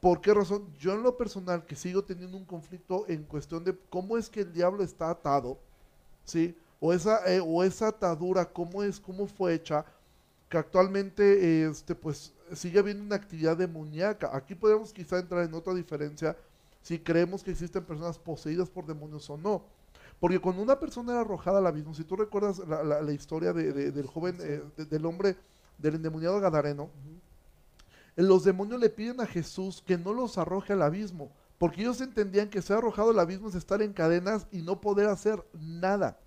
¿Por 0.00 0.20
qué 0.20 0.34
razón? 0.34 0.68
Yo 0.78 0.92
en 0.92 1.02
lo 1.02 1.16
personal 1.16 1.64
que 1.64 1.76
sigo 1.76 2.04
teniendo 2.04 2.36
un 2.36 2.44
conflicto 2.44 3.04
en 3.08 3.22
cuestión 3.24 3.64
de 3.64 3.76
cómo 3.88 4.18
es 4.18 4.28
que 4.28 4.40
el 4.40 4.52
diablo 4.52 4.82
está 4.82 5.10
atado, 5.10 5.58
¿sí? 6.24 6.56
O 6.80 6.92
esa, 6.92 7.24
eh, 7.32 7.40
o 7.40 7.62
esa 7.62 7.88
atadura, 7.88 8.44
cómo 8.44 8.82
es, 8.82 9.00
cómo 9.00 9.26
fue 9.26 9.54
hecha, 9.54 9.86
que 10.48 10.58
actualmente 10.58 11.64
este, 11.64 11.94
pues, 11.94 12.34
sigue 12.54 12.78
habiendo 12.78 13.02
una 13.04 13.16
actividad 13.16 13.56
demoníaca. 13.56 14.30
Aquí 14.36 14.54
podemos 14.54 14.92
quizá 14.92 15.18
entrar 15.18 15.44
en 15.44 15.54
otra 15.54 15.74
diferencia 15.74 16.36
si 16.82 16.98
creemos 16.98 17.42
que 17.42 17.50
existen 17.50 17.84
personas 17.84 18.18
poseídas 18.18 18.68
por 18.70 18.86
demonios 18.86 19.28
o 19.30 19.36
no. 19.36 19.64
Porque 20.20 20.38
cuando 20.38 20.62
una 20.62 20.78
persona 20.80 21.12
era 21.12 21.20
arrojada 21.22 21.58
al 21.58 21.66
abismo, 21.66 21.92
si 21.94 22.04
tú 22.04 22.16
recuerdas 22.16 22.58
la, 22.60 22.82
la- 22.82 23.02
la 23.02 23.12
historia 23.12 23.52
de- 23.52 23.72
de- 23.72 23.90
del 23.92 24.06
joven, 24.06 24.38
eh, 24.40 24.62
de- 24.76 24.84
del 24.86 25.04
hombre, 25.04 25.36
del 25.78 25.96
endemoniado 25.96 26.40
Gadareno, 26.40 26.88
los 28.16 28.44
demonios 28.44 28.80
le 28.80 28.88
piden 28.88 29.20
a 29.20 29.26
Jesús 29.26 29.82
que 29.86 29.98
no 29.98 30.14
los 30.14 30.38
arroje 30.38 30.72
al 30.72 30.82
abismo, 30.82 31.30
porque 31.58 31.82
ellos 31.82 32.00
entendían 32.00 32.48
que 32.48 32.62
ser 32.62 32.78
arrojado 32.78 33.10
al 33.10 33.18
abismo 33.18 33.48
es 33.48 33.54
estar 33.54 33.82
en 33.82 33.92
cadenas 33.92 34.46
y 34.50 34.62
no 34.62 34.80
poder 34.80 35.08
hacer 35.08 35.44
nada. 35.52 36.18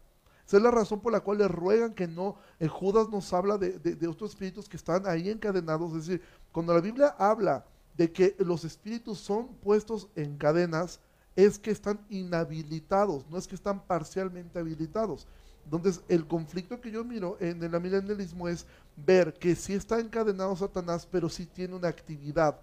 Esa 0.49 0.57
es 0.57 0.63
la 0.63 0.71
razón 0.71 0.99
por 0.99 1.11
la 1.11 1.19
cual 1.19 1.37
le 1.37 1.47
ruegan 1.47 1.93
que 1.93 2.07
no, 2.07 2.35
en 2.59 2.69
Judas 2.69 3.07
nos 3.09 3.31
habla 3.33 3.59
de, 3.59 3.77
de- 3.77 4.07
otros 4.07 4.31
espíritus 4.31 4.67
que 4.67 4.77
están 4.77 5.05
ahí 5.05 5.29
encadenados, 5.29 5.91
es 5.95 6.07
decir, 6.07 6.23
cuando 6.51 6.73
la 6.73 6.81
Biblia 6.81 7.15
habla 7.19 7.67
de 7.93 8.11
que 8.11 8.35
los 8.39 8.63
espíritus 8.63 9.19
son 9.19 9.49
puestos 9.57 10.09
en 10.15 10.37
cadenas, 10.37 11.01
es 11.35 11.59
que 11.59 11.69
están 11.69 12.03
inhabilitados, 12.09 13.29
no 13.29 13.37
es 13.37 13.47
que 13.47 13.53
están 13.53 13.85
parcialmente 13.85 14.57
habilitados. 14.57 15.27
Entonces, 15.65 16.01
el 16.07 16.25
conflicto 16.25 16.81
que 16.81 16.89
yo 16.89 17.05
miro 17.05 17.37
en 17.39 17.61
el 17.63 17.79
milenialismo 17.79 18.47
es 18.47 18.65
ver 18.95 19.35
que 19.35 19.55
sí 19.55 19.73
está 19.75 19.99
encadenado 19.99 20.55
Satanás, 20.55 21.07
pero 21.11 21.29
sí 21.29 21.45
tiene 21.45 21.75
una 21.75 21.89
actividad, 21.89 22.59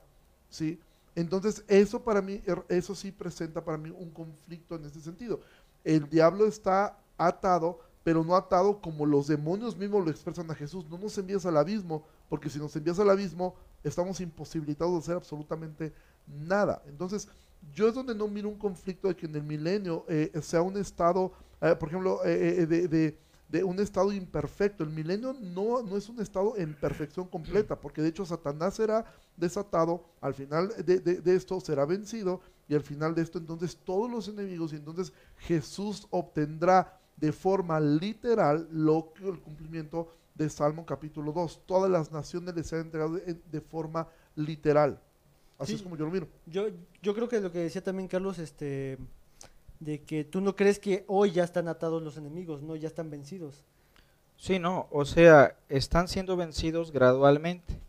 ¿sí? 0.49 0.81
Entonces, 1.15 1.65
eso 1.69 2.03
para 2.03 2.21
mí, 2.21 2.43
er- 2.47 2.65
eso 2.69 2.97
sí 2.97 3.13
presenta 3.13 3.65
para 3.65 3.79
mí 3.79 3.91
un 3.91 4.11
conflicto 4.11 4.75
en 4.75 4.87
este 4.87 5.01
sentido. 5.01 5.41
El 5.85 6.09
diablo 6.11 6.47
está 6.47 6.99
atado, 7.19 7.79
pero 8.05 8.23
no 8.23 8.37
atado 8.37 8.81
como 8.81 9.05
los 9.07 9.27
demonios 9.27 9.77
mismos 9.77 10.05
lo 10.05 10.11
expresan 10.11 10.51
a 10.51 10.55
Jesús. 10.55 10.85
No 10.89 10.99
nos 10.99 11.17
envías 11.19 11.45
al 11.47 11.57
abismo, 11.57 12.05
porque 12.29 12.49
si 12.51 12.59
nos 12.59 12.75
envías 12.77 12.99
al 12.99 13.11
abismo, 13.11 13.55
estamos 13.83 14.21
imposibilitados 14.21 14.93
de 14.95 14.99
hacer 14.99 15.17
absolutamente 15.17 15.93
nada. 16.27 16.83
Entonces, 16.87 17.29
yo 17.75 17.89
es 17.89 17.95
donde 17.95 18.15
no 18.15 18.29
miro 18.29 18.49
un 18.49 18.59
conflicto 18.59 19.09
de 19.09 19.17
que 19.17 19.27
en 19.27 19.35
el 19.35 19.43
milenio 19.43 20.05
eh, 20.09 20.31
sea 20.43 20.63
un 20.63 20.77
estado, 20.77 21.33
eh, 21.61 21.75
por 21.79 21.89
ejemplo, 21.89 22.21
eh, 22.25 22.67
de, 22.67 22.89
de- 22.89 23.19
de 23.49 23.63
un 23.63 23.79
estado 23.79 24.13
imperfecto. 24.13 24.83
El 24.83 24.91
milenio 24.91 25.33
no, 25.41 25.81
no 25.81 25.97
es 25.97 26.09
un 26.09 26.21
estado 26.21 26.57
en 26.57 26.75
perfección 26.75 27.29
completa, 27.29 27.77
porque 27.81 28.03
de 28.03 28.09
hecho 28.09 28.25
Satanás 28.27 28.75
será 28.75 29.05
desatado, 29.37 30.05
al 30.21 30.35
final 30.35 30.73
de- 30.85 30.99
de 31.01 31.37
esto 31.37 31.61
será 31.61 31.85
vencido, 31.85 32.41
y 32.69 32.75
al 32.75 32.83
final 32.83 33.15
de 33.15 33.23
esto 33.23 33.39
entonces 33.39 33.77
todos 33.77 34.11
los 34.11 34.27
enemigos, 34.27 34.73
y 34.73 34.77
entonces 34.77 35.13
Jesús 35.37 36.09
obtendrá 36.11 36.96
de 37.17 37.33
forma 37.33 37.81
literal 37.81 38.69
lo 38.71 39.13
que 39.15 39.29
el 39.29 39.41
cumplimiento 39.41 40.09
de 40.35 40.51
Salmo 40.51 40.85
capítulo 40.85 41.33
2. 41.33 41.63
Todas 41.67 41.91
las 41.91 42.13
naciones 42.13 42.55
les 42.55 42.67
serán 42.67 42.87
entregadas 42.87 43.15
de, 43.25 43.35
de 43.35 43.61
forma 43.61 44.09
literal. 44.35 45.01
Así 45.59 45.73
Sí. 45.73 45.77
es 45.77 45.83
como 45.83 45.97
yo 45.97 46.05
lo 46.05 46.11
miro. 46.11 46.29
Yo, 46.47 46.69
yo 47.03 47.15
creo 47.15 47.29
que 47.29 47.41
lo 47.41 47.51
que 47.51 47.61
decía 47.61 47.83
también 47.83 48.09
Carlos, 48.09 48.39
este, 48.39 48.99
de 49.81 50.03
que 50.03 50.25
tú 50.25 50.41
no 50.43 50.55
crees 50.55 50.79
que 50.79 51.05
hoy 51.07 51.33
ya 51.33 51.45
están 51.45 51.69
atados 51.69 52.03
los 52.03 52.19
enemigos, 52.19 52.63
no, 52.63 52.77
ya 52.77 52.89
están 52.89 53.11
vencidos. 53.11 53.65
Sí, 54.37 54.59
no, 54.59 54.87
o 54.91 55.07
sea, 55.07 55.57
están 55.71 56.09
siendo 56.09 56.37
vencidos 56.37 56.93
gradualmente. 56.93 57.81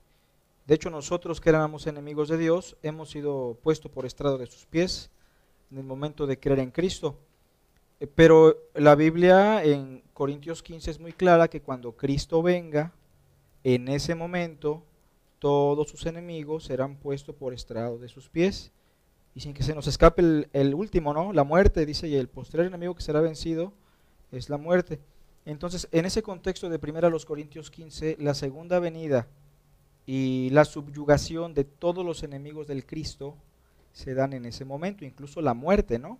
De 0.66 0.76
hecho, 0.76 0.90
nosotros 0.90 1.42
que 1.42 1.50
éramos 1.50 1.88
enemigos 1.88 2.30
de 2.30 2.38
Dios, 2.38 2.78
hemos 2.84 3.10
sido 3.10 3.58
puestos 3.62 3.92
por 3.92 4.06
estrado 4.06 4.38
de 4.38 4.46
sus 4.48 4.66
pies 4.66 5.10
en 5.72 5.78
el 5.80 5.84
momento 5.84 6.26
de 6.26 6.40
creer 6.40 6.60
en 6.60 6.72
Cristo. 6.72 7.18
Pero 8.14 8.56
la 8.76 8.96
Biblia 8.96 9.64
en 9.64 10.04
Corintios 10.14 10.62
15 10.62 10.92
es 10.92 11.00
muy 11.00 11.14
clara 11.14 11.48
que 11.48 11.62
cuando 11.62 11.98
Cristo 11.98 12.44
venga, 12.44 12.94
en 13.64 13.88
ese 13.88 14.14
momento 14.14 14.84
todos 15.40 15.90
sus 15.90 16.06
enemigos 16.06 16.66
serán 16.66 16.96
puestos 16.98 17.36
por 17.36 17.54
estrado 17.54 17.98
de 17.98 18.08
sus 18.08 18.30
pies. 18.30 18.72
Y 19.34 19.40
sin 19.42 19.54
que 19.54 19.64
se 19.64 19.76
nos 19.76 19.86
escape 19.86 20.48
el, 20.52 20.74
último, 20.74 21.14
¿no? 21.14 21.32
La 21.32 21.44
muerte, 21.44 21.86
dice, 21.86 22.08
y 22.08 22.16
el 22.16 22.28
postrer 22.28 22.66
enemigo 22.66 22.96
que 22.96 23.04
será 23.04 23.22
vencido 23.22 23.72
es 24.32 24.50
la 24.50 24.58
muerte. 24.58 25.00
Entonces, 25.46 25.88
en 25.92 26.06
ese 26.06 26.24
contexto 26.24 26.70
de 26.70 26.80
1 26.82 27.10
los 27.12 27.26
Corintios 27.26 27.70
15, 27.70 28.18
la 28.20 28.34
segunda 28.34 28.80
venida 28.80 29.28
y 30.08 30.50
la 30.52 30.66
subyugación 30.66 31.54
de 31.54 31.66
todos 31.66 32.04
los 32.04 32.24
enemigos 32.24 32.66
del 32.66 32.86
Cristo 32.86 33.36
se 33.92 34.16
dan 34.16 34.34
en 34.34 34.46
ese 34.46 34.66
momento, 34.66 35.06
incluso 35.06 35.42
la 35.42 35.54
muerte, 35.54 36.00
¿no? 36.00 36.20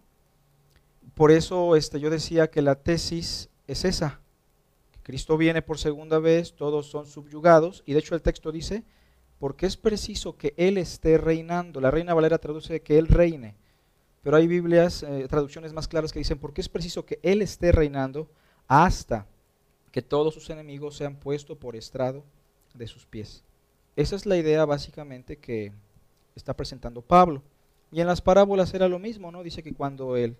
Por 1.14 1.32
eso 1.32 1.76
este, 1.76 2.00
yo 2.00 2.10
decía 2.10 2.50
que 2.50 2.62
la 2.62 2.76
tesis 2.76 3.50
es 3.68 3.86
esa. 3.86 4.22
Cristo 5.04 5.38
viene 5.38 5.62
por 5.62 5.78
segunda 5.78 6.20
vez, 6.20 6.54
todos 6.54 6.88
son 6.88 7.06
subyugados, 7.06 7.84
y 7.86 7.94
de 7.94 8.00
hecho 8.00 8.14
el 8.14 8.22
texto 8.22 8.52
dice, 8.52 8.84
porque 9.40 9.66
es 9.66 9.78
preciso 9.78 10.36
que 10.38 10.54
Él 10.58 10.78
esté 10.78 11.18
reinando. 11.18 11.80
La 11.80 11.92
Reina 11.92 12.14
Valera 12.14 12.40
traduce 12.40 12.82
que 12.82 12.98
Él 12.98 13.08
reine, 13.08 13.56
pero 14.22 14.36
hay 14.36 14.48
Biblias, 14.48 15.04
eh, 15.04 15.28
traducciones 15.30 15.74
más 15.74 15.88
claras 15.88 16.12
que 16.12 16.20
dicen, 16.20 16.40
porque 16.40 16.62
es 16.62 16.70
preciso 16.70 17.06
que 17.06 17.20
Él 17.24 17.42
esté 17.42 17.72
reinando 17.72 18.30
hasta 18.68 19.26
que 19.92 20.02
todos 20.02 20.34
sus 20.34 20.50
enemigos 20.50 20.98
sean 20.98 21.16
puestos 21.16 21.58
por 21.58 21.76
estrado 21.76 22.24
de 22.74 22.88
sus 22.88 23.06
pies. 23.06 23.44
Esa 23.96 24.16
es 24.16 24.26
la 24.26 24.38
idea 24.38 24.66
básicamente 24.66 25.38
que 25.38 25.72
está 26.36 26.56
presentando 26.56 27.02
Pablo. 27.02 27.42
Y 27.92 28.02
en 28.02 28.08
las 28.08 28.22
parábolas 28.22 28.74
era 28.74 28.88
lo 28.88 29.00
mismo, 29.00 29.32
¿no? 29.32 29.42
Dice 29.42 29.64
que 29.64 29.74
cuando 29.74 30.18
el 30.18 30.36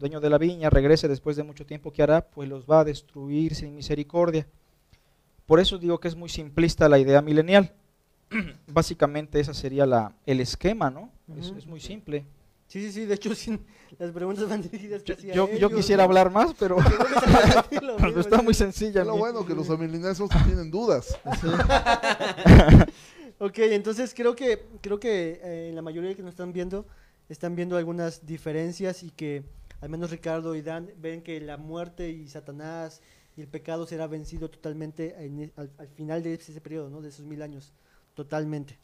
dueño 0.00 0.18
de 0.20 0.30
la 0.30 0.38
viña 0.38 0.70
regrese 0.70 1.06
después 1.06 1.36
de 1.36 1.44
mucho 1.44 1.64
tiempo, 1.64 1.92
¿qué 1.92 2.02
hará? 2.02 2.22
Pues 2.22 2.48
los 2.48 2.64
va 2.64 2.80
a 2.80 2.84
destruir 2.84 3.54
sin 3.54 3.76
misericordia. 3.76 4.46
Por 5.46 5.60
eso 5.60 5.78
digo 5.78 6.00
que 6.00 6.08
es 6.08 6.16
muy 6.16 6.28
simplista 6.28 6.88
la 6.88 6.98
idea 6.98 7.22
milenial. 7.22 7.72
Básicamente 8.66 9.38
esa 9.38 9.54
sería 9.54 9.86
la, 9.86 10.12
el 10.26 10.40
esquema, 10.40 10.90
¿no? 10.90 11.12
es, 11.38 11.66
muy 11.66 11.80
simple. 11.80 12.24
Sí, 12.66 12.80
sí, 12.80 12.92
sí, 12.92 13.04
de 13.04 13.14
hecho 13.14 13.30
las 13.98 14.10
preguntas 14.12 14.48
van 14.48 14.62
dirigidas 14.62 15.04
Yo, 15.04 15.14
a 15.14 15.18
yo- 15.18 15.52
yo 15.58 15.70
quisiera 15.70 16.02
¿no? 16.02 16.08
hablar 16.08 16.30
más, 16.30 16.54
pero 16.58 16.76
que 16.76 17.80
mismo, 17.80 18.20
está 18.20 18.42
muy 18.42 18.54
sencilla. 18.54 19.02
Es 19.02 19.06
lo 19.06 19.16
bueno 19.16 19.44
que 19.44 19.54
los 19.54 19.68
que 19.68 20.38
tienen 20.46 20.70
dudas. 20.70 21.18
Ok, 23.38 23.58
entonces 23.58 24.12
creo 24.14 24.36
que 24.36 24.66
creo 24.82 25.00
que 25.00 25.40
eh, 25.42 25.72
la 25.74 25.80
mayoría 25.82 26.14
que 26.14 26.22
nos 26.22 26.30
están 26.32 26.52
viendo 26.52 26.86
están 27.28 27.56
viendo 27.56 27.76
algunas 27.76 28.26
diferencias 28.26 29.02
y 29.02 29.10
que 29.10 29.44
al 29.80 29.88
menos 29.90 30.10
Ricardo 30.10 30.54
y 30.54 30.62
Dan 30.62 30.90
ven 30.98 31.22
que 31.22 31.40
la 31.40 31.56
muerte 31.56 32.10
y 32.10 32.28
Satanás 32.28 33.02
y 33.36 33.40
el 33.42 33.48
pecado 33.48 33.86
será 33.86 34.06
vencido 34.06 34.50
totalmente 34.50 35.14
en 35.24 35.40
e- 35.40 35.52
al, 35.56 35.70
al 35.78 35.88
final 35.88 36.22
de 36.22 36.34
ese 36.34 36.60
periodo, 36.60 36.90
¿no? 36.90 37.00
De 37.02 37.08
esos 37.10 37.26
mil 37.26 37.42
años, 37.42 37.72
totalmente. 38.14 38.78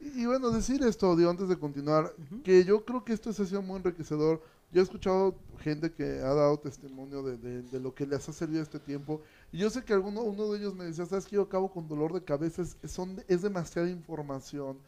Y, 0.00 0.22
y 0.22 0.26
bueno, 0.26 0.50
decir 0.50 0.82
esto, 0.82 1.14
digo, 1.16 1.30
antes 1.30 1.48
de 1.48 1.58
continuar, 1.58 2.14
que 2.42 2.64
yo 2.64 2.84
creo 2.84 3.04
que 3.04 3.12
esto 3.12 3.30
ha 3.30 3.32
sido 3.32 3.62
muy 3.62 3.76
enriquecedor. 3.78 4.42
Yo 4.70 4.80
he 4.80 4.84
escuchado 4.84 5.36
gente 5.58 5.92
que 5.92 6.02
ha 6.04 6.34
dado 6.34 6.58
testimonio 6.58 7.22
de, 7.22 7.36
de- 7.36 7.62
de 7.62 7.80
lo 7.80 7.94
que 7.94 8.06
les 8.06 8.26
ha 8.28 8.32
servido 8.32 8.62
este 8.62 8.80
tiempo. 8.80 9.22
Y 9.52 9.58
yo 9.58 9.70
sé 9.70 9.84
que 9.84 9.92
alguno, 9.92 10.22
uno 10.22 10.50
de 10.50 10.58
ellos 10.58 10.74
me 10.74 10.84
decía, 10.86 11.06
¿sabes 11.06 11.26
que 11.26 11.36
Yo 11.36 11.42
acabo 11.42 11.70
con 11.70 11.86
dolor 11.88 12.12
de 12.12 12.24
cabeza. 12.24 12.62
Es, 12.62 12.76
son, 12.90 13.22
es 13.28 13.42
demasiada 13.42 13.88
información 13.90 14.78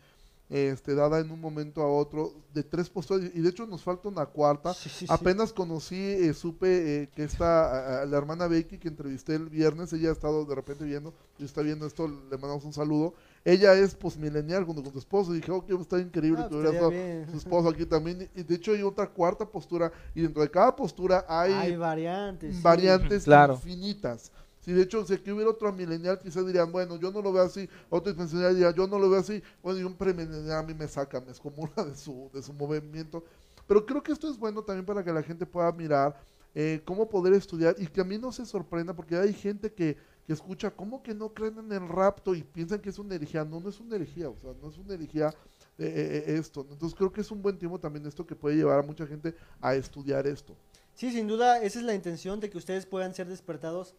este, 0.51 0.95
dada 0.95 1.21
en 1.21 1.31
un 1.31 1.41
momento 1.41 1.81
a 1.83 1.89
otro 1.89 2.33
de 2.53 2.63
tres 2.63 2.89
posturas. 2.91 3.31
Y 3.35 3.41
de 3.41 3.49
hecho 3.49 3.67
nos 3.67 3.83
falta 3.83 4.09
una 4.09 4.27
cuarta. 4.27 4.75
Sí, 4.75 4.89
sí, 4.89 5.07
sí. 5.07 5.13
Apenas 5.13 5.53
conocí, 5.53 5.97
eh, 5.97 6.35
supe 6.35 7.03
eh, 7.03 7.09
que 7.15 7.25
esta, 7.25 7.99
a- 8.01 8.03
a 8.03 8.07
la 8.07 8.17
hermana 8.19 8.47
Becky 8.47 8.79
que 8.79 8.89
entrevisté 8.89 9.35
el 9.35 9.49
viernes, 9.49 9.93
ella 9.93 10.11
ha 10.11 10.13
estado 10.13 10.45
de 10.45 10.55
repente 10.55 10.85
viendo, 10.85 11.15
y 11.39 11.45
está 11.45 11.63
viendo 11.63 11.87
esto, 11.87 12.07
le 12.07 12.37
mandamos 12.39 12.65
un 12.65 12.73
saludo. 12.73 13.15
Ella 13.45 13.75
es 13.75 13.95
posmilenial 13.95 14.65
junto 14.65 14.83
con 14.83 14.93
su 14.93 14.99
esposo, 14.99 15.33
y 15.33 15.39
dije, 15.39 15.51
oh, 15.51 15.65
que 15.67 15.75
está 15.75 15.99
increíble 15.99 16.43
Ah, 16.45 16.49
que 16.49 16.55
hubiera 16.55 16.71
estado 16.73 16.91
bien. 16.91 17.27
su 17.31 17.37
esposo 17.39 17.69
aquí 17.71 17.85
también. 17.87 18.29
Y 18.35 18.43
de 18.43 18.55
hecho 18.55 18.73
hay 18.73 18.83
otra 18.83 19.09
cuarta 19.09 19.45
postura, 19.47 19.91
y 20.15 20.21
dentro 20.23 20.43
de 20.43 20.51
cada 20.51 20.75
postura 20.77 21.25
hay, 21.29 21.53
Hay 21.53 21.77
variantes. 21.77 22.55
sí. 22.57 22.63
variantes 22.63 23.25
Claro. 23.25 23.55
infinitas. 23.55 24.31
Si 24.65 24.73
de 24.73 24.83
hecho, 24.83 25.05
si 25.05 25.15
aquí 25.15 25.31
hubiera 25.31 25.51
otro 25.51 25.71
milenial, 25.73 26.19
quizás 26.19 26.47
dirían, 26.47 26.73
bueno, 26.73 26.97
yo 26.97 27.11
no 27.11 27.21
lo 27.21 27.33
veo 27.33 27.43
así, 27.43 27.69
otro 27.91 28.13
dispensacional 28.13 28.55
diría, 28.55 28.71
yo 28.71 28.87
no 28.87 28.99
lo 28.99 29.11
veo 29.11 29.21
así, 29.21 29.43
bueno, 29.63 29.79
y 29.79 29.85
un 29.85 29.95
premilenial 29.95 30.59
a 30.59 30.63
mí 30.63 30.73
me 30.73 30.89
saca, 30.89 31.21
me 31.21 31.31
excomulga 31.31 31.85
de 31.85 31.95
su, 31.95 32.31
de 32.33 32.43
su 32.43 32.53
movimiento. 32.53 33.23
Pero 33.67 33.85
creo 33.85 34.03
que 34.03 34.13
esto 34.13 34.31
es 34.31 34.39
bueno 34.39 34.63
también 34.63 34.87
para 34.87 35.05
que 35.05 35.13
la 35.13 35.23
gente 35.23 35.45
pueda 35.45 35.71
mirar 35.73 36.19
eh, 36.55 36.81
cómo 36.85 37.09
poder 37.09 37.35
estudiar 37.35 37.75
y 37.79 37.87
que 37.87 38.01
a 38.01 38.05
mí 38.05 38.17
no 38.17 38.33
se 38.33 38.47
sorprenda, 38.47 38.95
porque 38.95 39.17
hay 39.17 39.33
gente 39.35 39.73
que, 39.73 39.97
que 40.27 40.33
escucha, 40.33 40.71
¿cómo 40.71 41.03
que 41.03 41.15
no 41.15 41.35
creen 41.35 41.59
en 41.59 41.73
el 41.73 41.87
rapto? 41.89 42.35
Y 42.35 42.43
piensan 42.43 42.81
que 42.81 42.89
es 42.89 42.99
una 42.99 43.15
herejía. 43.15 43.45
No, 43.45 43.61
no 43.61 43.69
es 43.69 43.79
una 43.81 43.97
herejía, 43.97 44.31
o 44.31 44.37
sea, 44.39 44.53
no 44.63 44.71
es 44.71 44.79
una 44.79 44.95
herejía 44.95 45.29
eh, 45.77 45.87
eh, 45.87 46.25
eh, 46.29 46.39
esto. 46.39 46.67
Entonces 46.71 46.97
creo 46.97 47.13
que 47.13 47.21
es 47.21 47.31
un 47.31 47.43
buen 47.43 47.59
tiempo 47.59 47.79
también 47.79 48.07
esto 48.07 48.27
que 48.27 48.37
puede 48.37 48.57
llevar 48.57 48.79
a 48.79 48.83
mucha 48.83 49.07
gente 49.07 49.35
a 49.61 49.75
estudiar 49.75 50.27
esto. 50.27 50.55
Sí, 50.95 51.11
sin 51.11 51.27
duda, 51.27 51.61
esa 51.63 51.81
es 51.81 51.85
la 51.85 51.95
intención 51.95 52.39
de 52.39 52.49
que 52.49 52.59
ustedes 52.59 52.87
puedan 52.87 53.15
ser 53.15 53.27
despertados. 53.27 53.95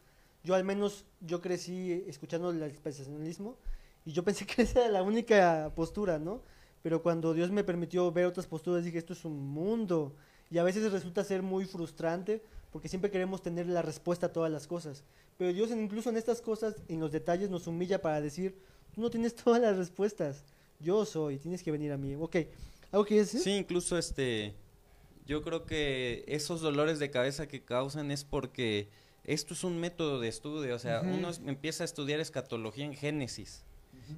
Yo 0.46 0.54
al 0.54 0.64
menos, 0.64 1.06
yo 1.22 1.42
crecí 1.42 2.04
escuchando 2.08 2.52
el 2.52 2.70
dispensacionalismo 2.70 3.58
y 4.06 4.12
yo 4.12 4.24
pensé 4.24 4.46
que 4.48 4.62
esa 4.62 4.82
era 4.82 4.90
la 4.90 5.04
única 5.04 5.74
postura, 5.76 6.20
¿no? 6.20 6.44
Pero 6.84 7.02
cuando 7.02 7.34
Dios 7.34 7.50
me 7.50 7.64
permitió 7.64 8.12
ver 8.12 8.28
otras 8.28 8.46
posturas, 8.46 8.86
dije, 8.86 9.00
esto 9.00 9.14
es 9.14 9.26
un 9.26 9.40
mundo. 9.40 10.16
Y 10.52 10.60
a 10.60 10.64
veces 10.64 10.92
resulta 10.92 11.24
ser 11.24 11.42
muy 11.42 11.66
frustrante 11.66 12.44
porque 12.72 12.90
siempre 12.90 13.10
queremos 13.10 13.42
tener 13.42 13.66
la 13.66 13.82
respuesta 13.82 14.28
a 14.28 14.34
todas 14.34 14.52
las 14.52 14.68
cosas. 14.68 15.04
Pero 15.38 15.52
Dios 15.52 15.72
incluso 15.72 16.12
en 16.12 16.18
estas 16.18 16.42
cosas, 16.42 16.76
en 16.90 17.00
los 17.00 17.12
detalles, 17.12 17.50
nos 17.50 17.66
humilla 17.66 18.04
para 18.04 18.22
decir, 18.22 18.56
tú 18.94 19.02
no 19.02 19.10
tienes 19.10 19.34
todas 19.44 19.60
las 19.60 19.78
respuestas. 19.78 20.44
Yo 20.80 21.06
soy, 21.06 21.40
tienes 21.40 21.64
que 21.64 21.72
venir 21.72 21.92
a 21.92 21.98
mí. 21.98 22.16
Ok, 22.16 22.36
¿algo 22.92 23.04
que 23.04 23.16
decir? 23.16 23.42
Sí, 23.42 23.52
incluso 23.52 23.98
este, 23.98 24.54
yo 25.26 25.42
creo 25.42 25.66
que 25.66 26.24
esos 26.28 26.62
dolores 26.62 27.00
de 27.00 27.10
cabeza 27.10 27.48
que 27.48 27.64
causan 27.64 28.12
es 28.12 28.24
porque 28.24 28.90
esto 29.26 29.54
es 29.54 29.64
un 29.64 29.80
método 29.80 30.20
de 30.20 30.28
estudio, 30.28 30.76
o 30.76 30.80
sea, 30.80 31.02
uno 31.14 31.30
es- 31.30 31.42
empieza 31.46 31.84
a 31.84 31.86
estudiar 31.86 32.20
escatología 32.20 32.86
en 32.86 32.96
Génesis 32.96 33.64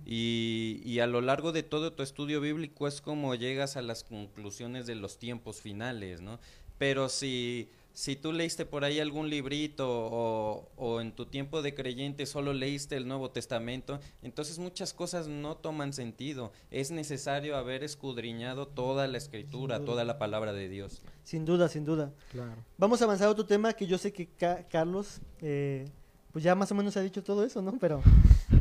y, 0.06 0.82
y 0.84 1.00
a 1.00 1.08
lo 1.08 1.22
largo 1.22 1.52
de 1.52 1.64
todo 1.64 1.94
tu 1.94 2.04
estudio 2.04 2.42
bíblico 2.42 2.88
es 2.88 3.02
como 3.02 3.36
llegas 3.36 3.78
a 3.78 3.82
las 3.82 4.04
conclusiones 4.04 4.86
de 4.86 4.96
los 4.96 5.18
tiempos 5.18 5.62
finales, 5.62 6.22
¿no? 6.22 6.40
Pero 6.78 7.10
si, 7.10 7.70
si 7.98 8.16
tú 8.16 8.32
leíste 8.32 8.64
por 8.68 8.84
ahí 8.84 9.00
algún 9.00 9.28
librito 9.28 9.88
o, 9.90 10.70
o 10.76 11.02
en 11.02 11.14
tu 11.14 11.26
tiempo 11.26 11.64
de 11.64 11.74
creyente 11.74 12.28
solo 12.28 12.54
leíste 12.54 12.96
el 12.96 13.08
Nuevo 13.08 13.32
Testamento, 13.32 14.00
entonces 14.22 14.60
muchas 14.60 14.94
cosas 14.94 15.28
no 15.28 15.58
toman 15.58 15.94
sentido. 15.94 16.52
Es 16.70 16.92
necesario 16.92 17.58
haber 17.58 17.84
escudriñado 17.84 18.68
toda 18.68 19.08
la 19.08 19.18
escritura, 19.18 19.78
Sin 19.78 19.86
duda. 19.86 19.92
toda 19.94 20.06
la 20.06 20.20
palabra 20.20 20.54
de 20.54 20.70
Dios. 20.70 21.02
Sin 21.24 21.44
duda, 21.44 21.70
sin 21.70 21.86
duda. 21.86 22.14
Claro. 22.32 22.64
Vamos 22.78 23.02
a 23.02 23.06
avanzar 23.06 23.30
a 23.30 23.32
otro 23.32 23.48
tema 23.48 23.74
que 23.74 23.88
yo 23.88 23.98
sé 23.98 24.14
que 24.14 24.28
Ca- 24.28 24.68
Carlos, 24.70 25.20
eh, 25.42 25.90
pues 26.32 26.44
ya 26.44 26.54
más 26.54 26.72
o 26.72 26.76
menos 26.76 26.96
ha 26.98 27.02
dicho 27.02 27.24
todo 27.24 27.44
eso, 27.44 27.64
¿no? 27.64 27.80
Pero 27.80 28.04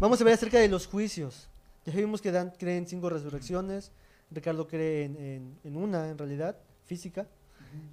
vamos 0.00 0.18
a 0.18 0.24
ver 0.24 0.32
acerca 0.32 0.58
de 0.60 0.68
los 0.68 0.86
juicios. 0.86 1.50
Ya 1.84 1.92
vimos 1.92 2.22
que 2.22 2.32
Dan 2.32 2.54
cree 2.58 2.78
en 2.78 2.86
cinco 2.86 3.10
resurrecciones, 3.10 3.92
Ricardo 4.30 4.66
cree 4.66 5.04
en, 5.04 5.16
en- 5.18 5.58
en 5.62 5.76
una, 5.76 6.08
en 6.08 6.16
realidad, 6.16 6.56
física. 6.86 7.28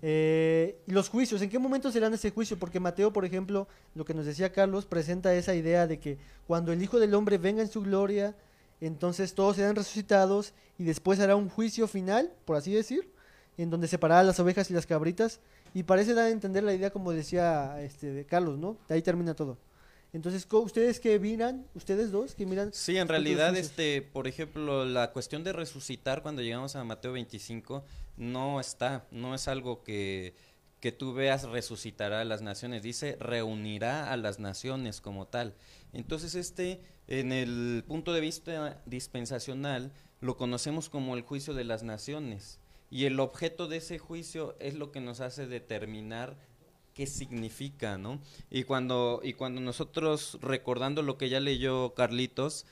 Eh, 0.01 0.77
los 0.87 1.09
juicios, 1.09 1.41
¿en 1.41 1.49
qué 1.49 1.59
momento 1.59 1.91
serán 1.91 2.13
ese 2.13 2.31
juicio? 2.31 2.57
Porque 2.59 2.79
Mateo, 2.79 3.13
por 3.13 3.25
ejemplo, 3.25 3.67
lo 3.95 4.05
que 4.05 4.13
nos 4.13 4.25
decía 4.25 4.51
Carlos, 4.51 4.85
presenta 4.85 5.33
esa 5.33 5.55
idea 5.55 5.87
de 5.87 5.99
que 5.99 6.17
cuando 6.47 6.71
el 6.71 6.81
Hijo 6.81 6.99
del 6.99 7.13
Hombre 7.13 7.37
venga 7.37 7.61
en 7.61 7.69
su 7.69 7.81
gloria, 7.81 8.35
entonces 8.81 9.33
todos 9.33 9.55
serán 9.55 9.75
resucitados 9.75 10.53
y 10.77 10.83
después 10.83 11.19
hará 11.19 11.35
un 11.35 11.49
juicio 11.49 11.87
final, 11.87 12.33
por 12.45 12.57
así 12.57 12.73
decir, 12.73 13.09
en 13.57 13.69
donde 13.69 13.87
separará 13.87 14.23
las 14.23 14.39
ovejas 14.39 14.69
y 14.69 14.73
las 14.73 14.85
cabritas. 14.85 15.39
Y 15.73 15.83
parece 15.83 16.13
dar 16.13 16.25
a 16.25 16.29
entender 16.29 16.63
la 16.63 16.73
idea, 16.73 16.91
como 16.91 17.11
decía 17.11 17.81
este, 17.81 18.11
de 18.11 18.25
Carlos, 18.25 18.59
¿no? 18.59 18.77
De 18.87 18.95
ahí 18.95 19.01
termina 19.01 19.33
todo. 19.33 19.57
Entonces, 20.13 20.47
¿ustedes 20.51 20.99
qué 20.99 21.19
miran? 21.19 21.65
¿Ustedes 21.73 22.11
dos 22.11 22.35
qué 22.35 22.45
miran? 22.45 22.71
Sí, 22.71 22.97
en 22.97 23.07
realidad, 23.07 23.55
este, 23.57 24.03
por 24.03 24.27
ejemplo, 24.27 24.85
la 24.85 25.11
cuestión 25.11 25.43
de 25.43 25.53
resucitar 25.53 26.21
cuando 26.21 26.43
llegamos 26.43 26.75
a 26.75 26.83
Mateo 26.83 27.13
25 27.13 27.83
no 28.17 28.59
está, 28.59 29.07
no 29.11 29.35
es 29.35 29.47
algo 29.47 29.83
que, 29.83 30.35
que 30.79 30.91
tú 30.91 31.13
veas 31.13 31.43
resucitará 31.43 32.21
a 32.21 32.25
las 32.25 32.41
naciones, 32.41 32.83
dice 32.83 33.17
reunirá 33.19 34.11
a 34.11 34.17
las 34.17 34.39
naciones 34.39 35.01
como 35.01 35.27
tal. 35.27 35.55
Entonces, 35.93 36.35
este, 36.35 36.81
en 37.07 37.31
el 37.31 37.83
punto 37.87 38.13
de 38.13 38.21
vista 38.21 38.81
dispensacional, 38.85 39.91
lo 40.19 40.37
conocemos 40.37 40.89
como 40.89 41.15
el 41.15 41.21
juicio 41.21 41.53
de 41.53 41.63
las 41.63 41.83
naciones. 41.83 42.59
Y 42.89 43.05
el 43.05 43.19
objeto 43.19 43.67
de 43.67 43.77
ese 43.77 43.97
juicio 43.97 44.55
es 44.59 44.75
lo 44.75 44.91
que 44.91 45.01
nos 45.01 45.19
hace 45.19 45.47
determinar 45.47 46.37
qué 46.93 47.07
significa, 47.07 47.97
¿no? 47.97 48.21
Y 48.49 48.63
cuando, 48.63 49.19
y 49.23 49.33
cuando 49.33 49.61
nosotros, 49.61 50.37
recordando 50.41 51.01
lo 51.01 51.17
que 51.17 51.29
ya 51.29 51.39
leyó 51.39 51.93
Carlitos, 51.93 52.65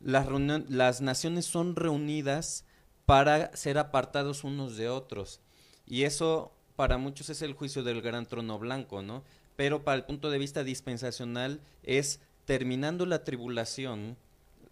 las, 0.00 0.28
las 0.68 1.00
naciones 1.00 1.46
son 1.46 1.76
reunidas 1.76 2.64
para 3.06 3.56
ser 3.56 3.78
apartados 3.78 4.44
unos 4.44 4.76
de 4.76 4.88
otros. 4.88 5.40
Y 5.86 6.02
eso 6.02 6.52
para 6.74 6.98
muchos 6.98 7.30
es 7.30 7.40
el 7.42 7.54
juicio 7.54 7.82
del 7.82 8.02
gran 8.02 8.26
trono 8.26 8.58
blanco, 8.58 9.00
¿no? 9.02 9.22
Pero 9.56 9.82
para 9.84 9.96
el 9.96 10.04
punto 10.04 10.28
de 10.30 10.38
vista 10.38 10.64
dispensacional 10.64 11.60
es 11.82 12.20
terminando 12.44 13.06
la 13.06 13.24
tribulación, 13.24 14.16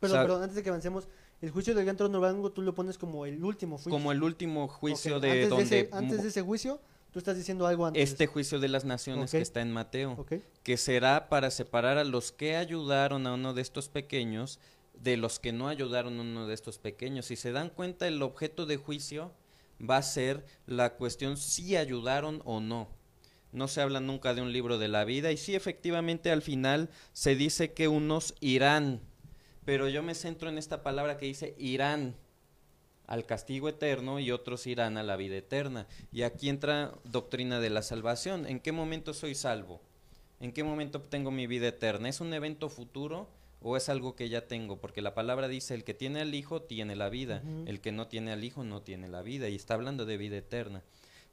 Perdón, 0.01 0.17
Sa- 0.19 0.23
perdón, 0.23 0.43
antes 0.43 0.57
de 0.57 0.63
que 0.63 0.69
avancemos, 0.69 1.09
el 1.41 1.51
juicio 1.51 1.75
del 1.75 1.85
gran 1.85 1.97
trono 1.97 2.21
blanco 2.21 2.51
tú 2.53 2.61
lo 2.61 2.75
pones 2.75 2.99
como 2.99 3.25
el 3.25 3.43
último 3.43 3.77
juicio. 3.77 3.91
Como 3.91 4.13
el 4.13 4.23
último 4.23 4.69
juicio 4.69 5.17
Ok, 5.17 5.23
de 5.23 5.31
antes 5.31 5.49
donde 5.49 5.65
ese, 5.65 5.89
antes 5.93 6.23
de 6.23 6.29
ese 6.29 6.43
juicio, 6.43 6.79
tú 7.11 7.19
estás 7.21 7.37
diciendo 7.37 7.67
algo 7.67 7.87
antes. 7.87 8.03
este 8.11 8.27
juicio 8.27 8.59
de 8.61 8.69
las 8.69 8.85
naciones 8.85 9.31
Ok. 9.31 9.39
que 9.39 9.43
está 9.43 9.61
en 9.63 9.73
Mateo, 9.73 10.13
Ok. 10.19 10.35
que 10.63 10.77
será 10.77 11.29
para 11.31 11.51
separar 11.51 11.97
a 11.97 12.05
los 12.05 12.33
que 12.33 12.57
ayudaron 12.57 13.27
a 13.27 13.35
uno 13.35 13.55
de 13.55 13.63
estos 13.63 13.89
pequeños 13.89 14.59
de 14.95 15.17
los 15.17 15.39
que 15.39 15.53
no 15.53 15.69
ayudaron 15.69 16.19
a 16.19 16.23
uno 16.23 16.47
de 16.47 16.55
estos 16.55 16.79
pequeños. 16.79 17.27
Si 17.27 17.37
se 17.37 17.53
dan 17.53 17.71
cuenta, 17.71 18.09
el 18.09 18.23
objeto 18.23 18.67
de 18.67 18.77
juicio 18.77 19.33
va 19.81 19.99
a 19.99 20.03
ser 20.03 20.45
la 20.67 20.95
cuestión 20.95 21.37
si 21.37 21.77
ayudaron 21.77 22.43
o 22.45 22.61
no. 22.61 22.89
No 23.53 23.69
se 23.69 23.81
habla 23.81 24.01
nunca 24.01 24.35
de 24.35 24.43
un 24.43 24.53
libro 24.53 24.79
de 24.79 24.89
la 24.89 25.05
vida 25.05 25.31
y 25.31 25.37
sí 25.37 25.55
efectivamente 25.55 26.31
al 26.31 26.43
final 26.43 26.91
se 27.13 27.37
dice 27.37 27.73
que 27.73 27.87
unos 27.87 28.35
irán, 28.41 29.01
pero 29.65 29.89
yo 29.89 30.03
me 30.03 30.15
centro 30.15 30.49
en 30.49 30.59
esta 30.59 30.83
palabra 30.83 31.19
que 31.19 31.27
dice 31.27 31.55
irán 31.59 32.17
al 33.07 33.27
castigo 33.27 33.69
eterno 33.69 34.19
y 34.19 34.31
otros 34.31 34.67
irán 34.67 34.97
a 34.97 35.03
la 35.03 35.17
vida 35.17 35.37
eterna. 35.37 35.87
Y 36.11 36.23
aquí 36.23 36.49
entra 36.49 36.95
doctrina 37.05 37.61
de 37.61 37.71
la 37.71 37.83
salvación. 37.83 38.47
¿En 38.47 38.61
qué 38.61 38.73
momento 38.73 39.15
soy 39.15 39.35
salvo? 39.35 39.81
¿En 40.41 40.53
qué 40.53 40.65
momento 40.65 40.99
obtengo 40.99 41.31
mi 41.31 41.47
vida 41.47 41.69
eterna? 41.69 42.09
¿Es 42.09 42.21
un 42.21 42.33
evento 42.33 42.69
futuro 42.69 43.29
o 43.61 43.77
es 43.77 43.89
algo 43.89 44.15
que 44.15 44.29
ya 44.29 44.47
tengo? 44.47 44.81
Porque 44.81 45.03
la 45.03 45.15
palabra 45.15 45.49
dice, 45.49 45.75
el 45.75 45.85
que 45.85 45.95
tiene 45.95 46.21
al 46.21 46.35
Hijo 46.35 46.63
tiene 46.63 46.97
la 46.97 47.09
vida, 47.09 47.43
el 47.67 47.81
que 47.81 47.93
no 47.93 48.09
tiene 48.09 48.33
al 48.33 48.45
Hijo 48.45 48.65
no 48.65 48.83
tiene 48.83 49.09
la 49.09 49.23
vida, 49.23 49.49
y 49.49 49.55
está 49.55 49.75
hablando 49.75 50.05
de 50.07 50.17
vida 50.17 50.37
eterna. 50.37 50.83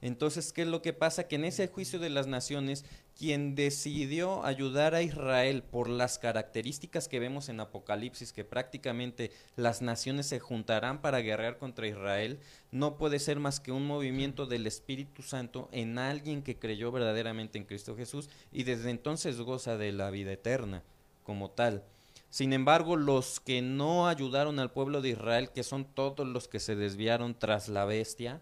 Entonces, 0.02 0.52
¿qué 0.52 0.64
es 0.64 0.68
lo 0.68 0.82
que 0.82 0.94
pasa? 0.94 1.28
Que 1.28 1.36
en 1.36 1.46
ese 1.46 1.68
juicio 1.68 2.00
de 2.00 2.10
las 2.10 2.26
naciones, 2.26 2.86
quien 3.16 3.54
decidió 3.54 4.44
ayudar 4.44 4.96
a 4.96 5.04
Israel 5.04 5.62
por 5.62 5.88
las 5.90 6.18
características 6.18 7.08
que 7.08 7.20
vemos 7.20 7.50
en 7.50 7.60
Apocalipsis, 7.60 8.34
que 8.34 8.44
prácticamente 8.44 9.32
las 9.56 9.84
naciones 9.84 10.26
se 10.26 10.40
juntarán 10.40 11.02
para 11.02 11.22
guerrear 11.22 11.60
contra 11.60 11.88
Israel, 11.88 12.40
no 12.72 12.98
puede 12.98 13.20
ser 13.20 13.40
más 13.40 13.60
que 13.60 13.72
un 13.72 13.86
movimiento 13.86 14.48
del 14.48 14.66
Espíritu 14.66 15.22
Santo 15.22 15.70
en 15.72 16.00
alguien 16.00 16.42
que 16.42 16.58
creyó 16.58 16.92
verdaderamente 16.92 17.60
en 17.60 17.66
Cristo 17.66 17.96
Jesús 17.96 18.28
y 18.52 18.64
desde 18.64 18.90
entonces 18.90 19.40
goza 19.40 19.78
de 19.78 19.92
la 19.92 20.10
vida 20.10 20.32
eterna 20.32 20.82
como 21.24 21.52
tal. 21.52 21.84
Sin 22.32 22.54
embargo, 22.54 22.96
los 22.96 23.42
que 23.42 23.62
no 23.62 24.08
ayudaron 24.08 24.58
al 24.60 24.72
pueblo 24.72 25.02
de 25.02 25.10
Israel, 25.10 25.52
que 25.54 25.64
son 25.64 25.84
todos 25.86 26.26
los 26.26 26.48
que 26.48 26.60
se 26.60 26.78
desviaron 26.78 27.36
tras 27.38 27.68
la 27.68 27.84
bestia, 27.84 28.40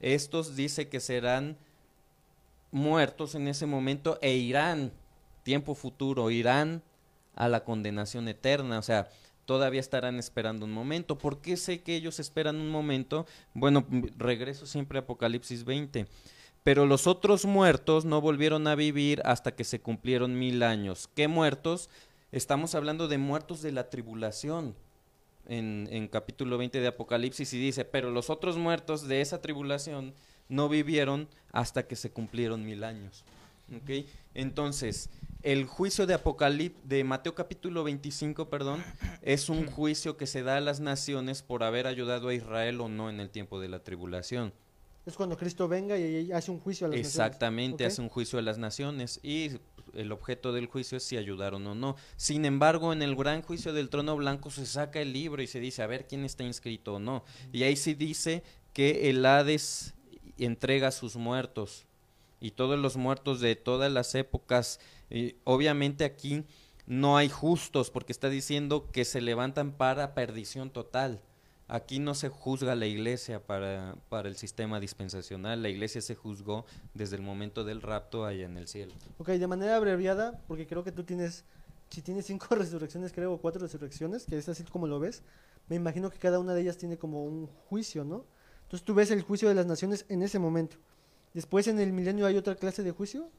estos 0.00 0.56
dice 0.56 0.88
que 0.88 0.98
serán 0.98 1.56
muertos 2.72 3.36
en 3.36 3.46
ese 3.46 3.66
momento 3.66 4.18
e 4.20 4.34
irán, 4.34 4.92
tiempo 5.44 5.76
futuro, 5.76 6.30
irán 6.30 6.82
a 7.36 7.48
la 7.48 7.62
condenación 7.62 8.26
eterna. 8.26 8.80
O 8.80 8.82
sea, 8.82 9.08
todavía 9.46 9.80
estarán 9.80 10.18
esperando 10.18 10.66
un 10.66 10.72
momento. 10.72 11.16
¿Por 11.16 11.40
qué 11.40 11.56
sé 11.56 11.82
que 11.82 11.94
ellos 11.94 12.18
esperan 12.18 12.56
un 12.56 12.70
momento? 12.70 13.26
Bueno, 13.54 13.86
regreso 14.18 14.66
siempre 14.66 14.98
a 14.98 15.02
Apocalipsis 15.02 15.64
20. 15.64 16.06
Pero 16.62 16.84
los 16.84 17.06
otros 17.06 17.46
muertos 17.46 18.04
no 18.04 18.20
volvieron 18.20 18.66
a 18.66 18.74
vivir 18.74 19.22
hasta 19.24 19.54
que 19.54 19.64
se 19.64 19.80
cumplieron 19.80 20.38
mil 20.38 20.62
años. 20.62 21.08
¿Qué 21.14 21.26
muertos? 21.26 21.88
Estamos 22.32 22.76
hablando 22.76 23.08
de 23.08 23.18
muertos 23.18 23.60
de 23.60 23.72
la 23.72 23.90
tribulación 23.90 24.76
en, 25.48 25.88
en 25.90 26.06
capítulo 26.06 26.58
20 26.58 26.80
de 26.80 26.86
Apocalipsis 26.86 27.52
y 27.52 27.58
dice, 27.58 27.84
pero 27.84 28.12
los 28.12 28.30
otros 28.30 28.56
muertos 28.56 29.08
de 29.08 29.20
esa 29.20 29.42
tribulación 29.42 30.14
no 30.48 30.68
vivieron 30.68 31.28
hasta 31.50 31.88
que 31.88 31.96
se 31.96 32.10
cumplieron 32.10 32.64
mil 32.64 32.84
años. 32.84 33.24
¿Ok? 33.74 34.06
Entonces, 34.34 35.10
el 35.42 35.64
juicio 35.64 36.06
de 36.06 36.14
Apocalipsis, 36.14 36.88
de 36.88 37.02
Mateo 37.02 37.34
capítulo 37.34 37.82
25, 37.82 38.48
perdón, 38.48 38.84
es 39.22 39.48
un 39.48 39.66
juicio 39.66 40.16
que 40.16 40.26
se 40.26 40.44
da 40.44 40.56
a 40.56 40.60
las 40.60 40.78
naciones 40.78 41.42
por 41.42 41.64
haber 41.64 41.88
ayudado 41.88 42.28
a 42.28 42.34
Israel 42.34 42.80
o 42.80 42.88
no 42.88 43.10
en 43.10 43.18
el 43.18 43.30
tiempo 43.30 43.58
de 43.58 43.68
la 43.68 43.82
tribulación. 43.82 44.52
Es 45.06 45.16
cuando 45.16 45.36
Cristo 45.36 45.66
venga 45.66 45.98
y 45.98 46.30
hace 46.32 46.50
un 46.50 46.60
juicio 46.60 46.86
a 46.86 46.90
las 46.90 46.96
naciones. 46.98 47.14
Exactamente, 47.16 47.86
hace 47.86 48.02
un 48.02 48.08
juicio 48.08 48.36
de 48.36 48.42
las 48.42 48.58
naciones 48.58 49.18
y 49.22 49.52
el 49.94 50.12
objeto 50.12 50.52
del 50.52 50.66
juicio 50.66 50.98
es 50.98 51.04
si 51.04 51.16
ayudaron 51.16 51.66
o 51.66 51.74
no. 51.74 51.96
Sin 52.16 52.44
embargo, 52.44 52.92
en 52.92 53.02
el 53.02 53.16
gran 53.16 53.42
juicio 53.42 53.72
del 53.72 53.88
trono 53.88 54.16
blanco 54.16 54.50
se 54.50 54.66
saca 54.66 55.00
el 55.00 55.12
libro 55.12 55.42
y 55.42 55.46
se 55.46 55.60
dice 55.60 55.82
a 55.82 55.86
ver 55.86 56.06
quién 56.06 56.24
está 56.24 56.44
inscrito 56.44 56.94
o 56.94 56.98
no. 56.98 57.24
Y 57.52 57.62
ahí 57.62 57.76
sí 57.76 57.94
dice 57.94 58.42
que 58.72 59.10
el 59.10 59.24
Hades 59.24 59.94
entrega 60.38 60.88
a 60.88 60.92
sus 60.92 61.16
muertos 61.16 61.86
y 62.40 62.52
todos 62.52 62.78
los 62.78 62.96
muertos 62.96 63.40
de 63.40 63.56
todas 63.56 63.90
las 63.90 64.14
épocas. 64.14 64.80
Y 65.10 65.36
obviamente 65.44 66.04
aquí 66.04 66.44
no 66.86 67.16
hay 67.16 67.28
justos 67.28 67.90
porque 67.90 68.12
está 68.12 68.28
diciendo 68.28 68.90
que 68.92 69.04
se 69.04 69.20
levantan 69.20 69.72
para 69.72 70.14
perdición 70.14 70.70
total. 70.70 71.22
Aquí 71.72 72.00
no 72.00 72.14
se 72.14 72.28
juzga 72.28 72.74
la 72.74 72.86
iglesia 72.86 73.46
para, 73.46 73.94
para 74.08 74.28
el 74.28 74.34
sistema 74.34 74.80
dispensacional, 74.80 75.62
la 75.62 75.68
iglesia 75.68 76.00
se 76.00 76.16
juzgó 76.16 76.64
desde 76.94 77.14
el 77.14 77.22
momento 77.22 77.62
del 77.62 77.80
rapto 77.80 78.24
allá 78.24 78.44
en 78.44 78.56
el 78.56 78.66
cielo. 78.66 78.92
Ok, 79.18 79.28
de 79.28 79.46
manera 79.46 79.76
abreviada, 79.76 80.40
porque 80.48 80.66
creo 80.66 80.82
que 80.82 80.90
tú 80.90 81.04
tienes, 81.04 81.44
si 81.88 82.02
tienes 82.02 82.26
cinco 82.26 82.48
resurrecciones, 82.56 83.12
creo, 83.12 83.34
o 83.34 83.38
cuatro 83.38 83.62
resurrecciones, 83.62 84.26
que 84.26 84.36
es 84.36 84.48
así 84.48 84.64
como 84.64 84.88
lo 84.88 84.98
ves, 84.98 85.22
me 85.68 85.76
imagino 85.76 86.10
que 86.10 86.18
cada 86.18 86.40
una 86.40 86.54
de 86.54 86.62
ellas 86.62 86.76
tiene 86.76 86.98
como 86.98 87.24
un 87.24 87.46
juicio, 87.46 88.02
¿no? 88.02 88.24
Entonces 88.64 88.84
tú 88.84 88.92
ves 88.92 89.12
el 89.12 89.22
juicio 89.22 89.48
de 89.48 89.54
las 89.54 89.66
naciones 89.66 90.06
en 90.08 90.22
ese 90.22 90.40
momento. 90.40 90.76
Después 91.34 91.68
en 91.68 91.78
el 91.78 91.92
milenio 91.92 92.26
hay 92.26 92.36
otra 92.36 92.56
clase 92.56 92.82
de 92.82 92.90
juicio. 92.90 93.30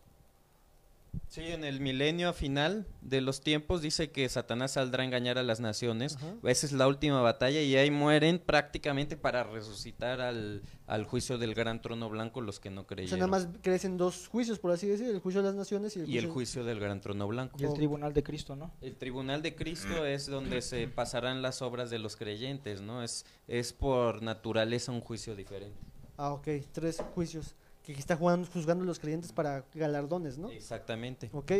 Sí, 1.27 1.41
en 1.47 1.63
el 1.63 1.79
milenio 1.79 2.33
final 2.33 2.85
de 3.01 3.21
los 3.21 3.39
tiempos 3.41 3.81
dice 3.81 4.11
que 4.11 4.27
Satanás 4.27 4.71
saldrá 4.73 5.03
a 5.03 5.05
engañar 5.05 5.37
a 5.37 5.43
las 5.43 5.59
naciones. 5.61 6.17
Ajá. 6.17 6.35
Esa 6.43 6.65
es 6.65 6.73
la 6.73 6.87
última 6.87 7.21
batalla 7.21 7.61
y 7.61 7.75
ahí 7.77 7.89
mueren 7.89 8.37
prácticamente 8.39 9.15
para 9.15 9.43
resucitar 9.43 10.19
al, 10.19 10.61
al 10.87 11.05
juicio 11.05 11.37
del 11.37 11.53
gran 11.53 11.81
trono 11.81 12.09
blanco 12.09 12.41
los 12.41 12.59
que 12.59 12.69
no 12.69 12.81
O 12.81 12.87
creyeron. 12.87 13.09
sea, 13.09 13.17
nada 13.17 13.27
más 13.29 13.47
crecen 13.61 13.97
dos 13.97 14.27
juicios, 14.27 14.59
por 14.59 14.71
así 14.71 14.87
decir, 14.87 15.07
el 15.07 15.19
juicio 15.19 15.41
de 15.41 15.47
las 15.47 15.55
naciones 15.55 15.95
y 15.95 15.99
el 15.99 16.05
y 16.05 16.07
juicio... 16.07 16.27
el 16.27 16.33
juicio 16.33 16.63
del 16.65 16.79
gran 16.81 16.99
trono 16.99 17.27
blanco. 17.27 17.57
Y 17.59 17.63
el 17.63 17.73
tribunal 17.73 18.13
de 18.13 18.23
Cristo, 18.23 18.55
¿no? 18.57 18.71
El 18.81 18.97
tribunal 18.97 19.41
de 19.41 19.55
Cristo 19.55 20.05
es 20.05 20.27
donde 20.27 20.61
se 20.61 20.87
pasarán 20.89 21.41
las 21.41 21.61
obras 21.61 21.89
de 21.89 21.99
los 21.99 22.17
creyentes, 22.17 22.81
¿no? 22.81 23.03
Es, 23.03 23.25
es 23.47 23.71
por 23.71 24.21
naturaleza 24.21 24.91
un 24.91 24.99
juicio 25.01 25.35
diferente. 25.35 25.77
Ah, 26.17 26.33
ok, 26.33 26.47
tres 26.73 27.01
juicios 27.15 27.55
que 27.83 27.93
está 27.93 28.15
jugando, 28.15 28.47
juzgando 28.51 28.83
a 28.83 28.87
los 28.87 28.99
creyentes 28.99 29.31
para 29.31 29.65
galardones, 29.73 30.37
¿no? 30.37 30.49
Exactamente. 30.49 31.29
Ok, 31.33 31.51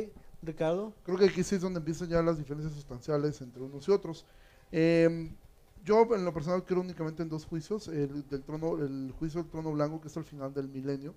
Ricardo. 0.44 0.94
Creo 1.04 1.18
que 1.18 1.26
aquí 1.26 1.44
sí 1.44 1.56
es 1.56 1.62
donde 1.62 1.80
empiezan 1.80 2.10
ya 2.10 2.22
las 2.22 2.38
diferencias 2.38 2.74
sustanciales 2.74 3.42
entre 3.42 3.62
unos 3.64 3.88
y 3.88 3.92
otros. 3.92 4.26
Eh, 4.72 5.32
yo 5.84 6.08
en 6.16 6.24
lo 6.24 6.32
personal 6.34 6.64
creo 6.64 6.82
únicamente 6.82 7.24
en 7.24 7.30
dos 7.30 7.46
juicios, 7.46 7.88
el 7.88 8.28
del 8.30 8.44
trono, 8.44 8.78
el 8.78 9.12
juicio 9.18 9.42
del 9.42 9.50
trono 9.52 9.72
blanco 9.72 10.00
que 10.00 10.10
es 10.10 10.18
al 10.18 10.24
final 10.24 10.54
del 10.54 10.70
milenio, 10.70 11.16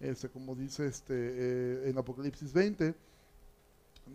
este, 0.00 0.30
como 0.30 0.54
dice 0.54 0.86
este 0.86 1.12
eh, 1.14 1.90
en 1.90 1.98
Apocalipsis 1.98 2.52
20, 2.54 2.94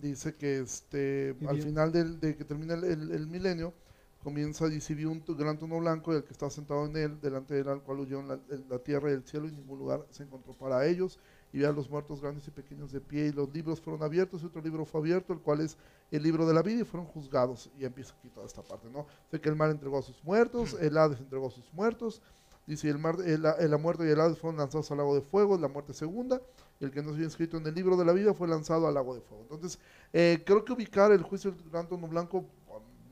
dice 0.02 0.36
que 0.36 0.60
este 0.62 1.36
al 1.48 1.62
final 1.62 1.92
del, 1.92 2.20
de 2.20 2.36
que 2.36 2.44
termina 2.46 2.74
el, 2.74 2.84
el- 2.86 3.12
el 3.12 3.28
milenio 3.28 3.74
comienza 4.24 4.68
y 4.68 4.80
se 4.82 4.94
vio 4.96 5.12
un 5.12 5.24
gran 5.38 5.58
trono 5.58 5.80
blanco 5.80 6.14
y 6.14 6.18
el 6.18 6.24
que 6.24 6.32
estaba 6.32 6.50
sentado 6.50 6.86
en 6.86 6.96
él, 6.96 7.20
delante 7.22 7.56
del 7.56 7.68
al 7.68 7.82
cual 7.82 8.00
huyeron 8.00 8.28
la, 8.28 8.40
la 8.70 8.80
tierra 8.80 9.10
y 9.10 9.14
el 9.14 9.24
cielo 9.24 9.48
y 9.48 9.52
ningún 9.52 9.80
lugar 9.80 10.06
se 10.10 10.24
encontró 10.24 10.54
para 10.54 10.86
ellos. 10.86 11.20
Y 11.54 11.58
vi 11.58 11.66
a 11.66 11.72
los 11.72 11.90
muertos 11.90 12.22
grandes 12.22 12.48
y 12.48 12.52
pequeños 12.52 12.92
de 12.94 13.02
pie 13.02 13.28
y 13.28 13.32
los 13.34 13.54
libros 13.54 13.82
fueron 13.82 14.04
abiertos 14.04 14.42
y 14.42 14.46
otro 14.46 14.62
libro 14.62 14.86
fue 14.86 15.02
abierto, 15.02 15.34
el 15.34 15.40
cual 15.40 15.60
es 15.60 15.78
el 16.10 16.24
libro 16.24 16.46
de 16.46 16.54
la 16.54 16.62
vida 16.62 16.82
y 16.82 16.84
fueron 16.86 17.08
juzgados. 17.08 17.70
Y 17.78 17.84
empieza 17.84 18.14
aquí 18.18 18.30
toda 18.30 18.46
esta 18.46 18.62
parte, 18.62 18.90
¿no? 18.90 19.06
Sé 19.30 19.42
que 19.42 19.50
el 19.50 19.56
mar 19.56 19.70
entregó 19.70 19.98
a 19.98 20.02
sus 20.02 20.24
muertos, 20.24 20.78
el 20.80 20.98
Hades 20.98 21.20
entregó 21.20 21.48
a 21.48 21.52
sus 21.52 21.74
muertos, 21.74 22.22
dice 22.68 22.90
el 22.90 23.00
mar, 23.00 23.18
el, 23.26 23.42
la 23.42 23.78
muerte 23.78 24.08
y 24.08 24.10
el 24.10 24.20
Hades 24.22 24.38
fueron 24.38 24.60
lanzados 24.60 24.92
al 24.92 24.98
lago 24.98 25.14
de 25.14 25.22
fuego, 25.22 25.58
la 25.58 25.68
muerte 25.68 25.94
segunda, 25.94 26.42
y 26.80 26.86
el 26.86 26.92
que 26.92 27.02
no 27.02 27.10
se 27.10 27.16
había 27.16 27.26
inscrito 27.26 27.58
en 27.58 27.68
el 27.68 27.76
libro 27.76 27.98
de 27.98 28.06
la 28.06 28.14
vida 28.14 28.34
fue 28.34 28.48
lanzado 28.48 28.88
al 28.88 28.94
lago 28.94 29.14
de 29.14 29.22
fuego. 29.22 29.44
Entonces, 29.44 29.78
eh, 30.14 30.42
creo 30.46 30.64
que 30.64 30.72
ubicar 30.72 31.12
el 31.12 31.22
juicio 31.22 31.52
del 31.52 31.70
gran 31.70 31.88
trono 31.88 32.08
blanco 32.08 32.46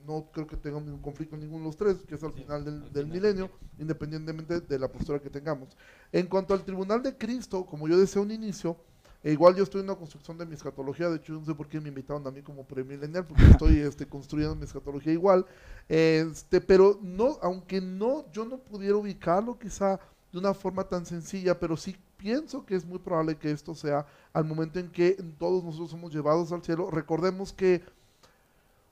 no 0.10 0.30
creo 0.32 0.48
que 0.48 0.58
tenga 0.58 0.80
ningún 0.80 1.02
conflicto 1.02 1.36
en 1.36 1.42
ninguno 1.42 1.64
de 1.64 1.68
los 1.70 1.78
tres, 1.78 1.98
que 2.08 2.16
es 2.16 2.24
al 2.24 2.34
final 2.34 2.66
del, 2.66 2.84
al 2.84 2.92
del 2.92 3.06
final. 3.06 3.22
milenio, 3.22 3.52
independientemente 3.78 4.60
de 4.62 4.80
la 4.80 4.92
postura 4.92 5.20
que 5.20 5.30
tengamos. 5.30 5.78
En 6.12 6.28
cuanto 6.28 6.54
al 6.54 6.64
tribunal 6.66 7.04
de 7.04 7.16
Cristo, 7.18 7.66
como 7.66 7.88
yo 7.88 7.98
decía 7.98 8.22
un 8.22 8.32
inicio, 8.32 8.78
e 9.22 9.32
igual 9.32 9.56
yo 9.56 9.64
estoy 9.64 9.82
en 9.82 9.90
una 9.90 9.98
construcción 9.98 10.38
de 10.38 10.46
mi 10.46 10.56
escatología, 10.56 11.10
de 11.10 11.18
hecho 11.18 11.34
yo 11.34 11.40
no 11.40 11.46
sé 11.46 11.54
por 11.54 11.68
qué 11.68 11.80
me 11.82 11.90
invitaron 11.90 12.26
a 12.26 12.32
mí 12.32 12.42
como 12.42 12.66
premilenial, 12.66 13.26
porque 13.28 13.44
estoy 13.52 13.80
este, 13.80 14.08
construyendo 14.08 14.56
mi 14.56 14.64
escatología 14.64 15.14
igual, 15.14 15.46
este, 15.88 16.62
pero 16.62 17.00
no, 17.02 17.38
aunque 17.42 17.82
no, 17.82 18.32
yo 18.32 18.46
no 18.46 18.58
pudiera 18.58 18.96
ubicarlo 18.96 19.60
quizá 19.60 20.00
de 20.32 20.40
una 20.40 20.54
forma 20.54 20.84
tan 20.88 21.06
sencilla, 21.06 21.60
pero 21.60 21.76
sí 21.76 21.96
pienso 22.18 22.66
que 22.66 22.76
es 22.76 22.86
muy 22.86 23.00
probable 23.00 23.38
que 23.38 23.52
esto 23.52 23.74
sea 23.74 24.06
al 24.34 24.46
momento 24.46 24.80
en 24.80 24.90
que 24.92 25.12
todos 25.38 25.64
nosotros 25.64 25.90
somos 25.90 26.14
llevados 26.14 26.52
al 26.52 26.64
cielo. 26.64 26.92
Recordemos 26.92 27.54
que 27.54 27.82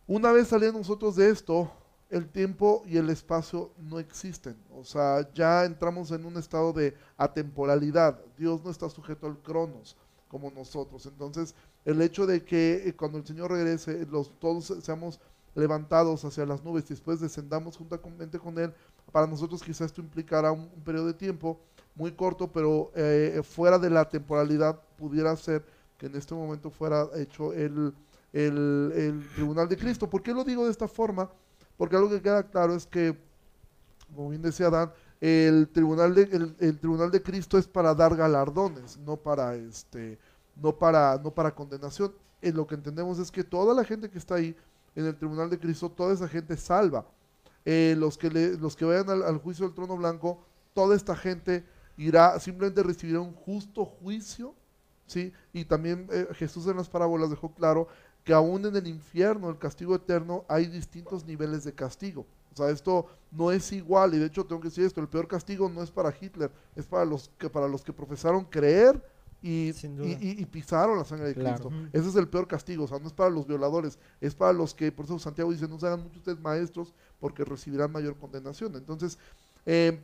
una 0.07 0.31
vez 0.31 0.47
saliendo 0.47 0.79
nosotros 0.79 1.15
de 1.15 1.29
esto, 1.29 1.69
el 2.09 2.29
tiempo 2.29 2.83
y 2.85 2.97
el 2.97 3.09
espacio 3.09 3.71
no 3.77 3.99
existen. 3.99 4.55
O 4.73 4.83
sea, 4.83 5.27
ya 5.33 5.65
entramos 5.65 6.11
en 6.11 6.25
un 6.25 6.37
estado 6.37 6.71
de 6.73 6.95
atemporalidad. 7.17 8.19
Dios 8.37 8.63
no 8.63 8.71
está 8.71 8.89
sujeto 8.89 9.27
al 9.27 9.37
cronos 9.39 9.97
como 10.29 10.49
nosotros. 10.51 11.05
Entonces, 11.05 11.53
el 11.85 12.01
hecho 12.01 12.25
de 12.25 12.43
que 12.43 12.83
eh, 12.87 12.93
cuando 12.95 13.17
el 13.17 13.25
Señor 13.25 13.51
regrese, 13.51 14.05
los, 14.05 14.31
todos 14.39 14.65
se- 14.65 14.81
seamos 14.81 15.19
levantados 15.55 16.23
hacia 16.23 16.45
las 16.45 16.63
nubes 16.63 16.85
y 16.85 16.89
después 16.89 17.19
descendamos 17.19 17.75
juntamente 17.77 18.39
con 18.39 18.57
Él, 18.59 18.73
para 19.11 19.27
nosotros 19.27 19.63
quizás 19.63 19.87
esto 19.87 20.01
implicará 20.01 20.51
un, 20.51 20.69
un 20.75 20.81
periodo 20.83 21.07
de 21.07 21.13
tiempo 21.13 21.59
muy 21.95 22.11
corto, 22.11 22.51
pero 22.51 22.91
eh, 22.95 23.41
fuera 23.43 23.79
de 23.79 23.89
la 23.89 24.07
temporalidad 24.07 24.79
pudiera 24.97 25.35
ser 25.35 25.65
que 25.97 26.05
en 26.05 26.15
este 26.15 26.35
momento 26.35 26.69
fuera 26.69 27.07
hecho 27.15 27.53
el, 27.53 27.93
el, 28.45 29.27
tribunal 29.35 29.67
de 29.67 29.77
Cristo. 29.77 30.09
¿Por 30.09 30.21
qué 30.21 30.33
lo 30.33 30.43
digo 30.43 30.65
de 30.65 30.71
esta 30.71 30.87
forma? 30.87 31.29
Porque 31.77 31.95
algo 31.95 32.09
que 32.09 32.21
queda 32.21 32.43
claro 32.43 32.75
es 32.75 32.85
que, 32.85 33.17
como 34.15 34.29
bien 34.29 34.41
decía 34.41 34.69
Dan, 34.69 34.91
el 35.19 35.67
tribunal 35.69 36.13
de, 36.13 36.55
el, 36.59 36.79
tribunal 36.79 37.11
de 37.11 37.21
Cristo 37.23 37.57
es 37.57 37.67
para 37.67 37.93
dar 37.95 38.15
galardones, 38.15 38.97
no 38.97 39.17
para 39.17 39.55
este, 39.55 40.19
no 40.55 40.77
para, 40.77 41.17
no 41.23 41.31
para 41.31 41.53
condenación. 41.55 42.13
En 42.41 42.55
lo 42.55 42.67
que 42.67 42.75
entendemos 42.75 43.17
es 43.19 43.31
que 43.31 43.43
toda 43.43 43.73
la 43.73 43.83
gente 43.83 44.09
que 44.09 44.17
está 44.19 44.35
ahí 44.35 44.55
en 44.95 45.05
el 45.05 45.15
tribunal 45.15 45.49
de 45.49 45.59
Cristo, 45.59 45.89
toda 45.89 46.13
esa 46.13 46.27
gente 46.27 46.55
salva. 46.57 47.05
Eh, 47.65 47.95
los, 47.97 48.17
que 48.17 48.29
le- 48.29 48.57
los 48.57 48.75
que 48.75 48.85
vayan 48.85 49.09
al, 49.09 49.23
al 49.23 49.37
juicio 49.39 49.65
del 49.65 49.75
trono 49.75 49.97
blanco, 49.97 50.39
toda 50.73 50.95
esta 50.95 51.15
gente 51.15 51.65
irá, 51.97 52.39
simplemente 52.39 52.83
recibirá 52.83 53.19
un 53.19 53.33
justo 53.33 53.83
juicio, 53.85 54.53
¿sí? 55.07 55.33
Y 55.51 55.65
también 55.65 56.07
eh, 56.11 56.27
Jesús 56.33 56.67
en 56.67 56.77
las 56.77 56.89
parábolas 56.89 57.29
dejó 57.29 57.53
claro 57.53 57.87
que 58.27 58.33
aún 58.33 58.65
en 58.65 58.75
el 58.75 58.85
infierno, 58.87 59.49
el 59.49 59.57
castigo 59.57 59.95
eterno, 59.95 60.43
hay 60.49 60.65
distintos 60.67 61.25
niveles 61.25 61.63
de 61.63 61.73
castigo. 61.73 62.25
O 62.53 62.57
sea, 62.57 62.69
esto 62.69 63.05
no 63.31 63.51
es 63.53 63.71
igual, 63.71 64.13
y 64.15 64.17
de 64.19 64.25
hecho 64.25 64.45
tengo 64.45 64.59
que 64.61 64.67
decir 64.67 64.83
esto, 64.83 64.99
el 64.99 65.07
peor 65.07 65.29
castigo 65.29 65.69
no 65.69 65.81
es 65.81 65.89
para 65.91 66.13
Hitler, 66.19 66.51
es 66.75 66.85
para 66.85 67.05
los 67.05 67.29
que, 67.37 67.49
para 67.49 67.69
los 67.69 67.83
que 67.85 67.93
profesaron 67.93 68.43
creer 68.43 69.01
y, 69.41 69.71
Sin 69.73 69.95
duda. 69.95 70.09
y, 70.09 70.11
y- 70.11 70.41
y 70.41 70.45
pisaron 70.45 70.97
la 70.97 71.05
sangre 71.05 71.27
de. 71.27 71.35
Cristo. 71.35 71.69
Ese 71.93 72.09
es 72.09 72.15
el 72.17 72.27
peor 72.27 72.47
castigo, 72.49 72.83
o 72.83 72.87
sea, 72.87 72.99
no 72.99 73.07
es 73.07 73.13
para 73.13 73.29
los 73.29 73.47
violadores, 73.47 73.97
es 74.19 74.35
para 74.35 74.51
los 74.51 74.73
que, 74.73 74.91
por 74.91 75.05
eso 75.05 75.17
Santiago 75.19 75.49
dice, 75.51 75.67
no 75.69 75.79
se 75.79 75.85
hagan 75.87 76.01
muchos 76.01 76.17
ustedes 76.17 76.41
maestros 76.41 76.93
porque 77.21 77.45
recibirán 77.45 77.91
mayor 77.93 78.17
condenación. 78.17 78.75
Entonces, 78.75 79.17
eh, 79.65 80.01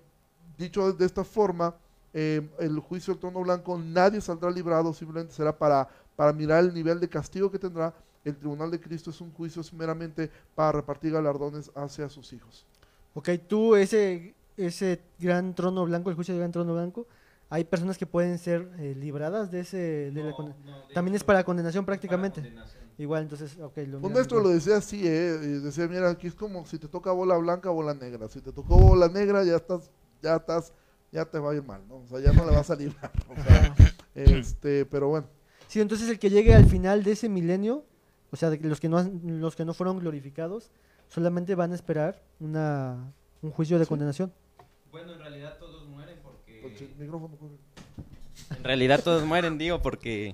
dicho 0.57 0.93
de 0.93 1.05
esta 1.05 1.25
forma, 1.25 1.75
eh, 2.13 2.47
el 2.59 2.79
juicio 2.79 3.13
del 3.13 3.19
trono 3.19 3.41
blanco, 3.41 3.77
nadie 3.77 4.21
saldrá 4.21 4.49
librado, 4.49 4.93
simplemente 4.93 5.33
será 5.33 5.57
para, 5.57 5.89
para 6.15 6.31
mirar 6.31 6.63
el 6.63 6.73
nivel 6.73 7.01
de 7.01 7.09
castigo 7.09 7.51
que 7.51 7.59
tendrá. 7.59 7.93
El 8.25 8.35
tribunal 8.37 8.71
de 8.71 8.79
Cristo 8.79 9.09
es 9.09 9.19
un 9.21 9.31
juicio 9.33 9.61
meramente 9.73 10.29
para 10.55 10.71
repartir 10.71 11.11
galardones 11.11 11.71
hacia 11.75 12.07
sus 12.09 12.31
hijos. 12.33 12.65
Ok, 13.13 13.29
tú, 13.47 13.75
ese, 13.75 14.33
ese 14.57 15.01
gran 15.19 15.53
trono 15.55 15.85
blanco, 15.85 16.09
el 16.09 16.15
juicio 16.15 16.33
del 16.33 16.39
gran 16.39 16.51
trono 16.51 16.73
blanco, 16.73 17.05
hay 17.49 17.65
personas 17.65 17.97
que 17.97 18.05
pueden 18.07 18.37
ser 18.37 18.67
eh, 18.79 18.95
libradas 18.97 19.51
de 19.51 19.59
ese... 19.59 19.77
de 19.77 20.23
la 20.23 20.31
No, 20.31 20.37
conde- 20.37 20.55
no, 20.65 20.87
de 20.87 20.93
También 20.93 21.15
es 21.15 21.21
hecho, 21.21 21.27
para 21.27 21.43
condenación 21.43 21.85
para 21.85 21.93
prácticamente. 21.97 22.41
condenación. 22.41 22.83
Igual, 22.97 23.23
entonces, 23.23 23.57
ok. 23.59 23.77
Lo 23.77 23.83
Un 23.83 23.87
miramos 23.91 24.13
maestro 24.13 24.39
lo 24.39 24.49
decía 24.49 24.77
así, 24.77 25.05
eh, 25.05 25.11
decía, 25.11 25.87
mira, 25.87 26.09
aquí 26.09 26.27
es 26.27 26.33
como 26.35 26.65
si 26.65 26.77
te 26.79 26.87
toca 26.87 27.11
bola 27.11 27.37
blanca, 27.37 27.69
bola 27.69 27.93
negra. 27.93 28.27
Si 28.29 28.39
te 28.41 28.51
tocó 28.51 28.77
bola 28.77 29.07
negra, 29.07 29.43
ya 29.43 29.57
estás, 29.57 29.91
ya 30.21 30.35
estás, 30.37 30.73
ya 31.11 31.25
te 31.25 31.37
va 31.39 31.51
a 31.51 31.55
ir 31.55 31.63
mal, 31.63 31.81
¿no? 31.87 31.97
O 31.97 32.07
sea, 32.07 32.19
ya 32.19 32.31
no 32.31 32.45
le 32.45 32.51
vas 32.55 32.69
a 32.69 32.75
librar. 32.75 33.11
O 33.29 33.35
sea, 33.43 33.75
este, 34.15 34.85
pero 34.85 35.09
bueno. 35.09 35.27
Sí, 35.67 35.81
entonces 35.81 36.09
el 36.09 36.19
que 36.19 36.29
llegue 36.29 36.53
al 36.55 36.65
final 36.65 37.03
de 37.03 37.11
ese 37.13 37.29
milenio, 37.29 37.83
o 38.33 38.35
sea, 38.35 38.49
los 38.61 38.79
que 38.81 38.89
no 38.89 38.97
han- 38.97 39.39
los 39.39 39.55
que 39.55 39.63
no 39.63 39.73
fueron 39.73 39.99
glorificados, 39.99 40.71
solamente 41.07 41.53
van 41.55 41.71
a 41.71 41.75
esperar 41.75 42.21
una 42.39 43.13
un 43.41 43.51
juicio 43.51 43.77
de 43.77 43.85
Sí. 43.85 43.89
condenación. 43.89 44.33
Bueno, 44.91 45.13
en 45.13 45.19
realidad 45.19 45.57
todos 45.59 45.85
mueren 45.87 46.17
porque... 46.23 46.59
Pues, 46.61 46.81
el 46.81 46.95
micrófono, 46.97 47.35
corre. 47.37 47.55
En 48.57 48.63
realidad 48.63 49.03
todos 49.03 49.23
mueren, 49.25 49.57
digo, 49.57 49.81
porque... 49.81 50.33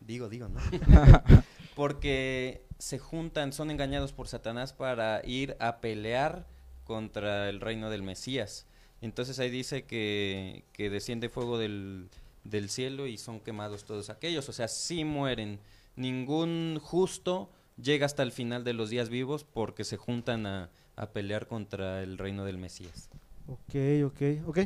Digo, 0.00 0.28
digo, 0.28 0.48
¿no? 0.48 0.60
porque 1.74 2.64
se 2.78 2.98
juntan, 2.98 3.52
son 3.52 3.70
engañados 3.70 4.12
por 4.12 4.28
Satanás 4.28 4.72
para 4.72 5.22
ir 5.24 5.56
a 5.60 5.78
pelear 5.80 6.46
contra 6.84 7.48
el 7.48 7.60
reino 7.60 7.90
del 7.90 8.02
Mesías. 8.02 8.66
Entonces 9.00 9.38
ahí 9.38 9.50
dice 9.50 9.84
que, 9.84 10.64
que 10.72 10.90
desciende 10.90 11.28
fuego 11.28 11.58
del, 11.58 12.08
del 12.44 12.68
cielo 12.68 13.06
y 13.06 13.16
son 13.18 13.40
quemados 13.40 13.84
todos 13.84 14.10
aquellos. 14.10 14.48
O 14.48 14.52
sea, 14.52 14.68
sí 14.68 15.04
mueren. 15.04 15.58
Ningún 15.96 16.78
justo 16.82 17.50
llega 17.76 18.06
hasta 18.06 18.22
el 18.22 18.32
final 18.32 18.64
de 18.64 18.72
los 18.72 18.90
días 18.90 19.08
vivos 19.08 19.44
porque 19.44 19.84
se 19.84 19.96
juntan 19.96 20.46
a, 20.46 20.70
a 20.96 21.10
pelear 21.10 21.46
contra 21.46 22.02
el 22.02 22.18
reino 22.18 22.44
del 22.44 22.58
Mesías. 22.58 23.10
Ok, 23.46 23.74
ok, 24.06 24.48
ok. 24.48 24.58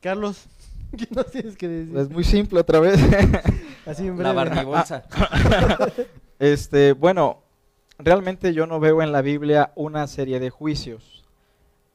Carlos, 0.00 0.46
¿qué 0.96 1.08
nos 1.10 1.30
tienes 1.30 1.56
que 1.56 1.68
decir? 1.68 1.96
Es 1.96 2.10
muy 2.10 2.24
simple 2.24 2.60
otra 2.60 2.80
vez. 2.80 3.00
Así 3.86 4.06
en 4.06 4.22
La 4.22 4.32
barnibolsa. 4.32 5.04
Este, 6.38 6.92
bueno, 6.92 7.42
realmente 7.98 8.52
yo 8.52 8.66
no 8.66 8.78
veo 8.78 9.00
en 9.00 9.10
la 9.10 9.22
Biblia 9.22 9.72
una 9.74 10.06
serie 10.06 10.38
de 10.38 10.50
juicios. 10.50 11.24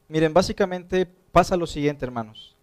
Miren, 0.08 0.34
básicamente 0.34 1.06
pasa 1.06 1.58
lo 1.58 1.68
siguiente, 1.68 2.06
hermanos. 2.06 2.56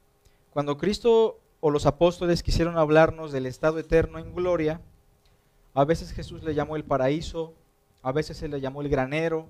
Cuando 0.50 0.76
Cristo 0.76 1.38
o 1.60 1.70
los 1.70 1.86
apóstoles 1.86 2.42
quisieron 2.42 2.78
hablarnos 2.78 3.30
del 3.30 3.46
estado 3.46 3.78
eterno 3.78 4.18
en 4.18 4.34
gloria, 4.34 4.80
a 5.78 5.84
veces 5.84 6.10
Jesús 6.10 6.42
le 6.42 6.56
llamó 6.56 6.74
el 6.74 6.82
paraíso, 6.82 7.54
a 8.02 8.10
veces 8.10 8.36
se 8.36 8.48
le 8.48 8.60
llamó 8.60 8.82
el 8.82 8.88
granero, 8.88 9.46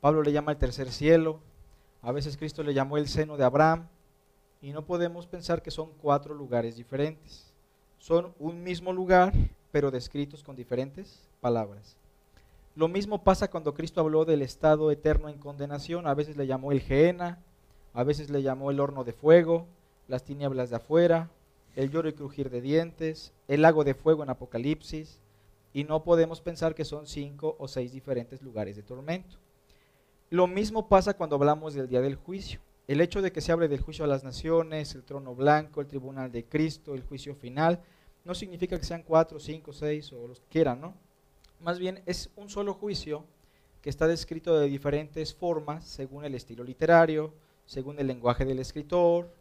Pablo 0.00 0.24
le 0.24 0.32
llama 0.32 0.50
el 0.50 0.58
tercer 0.58 0.90
cielo, 0.90 1.38
a 2.02 2.10
veces 2.10 2.36
Cristo 2.36 2.64
le 2.64 2.74
llamó 2.74 2.96
el 2.96 3.06
seno 3.06 3.36
de 3.36 3.44
Abraham, 3.44 3.86
y 4.60 4.72
no 4.72 4.84
podemos 4.84 5.28
pensar 5.28 5.62
que 5.62 5.70
son 5.70 5.90
cuatro 6.02 6.34
lugares 6.34 6.74
diferentes. 6.74 7.52
Son 8.00 8.34
un 8.40 8.64
mismo 8.64 8.92
lugar, 8.92 9.32
pero 9.70 9.92
descritos 9.92 10.42
con 10.42 10.56
diferentes 10.56 11.20
palabras. 11.40 11.96
Lo 12.74 12.88
mismo 12.88 13.22
pasa 13.22 13.48
cuando 13.48 13.72
Cristo 13.72 14.00
habló 14.00 14.24
del 14.24 14.42
estado 14.42 14.90
eterno 14.90 15.28
en 15.28 15.38
condenación, 15.38 16.08
a 16.08 16.14
veces 16.14 16.36
le 16.36 16.48
llamó 16.48 16.72
el 16.72 16.80
Geena, 16.80 17.38
a 17.94 18.02
veces 18.02 18.30
le 18.30 18.42
llamó 18.42 18.72
el 18.72 18.80
horno 18.80 19.04
de 19.04 19.12
fuego, 19.12 19.68
las 20.08 20.24
tinieblas 20.24 20.70
de 20.70 20.76
afuera, 20.76 21.30
el 21.76 21.88
lloro 21.92 22.08
y 22.08 22.14
crujir 22.14 22.50
de 22.50 22.60
dientes, 22.60 23.32
el 23.46 23.62
lago 23.62 23.84
de 23.84 23.94
fuego 23.94 24.24
en 24.24 24.30
Apocalipsis, 24.30 25.20
y 25.72 25.84
no 25.84 26.04
podemos 26.04 26.40
pensar 26.40 26.74
que 26.74 26.84
son 26.84 27.06
cinco 27.06 27.56
o 27.58 27.68
seis 27.68 27.92
diferentes 27.92 28.42
lugares 28.42 28.76
de 28.76 28.82
tormento. 28.82 29.38
Lo 30.30 30.46
mismo 30.46 30.88
pasa 30.88 31.14
cuando 31.14 31.36
hablamos 31.36 31.74
del 31.74 31.88
día 31.88 32.00
del 32.00 32.16
juicio. 32.16 32.60
El 32.88 33.00
hecho 33.00 33.22
de 33.22 33.32
que 33.32 33.40
se 33.40 33.52
hable 33.52 33.68
del 33.68 33.80
juicio 33.80 34.04
a 34.04 34.08
las 34.08 34.24
naciones, 34.24 34.94
el 34.94 35.04
trono 35.04 35.34
blanco, 35.34 35.80
el 35.80 35.86
tribunal 35.86 36.32
de 36.32 36.44
Cristo, 36.44 36.94
el 36.94 37.02
juicio 37.02 37.34
final, 37.34 37.80
no 38.24 38.34
significa 38.34 38.78
que 38.78 38.84
sean 38.84 39.02
cuatro, 39.02 39.38
cinco, 39.40 39.72
seis 39.72 40.12
o 40.12 40.26
los 40.26 40.40
que 40.40 40.46
quieran, 40.48 40.80
¿no? 40.80 40.94
Más 41.60 41.78
bien 41.78 42.02
es 42.06 42.30
un 42.36 42.48
solo 42.48 42.74
juicio 42.74 43.24
que 43.80 43.90
está 43.90 44.06
descrito 44.06 44.58
de 44.58 44.68
diferentes 44.68 45.34
formas 45.34 45.84
según 45.84 46.24
el 46.24 46.34
estilo 46.34 46.64
literario, 46.64 47.32
según 47.66 47.98
el 47.98 48.06
lenguaje 48.06 48.44
del 48.44 48.58
escritor. 48.58 49.32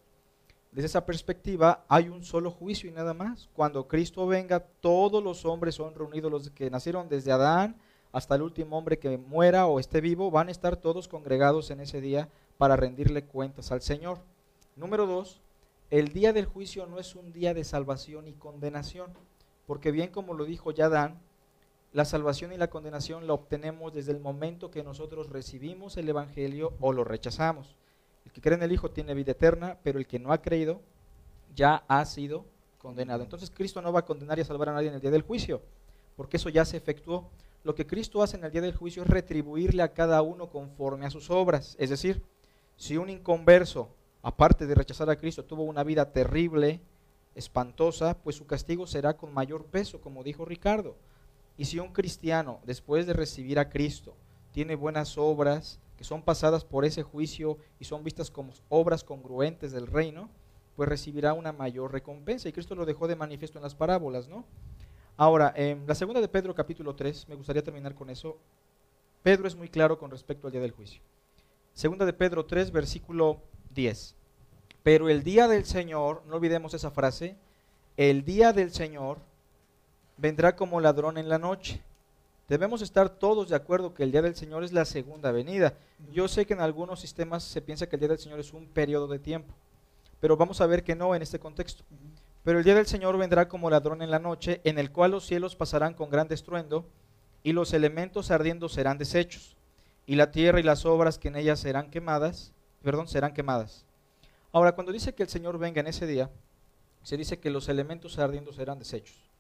Desde 0.72 0.85
esa 0.85 1.06
perspectiva 1.06 1.84
hay 1.89 2.07
un 2.07 2.23
solo 2.23 2.49
juicio 2.49 2.89
y 2.89 2.93
nada 2.93 3.14
más. 3.14 3.49
Cuando 3.53 3.89
Cristo 3.89 4.26
venga, 4.26 4.61
todos 4.61 5.22
los 5.22 5.43
hombres 5.43 5.76
son 5.76 5.93
reunidos, 5.93 6.31
los 6.31 6.49
que 6.52 6.69
nacieron 6.69 7.10
desde 7.10 7.34
Adán 7.34 7.76
hasta 8.14 8.35
el 8.35 8.41
último 8.41 8.77
hombre 8.77 8.98
que 8.98 9.18
muera 9.18 9.68
o 9.68 9.80
esté 9.80 9.99
vivo, 9.99 10.31
van 10.31 10.48
a 10.48 10.52
estar 10.52 10.77
todos 10.77 11.10
congregados 11.10 11.72
en 11.72 11.81
ese 11.81 11.99
día 11.99 12.30
para 12.57 12.77
rendirle 12.77 13.26
cuentas 13.26 13.72
al 13.72 13.81
Señor. 13.81 14.19
Número 14.77 15.07
dos, 15.07 15.41
el 15.89 16.10
día 16.14 16.31
del 16.31 16.45
juicio 16.45 16.85
no 16.85 16.99
es 16.99 17.15
un 17.15 17.34
día 17.34 17.53
de 17.53 17.65
salvación 17.65 18.27
y 18.27 18.34
condenación, 18.34 19.11
porque 19.68 19.91
bien 19.91 20.10
como 20.10 20.34
lo 20.34 20.45
dijo 20.45 20.72
ya 20.72 20.88
Dan, 20.88 21.19
la 21.91 22.06
salvación 22.06 22.53
y 22.53 22.57
la 22.57 22.69
condenación 22.69 23.27
la 23.27 23.34
obtenemos 23.34 23.93
desde 23.93 24.14
el 24.14 24.22
momento 24.22 24.72
que 24.72 24.84
nosotros 24.84 25.30
recibimos 25.30 25.98
el 25.98 26.07
Evangelio 26.07 26.73
o 26.80 26.93
lo 26.93 27.03
rechazamos. 27.03 27.76
El 28.26 28.31
que 28.31 28.41
cree 28.41 28.56
en 28.56 28.64
el 28.64 28.72
Hijo 28.72 28.91
tiene 28.91 29.14
vida 29.14 29.31
eterna, 29.31 29.77
pero 29.84 29.99
el 29.99 30.07
que 30.07 30.19
no 30.19 30.31
ha 30.31 30.41
creído 30.41 30.81
ya 31.56 31.84
ha 31.88 32.06
sido 32.06 32.45
condenado. 32.77 33.23
Entonces 33.23 33.52
Cristo 33.52 33.81
no 33.81 33.91
va 33.91 33.99
a 33.99 34.06
condenar 34.06 34.38
y 34.38 34.41
a 34.41 34.45
salvar 34.45 34.69
a 34.69 34.73
nadie 34.73 34.89
en 34.89 34.95
el 34.95 35.02
día 35.02 35.11
del 35.11 35.22
juicio, 35.22 35.61
porque 36.15 36.38
eso 36.38 36.49
ya 36.49 36.65
se 36.65 36.77
efectuó. 36.77 37.30
Lo 37.64 37.76
que 37.76 37.85
Cristo 37.85 38.23
hace 38.23 38.38
en 38.38 38.43
el 38.43 38.52
día 38.52 38.61
del 38.61 38.76
juicio 38.76 39.03
es 39.03 39.10
retribuirle 39.10 39.84
a 39.84 39.93
cada 39.93 40.22
uno 40.22 40.49
conforme 40.49 41.06
a 41.06 41.11
sus 41.11 41.30
obras. 41.30 41.76
Es 41.80 41.89
decir, 41.89 42.23
si 42.76 42.98
un 42.98 43.10
inconverso, 43.10 43.89
aparte 44.23 44.65
de 44.65 44.76
rechazar 44.76 45.10
a 45.10 45.15
Cristo, 45.15 45.45
tuvo 45.45 45.64
una 45.64 45.84
vida 45.84 46.11
terrible, 46.11 46.81
espantosa, 47.35 48.18
pues 48.18 48.35
su 48.35 48.48
castigo 48.48 48.88
será 48.88 49.15
con 49.15 49.34
mayor 49.34 49.65
peso, 49.65 50.02
como 50.02 50.23
dijo 50.23 50.45
Ricardo. 50.45 50.95
Y 51.57 51.65
si 51.65 51.80
un 51.80 51.93
cristiano, 51.93 52.60
después 52.65 53.06
de 53.06 53.14
recibir 53.14 53.60
a 53.60 53.69
Cristo, 53.69 54.15
tiene 54.52 54.76
buenas 54.76 55.18
obras 55.18 55.80
que 56.02 56.06
son 56.06 56.23
pasadas 56.23 56.65
por 56.65 56.84
ese 56.84 57.03
juicio 57.03 57.60
y 57.80 57.86
son 57.86 58.03
vistas 58.03 58.32
como 58.32 58.53
obras 58.69 59.03
congruentes 59.03 59.72
del 59.72 59.86
reino, 59.86 60.32
pues 60.76 60.90
recibirá 60.90 61.34
una 61.34 61.52
mayor 61.52 61.91
recompensa. 61.91 62.49
Y 62.49 62.52
Cristo 62.52 62.73
lo 62.73 62.88
dejó 62.88 63.07
de 63.07 63.15
manifiesto 63.15 63.60
en 63.60 63.64
las 63.64 63.76
parábolas, 63.76 64.28
¿no? 64.28 64.44
Ahora, 65.15 65.53
en 65.56 65.86
la 65.86 65.94
segunda 65.94 66.19
de 66.19 66.28
Pedro 66.28 66.56
capítulo 66.56 66.95
3, 66.95 67.30
me 67.30 67.36
gustaría 67.36 67.64
terminar 67.64 67.94
con 67.94 68.10
eso. 68.10 68.40
Pedro 69.22 69.48
es 69.48 69.56
muy 69.56 69.69
claro 69.69 69.99
con 69.99 70.10
respecto 70.10 70.48
al 70.48 70.53
día 70.53 70.61
del 70.61 70.72
juicio. 70.72 71.03
Segunda 71.76 72.03
de 72.03 72.14
Pedro 72.14 72.48
3, 72.48 72.72
versículo 72.72 73.40
10. 73.76 74.15
Pero 74.82 75.07
el 75.07 75.23
día 75.23 75.48
del 75.48 75.65
Señor, 75.65 76.23
no 76.26 76.38
olvidemos 76.38 76.73
esa 76.73 76.90
frase, 76.90 77.38
el 77.95 78.26
día 78.26 78.53
del 78.53 78.72
Señor 78.72 79.19
vendrá 80.18 80.56
como 80.56 80.82
ladrón 80.82 81.19
en 81.19 81.30
la 81.30 81.38
noche. 81.38 81.80
Debemos 82.52 82.82
estar 82.82 83.07
todos 83.07 83.48
de 83.48 83.56
acuerdo 83.56 83.94
que 83.94 84.03
el 84.03 84.11
día 84.11 84.22
del 84.22 84.36
Señor 84.36 84.65
es 84.65 84.73
la 84.73 84.84
segunda 84.84 85.32
venida. 85.32 85.73
Yo 86.11 86.28
sé 86.28 86.45
que 86.45 86.52
en 86.52 86.60
algunos 86.60 86.99
sistemas 86.99 87.45
se 87.45 87.61
piensa 87.61 87.88
que 87.88 87.95
el 87.95 88.02
día 88.02 88.10
del 88.10 88.19
Señor 88.19 88.41
es 88.41 88.52
un 88.52 88.65
periodo 88.65 89.07
de 89.07 89.19
tiempo, 89.19 89.53
pero 90.19 90.36
vamos 90.36 90.60
a 90.60 90.65
ver 90.65 90.84
que 90.84 90.94
no 90.94 91.15
en 91.15 91.22
este 91.22 91.40
contexto. 91.40 91.86
Pero 92.44 92.57
el 92.57 92.65
día 92.65 92.76
del 92.76 92.88
Señor 92.88 93.18
vendrá 93.18 93.48
como 93.48 93.69
ladrón 93.69 94.02
en 94.02 94.11
la 94.11 94.19
noche, 94.19 94.60
en 94.65 94.80
el 94.80 94.91
cual 94.91 95.11
los 95.11 95.26
cielos 95.26 95.56
pasarán 95.56 95.94
con 95.94 96.10
gran 96.10 96.28
estruendo, 96.30 96.86
y 97.41 97.53
los 97.53 97.72
elementos 97.72 98.32
ardiendo 98.32 98.68
serán 98.68 98.98
deshechos, 98.98 99.56
y 100.06 100.15
la 100.15 100.32
tierra 100.32 100.60
y 100.60 100.64
las 100.64 100.86
obras 100.86 101.18
que 101.18 101.30
en 101.30 101.38
ellas 101.38 101.61
serán 101.61 101.90
quemadas, 101.90 102.52
perdón, 102.84 103.07
serán 103.07 103.34
quemadas. 103.34 103.86
Ahora, 104.52 104.73
cuando 104.73 104.91
dice 104.91 105.15
que 105.15 105.23
el 105.23 105.30
Señor 105.30 105.57
venga 105.57 105.80
en 105.80 105.88
ese 105.88 106.06
día, 106.06 106.30
se 107.02 107.15
dice 107.15 107.40
que 107.40 107.49
los 107.49 107.69
elementos 107.69 108.19
ardiendo 108.19 108.52
serán 108.52 108.78
deshechos. 108.78 109.31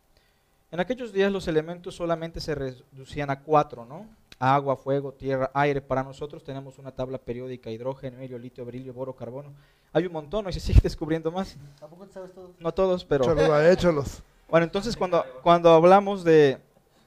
En 0.71 0.79
aquellos 0.79 1.11
días 1.11 1.29
los 1.29 1.49
elementos 1.49 1.95
solamente 1.95 2.39
se 2.39 2.55
reducían 2.55 3.29
a 3.29 3.41
cuatro, 3.41 3.85
¿no? 3.85 4.07
Agua, 4.39 4.77
fuego, 4.77 5.11
tierra, 5.11 5.51
aire. 5.53 5.81
Para 5.81 6.01
nosotros 6.01 6.45
tenemos 6.45 6.79
una 6.79 6.91
tabla 6.91 7.17
periódica, 7.17 7.69
hidrógeno, 7.69 8.19
helio, 8.19 8.39
litio, 8.39 8.63
berilio, 8.63 8.93
boro, 8.93 9.13
carbono. 9.13 9.51
Hay 9.91 10.05
un 10.05 10.13
montón, 10.13 10.47
y 10.47 10.53
se 10.53 10.61
sigue 10.61 10.79
descubriendo 10.83 11.29
más. 11.29 11.57
¿Tampoco 11.77 12.07
sabes 12.07 12.33
todo? 12.33 12.51
No 12.57 12.73
todos, 12.73 13.03
pero... 13.03 13.25
Échalos, 13.25 13.63
échalos. 13.65 14.23
Bueno, 14.49 14.63
entonces 14.63 14.95
cuando, 14.95 15.25
cuando 15.43 15.71
hablamos 15.71 16.23
de, 16.23 16.57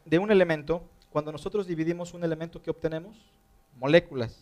de 0.05 0.19
un 0.19 0.31
elemento, 0.31 0.83
cuando 1.11 1.33
nosotros 1.33 1.67
dividimos 1.67 2.13
un 2.13 2.23
elemento, 2.23 2.61
¿qué 2.61 2.71
obtenemos? 2.71 3.17
Moléculas. 3.79 4.39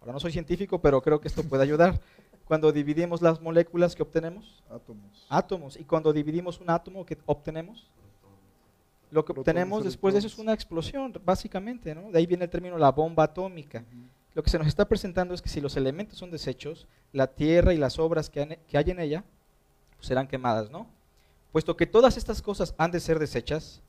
Ahora 0.00 0.14
no 0.14 0.20
soy 0.20 0.32
científico, 0.32 0.80
pero 0.80 1.00
creo 1.00 1.20
que 1.20 1.28
esto 1.28 1.44
puede 1.44 1.62
ayudar. 1.68 2.00
Cuando 2.44 2.72
dividimos 2.72 3.22
las 3.22 3.40
moléculas, 3.40 3.94
¿qué 3.94 4.02
obtenemos? 4.02 4.64
Átomos. 4.68 5.26
Átomos. 5.28 5.76
Y 5.76 5.84
cuando 5.84 6.12
dividimos 6.12 6.60
un 6.60 6.70
átomo, 6.70 7.06
¿qué 7.06 7.16
obtenemos? 7.24 7.86
Lo 9.14 9.24
que 9.24 9.32
obtenemos 9.32 9.78
después 9.84 10.12
de 10.14 10.18
eso 10.18 10.26
es 10.26 10.38
una 10.38 10.52
explosión, 10.52 11.12
básicamente, 11.24 11.94
¿no? 11.94 12.10
De 12.10 12.18
ahí 12.18 12.26
viene 12.26 12.44
el 12.44 12.50
término 12.50 12.76
la 12.76 12.90
bomba 12.90 13.22
atómica. 13.24 13.84
Lo 14.34 14.42
que 14.42 14.50
se 14.50 14.58
nos 14.58 14.66
está 14.66 14.86
presentando 14.88 15.32
es 15.34 15.40
que 15.40 15.48
si 15.48 15.60
los 15.60 15.76
elementos 15.76 16.18
son 16.18 16.32
desechos, 16.32 16.88
la 17.12 17.28
tierra 17.28 17.72
y 17.72 17.78
las 17.78 18.00
obras 18.00 18.28
que, 18.28 18.42
han- 18.42 18.58
que 18.66 18.76
hay 18.76 18.90
en 18.90 18.98
ella 18.98 19.22
pues, 19.96 20.08
serán 20.08 20.26
quemadas, 20.26 20.68
¿no? 20.70 20.88
Puesto 21.52 21.76
que 21.76 21.86
todas 21.86 22.16
estas 22.16 22.42
cosas 22.42 22.74
han 22.76 22.90
de 22.90 22.98
ser 22.98 23.20
desechas, 23.20 23.80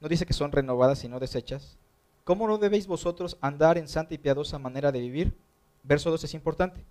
no 0.00 0.08
dice 0.08 0.26
que 0.26 0.32
son 0.32 0.50
renovadas 0.50 0.98
sino 0.98 1.20
desechas, 1.20 1.78
¿cómo 2.24 2.48
no 2.48 2.58
debéis 2.58 2.88
vosotros 2.88 3.36
andar 3.40 3.78
en 3.78 3.86
santa 3.86 4.14
y 4.14 4.18
piadosa 4.18 4.58
manera 4.58 4.90
de 4.90 4.98
vivir? 4.98 5.32
Verso 5.84 6.10
2 6.10 6.24
es 6.24 6.34
importante. 6.34 6.84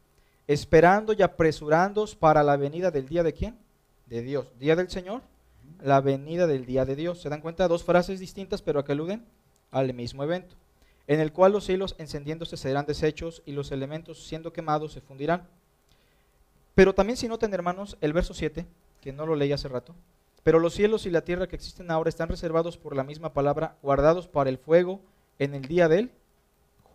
Esperando 0.48 1.12
y 1.12 1.22
apresurándoos 1.22 2.16
para 2.16 2.44
la 2.44 2.56
venida 2.56 2.92
del 2.92 3.08
día 3.10 3.24
de 3.24 3.34
quién? 3.34 3.58
De 4.06 4.22
Dios. 4.22 4.48
Día 4.60 4.78
del 4.78 4.90
Señor, 4.90 5.22
la 5.82 6.02
venida 6.02 6.48
del 6.48 6.66
día 6.66 6.86
de 6.86 6.96
Dios. 6.96 7.22
¿Se 7.22 7.30
dan 7.30 7.42
cuenta? 7.42 7.68
Dos 7.68 7.84
frases 7.84 8.20
distintas, 8.20 8.62
pero 8.62 8.84
que 8.84 8.94
aluden 8.94 9.26
al 9.72 9.94
mismo 9.94 10.24
evento. 10.24 10.56
En 11.08 11.20
el 11.20 11.34
cual 11.34 11.52
los 11.52 11.66
cielos 11.66 11.96
encendiéndose 11.98 12.56
serán 12.56 12.86
deshechos 12.86 13.42
y 13.46 13.52
los 13.52 13.72
elementos 13.72 14.26
siendo 14.26 14.54
quemados 14.54 14.94
se 14.94 15.02
fundirán. 15.02 15.48
Pero 16.76 16.94
también 16.94 17.18
si 17.18 17.28
noten, 17.28 17.54
hermanos, 17.54 17.98
el 18.02 18.14
verso 18.14 18.34
7, 18.34 18.66
que 19.02 19.14
no 19.14 19.26
lo 19.26 19.36
leí 19.36 19.52
hace 19.52 19.68
rato, 19.68 19.94
pero 20.44 20.60
los 20.60 20.74
cielos 20.74 21.06
y 21.06 21.10
la 21.10 21.24
tierra 21.24 21.48
que 21.48 21.56
existen 21.56 21.92
ahora 21.92 22.10
están 22.10 22.30
reservados 22.30 22.78
por 22.78 22.96
la 22.96 23.04
misma 23.04 23.34
palabra, 23.34 23.76
guardados 23.82 24.28
para 24.28 24.50
el 24.50 24.58
fuego 24.58 25.02
en 25.40 25.56
el 25.56 25.64
día 25.64 25.88
del 25.88 26.12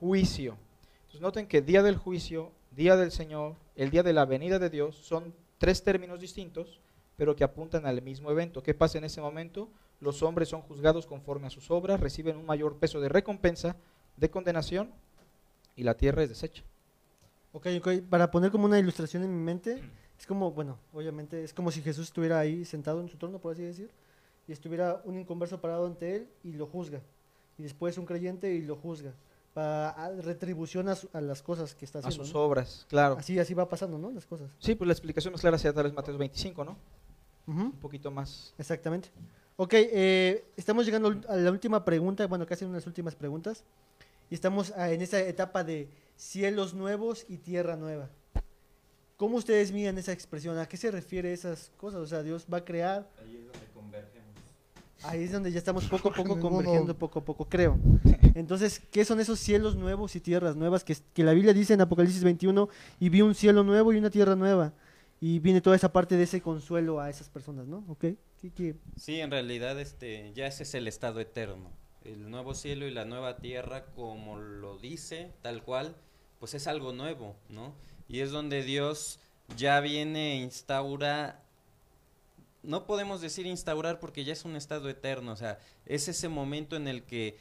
juicio. 0.00 0.56
Entonces 1.00 1.20
noten 1.20 1.46
que 1.46 1.62
día 1.62 1.82
del 1.82 1.96
juicio, 1.96 2.50
día 2.76 2.96
del 2.96 3.10
Señor, 3.10 3.54
el 3.76 3.90
día 3.90 4.02
de 4.02 4.12
la 4.12 4.24
venida 4.24 4.58
de 4.58 4.70
Dios 4.70 4.96
son 4.96 5.34
tres 5.58 5.82
términos 5.82 6.20
distintos, 6.20 6.80
pero 7.18 7.36
que 7.36 7.44
apuntan 7.44 7.84
al 7.84 8.00
mismo 8.00 8.30
evento. 8.30 8.62
¿Qué 8.62 8.72
pasa 8.72 8.96
en 8.96 9.04
ese 9.04 9.20
momento? 9.20 9.68
Los 10.00 10.22
hombres 10.22 10.48
son 10.48 10.62
juzgados 10.62 11.04
conforme 11.06 11.48
a 11.48 11.50
sus 11.50 11.70
obras, 11.70 11.98
reciben 12.00 12.36
un 12.36 12.46
mayor 12.46 12.76
peso 12.78 13.00
de 13.00 13.08
recompensa, 13.10 13.76
de 14.16 14.30
condenación, 14.30 14.90
y 15.76 15.82
la 15.82 15.94
tierra 15.96 16.22
es 16.22 16.28
deshecha. 16.30 16.62
Ok, 17.52 17.66
ok, 17.78 17.88
para 18.08 18.30
poner 18.30 18.50
como 18.52 18.66
una 18.66 18.78
ilustración 18.78 19.24
en 19.24 19.36
mi 19.36 19.42
mente, 19.44 19.82
es 20.16 20.26
como, 20.26 20.52
bueno, 20.52 20.78
obviamente, 20.92 21.42
es 21.42 21.52
como 21.52 21.70
si 21.72 21.82
Jesús 21.82 22.06
estuviera 22.06 22.38
ahí 22.38 22.64
sentado 22.64 23.00
en 23.00 23.08
su 23.08 23.16
trono, 23.16 23.38
por 23.40 23.52
así 23.52 23.62
decir, 23.62 23.90
y 24.46 24.52
estuviera 24.52 25.02
un 25.04 25.18
inconverso 25.18 25.60
parado 25.60 25.86
ante 25.86 26.14
él 26.16 26.28
y 26.44 26.52
lo 26.52 26.66
juzga. 26.66 27.00
Y 27.58 27.64
después 27.64 27.98
un 27.98 28.06
creyente 28.06 28.54
y 28.54 28.62
lo 28.62 28.76
juzga. 28.76 29.12
Para 29.54 29.90
a- 29.90 30.12
retribución 30.20 30.88
a, 30.88 30.94
su- 30.94 31.08
a 31.12 31.20
las 31.20 31.42
cosas 31.42 31.74
que 31.74 31.84
está 31.84 31.98
A 31.98 32.02
haciendo. 32.02 32.24
sus 32.24 32.32
¿no? 32.34 32.40
obras, 32.42 32.86
claro. 32.88 33.16
Así, 33.18 33.36
así 33.40 33.54
va 33.54 33.68
pasando, 33.68 33.98
¿no? 33.98 34.10
Las 34.12 34.26
cosas. 34.26 34.48
Sí, 34.60 34.76
pues 34.76 34.86
la 34.86 34.92
explicación 34.92 35.32
más 35.32 35.40
clara 35.40 35.58
sería 35.58 35.72
tal 35.74 35.84
vez 35.84 35.92
Mateo 35.94 36.16
25, 36.16 36.64
¿no? 36.64 36.76
Ujú, 37.48 37.60
Un 37.62 37.72
poquito 37.72 38.10
más. 38.10 38.52
Exactamente. 38.58 39.08
Ok, 39.56 39.72
eh, 39.74 40.44
estamos 40.56 40.84
llegando 40.84 41.20
a 41.28 41.36
la 41.36 41.50
última 41.50 41.84
pregunta, 41.84 42.26
bueno, 42.26 42.46
casi 42.46 42.64
unas 42.64 42.86
últimas 42.86 43.14
preguntas. 43.16 43.64
Y 44.30 44.34
estamos 44.34 44.72
en 44.76 45.00
esa 45.00 45.18
etapa 45.20 45.64
de 45.64 45.88
cielos 46.16 46.74
nuevos 46.74 47.24
y 47.28 47.38
tierra 47.38 47.76
nueva. 47.76 48.10
¿Cómo 49.16 49.36
ustedes 49.36 49.72
miran 49.72 49.98
esa 49.98 50.12
expresión? 50.12 50.58
¿A 50.58 50.66
qué 50.66 50.76
se 50.76 50.90
refiere 50.90 51.32
esas 51.32 51.72
cosas? 51.76 52.00
O 52.00 52.06
sea, 52.06 52.22
Dios 52.22 52.46
va 52.52 52.58
a 52.58 52.64
crear. 52.64 53.08
Ahí 53.20 53.36
es 53.36 53.52
donde 53.52 53.66
convergemos. 53.74 54.28
Ahí 55.02 55.24
es 55.24 55.32
donde 55.32 55.50
ya 55.50 55.58
estamos 55.58 55.86
poco 55.86 56.10
a 56.10 56.12
poco 56.12 56.38
convergiendo, 56.40 56.96
poco 56.96 57.18
a 57.18 57.24
poco, 57.24 57.48
creo. 57.48 57.78
Entonces, 58.34 58.80
¿qué 58.92 59.04
son 59.04 59.18
esos 59.18 59.40
cielos 59.40 59.74
nuevos 59.74 60.14
y 60.14 60.20
tierras 60.20 60.54
nuevas 60.54 60.84
que, 60.84 60.96
que 61.14 61.24
la 61.24 61.32
Biblia 61.32 61.52
dice 61.52 61.74
en 61.74 61.80
Apocalipsis 61.80 62.22
21? 62.22 62.68
Y 63.00 63.08
vi 63.08 63.22
un 63.22 63.34
cielo 63.34 63.64
nuevo 63.64 63.92
y 63.92 63.96
una 63.96 64.10
tierra 64.10 64.36
nueva. 64.36 64.72
Y 65.20 65.40
viene 65.40 65.60
toda 65.60 65.76
esa 65.76 65.92
parte 65.92 66.16
de 66.16 66.24
ese 66.24 66.40
consuelo 66.40 67.00
a 67.00 67.10
esas 67.10 67.28
personas, 67.28 67.66
¿no? 67.66 67.84
¿Ok? 67.88 68.04
¿Qué-? 68.54 68.76
Sí, 68.96 69.20
en 69.20 69.30
realidad 69.30 69.78
este 69.80 70.32
ya 70.34 70.46
ese 70.46 70.62
es 70.62 70.74
el 70.74 70.86
estado 70.86 71.20
eterno. 71.20 71.70
El 72.04 72.30
nuevo 72.30 72.54
cielo 72.54 72.86
y 72.86 72.90
la 72.90 73.04
nueva 73.04 73.38
tierra, 73.38 73.86
como 73.86 74.38
lo 74.38 74.78
dice, 74.78 75.32
tal 75.42 75.62
cual, 75.62 75.96
pues 76.38 76.54
es 76.54 76.66
algo 76.66 76.92
nuevo, 76.92 77.36
¿no? 77.48 77.74
Y 78.08 78.20
es 78.20 78.30
donde 78.30 78.62
Dios 78.62 79.18
ya 79.56 79.80
viene 79.80 80.34
e 80.34 80.36
instaura 80.36 81.42
no 82.62 82.86
podemos 82.86 83.20
decir 83.20 83.46
instaurar 83.46 84.00
porque 84.00 84.24
ya 84.24 84.32
es 84.32 84.44
un 84.44 84.56
estado 84.56 84.88
eterno, 84.88 85.32
o 85.32 85.36
sea, 85.36 85.58
es 85.86 86.08
ese 86.08 86.28
momento 86.28 86.76
en 86.76 86.88
el 86.88 87.02
que 87.04 87.38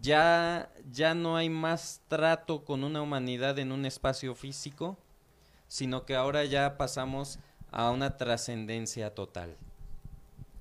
ya 0.00 0.70
ya 0.90 1.14
no 1.14 1.36
hay 1.36 1.48
más 1.48 2.02
trato 2.08 2.64
con 2.64 2.84
una 2.84 3.02
humanidad 3.02 3.58
en 3.58 3.72
un 3.72 3.86
espacio 3.86 4.34
físico, 4.34 4.98
sino 5.68 6.04
que 6.04 6.16
ahora 6.16 6.44
ya 6.44 6.76
pasamos 6.76 7.38
a 7.70 7.90
una 7.90 8.16
trascendencia 8.16 9.14
total 9.14 9.54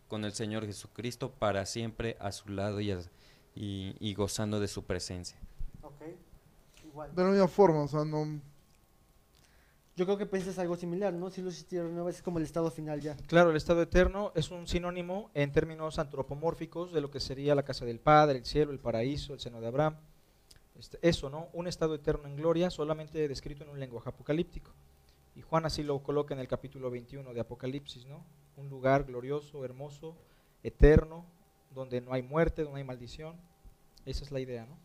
con 0.08 0.24
el 0.26 0.34
Señor 0.34 0.66
Jesucristo 0.66 1.32
para 1.32 1.66
siempre 1.66 2.16
a 2.20 2.32
su 2.32 2.50
lado 2.50 2.80
y, 2.82 2.92
a- 2.92 3.00
y, 3.56 3.96
y 4.00 4.14
gozando 4.14 4.60
de 4.60 4.68
su 4.68 4.84
presencia. 4.86 5.38
Igual. 6.86 7.14
De 7.16 7.24
la 7.24 7.30
misma 7.30 7.48
forma, 7.48 7.82
o 7.84 7.88
sea, 7.88 8.06
no. 8.06 8.40
Yo 9.96 10.06
creo 10.06 10.18
que 10.18 10.26
piensas 10.28 10.60
algo 10.60 10.76
similar, 10.76 11.12
¿no? 11.14 11.30
Cielos 11.32 11.60
y 11.60 11.64
tierra 11.64 11.90
nueva 11.90 12.10
es 12.12 12.22
como 12.22 12.38
el 12.38 12.44
estado 12.46 12.70
final 12.70 13.02
ya. 13.02 13.16
Claro, 13.28 13.50
el 13.50 13.58
estado 13.58 13.82
eterno 13.82 14.32
es 14.36 14.52
un 14.52 14.68
sinónimo 14.68 15.32
en 15.34 15.52
términos 15.52 15.98
antropomórficos 15.98 16.94
de 16.94 17.02
lo 17.02 17.10
que 17.10 17.20
sería 17.20 17.56
la 17.56 17.64
casa 17.64 17.84
del 17.84 18.00
Padre, 18.00 18.38
el 18.38 18.46
cielo, 18.46 18.72
el 18.72 18.80
paraíso, 18.80 19.34
el 19.34 19.40
seno 19.40 19.60
de 19.60 19.68
Abraham. 19.68 19.96
Este, 20.78 21.00
eso, 21.02 21.30
¿no? 21.32 21.50
Un 21.54 21.68
estado 21.68 21.96
eterno 21.96 22.28
en 22.28 22.36
gloria 22.36 22.70
solamente 22.70 23.28
descrito 23.28 23.64
en 23.64 23.72
un 23.72 23.80
lenguaje 23.80 24.10
apocalíptico. 24.10 24.72
Y 25.38 25.44
Juan 25.44 25.68
así 25.68 25.84
lo 25.84 26.02
coloca 26.02 26.34
en 26.34 26.40
el 26.40 26.48
capítulo 26.48 26.90
21 26.90 27.32
de 27.32 27.40
Apocalipsis, 27.40 28.08
¿no? 28.08 28.26
Un 28.56 28.70
lugar 28.70 29.04
glorioso, 29.04 29.64
hermoso, 29.64 30.18
eterno, 30.64 31.26
donde 31.76 32.02
no 32.02 32.12
hay 32.12 32.24
muerte, 32.24 32.64
donde 32.64 32.72
no 32.72 32.78
hay 32.78 32.84
maldición. 32.84 33.36
Esa 34.08 34.24
es 34.26 34.32
la 34.32 34.40
idea, 34.40 34.66
¿no? 34.66 34.76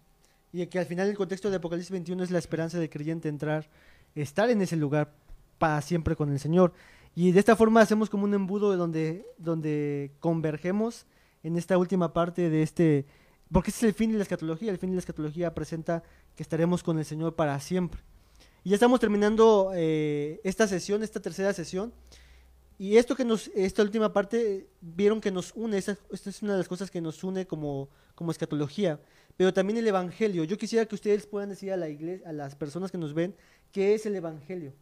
Y 0.53 0.67
que 0.67 0.79
al 0.79 0.85
final 0.85 1.09
el 1.09 1.17
contexto 1.17 1.49
de 1.49 1.57
Apocalipsis 1.57 1.91
21 1.91 2.23
es 2.23 2.31
la 2.31 2.39
esperanza 2.39 2.79
del 2.79 2.91
creyente 2.91 3.31
entrar, 3.31 3.71
estar 4.15 4.51
en 4.51 4.61
ese 4.61 4.77
lugar 4.77 5.15
para 5.57 5.81
siempre 5.81 6.17
con 6.17 6.31
el 6.31 6.39
Señor. 6.39 6.75
Y 7.15 7.33
de 7.33 7.39
esta 7.41 7.57
forma 7.57 7.81
hacemos 7.81 8.11
como 8.11 8.25
un 8.25 8.35
embudo 8.35 8.77
donde, 8.77 9.25
donde 9.39 10.13
convergemos 10.21 11.07
en 11.43 11.57
esta 11.57 11.79
última 11.79 12.13
parte 12.13 12.51
de 12.51 12.63
este, 12.63 13.07
porque 13.51 13.71
ese 13.71 13.87
es 13.87 13.95
el 13.95 13.95
fin 13.95 14.13
de 14.13 14.19
la 14.19 14.25
escatología, 14.25 14.71
el 14.71 14.77
fin 14.77 14.91
de 14.91 14.97
la 14.97 15.01
escatología 15.01 15.55
presenta 15.55 16.03
que 16.37 16.43
estaremos 16.43 16.83
con 16.83 16.99
el 16.99 17.07
Señor 17.07 17.37
para 17.37 17.59
siempre. 17.59 18.03
Y 18.65 18.71
ya 18.71 18.77
estamos 18.77 19.01
terminando 19.01 19.73
eh, 19.75 20.41
esta 20.45 20.67
sesión, 20.69 21.03
esta 21.03 21.21
tercera 21.21 21.53
sesión. 21.53 21.93
Y 22.79 22.97
esto 22.97 23.15
que 23.15 23.25
nos, 23.25 23.49
esta 23.55 23.83
última 23.83 24.13
parte, 24.13 24.67
vieron 24.81 25.21
que 25.21 25.31
nos 25.31 25.53
une, 25.55 25.79
esta 25.79 25.97
es 26.11 26.43
una 26.43 26.53
de 26.53 26.59
las 26.59 26.69
cosas 26.69 26.91
que 26.91 27.01
nos 27.01 27.23
une 27.23 27.47
como, 27.47 27.89
como 28.15 28.31
escatología, 28.33 28.99
pero 29.37 29.53
también 29.53 29.79
el 29.79 29.87
Evangelio. 29.87 30.45
Yo 30.45 30.59
quisiera 30.59 30.87
que 30.87 30.95
ustedes 30.95 31.27
puedan 31.27 31.51
decir 31.51 31.73
a 31.73 31.77
la 31.77 31.89
iglesia, 31.89 32.29
a 32.29 32.33
las 32.33 32.55
personas 32.57 32.91
que 32.91 32.99
nos 32.99 33.15
ven, 33.15 33.35
qué 33.73 33.95
es 33.95 34.07
el 34.07 34.17
Evangelio. 34.17 34.73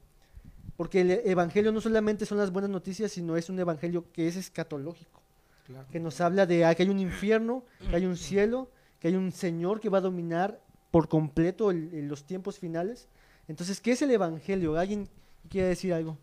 Porque 0.77 1.03
el 1.03 1.11
Evangelio 1.11 1.73
no 1.73 1.81
solamente 1.83 2.25
son 2.25 2.39
las 2.39 2.51
buenas 2.51 2.71
noticias, 2.71 3.13
sino 3.13 3.37
es 3.37 3.51
un 3.51 3.59
Evangelio 3.59 4.07
que 4.13 4.29
es 4.29 4.37
escatológico, 4.37 5.21
Claro. 5.67 5.87
que 5.91 6.01
nos 6.01 6.21
habla 6.23 6.47
de 6.47 6.65
ah, 6.65 6.75
que 6.75 6.85
hay 6.85 6.89
un 6.89 7.01
infierno, 7.01 7.65
que 7.91 7.97
hay 7.97 8.07
un 8.07 8.17
cielo, 8.17 8.71
que 8.99 9.09
hay 9.09 9.15
un 9.17 9.31
Señor 9.31 9.79
que 9.79 9.89
va 9.91 9.99
a 9.99 10.03
dominar 10.03 10.59
por 10.91 11.09
completo 11.09 11.71
el- 11.71 11.93
el- 11.93 12.09
los 12.09 12.25
tiempos 12.25 12.59
finales. 12.59 13.09
Entonces, 13.51 13.81
¿qué 13.81 13.93
es 13.93 14.03
el 14.03 14.13
Evangelio? 14.13 14.79
¿Alguien 14.79 15.09
quiere 15.49 15.69
decir 15.69 15.93
algo? 15.93 16.17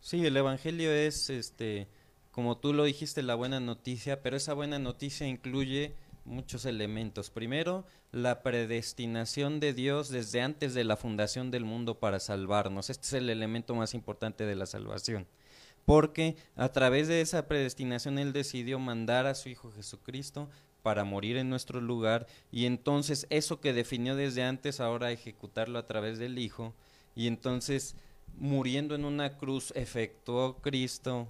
Sí, 0.00 0.24
el 0.24 0.36
evangelio 0.36 0.92
es 0.92 1.28
este 1.30 1.88
como 2.30 2.58
tú 2.58 2.74
lo 2.74 2.84
dijiste 2.84 3.22
la 3.22 3.34
buena 3.34 3.60
noticia, 3.60 4.22
pero 4.22 4.36
esa 4.36 4.52
buena 4.52 4.78
noticia 4.78 5.26
incluye 5.26 5.94
muchos 6.26 6.66
elementos. 6.66 7.30
Primero, 7.30 7.86
la 8.12 8.42
predestinación 8.42 9.58
de 9.58 9.72
Dios 9.72 10.10
desde 10.10 10.42
antes 10.42 10.74
de 10.74 10.84
la 10.84 10.98
fundación 10.98 11.50
del 11.50 11.64
mundo 11.64 11.98
para 11.98 12.20
salvarnos. 12.20 12.90
Este 12.90 13.06
es 13.06 13.12
el 13.14 13.30
elemento 13.30 13.74
más 13.74 13.94
importante 13.94 14.44
de 14.44 14.54
la 14.54 14.66
salvación. 14.66 15.26
Porque 15.86 16.36
a 16.56 16.68
través 16.72 17.08
de 17.08 17.22
esa 17.22 17.48
predestinación 17.48 18.18
Él 18.18 18.34
decidió 18.34 18.78
mandar 18.78 19.26
a 19.26 19.34
su 19.34 19.48
Hijo 19.48 19.72
Jesucristo 19.72 20.50
para 20.86 21.02
morir 21.02 21.36
en 21.36 21.50
nuestro 21.50 21.80
lugar. 21.80 22.28
Y 22.52 22.66
entonces 22.66 23.26
eso 23.28 23.60
que 23.60 23.72
definió 23.72 24.14
desde 24.14 24.44
antes 24.44 24.78
ahora 24.78 25.10
ejecutarlo 25.10 25.80
a 25.80 25.86
través 25.88 26.20
del 26.20 26.38
Hijo. 26.38 26.74
Y 27.16 27.26
entonces 27.26 27.96
muriendo 28.36 28.94
en 28.94 29.04
una 29.04 29.36
cruz 29.36 29.72
efectuó 29.74 30.58
Cristo, 30.62 31.26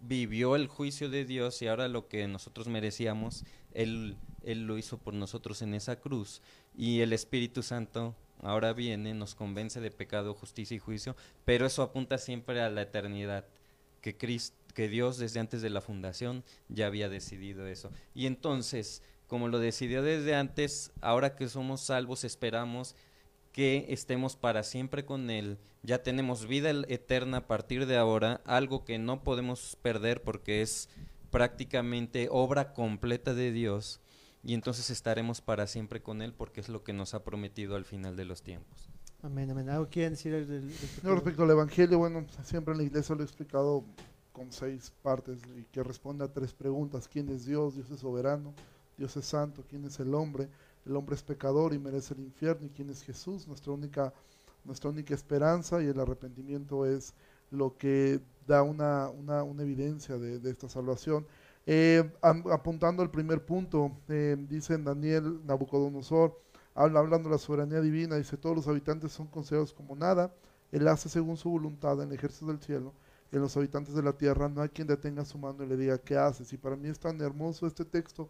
vivió 0.00 0.54
el 0.54 0.68
juicio 0.68 1.08
de 1.08 1.24
Dios 1.24 1.62
y 1.62 1.68
ahora 1.68 1.88
lo 1.88 2.08
que 2.08 2.28
nosotros 2.28 2.68
merecíamos, 2.68 3.46
Él, 3.72 4.18
él 4.44 4.66
lo 4.66 4.76
hizo 4.76 4.98
por 4.98 5.14
nosotros 5.14 5.62
en 5.62 5.72
esa 5.72 5.96
cruz. 5.98 6.42
Y 6.76 7.00
el 7.00 7.14
Espíritu 7.14 7.62
Santo 7.62 8.14
ahora 8.42 8.74
viene, 8.74 9.14
nos 9.14 9.34
convence 9.34 9.80
de 9.80 9.90
pecado, 9.90 10.34
justicia 10.34 10.74
y 10.74 10.78
juicio, 10.78 11.16
pero 11.46 11.64
eso 11.64 11.82
apunta 11.82 12.18
siempre 12.18 12.60
a 12.60 12.68
la 12.68 12.82
eternidad, 12.82 13.46
que 14.02 14.18
Cristo 14.18 14.59
que 14.72 14.88
Dios 14.88 15.18
desde 15.18 15.40
antes 15.40 15.62
de 15.62 15.70
la 15.70 15.80
fundación 15.80 16.44
ya 16.68 16.86
había 16.86 17.08
decidido 17.08 17.66
eso. 17.66 17.90
Y 18.14 18.26
entonces, 18.26 19.02
como 19.26 19.48
lo 19.48 19.58
decidió 19.58 20.02
desde 20.02 20.34
antes, 20.34 20.92
ahora 21.00 21.36
que 21.36 21.48
somos 21.48 21.80
salvos, 21.80 22.24
esperamos 22.24 22.96
que 23.52 23.86
estemos 23.88 24.36
para 24.36 24.62
siempre 24.62 25.04
con 25.04 25.30
Él. 25.30 25.58
Ya 25.82 26.02
tenemos 26.02 26.46
vida 26.46 26.70
eterna 26.88 27.38
a 27.38 27.46
partir 27.46 27.86
de 27.86 27.96
ahora, 27.96 28.40
algo 28.44 28.84
que 28.84 28.98
no 28.98 29.22
podemos 29.22 29.76
perder 29.82 30.22
porque 30.22 30.62
es 30.62 30.88
prácticamente 31.30 32.28
obra 32.30 32.72
completa 32.72 33.34
de 33.34 33.52
Dios. 33.52 34.00
Y 34.42 34.54
entonces 34.54 34.90
estaremos 34.90 35.40
para 35.40 35.66
siempre 35.66 36.02
con 36.02 36.22
Él 36.22 36.32
porque 36.32 36.60
es 36.60 36.68
lo 36.68 36.82
que 36.82 36.92
nos 36.92 37.14
ha 37.14 37.24
prometido 37.24 37.76
al 37.76 37.84
final 37.84 38.16
de 38.16 38.24
los 38.24 38.42
tiempos. 38.42 38.88
Amén, 39.22 39.50
amén. 39.50 39.68
¿Algo 39.68 39.88
quieren 39.88 40.12
decir? 40.12 40.32
respecto 41.02 41.42
al 41.42 41.50
Evangelio, 41.50 41.98
bueno, 41.98 42.26
siempre 42.42 42.72
en 42.72 42.78
la 42.78 42.84
iglesia 42.84 43.14
lo 43.14 43.20
he 43.20 43.24
explicado 43.24 43.84
con 44.40 44.50
seis 44.52 44.90
partes 45.02 45.38
y 45.54 45.64
que 45.64 45.82
responde 45.82 46.24
a 46.24 46.32
tres 46.32 46.54
preguntas. 46.54 47.06
¿Quién 47.06 47.28
es 47.28 47.44
Dios? 47.44 47.74
Dios 47.74 47.90
es 47.90 48.00
soberano, 48.00 48.54
Dios 48.96 49.14
es 49.18 49.26
santo, 49.26 49.62
¿quién 49.68 49.84
es 49.84 50.00
el 50.00 50.14
hombre? 50.14 50.48
El 50.86 50.96
hombre 50.96 51.14
es 51.14 51.22
pecador 51.22 51.74
y 51.74 51.78
merece 51.78 52.14
el 52.14 52.20
infierno. 52.20 52.66
¿Y 52.66 52.70
quién 52.70 52.88
es 52.88 53.02
Jesús? 53.02 53.46
Nuestra 53.46 53.70
única, 53.74 54.14
nuestra 54.64 54.88
única 54.88 55.12
esperanza 55.12 55.82
y 55.82 55.88
el 55.88 56.00
arrepentimiento 56.00 56.86
es 56.86 57.12
lo 57.50 57.76
que 57.76 58.18
da 58.46 58.62
una, 58.62 59.10
una, 59.10 59.42
una 59.42 59.62
evidencia 59.62 60.16
de, 60.16 60.50
esta 60.50 60.70
salvación. 60.70 61.26
Eh, 61.66 62.10
apuntando 62.22 63.02
al 63.02 63.10
primer 63.10 63.44
punto, 63.44 63.92
eh, 64.08 64.38
dice 64.48 64.78
Daniel 64.78 65.44
Nabucodonosor, 65.44 66.40
habla, 66.74 67.00
hablando 67.00 67.28
de 67.28 67.34
la 67.34 67.38
soberanía 67.38 67.82
divina, 67.82 68.16
dice, 68.16 68.38
todos 68.38 68.56
los 68.56 68.68
habitantes 68.68 69.12
son 69.12 69.26
considerados 69.26 69.74
como 69.74 69.94
nada, 69.94 70.32
él 70.72 70.88
hace 70.88 71.10
según 71.10 71.36
su 71.36 71.50
voluntad 71.50 72.00
en 72.00 72.08
el 72.08 72.14
ejército 72.14 72.46
del 72.46 72.60
cielo 72.60 72.94
en 73.32 73.40
los 73.40 73.56
habitantes 73.56 73.94
de 73.94 74.02
la 74.02 74.12
tierra, 74.12 74.48
no 74.48 74.62
hay 74.62 74.68
quien 74.68 74.88
detenga 74.88 75.24
su 75.24 75.38
mano 75.38 75.62
y 75.62 75.66
le 75.66 75.76
diga, 75.76 75.98
¿qué 75.98 76.16
haces? 76.16 76.52
Y 76.52 76.56
para 76.56 76.76
mí 76.76 76.88
es 76.88 76.98
tan 76.98 77.20
hermoso 77.20 77.66
este 77.66 77.84
texto 77.84 78.28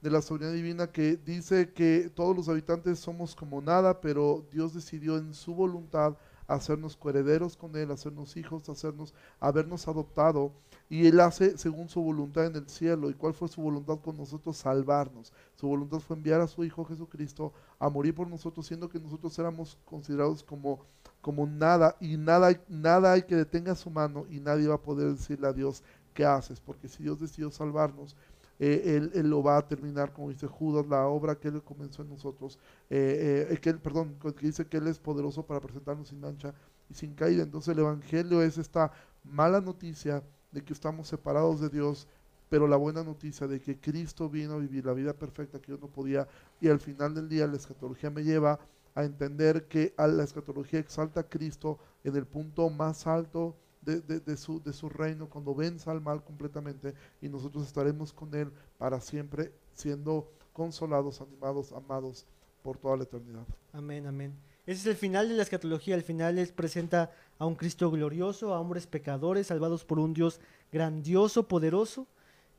de 0.00 0.10
la 0.10 0.22
soberanía 0.22 0.54
divina 0.54 0.86
que 0.86 1.16
dice 1.16 1.72
que 1.72 2.10
todos 2.14 2.36
los 2.36 2.48
habitantes 2.48 2.98
somos 2.98 3.34
como 3.34 3.60
nada, 3.60 4.00
pero 4.00 4.44
Dios 4.52 4.74
decidió 4.74 5.16
en 5.16 5.34
su 5.34 5.54
voluntad 5.54 6.16
hacernos 6.46 6.96
coherederos 6.96 7.56
con 7.56 7.76
Él, 7.76 7.90
hacernos 7.90 8.36
hijos, 8.36 8.68
hacernos, 8.68 9.12
habernos 9.38 9.86
adoptado, 9.86 10.52
y 10.88 11.06
Él 11.06 11.20
hace 11.20 11.58
según 11.58 11.88
su 11.90 12.00
voluntad 12.00 12.46
en 12.46 12.56
el 12.56 12.68
cielo. 12.68 13.10
¿Y 13.10 13.14
cuál 13.14 13.34
fue 13.34 13.48
su 13.48 13.60
voluntad 13.60 13.98
con 14.00 14.16
nosotros? 14.16 14.56
Salvarnos. 14.56 15.32
Su 15.56 15.68
voluntad 15.68 15.98
fue 15.98 16.16
enviar 16.16 16.40
a 16.40 16.46
su 16.46 16.64
Hijo 16.64 16.84
Jesucristo 16.86 17.52
a 17.78 17.90
morir 17.90 18.14
por 18.14 18.26
nosotros, 18.28 18.66
siendo 18.66 18.88
que 18.88 18.98
nosotros 18.98 19.38
éramos 19.38 19.76
considerados 19.84 20.42
como 20.42 20.86
como 21.20 21.46
nada 21.46 21.96
y 22.00 22.16
nada, 22.16 22.50
nada 22.68 23.12
hay 23.12 23.22
que 23.22 23.36
detenga 23.36 23.74
su 23.74 23.90
mano 23.90 24.26
y 24.30 24.40
nadie 24.40 24.68
va 24.68 24.76
a 24.76 24.82
poder 24.82 25.12
decirle 25.12 25.46
a 25.48 25.52
Dios 25.52 25.82
qué 26.14 26.24
haces, 26.24 26.60
porque 26.60 26.88
si 26.88 27.02
Dios 27.02 27.20
decidió 27.20 27.50
salvarnos, 27.50 28.16
eh, 28.58 28.96
él, 28.96 29.12
él, 29.14 29.30
lo 29.30 29.42
va 29.42 29.56
a 29.56 29.68
terminar, 29.68 30.12
como 30.12 30.30
dice 30.30 30.48
Judas, 30.48 30.86
la 30.88 31.06
obra 31.06 31.36
que 31.36 31.48
Él 31.48 31.62
comenzó 31.62 32.02
en 32.02 32.08
nosotros, 32.08 32.58
eh, 32.90 33.46
eh, 33.50 33.58
que 33.58 33.70
él, 33.70 33.78
perdón, 33.78 34.16
que 34.20 34.46
dice 34.46 34.66
que 34.66 34.78
Él 34.78 34.88
es 34.88 34.98
poderoso 34.98 35.46
para 35.46 35.60
presentarnos 35.60 36.08
sin 36.08 36.20
mancha 36.20 36.52
y 36.90 36.94
sin 36.94 37.14
caída. 37.14 37.44
Entonces 37.44 37.72
el 37.72 37.80
Evangelio 37.80 38.42
es 38.42 38.58
esta 38.58 38.90
mala 39.22 39.60
noticia 39.60 40.24
de 40.50 40.64
que 40.64 40.72
estamos 40.72 41.06
separados 41.06 41.60
de 41.60 41.68
Dios, 41.68 42.08
pero 42.48 42.66
la 42.66 42.76
buena 42.76 43.04
noticia 43.04 43.46
de 43.46 43.60
que 43.60 43.78
Cristo 43.78 44.28
vino 44.28 44.54
a 44.54 44.58
vivir 44.58 44.86
la 44.86 44.92
vida 44.92 45.12
perfecta 45.12 45.60
que 45.60 45.72
yo 45.72 45.78
no 45.78 45.86
podía 45.86 46.26
y 46.60 46.68
al 46.68 46.80
final 46.80 47.14
del 47.14 47.28
día 47.28 47.46
la 47.46 47.56
escatología 47.56 48.10
me 48.10 48.24
lleva 48.24 48.58
a 48.98 49.04
entender 49.04 49.68
que 49.68 49.94
a 49.96 50.08
la 50.08 50.24
escatología 50.24 50.80
exalta 50.80 51.20
a 51.20 51.28
Cristo 51.28 51.78
en 52.02 52.16
el 52.16 52.26
punto 52.26 52.68
más 52.68 53.06
alto 53.06 53.54
de, 53.82 54.36
su, 54.36 54.88
reino, 54.88 55.30
cuando 55.30 55.54
venza 55.54 55.92
al 55.92 56.00
mal 56.00 56.24
completamente, 56.24 56.94
y 57.22 57.28
nosotros 57.28 57.64
estaremos 57.64 58.12
con 58.12 58.34
Él 58.34 58.50
para 58.76 59.00
siempre, 59.00 59.52
siendo 59.72 60.28
consolados, 60.52 61.20
animados, 61.20 61.70
amados 61.72 62.26
por 62.64 62.76
toda 62.76 62.96
la 62.96 63.04
eternidad. 63.04 63.46
Amén, 63.72 64.04
amén. 64.04 64.34
Ese 64.66 64.80
es 64.80 64.86
el 64.86 64.96
final 64.96 65.28
de 65.28 65.36
la 65.36 65.44
escatología. 65.44 65.94
El 65.94 66.02
final 66.02 66.34
les 66.34 66.50
presenta 66.50 67.12
a 67.38 67.46
un 67.46 67.54
Cristo 67.54 67.92
glorioso, 67.92 68.52
a 68.52 68.60
hombres 68.60 68.88
pecadores, 68.88 69.46
salvados 69.46 69.84
por 69.84 70.00
un 70.00 70.12
Dios 70.12 70.40
grandioso, 70.72 71.46
poderoso, 71.46 72.08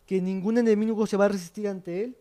que 0.05 0.21
ningún 0.21 0.57
enemigo 0.57 1.05
se 1.05 1.17
va 1.17 1.25
a 1.25 1.29
resistir 1.29 1.67
ante 1.67 2.05
Él 2.05 2.17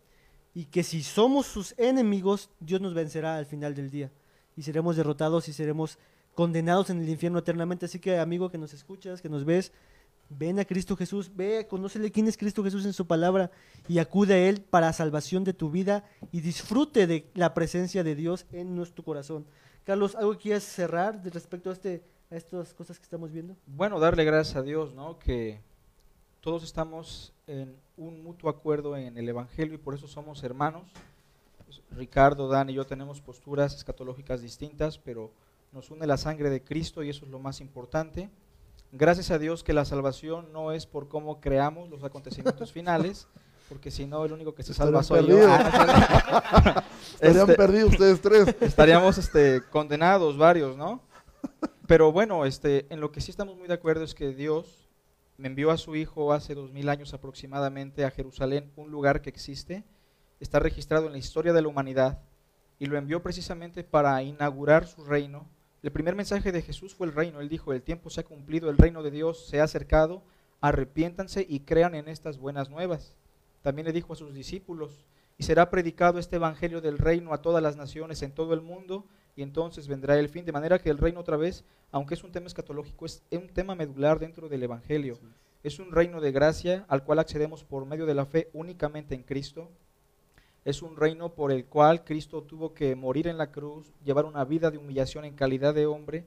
y 0.58 0.64
que 0.64 0.82
si 0.82 1.04
somos 1.04 1.46
sus 1.46 1.72
enemigos, 1.78 2.50
Dios 2.58 2.80
nos 2.80 2.92
vencerá 2.92 3.36
al 3.36 3.46
final 3.46 3.76
del 3.76 3.90
día 3.90 4.10
y 4.56 4.62
seremos 4.62 4.96
derrotados 4.96 5.48
y 5.48 5.52
seremos 5.52 6.00
condenados 6.34 6.90
en 6.90 7.00
el 7.00 7.08
infierno 7.08 7.38
eternamente. 7.38 7.86
Así 7.86 8.00
que 8.00 8.18
amigo 8.18 8.50
que 8.50 8.58
nos 8.58 8.74
escuchas, 8.74 9.22
que 9.22 9.28
nos 9.28 9.44
ves, 9.44 9.70
ven 10.28 10.58
a 10.58 10.64
Cristo 10.64 10.96
Jesús, 10.96 11.30
ve, 11.32 11.68
conócele 11.70 12.10
quién 12.10 12.26
es 12.26 12.36
Cristo 12.36 12.64
Jesús 12.64 12.84
en 12.86 12.92
su 12.92 13.06
palabra 13.06 13.52
y 13.86 14.00
acude 14.00 14.34
a 14.34 14.48
Él 14.48 14.60
para 14.60 14.92
salvación 14.92 15.44
de 15.44 15.52
tu 15.52 15.70
vida 15.70 16.04
y 16.32 16.40
disfrute 16.40 17.06
de 17.06 17.30
la 17.34 17.54
presencia 17.54 18.02
de 18.02 18.16
Dios 18.16 18.44
en 18.50 18.74
nuestro 18.74 19.04
corazón. 19.04 19.46
Carlos, 19.84 20.16
¿algo 20.16 20.36
quieras 20.38 20.64
cerrar 20.64 21.22
de 21.22 21.30
respecto 21.30 21.70
a, 21.70 21.72
este, 21.72 22.02
a 22.32 22.36
estas 22.36 22.74
cosas 22.74 22.98
que 22.98 23.04
estamos 23.04 23.30
viendo? 23.30 23.54
Bueno, 23.64 24.00
darle 24.00 24.24
gracias 24.24 24.56
a 24.56 24.62
Dios, 24.62 24.92
¿no? 24.92 25.20
Que 25.20 25.60
todos 26.40 26.62
estamos 26.62 27.32
en 27.46 27.76
un 27.96 28.22
mutuo 28.22 28.50
acuerdo 28.50 28.96
en 28.96 29.16
el 29.16 29.28
Evangelio 29.28 29.74
y 29.74 29.78
por 29.78 29.94
eso 29.94 30.06
somos 30.06 30.42
hermanos. 30.42 30.84
Ricardo, 31.90 32.48
Dan 32.48 32.70
y 32.70 32.74
yo 32.74 32.86
tenemos 32.86 33.20
posturas 33.20 33.74
escatológicas 33.74 34.40
distintas, 34.40 34.98
pero 34.98 35.30
nos 35.72 35.90
une 35.90 36.06
la 36.06 36.16
sangre 36.16 36.50
de 36.50 36.62
Cristo 36.62 37.02
y 37.02 37.10
eso 37.10 37.24
es 37.24 37.30
lo 37.30 37.38
más 37.38 37.60
importante. 37.60 38.30
Gracias 38.92 39.30
a 39.30 39.38
Dios 39.38 39.64
que 39.64 39.72
la 39.72 39.84
salvación 39.84 40.52
no 40.52 40.72
es 40.72 40.86
por 40.86 41.08
cómo 41.08 41.40
creamos 41.40 41.90
los 41.90 42.04
acontecimientos 42.04 42.72
finales, 42.72 43.26
porque 43.68 43.90
si 43.90 44.06
no, 44.06 44.24
el 44.24 44.32
único 44.32 44.54
que 44.54 44.62
se 44.62 44.72
salva 44.72 45.02
soy 45.02 45.26
yo. 45.26 45.38
Ah, 45.46 46.84
Estarían 47.14 47.50
este, 47.50 47.54
perdidos 47.54 47.92
ustedes 47.92 48.20
tres. 48.20 48.56
Estaríamos 48.60 49.18
este, 49.18 49.62
condenados 49.70 50.38
varios, 50.38 50.76
¿no? 50.76 51.02
Pero 51.86 52.12
bueno, 52.12 52.46
este, 52.46 52.86
en 52.90 53.00
lo 53.00 53.12
que 53.12 53.20
sí 53.20 53.30
estamos 53.30 53.56
muy 53.56 53.66
de 53.66 53.74
acuerdo 53.74 54.04
es 54.04 54.14
que 54.14 54.32
Dios 54.32 54.87
me 55.38 55.46
envió 55.46 55.70
a 55.70 55.78
su 55.78 55.94
hijo 55.94 56.32
hace 56.32 56.56
dos 56.56 56.72
mil 56.72 56.88
años 56.88 57.14
aproximadamente 57.14 58.04
a 58.04 58.10
Jerusalén, 58.10 58.72
un 58.74 58.90
lugar 58.90 59.22
que 59.22 59.30
existe, 59.30 59.84
está 60.40 60.58
registrado 60.58 61.06
en 61.06 61.12
la 61.12 61.18
historia 61.18 61.52
de 61.52 61.62
la 61.62 61.68
humanidad, 61.68 62.20
y 62.80 62.86
lo 62.86 62.98
envió 62.98 63.22
precisamente 63.22 63.84
para 63.84 64.20
inaugurar 64.24 64.86
su 64.86 65.04
reino. 65.04 65.48
El 65.80 65.92
primer 65.92 66.16
mensaje 66.16 66.50
de 66.50 66.62
Jesús 66.62 66.94
fue 66.94 67.06
el 67.06 67.14
reino. 67.14 67.40
Él 67.40 67.48
dijo, 67.48 67.72
el 67.72 67.82
tiempo 67.82 68.10
se 68.10 68.20
ha 68.20 68.24
cumplido, 68.24 68.68
el 68.68 68.78
reino 68.78 69.02
de 69.04 69.12
Dios 69.12 69.46
se 69.46 69.60
ha 69.60 69.64
acercado, 69.64 70.24
arrepiéntanse 70.60 71.46
y 71.48 71.60
crean 71.60 71.94
en 71.94 72.08
estas 72.08 72.38
buenas 72.38 72.68
nuevas. 72.68 73.16
También 73.62 73.86
le 73.86 73.92
dijo 73.92 74.12
a 74.12 74.16
sus 74.16 74.34
discípulos, 74.34 75.06
y 75.36 75.44
será 75.44 75.70
predicado 75.70 76.18
este 76.18 76.36
evangelio 76.36 76.80
del 76.80 76.98
reino 76.98 77.32
a 77.32 77.42
todas 77.42 77.62
las 77.62 77.76
naciones 77.76 78.22
en 78.22 78.32
todo 78.32 78.54
el 78.54 78.60
mundo, 78.60 79.06
y 79.38 79.42
entonces 79.42 79.86
vendrá 79.86 80.18
el 80.18 80.28
fin. 80.28 80.44
De 80.44 80.50
manera 80.50 80.80
que 80.80 80.90
el 80.90 80.98
reino 80.98 81.20
otra 81.20 81.36
vez, 81.36 81.62
aunque 81.92 82.14
es 82.14 82.24
un 82.24 82.32
tema 82.32 82.48
escatológico, 82.48 83.06
es 83.06 83.22
un 83.30 83.46
tema 83.46 83.76
medular 83.76 84.18
dentro 84.18 84.48
del 84.48 84.64
Evangelio. 84.64 85.16
Es 85.62 85.78
un 85.78 85.92
reino 85.92 86.20
de 86.20 86.32
gracia 86.32 86.84
al 86.88 87.04
cual 87.04 87.20
accedemos 87.20 87.62
por 87.62 87.86
medio 87.86 88.04
de 88.04 88.16
la 88.16 88.26
fe 88.26 88.50
únicamente 88.52 89.14
en 89.14 89.22
Cristo. 89.22 89.68
Es 90.64 90.82
un 90.82 90.96
reino 90.96 91.34
por 91.34 91.52
el 91.52 91.66
cual 91.66 92.02
Cristo 92.02 92.42
tuvo 92.42 92.74
que 92.74 92.96
morir 92.96 93.28
en 93.28 93.38
la 93.38 93.52
cruz, 93.52 93.92
llevar 94.04 94.24
una 94.24 94.44
vida 94.44 94.72
de 94.72 94.78
humillación 94.78 95.24
en 95.24 95.36
calidad 95.36 95.72
de 95.72 95.86
hombre, 95.86 96.24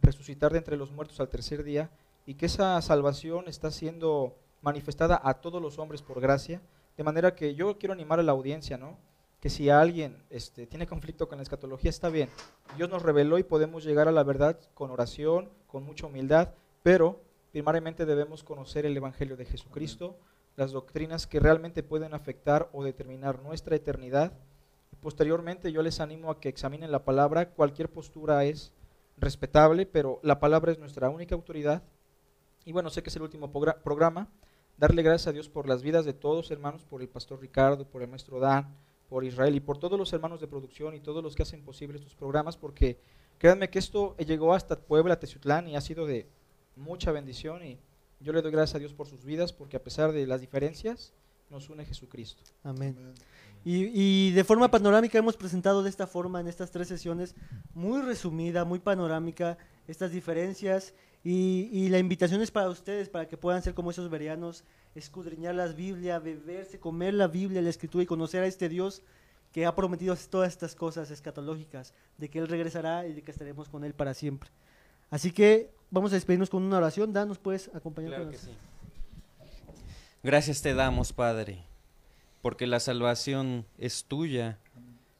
resucitar 0.00 0.50
de 0.50 0.56
entre 0.56 0.78
los 0.78 0.90
muertos 0.90 1.20
al 1.20 1.28
tercer 1.28 1.64
día, 1.64 1.90
y 2.24 2.32
que 2.32 2.46
esa 2.46 2.80
salvación 2.80 3.48
está 3.48 3.70
siendo 3.70 4.34
manifestada 4.62 5.20
a 5.22 5.34
todos 5.34 5.60
los 5.60 5.78
hombres 5.78 6.00
por 6.00 6.18
gracia. 6.18 6.62
De 6.96 7.04
manera 7.04 7.34
que 7.34 7.54
yo 7.54 7.76
quiero 7.76 7.92
animar 7.92 8.20
a 8.20 8.22
la 8.22 8.32
audiencia, 8.32 8.78
¿no? 8.78 8.96
Que 9.40 9.50
si 9.50 9.70
alguien 9.70 10.16
este, 10.30 10.66
tiene 10.66 10.86
conflicto 10.86 11.28
con 11.28 11.38
la 11.38 11.42
escatología, 11.42 11.90
está 11.90 12.08
bien. 12.08 12.28
Dios 12.76 12.90
nos 12.90 13.02
reveló 13.02 13.38
y 13.38 13.44
podemos 13.44 13.84
llegar 13.84 14.08
a 14.08 14.12
la 14.12 14.24
verdad 14.24 14.58
con 14.74 14.90
oración, 14.90 15.48
con 15.66 15.84
mucha 15.84 16.06
humildad, 16.06 16.54
pero 16.82 17.20
primariamente 17.52 18.04
debemos 18.04 18.42
conocer 18.42 18.84
el 18.84 18.96
Evangelio 18.96 19.36
de 19.36 19.44
Jesucristo, 19.44 20.16
las 20.56 20.72
doctrinas 20.72 21.26
que 21.26 21.38
realmente 21.38 21.84
pueden 21.84 22.14
afectar 22.14 22.68
o 22.72 22.82
determinar 22.82 23.40
nuestra 23.42 23.76
eternidad. 23.76 24.32
Posteriormente 25.00 25.70
yo 25.70 25.82
les 25.82 26.00
animo 26.00 26.30
a 26.30 26.40
que 26.40 26.48
examinen 26.48 26.90
la 26.90 27.04
palabra, 27.04 27.50
cualquier 27.50 27.88
postura 27.90 28.44
es 28.44 28.72
respetable, 29.16 29.86
pero 29.86 30.18
la 30.22 30.40
palabra 30.40 30.72
es 30.72 30.78
nuestra 30.78 31.10
única 31.10 31.36
autoridad. 31.36 31.82
Y 32.64 32.72
bueno, 32.72 32.90
sé 32.90 33.02
que 33.02 33.10
es 33.10 33.16
el 33.16 33.22
último 33.22 33.52
programa. 33.52 34.28
Darle 34.76 35.02
gracias 35.02 35.28
a 35.28 35.32
Dios 35.32 35.48
por 35.48 35.68
las 35.68 35.82
vidas 35.82 36.04
de 36.04 36.12
todos, 36.12 36.50
hermanos, 36.50 36.84
por 36.84 37.02
el 37.02 37.08
pastor 37.08 37.40
Ricardo, 37.40 37.84
por 37.84 38.02
el 38.02 38.08
maestro 38.08 38.38
Dan, 38.38 38.76
por 39.08 39.24
Israel 39.24 39.54
y 39.54 39.60
por 39.60 39.78
todos 39.78 39.98
los 39.98 40.12
hermanos 40.12 40.40
de 40.40 40.46
producción 40.46 40.94
y 40.94 41.00
todos 41.00 41.22
los 41.22 41.34
que 41.34 41.42
hacen 41.42 41.62
posible 41.62 41.98
estos 41.98 42.14
programas, 42.14 42.56
porque 42.56 42.98
créanme 43.38 43.70
que 43.70 43.78
esto 43.78 44.16
llegó 44.16 44.54
hasta 44.54 44.78
Puebla, 44.78 45.18
Teciutlán 45.18 45.68
y 45.68 45.76
ha 45.76 45.80
sido 45.80 46.06
de 46.06 46.26
mucha 46.76 47.12
bendición 47.12 47.64
y 47.64 47.78
yo 48.20 48.32
le 48.32 48.42
doy 48.42 48.50
gracias 48.50 48.76
a 48.76 48.78
Dios 48.78 48.92
por 48.92 49.06
sus 49.06 49.24
vidas, 49.24 49.52
porque 49.52 49.76
a 49.76 49.82
pesar 49.82 50.12
de 50.12 50.26
las 50.26 50.40
diferencias, 50.40 51.12
nos 51.50 51.70
une 51.70 51.84
Jesucristo. 51.84 52.42
Amén. 52.62 52.96
Y, 53.64 54.30
de 54.32 54.44
forma 54.44 54.70
panorámica 54.70 55.18
hemos 55.18 55.36
presentado 55.36 55.82
de 55.82 55.90
esta 55.90 56.06
forma 56.06 56.40
en 56.40 56.48
estas 56.48 56.70
tres 56.70 56.88
sesiones, 56.88 57.34
muy 57.74 58.00
resumida, 58.02 58.64
muy 58.64 58.78
panorámica, 58.78 59.58
estas 59.86 60.12
diferencias. 60.12 60.94
Y, 61.30 61.88
la 61.90 61.98
invitación 61.98 62.40
es 62.40 62.50
para 62.50 62.70
ustedes, 62.70 63.10
para 63.10 63.28
que 63.28 63.36
puedan 63.36 63.62
ser 63.62 63.74
como 63.74 63.90
esos 63.90 64.08
verianos, 64.08 64.64
escudriñar 64.94 65.54
la 65.54 65.66
Biblia, 65.66 66.18
beberse, 66.18 66.78
comer 66.78 67.12
la 67.12 67.26
Biblia, 67.26 67.60
la 67.60 67.68
Escritura 67.68 68.02
y 68.02 68.06
conocer 68.06 68.42
a 68.42 68.46
este 68.46 68.68
Dios 68.68 69.02
que 69.52 69.66
ha 69.66 69.74
prometido 69.74 70.16
todas 70.30 70.48
estas 70.48 70.74
cosas 70.74 71.10
escatológicas, 71.10 71.92
de 72.16 72.30
que 72.30 72.38
Él 72.38 72.48
regresará 72.48 73.06
y 73.06 73.12
de 73.12 73.22
que 73.22 73.30
estaremos 73.30 73.68
con 73.68 73.84
Él 73.84 73.92
para 73.92 74.14
siempre. 74.14 74.50
Así 75.10 75.32
que 75.32 75.70
vamos 75.90 76.12
a 76.12 76.14
despedirnos 76.14 76.48
con 76.48 76.62
una 76.62 76.78
oración. 76.78 77.12
Dan, 77.12 77.28
¿nos 77.28 77.38
puedes 77.38 77.68
acompañar? 77.74 78.10
Claro 78.10 78.30
que 78.30 78.38
sí. 78.38 78.50
Gracias 80.22 80.62
te 80.62 80.72
damos, 80.72 81.12
Padre 81.12 81.68
porque 82.42 82.66
la 82.66 82.80
salvación 82.80 83.66
es 83.78 84.04
tuya. 84.04 84.58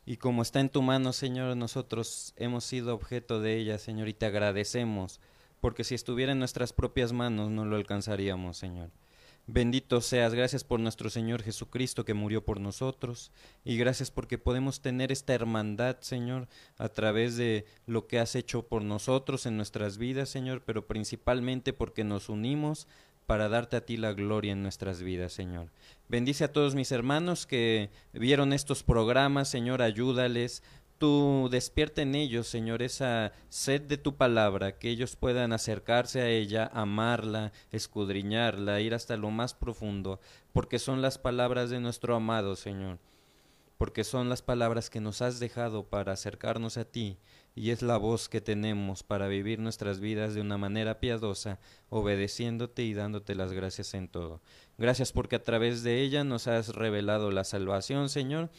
Y 0.06 0.16
como 0.16 0.42
está 0.42 0.60
en 0.60 0.70
tu 0.70 0.80
mano, 0.80 1.12
Señor, 1.12 1.56
nosotros 1.56 2.32
hemos 2.36 2.64
sido 2.64 2.94
objeto 2.94 3.40
de 3.40 3.58
ella, 3.58 3.78
Señor, 3.78 4.08
y 4.08 4.14
te 4.14 4.26
agradecemos, 4.26 5.20
porque 5.60 5.84
si 5.84 5.94
estuviera 5.94 6.32
en 6.32 6.38
nuestras 6.38 6.72
propias 6.72 7.12
manos 7.12 7.50
no 7.50 7.64
lo 7.64 7.76
alcanzaríamos, 7.76 8.56
Señor. 8.56 8.90
Bendito 9.50 10.02
seas, 10.02 10.34
gracias 10.34 10.62
por 10.62 10.78
nuestro 10.78 11.08
Señor 11.08 11.42
Jesucristo 11.42 12.04
que 12.04 12.12
murió 12.12 12.44
por 12.44 12.60
nosotros 12.60 13.32
y 13.64 13.78
gracias 13.78 14.10
porque 14.10 14.36
podemos 14.36 14.82
tener 14.82 15.10
esta 15.10 15.32
hermandad, 15.32 15.96
Señor, 16.00 16.48
a 16.76 16.90
través 16.90 17.38
de 17.38 17.64
lo 17.86 18.06
que 18.06 18.18
has 18.18 18.34
hecho 18.34 18.68
por 18.68 18.82
nosotros 18.82 19.46
en 19.46 19.56
nuestras 19.56 19.96
vidas, 19.96 20.28
Señor, 20.28 20.64
pero 20.66 20.86
principalmente 20.86 21.72
porque 21.72 22.04
nos 22.04 22.28
unimos 22.28 22.88
para 23.28 23.50
darte 23.50 23.76
a 23.76 23.84
ti 23.86 23.98
la 23.98 24.14
gloria 24.14 24.52
en 24.52 24.62
nuestras 24.62 25.02
vidas, 25.02 25.34
Señor. 25.34 25.70
Bendice 26.08 26.44
a 26.44 26.52
todos 26.52 26.74
mis 26.74 26.92
hermanos 26.92 27.46
que 27.46 27.90
vieron 28.14 28.54
estos 28.54 28.82
programas, 28.82 29.48
Señor, 29.48 29.82
ayúdales. 29.82 30.62
Tú 30.98 31.48
despierta 31.48 32.02
en 32.02 32.16
ellos, 32.16 32.48
Señor, 32.48 32.82
esa 32.82 33.32
sed 33.48 33.82
de 33.82 33.98
tu 33.98 34.16
palabra, 34.16 34.78
que 34.78 34.90
ellos 34.90 35.14
puedan 35.14 35.52
acercarse 35.52 36.20
a 36.20 36.28
ella, 36.28 36.68
amarla, 36.74 37.52
escudriñarla, 37.70 38.80
ir 38.80 38.94
hasta 38.94 39.16
lo 39.16 39.30
más 39.30 39.54
profundo, 39.54 40.18
porque 40.52 40.80
son 40.80 41.00
las 41.00 41.16
palabras 41.16 41.70
de 41.70 41.78
nuestro 41.78 42.16
amado, 42.16 42.56
Señor, 42.56 42.98
porque 43.76 44.02
son 44.02 44.28
las 44.28 44.42
palabras 44.42 44.90
que 44.90 45.00
nos 45.00 45.22
has 45.22 45.38
dejado 45.38 45.84
para 45.84 46.12
acercarnos 46.12 46.76
a 46.76 46.84
ti 46.84 47.16
y 47.58 47.70
es 47.70 47.82
la 47.82 47.96
voz 47.96 48.28
que 48.28 48.40
tenemos 48.40 49.02
para 49.02 49.26
vivir 49.26 49.58
nuestras 49.58 49.98
vidas 49.98 50.34
de 50.34 50.40
una 50.40 50.58
manera 50.58 51.00
piadosa, 51.00 51.58
obedeciéndote 51.90 52.84
y 52.84 52.94
dándote 52.94 53.34
las 53.34 53.52
gracias 53.52 53.94
en 53.94 54.08
todo. 54.08 54.40
Gracias 54.78 55.12
porque 55.12 55.36
a 55.36 55.42
través 55.42 55.82
de 55.82 56.00
ella 56.02 56.22
nos 56.22 56.46
has 56.46 56.74
revelado 56.74 57.32
la 57.32 57.42
salvación, 57.42 58.08
Señor, 58.08 58.50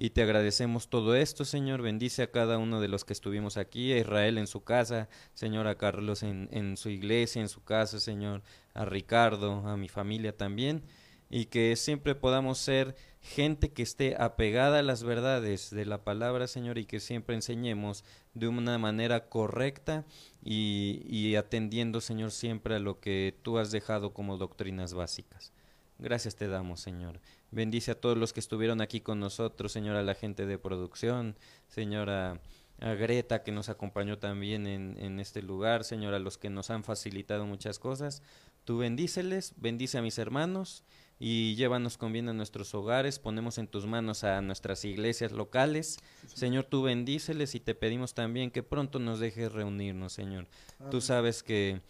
y 0.00 0.10
te 0.10 0.22
agradecemos 0.22 0.88
todo 0.88 1.16
esto, 1.16 1.44
Señor. 1.44 1.82
Bendice 1.82 2.22
a 2.22 2.30
cada 2.30 2.56
uno 2.58 2.80
de 2.80 2.86
los 2.86 3.04
que 3.04 3.12
estuvimos 3.12 3.56
aquí, 3.56 3.92
a 3.92 3.98
Israel 3.98 4.38
en 4.38 4.46
su 4.46 4.62
casa, 4.62 5.08
Señor, 5.34 5.66
a 5.66 5.76
Carlos 5.76 6.22
en, 6.22 6.76
su 6.76 6.88
iglesia, 6.88 7.42
en 7.42 7.48
su 7.48 7.64
casa, 7.64 7.98
Señor, 7.98 8.42
a 8.74 8.84
Ricardo, 8.84 9.66
a 9.66 9.76
mi 9.76 9.88
familia 9.88 10.36
también, 10.36 10.84
y 11.28 11.46
que 11.46 11.74
siempre 11.74 12.14
podamos 12.14 12.58
ser 12.58 12.94
gente 13.20 13.72
que 13.72 13.82
esté 13.82 14.14
apegada 14.16 14.78
a 14.78 14.82
las 14.82 15.02
verdades 15.02 15.70
de 15.70 15.84
la 15.84 16.04
palabra, 16.04 16.46
Señor, 16.46 16.78
y 16.78 16.86
que 16.86 17.00
siempre 17.00 17.34
enseñemos 17.34 18.04
de 18.34 18.46
una 18.46 18.78
manera 18.78 19.28
correcta 19.28 20.06
y, 20.44 21.34
atendiendo, 21.34 22.00
Señor, 22.00 22.30
siempre 22.30 22.76
a 22.76 22.78
lo 22.78 23.00
que 23.00 23.36
tú 23.42 23.58
has 23.58 23.72
dejado 23.72 24.14
como 24.14 24.36
doctrinas 24.36 24.94
básicas. 24.94 25.52
Gracias 25.98 26.36
te 26.36 26.46
damos, 26.48 26.80
Señor. 26.80 27.20
Bendice 27.50 27.90
a 27.90 28.00
todos 28.00 28.16
los 28.16 28.32
que 28.32 28.40
estuvieron 28.40 28.80
aquí 28.80 29.00
con 29.00 29.18
nosotros, 29.18 29.72
Señor, 29.72 29.96
a 29.96 30.02
la 30.02 30.14
gente 30.14 30.46
de 30.46 30.58
producción, 30.58 31.36
Señora 31.66 32.40
a 32.80 32.94
Greta 32.94 33.42
que 33.42 33.52
nos 33.52 33.68
acompañó 33.68 34.18
también 34.18 34.66
en, 34.66 34.96
en 34.98 35.18
este 35.18 35.42
lugar, 35.42 35.84
Señor, 35.84 36.14
a 36.14 36.18
los 36.18 36.38
que 36.38 36.50
nos 36.50 36.70
han 36.70 36.84
facilitado 36.84 37.46
muchas 37.46 37.78
cosas. 37.78 38.22
Tú 38.64 38.78
bendíceles, 38.78 39.54
bendice 39.56 39.98
a 39.98 40.02
mis 40.02 40.18
hermanos 40.18 40.84
y 41.18 41.56
llévanos 41.56 41.98
con 41.98 42.12
bien 42.12 42.28
a 42.28 42.32
nuestros 42.32 42.74
hogares, 42.74 43.18
ponemos 43.18 43.58
en 43.58 43.66
tus 43.66 43.86
manos 43.86 44.22
a 44.22 44.40
nuestras 44.42 44.84
iglesias 44.84 45.32
locales. 45.32 45.98
Señor, 46.26 46.64
tú 46.64 46.82
bendíceles 46.82 47.54
y 47.54 47.60
te 47.60 47.74
pedimos 47.74 48.14
también 48.14 48.50
que 48.50 48.62
pronto 48.62 49.00
nos 49.00 49.18
dejes 49.18 49.50
reunirnos, 49.50 50.12
Señor. 50.12 50.46
Tú 50.90 51.00
sabes 51.00 51.42
que, 51.42 51.80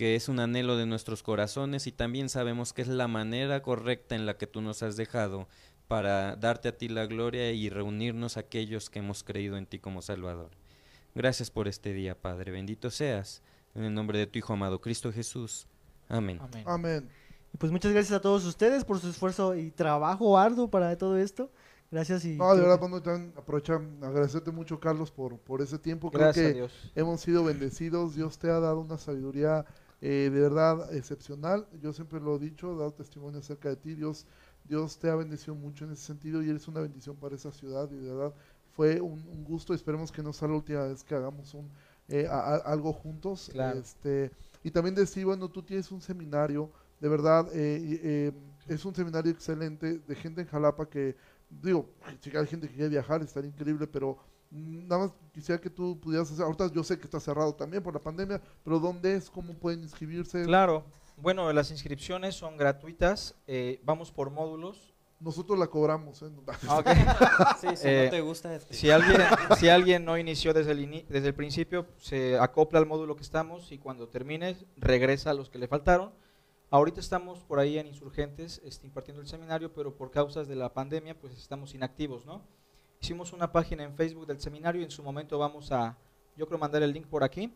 que 0.00 0.16
es 0.16 0.30
un 0.30 0.40
anhelo 0.40 0.78
de 0.78 0.86
nuestros 0.86 1.22
corazones 1.22 1.86
y 1.86 1.92
también 1.92 2.30
sabemos 2.30 2.72
que 2.72 2.80
es 2.80 2.88
la 2.88 3.06
manera 3.06 3.60
correcta 3.60 4.14
en 4.14 4.24
la 4.24 4.38
que 4.38 4.46
tú 4.46 4.62
nos 4.62 4.82
has 4.82 4.96
dejado 4.96 5.46
para 5.88 6.36
darte 6.36 6.68
a 6.68 6.78
ti 6.78 6.88
la 6.88 7.04
gloria 7.04 7.52
y 7.52 7.68
reunirnos 7.68 8.38
aquellos 8.38 8.88
que 8.88 9.00
hemos 9.00 9.22
creído 9.22 9.58
en 9.58 9.66
ti 9.66 9.78
como 9.78 10.00
Salvador. 10.00 10.52
Gracias 11.14 11.50
por 11.50 11.68
este 11.68 11.92
día, 11.92 12.18
Padre. 12.18 12.50
Bendito 12.50 12.90
seas. 12.90 13.42
En 13.74 13.84
el 13.84 13.92
nombre 13.92 14.18
de 14.18 14.26
tu 14.26 14.38
Hijo 14.38 14.54
amado, 14.54 14.80
Cristo 14.80 15.12
Jesús. 15.12 15.66
Amén. 16.08 16.38
Amén. 16.40 16.64
Amén. 16.66 17.08
Y 17.52 17.58
pues 17.58 17.70
muchas 17.70 17.92
gracias 17.92 18.16
a 18.16 18.22
todos 18.22 18.46
ustedes 18.46 18.86
por 18.86 19.00
su 19.00 19.10
esfuerzo 19.10 19.54
y 19.54 19.70
trabajo 19.70 20.38
arduo 20.38 20.70
para 20.70 20.96
todo 20.96 21.18
esto. 21.18 21.50
Gracias 21.90 22.24
y... 22.24 22.36
No, 22.38 22.54
de 22.54 22.62
verdad, 22.62 22.78
cuando 22.78 23.02
también 23.02 23.34
aprovecha, 23.36 23.74
agradecerte 24.00 24.50
mucho, 24.50 24.80
Carlos, 24.80 25.10
por, 25.10 25.36
por 25.40 25.60
ese 25.60 25.78
tiempo. 25.78 26.10
Creo 26.10 26.22
gracias 26.22 26.46
que 26.46 26.52
a 26.52 26.54
Dios. 26.54 26.90
hemos 26.94 27.20
sido 27.20 27.44
bendecidos. 27.44 28.14
Dios 28.14 28.38
te 28.38 28.48
ha 28.48 28.60
dado 28.60 28.80
una 28.80 28.96
sabiduría 28.96 29.66
eh, 30.00 30.30
de 30.32 30.40
verdad 30.40 30.94
excepcional. 30.94 31.66
Yo 31.80 31.92
siempre 31.92 32.20
lo 32.20 32.36
he 32.36 32.38
dicho, 32.38 32.72
he 32.72 32.78
dado 32.78 32.92
testimonio 32.92 33.40
acerca 33.40 33.68
de 33.68 33.76
ti. 33.76 33.94
Dios, 33.94 34.26
Dios 34.64 34.98
te 34.98 35.10
ha 35.10 35.14
bendecido 35.14 35.54
mucho 35.54 35.84
en 35.84 35.92
ese 35.92 36.04
sentido 36.04 36.42
y 36.42 36.50
eres 36.50 36.68
una 36.68 36.80
bendición 36.80 37.16
para 37.16 37.34
esa 37.34 37.50
ciudad. 37.50 37.90
Y 37.90 37.96
de 37.96 38.14
verdad 38.14 38.34
fue 38.72 39.00
un, 39.00 39.44
gusto. 39.44 39.74
Esperemos 39.74 40.10
que 40.12 40.22
no 40.22 40.32
sea 40.32 40.48
la 40.48 40.54
última 40.54 40.84
vez 40.84 41.04
que 41.04 41.14
hagamos 41.14 41.54
un, 41.54 41.70
eh, 42.08 42.26
algo 42.28 42.92
juntos. 42.92 43.50
Este, 43.50 44.30
y 44.62 44.70
también 44.70 44.94
decir, 44.94 45.24
bueno, 45.24 45.48
tú 45.48 45.62
tienes 45.62 45.90
un 45.92 46.00
seminario 46.00 46.70
de 47.00 47.08
verdad, 47.08 47.48
eh, 47.54 48.00
eh, 48.02 48.32
es 48.68 48.84
un 48.84 48.94
seminario 48.94 49.32
excelente 49.32 49.98
de 49.98 50.14
gente 50.14 50.42
en 50.42 50.46
Jalapa 50.46 50.88
que, 50.88 51.16
digo, 51.48 51.88
si 52.20 52.36
hay 52.36 52.46
gente 52.46 52.68
que 52.68 52.74
quiere 52.74 52.90
viajar, 52.90 53.22
estaría 53.22 53.48
increíble, 53.48 53.86
pero 53.86 54.18
nada 54.50 55.06
más 55.06 55.12
quisiera 55.32 55.60
que 55.60 55.70
tú 55.70 55.98
pudieras 56.00 56.30
hacer, 56.30 56.44
ahorita 56.44 56.72
yo 56.72 56.82
sé 56.82 56.98
que 56.98 57.04
está 57.04 57.20
cerrado 57.20 57.54
también 57.54 57.82
por 57.82 57.94
la 57.94 58.00
pandemia, 58.00 58.40
pero 58.64 58.78
¿dónde 58.78 59.14
es? 59.14 59.30
¿Cómo 59.30 59.54
pueden 59.54 59.82
inscribirse? 59.82 60.44
Claro, 60.44 60.84
bueno, 61.16 61.52
las 61.52 61.70
inscripciones 61.70 62.34
son 62.34 62.56
gratuitas, 62.56 63.34
eh, 63.46 63.80
vamos 63.84 64.10
por 64.10 64.30
módulos. 64.30 64.94
Nosotros 65.18 65.58
la 65.58 65.66
cobramos. 65.66 66.24
Ah, 66.66 67.56
sí, 67.60 67.66
si 67.76 67.86
no 67.86 68.10
te 68.10 68.22
gusta. 68.22 68.54
Este. 68.54 68.72
Si, 68.72 68.90
alguien, 68.90 69.20
si 69.58 69.68
alguien 69.68 70.02
no 70.02 70.16
inició 70.16 70.54
desde 70.54 70.72
el, 70.72 71.04
desde 71.10 71.28
el 71.28 71.34
principio, 71.34 71.86
se 71.98 72.38
acopla 72.38 72.78
al 72.78 72.86
módulo 72.86 73.16
que 73.16 73.22
estamos 73.22 73.70
y 73.70 73.76
cuando 73.76 74.08
termine 74.08 74.56
regresa 74.78 75.32
a 75.32 75.34
los 75.34 75.50
que 75.50 75.58
le 75.58 75.68
faltaron 75.68 76.12
Ahorita 76.72 77.00
estamos 77.00 77.40
por 77.40 77.58
ahí 77.58 77.78
en 77.78 77.88
Insurgentes 77.88 78.60
este, 78.64 78.86
impartiendo 78.86 79.20
el 79.20 79.26
seminario, 79.26 79.72
pero 79.74 79.96
por 79.96 80.12
causas 80.12 80.46
de 80.46 80.54
la 80.54 80.72
pandemia 80.72 81.18
pues 81.18 81.36
estamos 81.36 81.74
inactivos, 81.74 82.24
¿no? 82.24 82.42
Hicimos 83.10 83.32
una 83.32 83.50
página 83.50 83.82
en 83.82 83.92
Facebook 83.92 84.24
del 84.24 84.38
seminario 84.38 84.80
y 84.80 84.84
en 84.84 84.90
su 84.92 85.02
momento 85.02 85.36
vamos 85.36 85.72
a, 85.72 85.98
yo 86.36 86.46
creo 86.46 86.60
mandar 86.60 86.80
el 86.84 86.92
link 86.92 87.08
por 87.08 87.24
aquí 87.24 87.52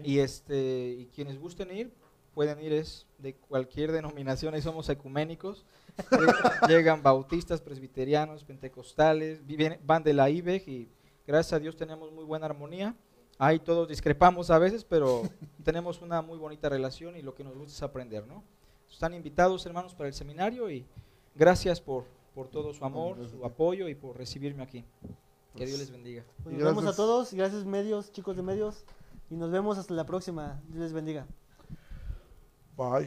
y 0.00 0.20
este 0.20 0.96
y 0.96 1.06
quienes 1.12 1.40
gusten 1.40 1.76
ir 1.76 1.92
pueden 2.32 2.60
ir 2.60 2.72
es 2.72 3.04
de 3.18 3.34
cualquier 3.34 3.90
denominación, 3.98 4.54
ahí 4.54 4.62
somos 4.62 4.88
ecuménicos, 4.88 5.64
llegan 6.68 7.02
bautistas, 7.02 7.60
presbiterianos, 7.60 8.44
pentecostales, 8.44 9.40
van 9.84 10.04
de 10.04 10.12
la 10.12 10.30
IBEG 10.30 10.68
y 10.68 10.88
gracias 11.26 11.54
a 11.54 11.58
Dios 11.58 11.76
tenemos 11.76 12.12
muy 12.12 12.22
buena 12.22 12.46
armonía. 12.46 12.94
Ahí 13.38 13.58
todos 13.58 13.88
discrepamos 13.88 14.50
a 14.50 14.58
veces, 14.60 14.84
pero 14.84 15.22
tenemos 15.64 16.00
una 16.00 16.22
muy 16.22 16.38
bonita 16.38 16.68
relación 16.68 17.16
y 17.16 17.22
lo 17.22 17.34
que 17.34 17.42
nos 17.42 17.56
gusta 17.56 17.72
es 17.72 17.82
aprender, 17.82 18.24
¿no? 18.28 18.44
Están 18.88 19.14
invitados, 19.14 19.66
hermanos, 19.66 19.96
para 19.96 20.06
el 20.06 20.14
seminario 20.14 20.70
y 20.70 20.86
gracias 21.34 21.80
por, 21.80 22.04
por 22.34 22.48
todo 22.48 22.72
su 22.72 22.84
amor, 22.84 23.18
su 23.28 23.44
apoyo 23.44 23.88
y 23.88 23.94
por 23.94 24.16
recibirme 24.16 24.62
aquí. 24.62 24.84
Que 25.56 25.66
Dios 25.66 25.78
les 25.78 25.90
bendiga. 25.90 26.24
Pues 26.42 26.56
nos 26.56 26.64
vemos 26.64 26.86
a 26.86 26.96
todos, 26.96 27.32
gracias 27.34 27.64
medios, 27.64 28.10
chicos 28.12 28.36
de 28.36 28.42
medios, 28.42 28.84
y 29.30 29.36
nos 29.36 29.50
vemos 29.50 29.78
hasta 29.78 29.92
la 29.94 30.06
próxima. 30.06 30.62
Dios 30.68 30.82
les 30.82 30.92
bendiga. 30.92 31.26
Bye. 32.76 33.06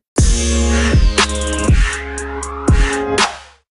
Bye. 3.08 3.26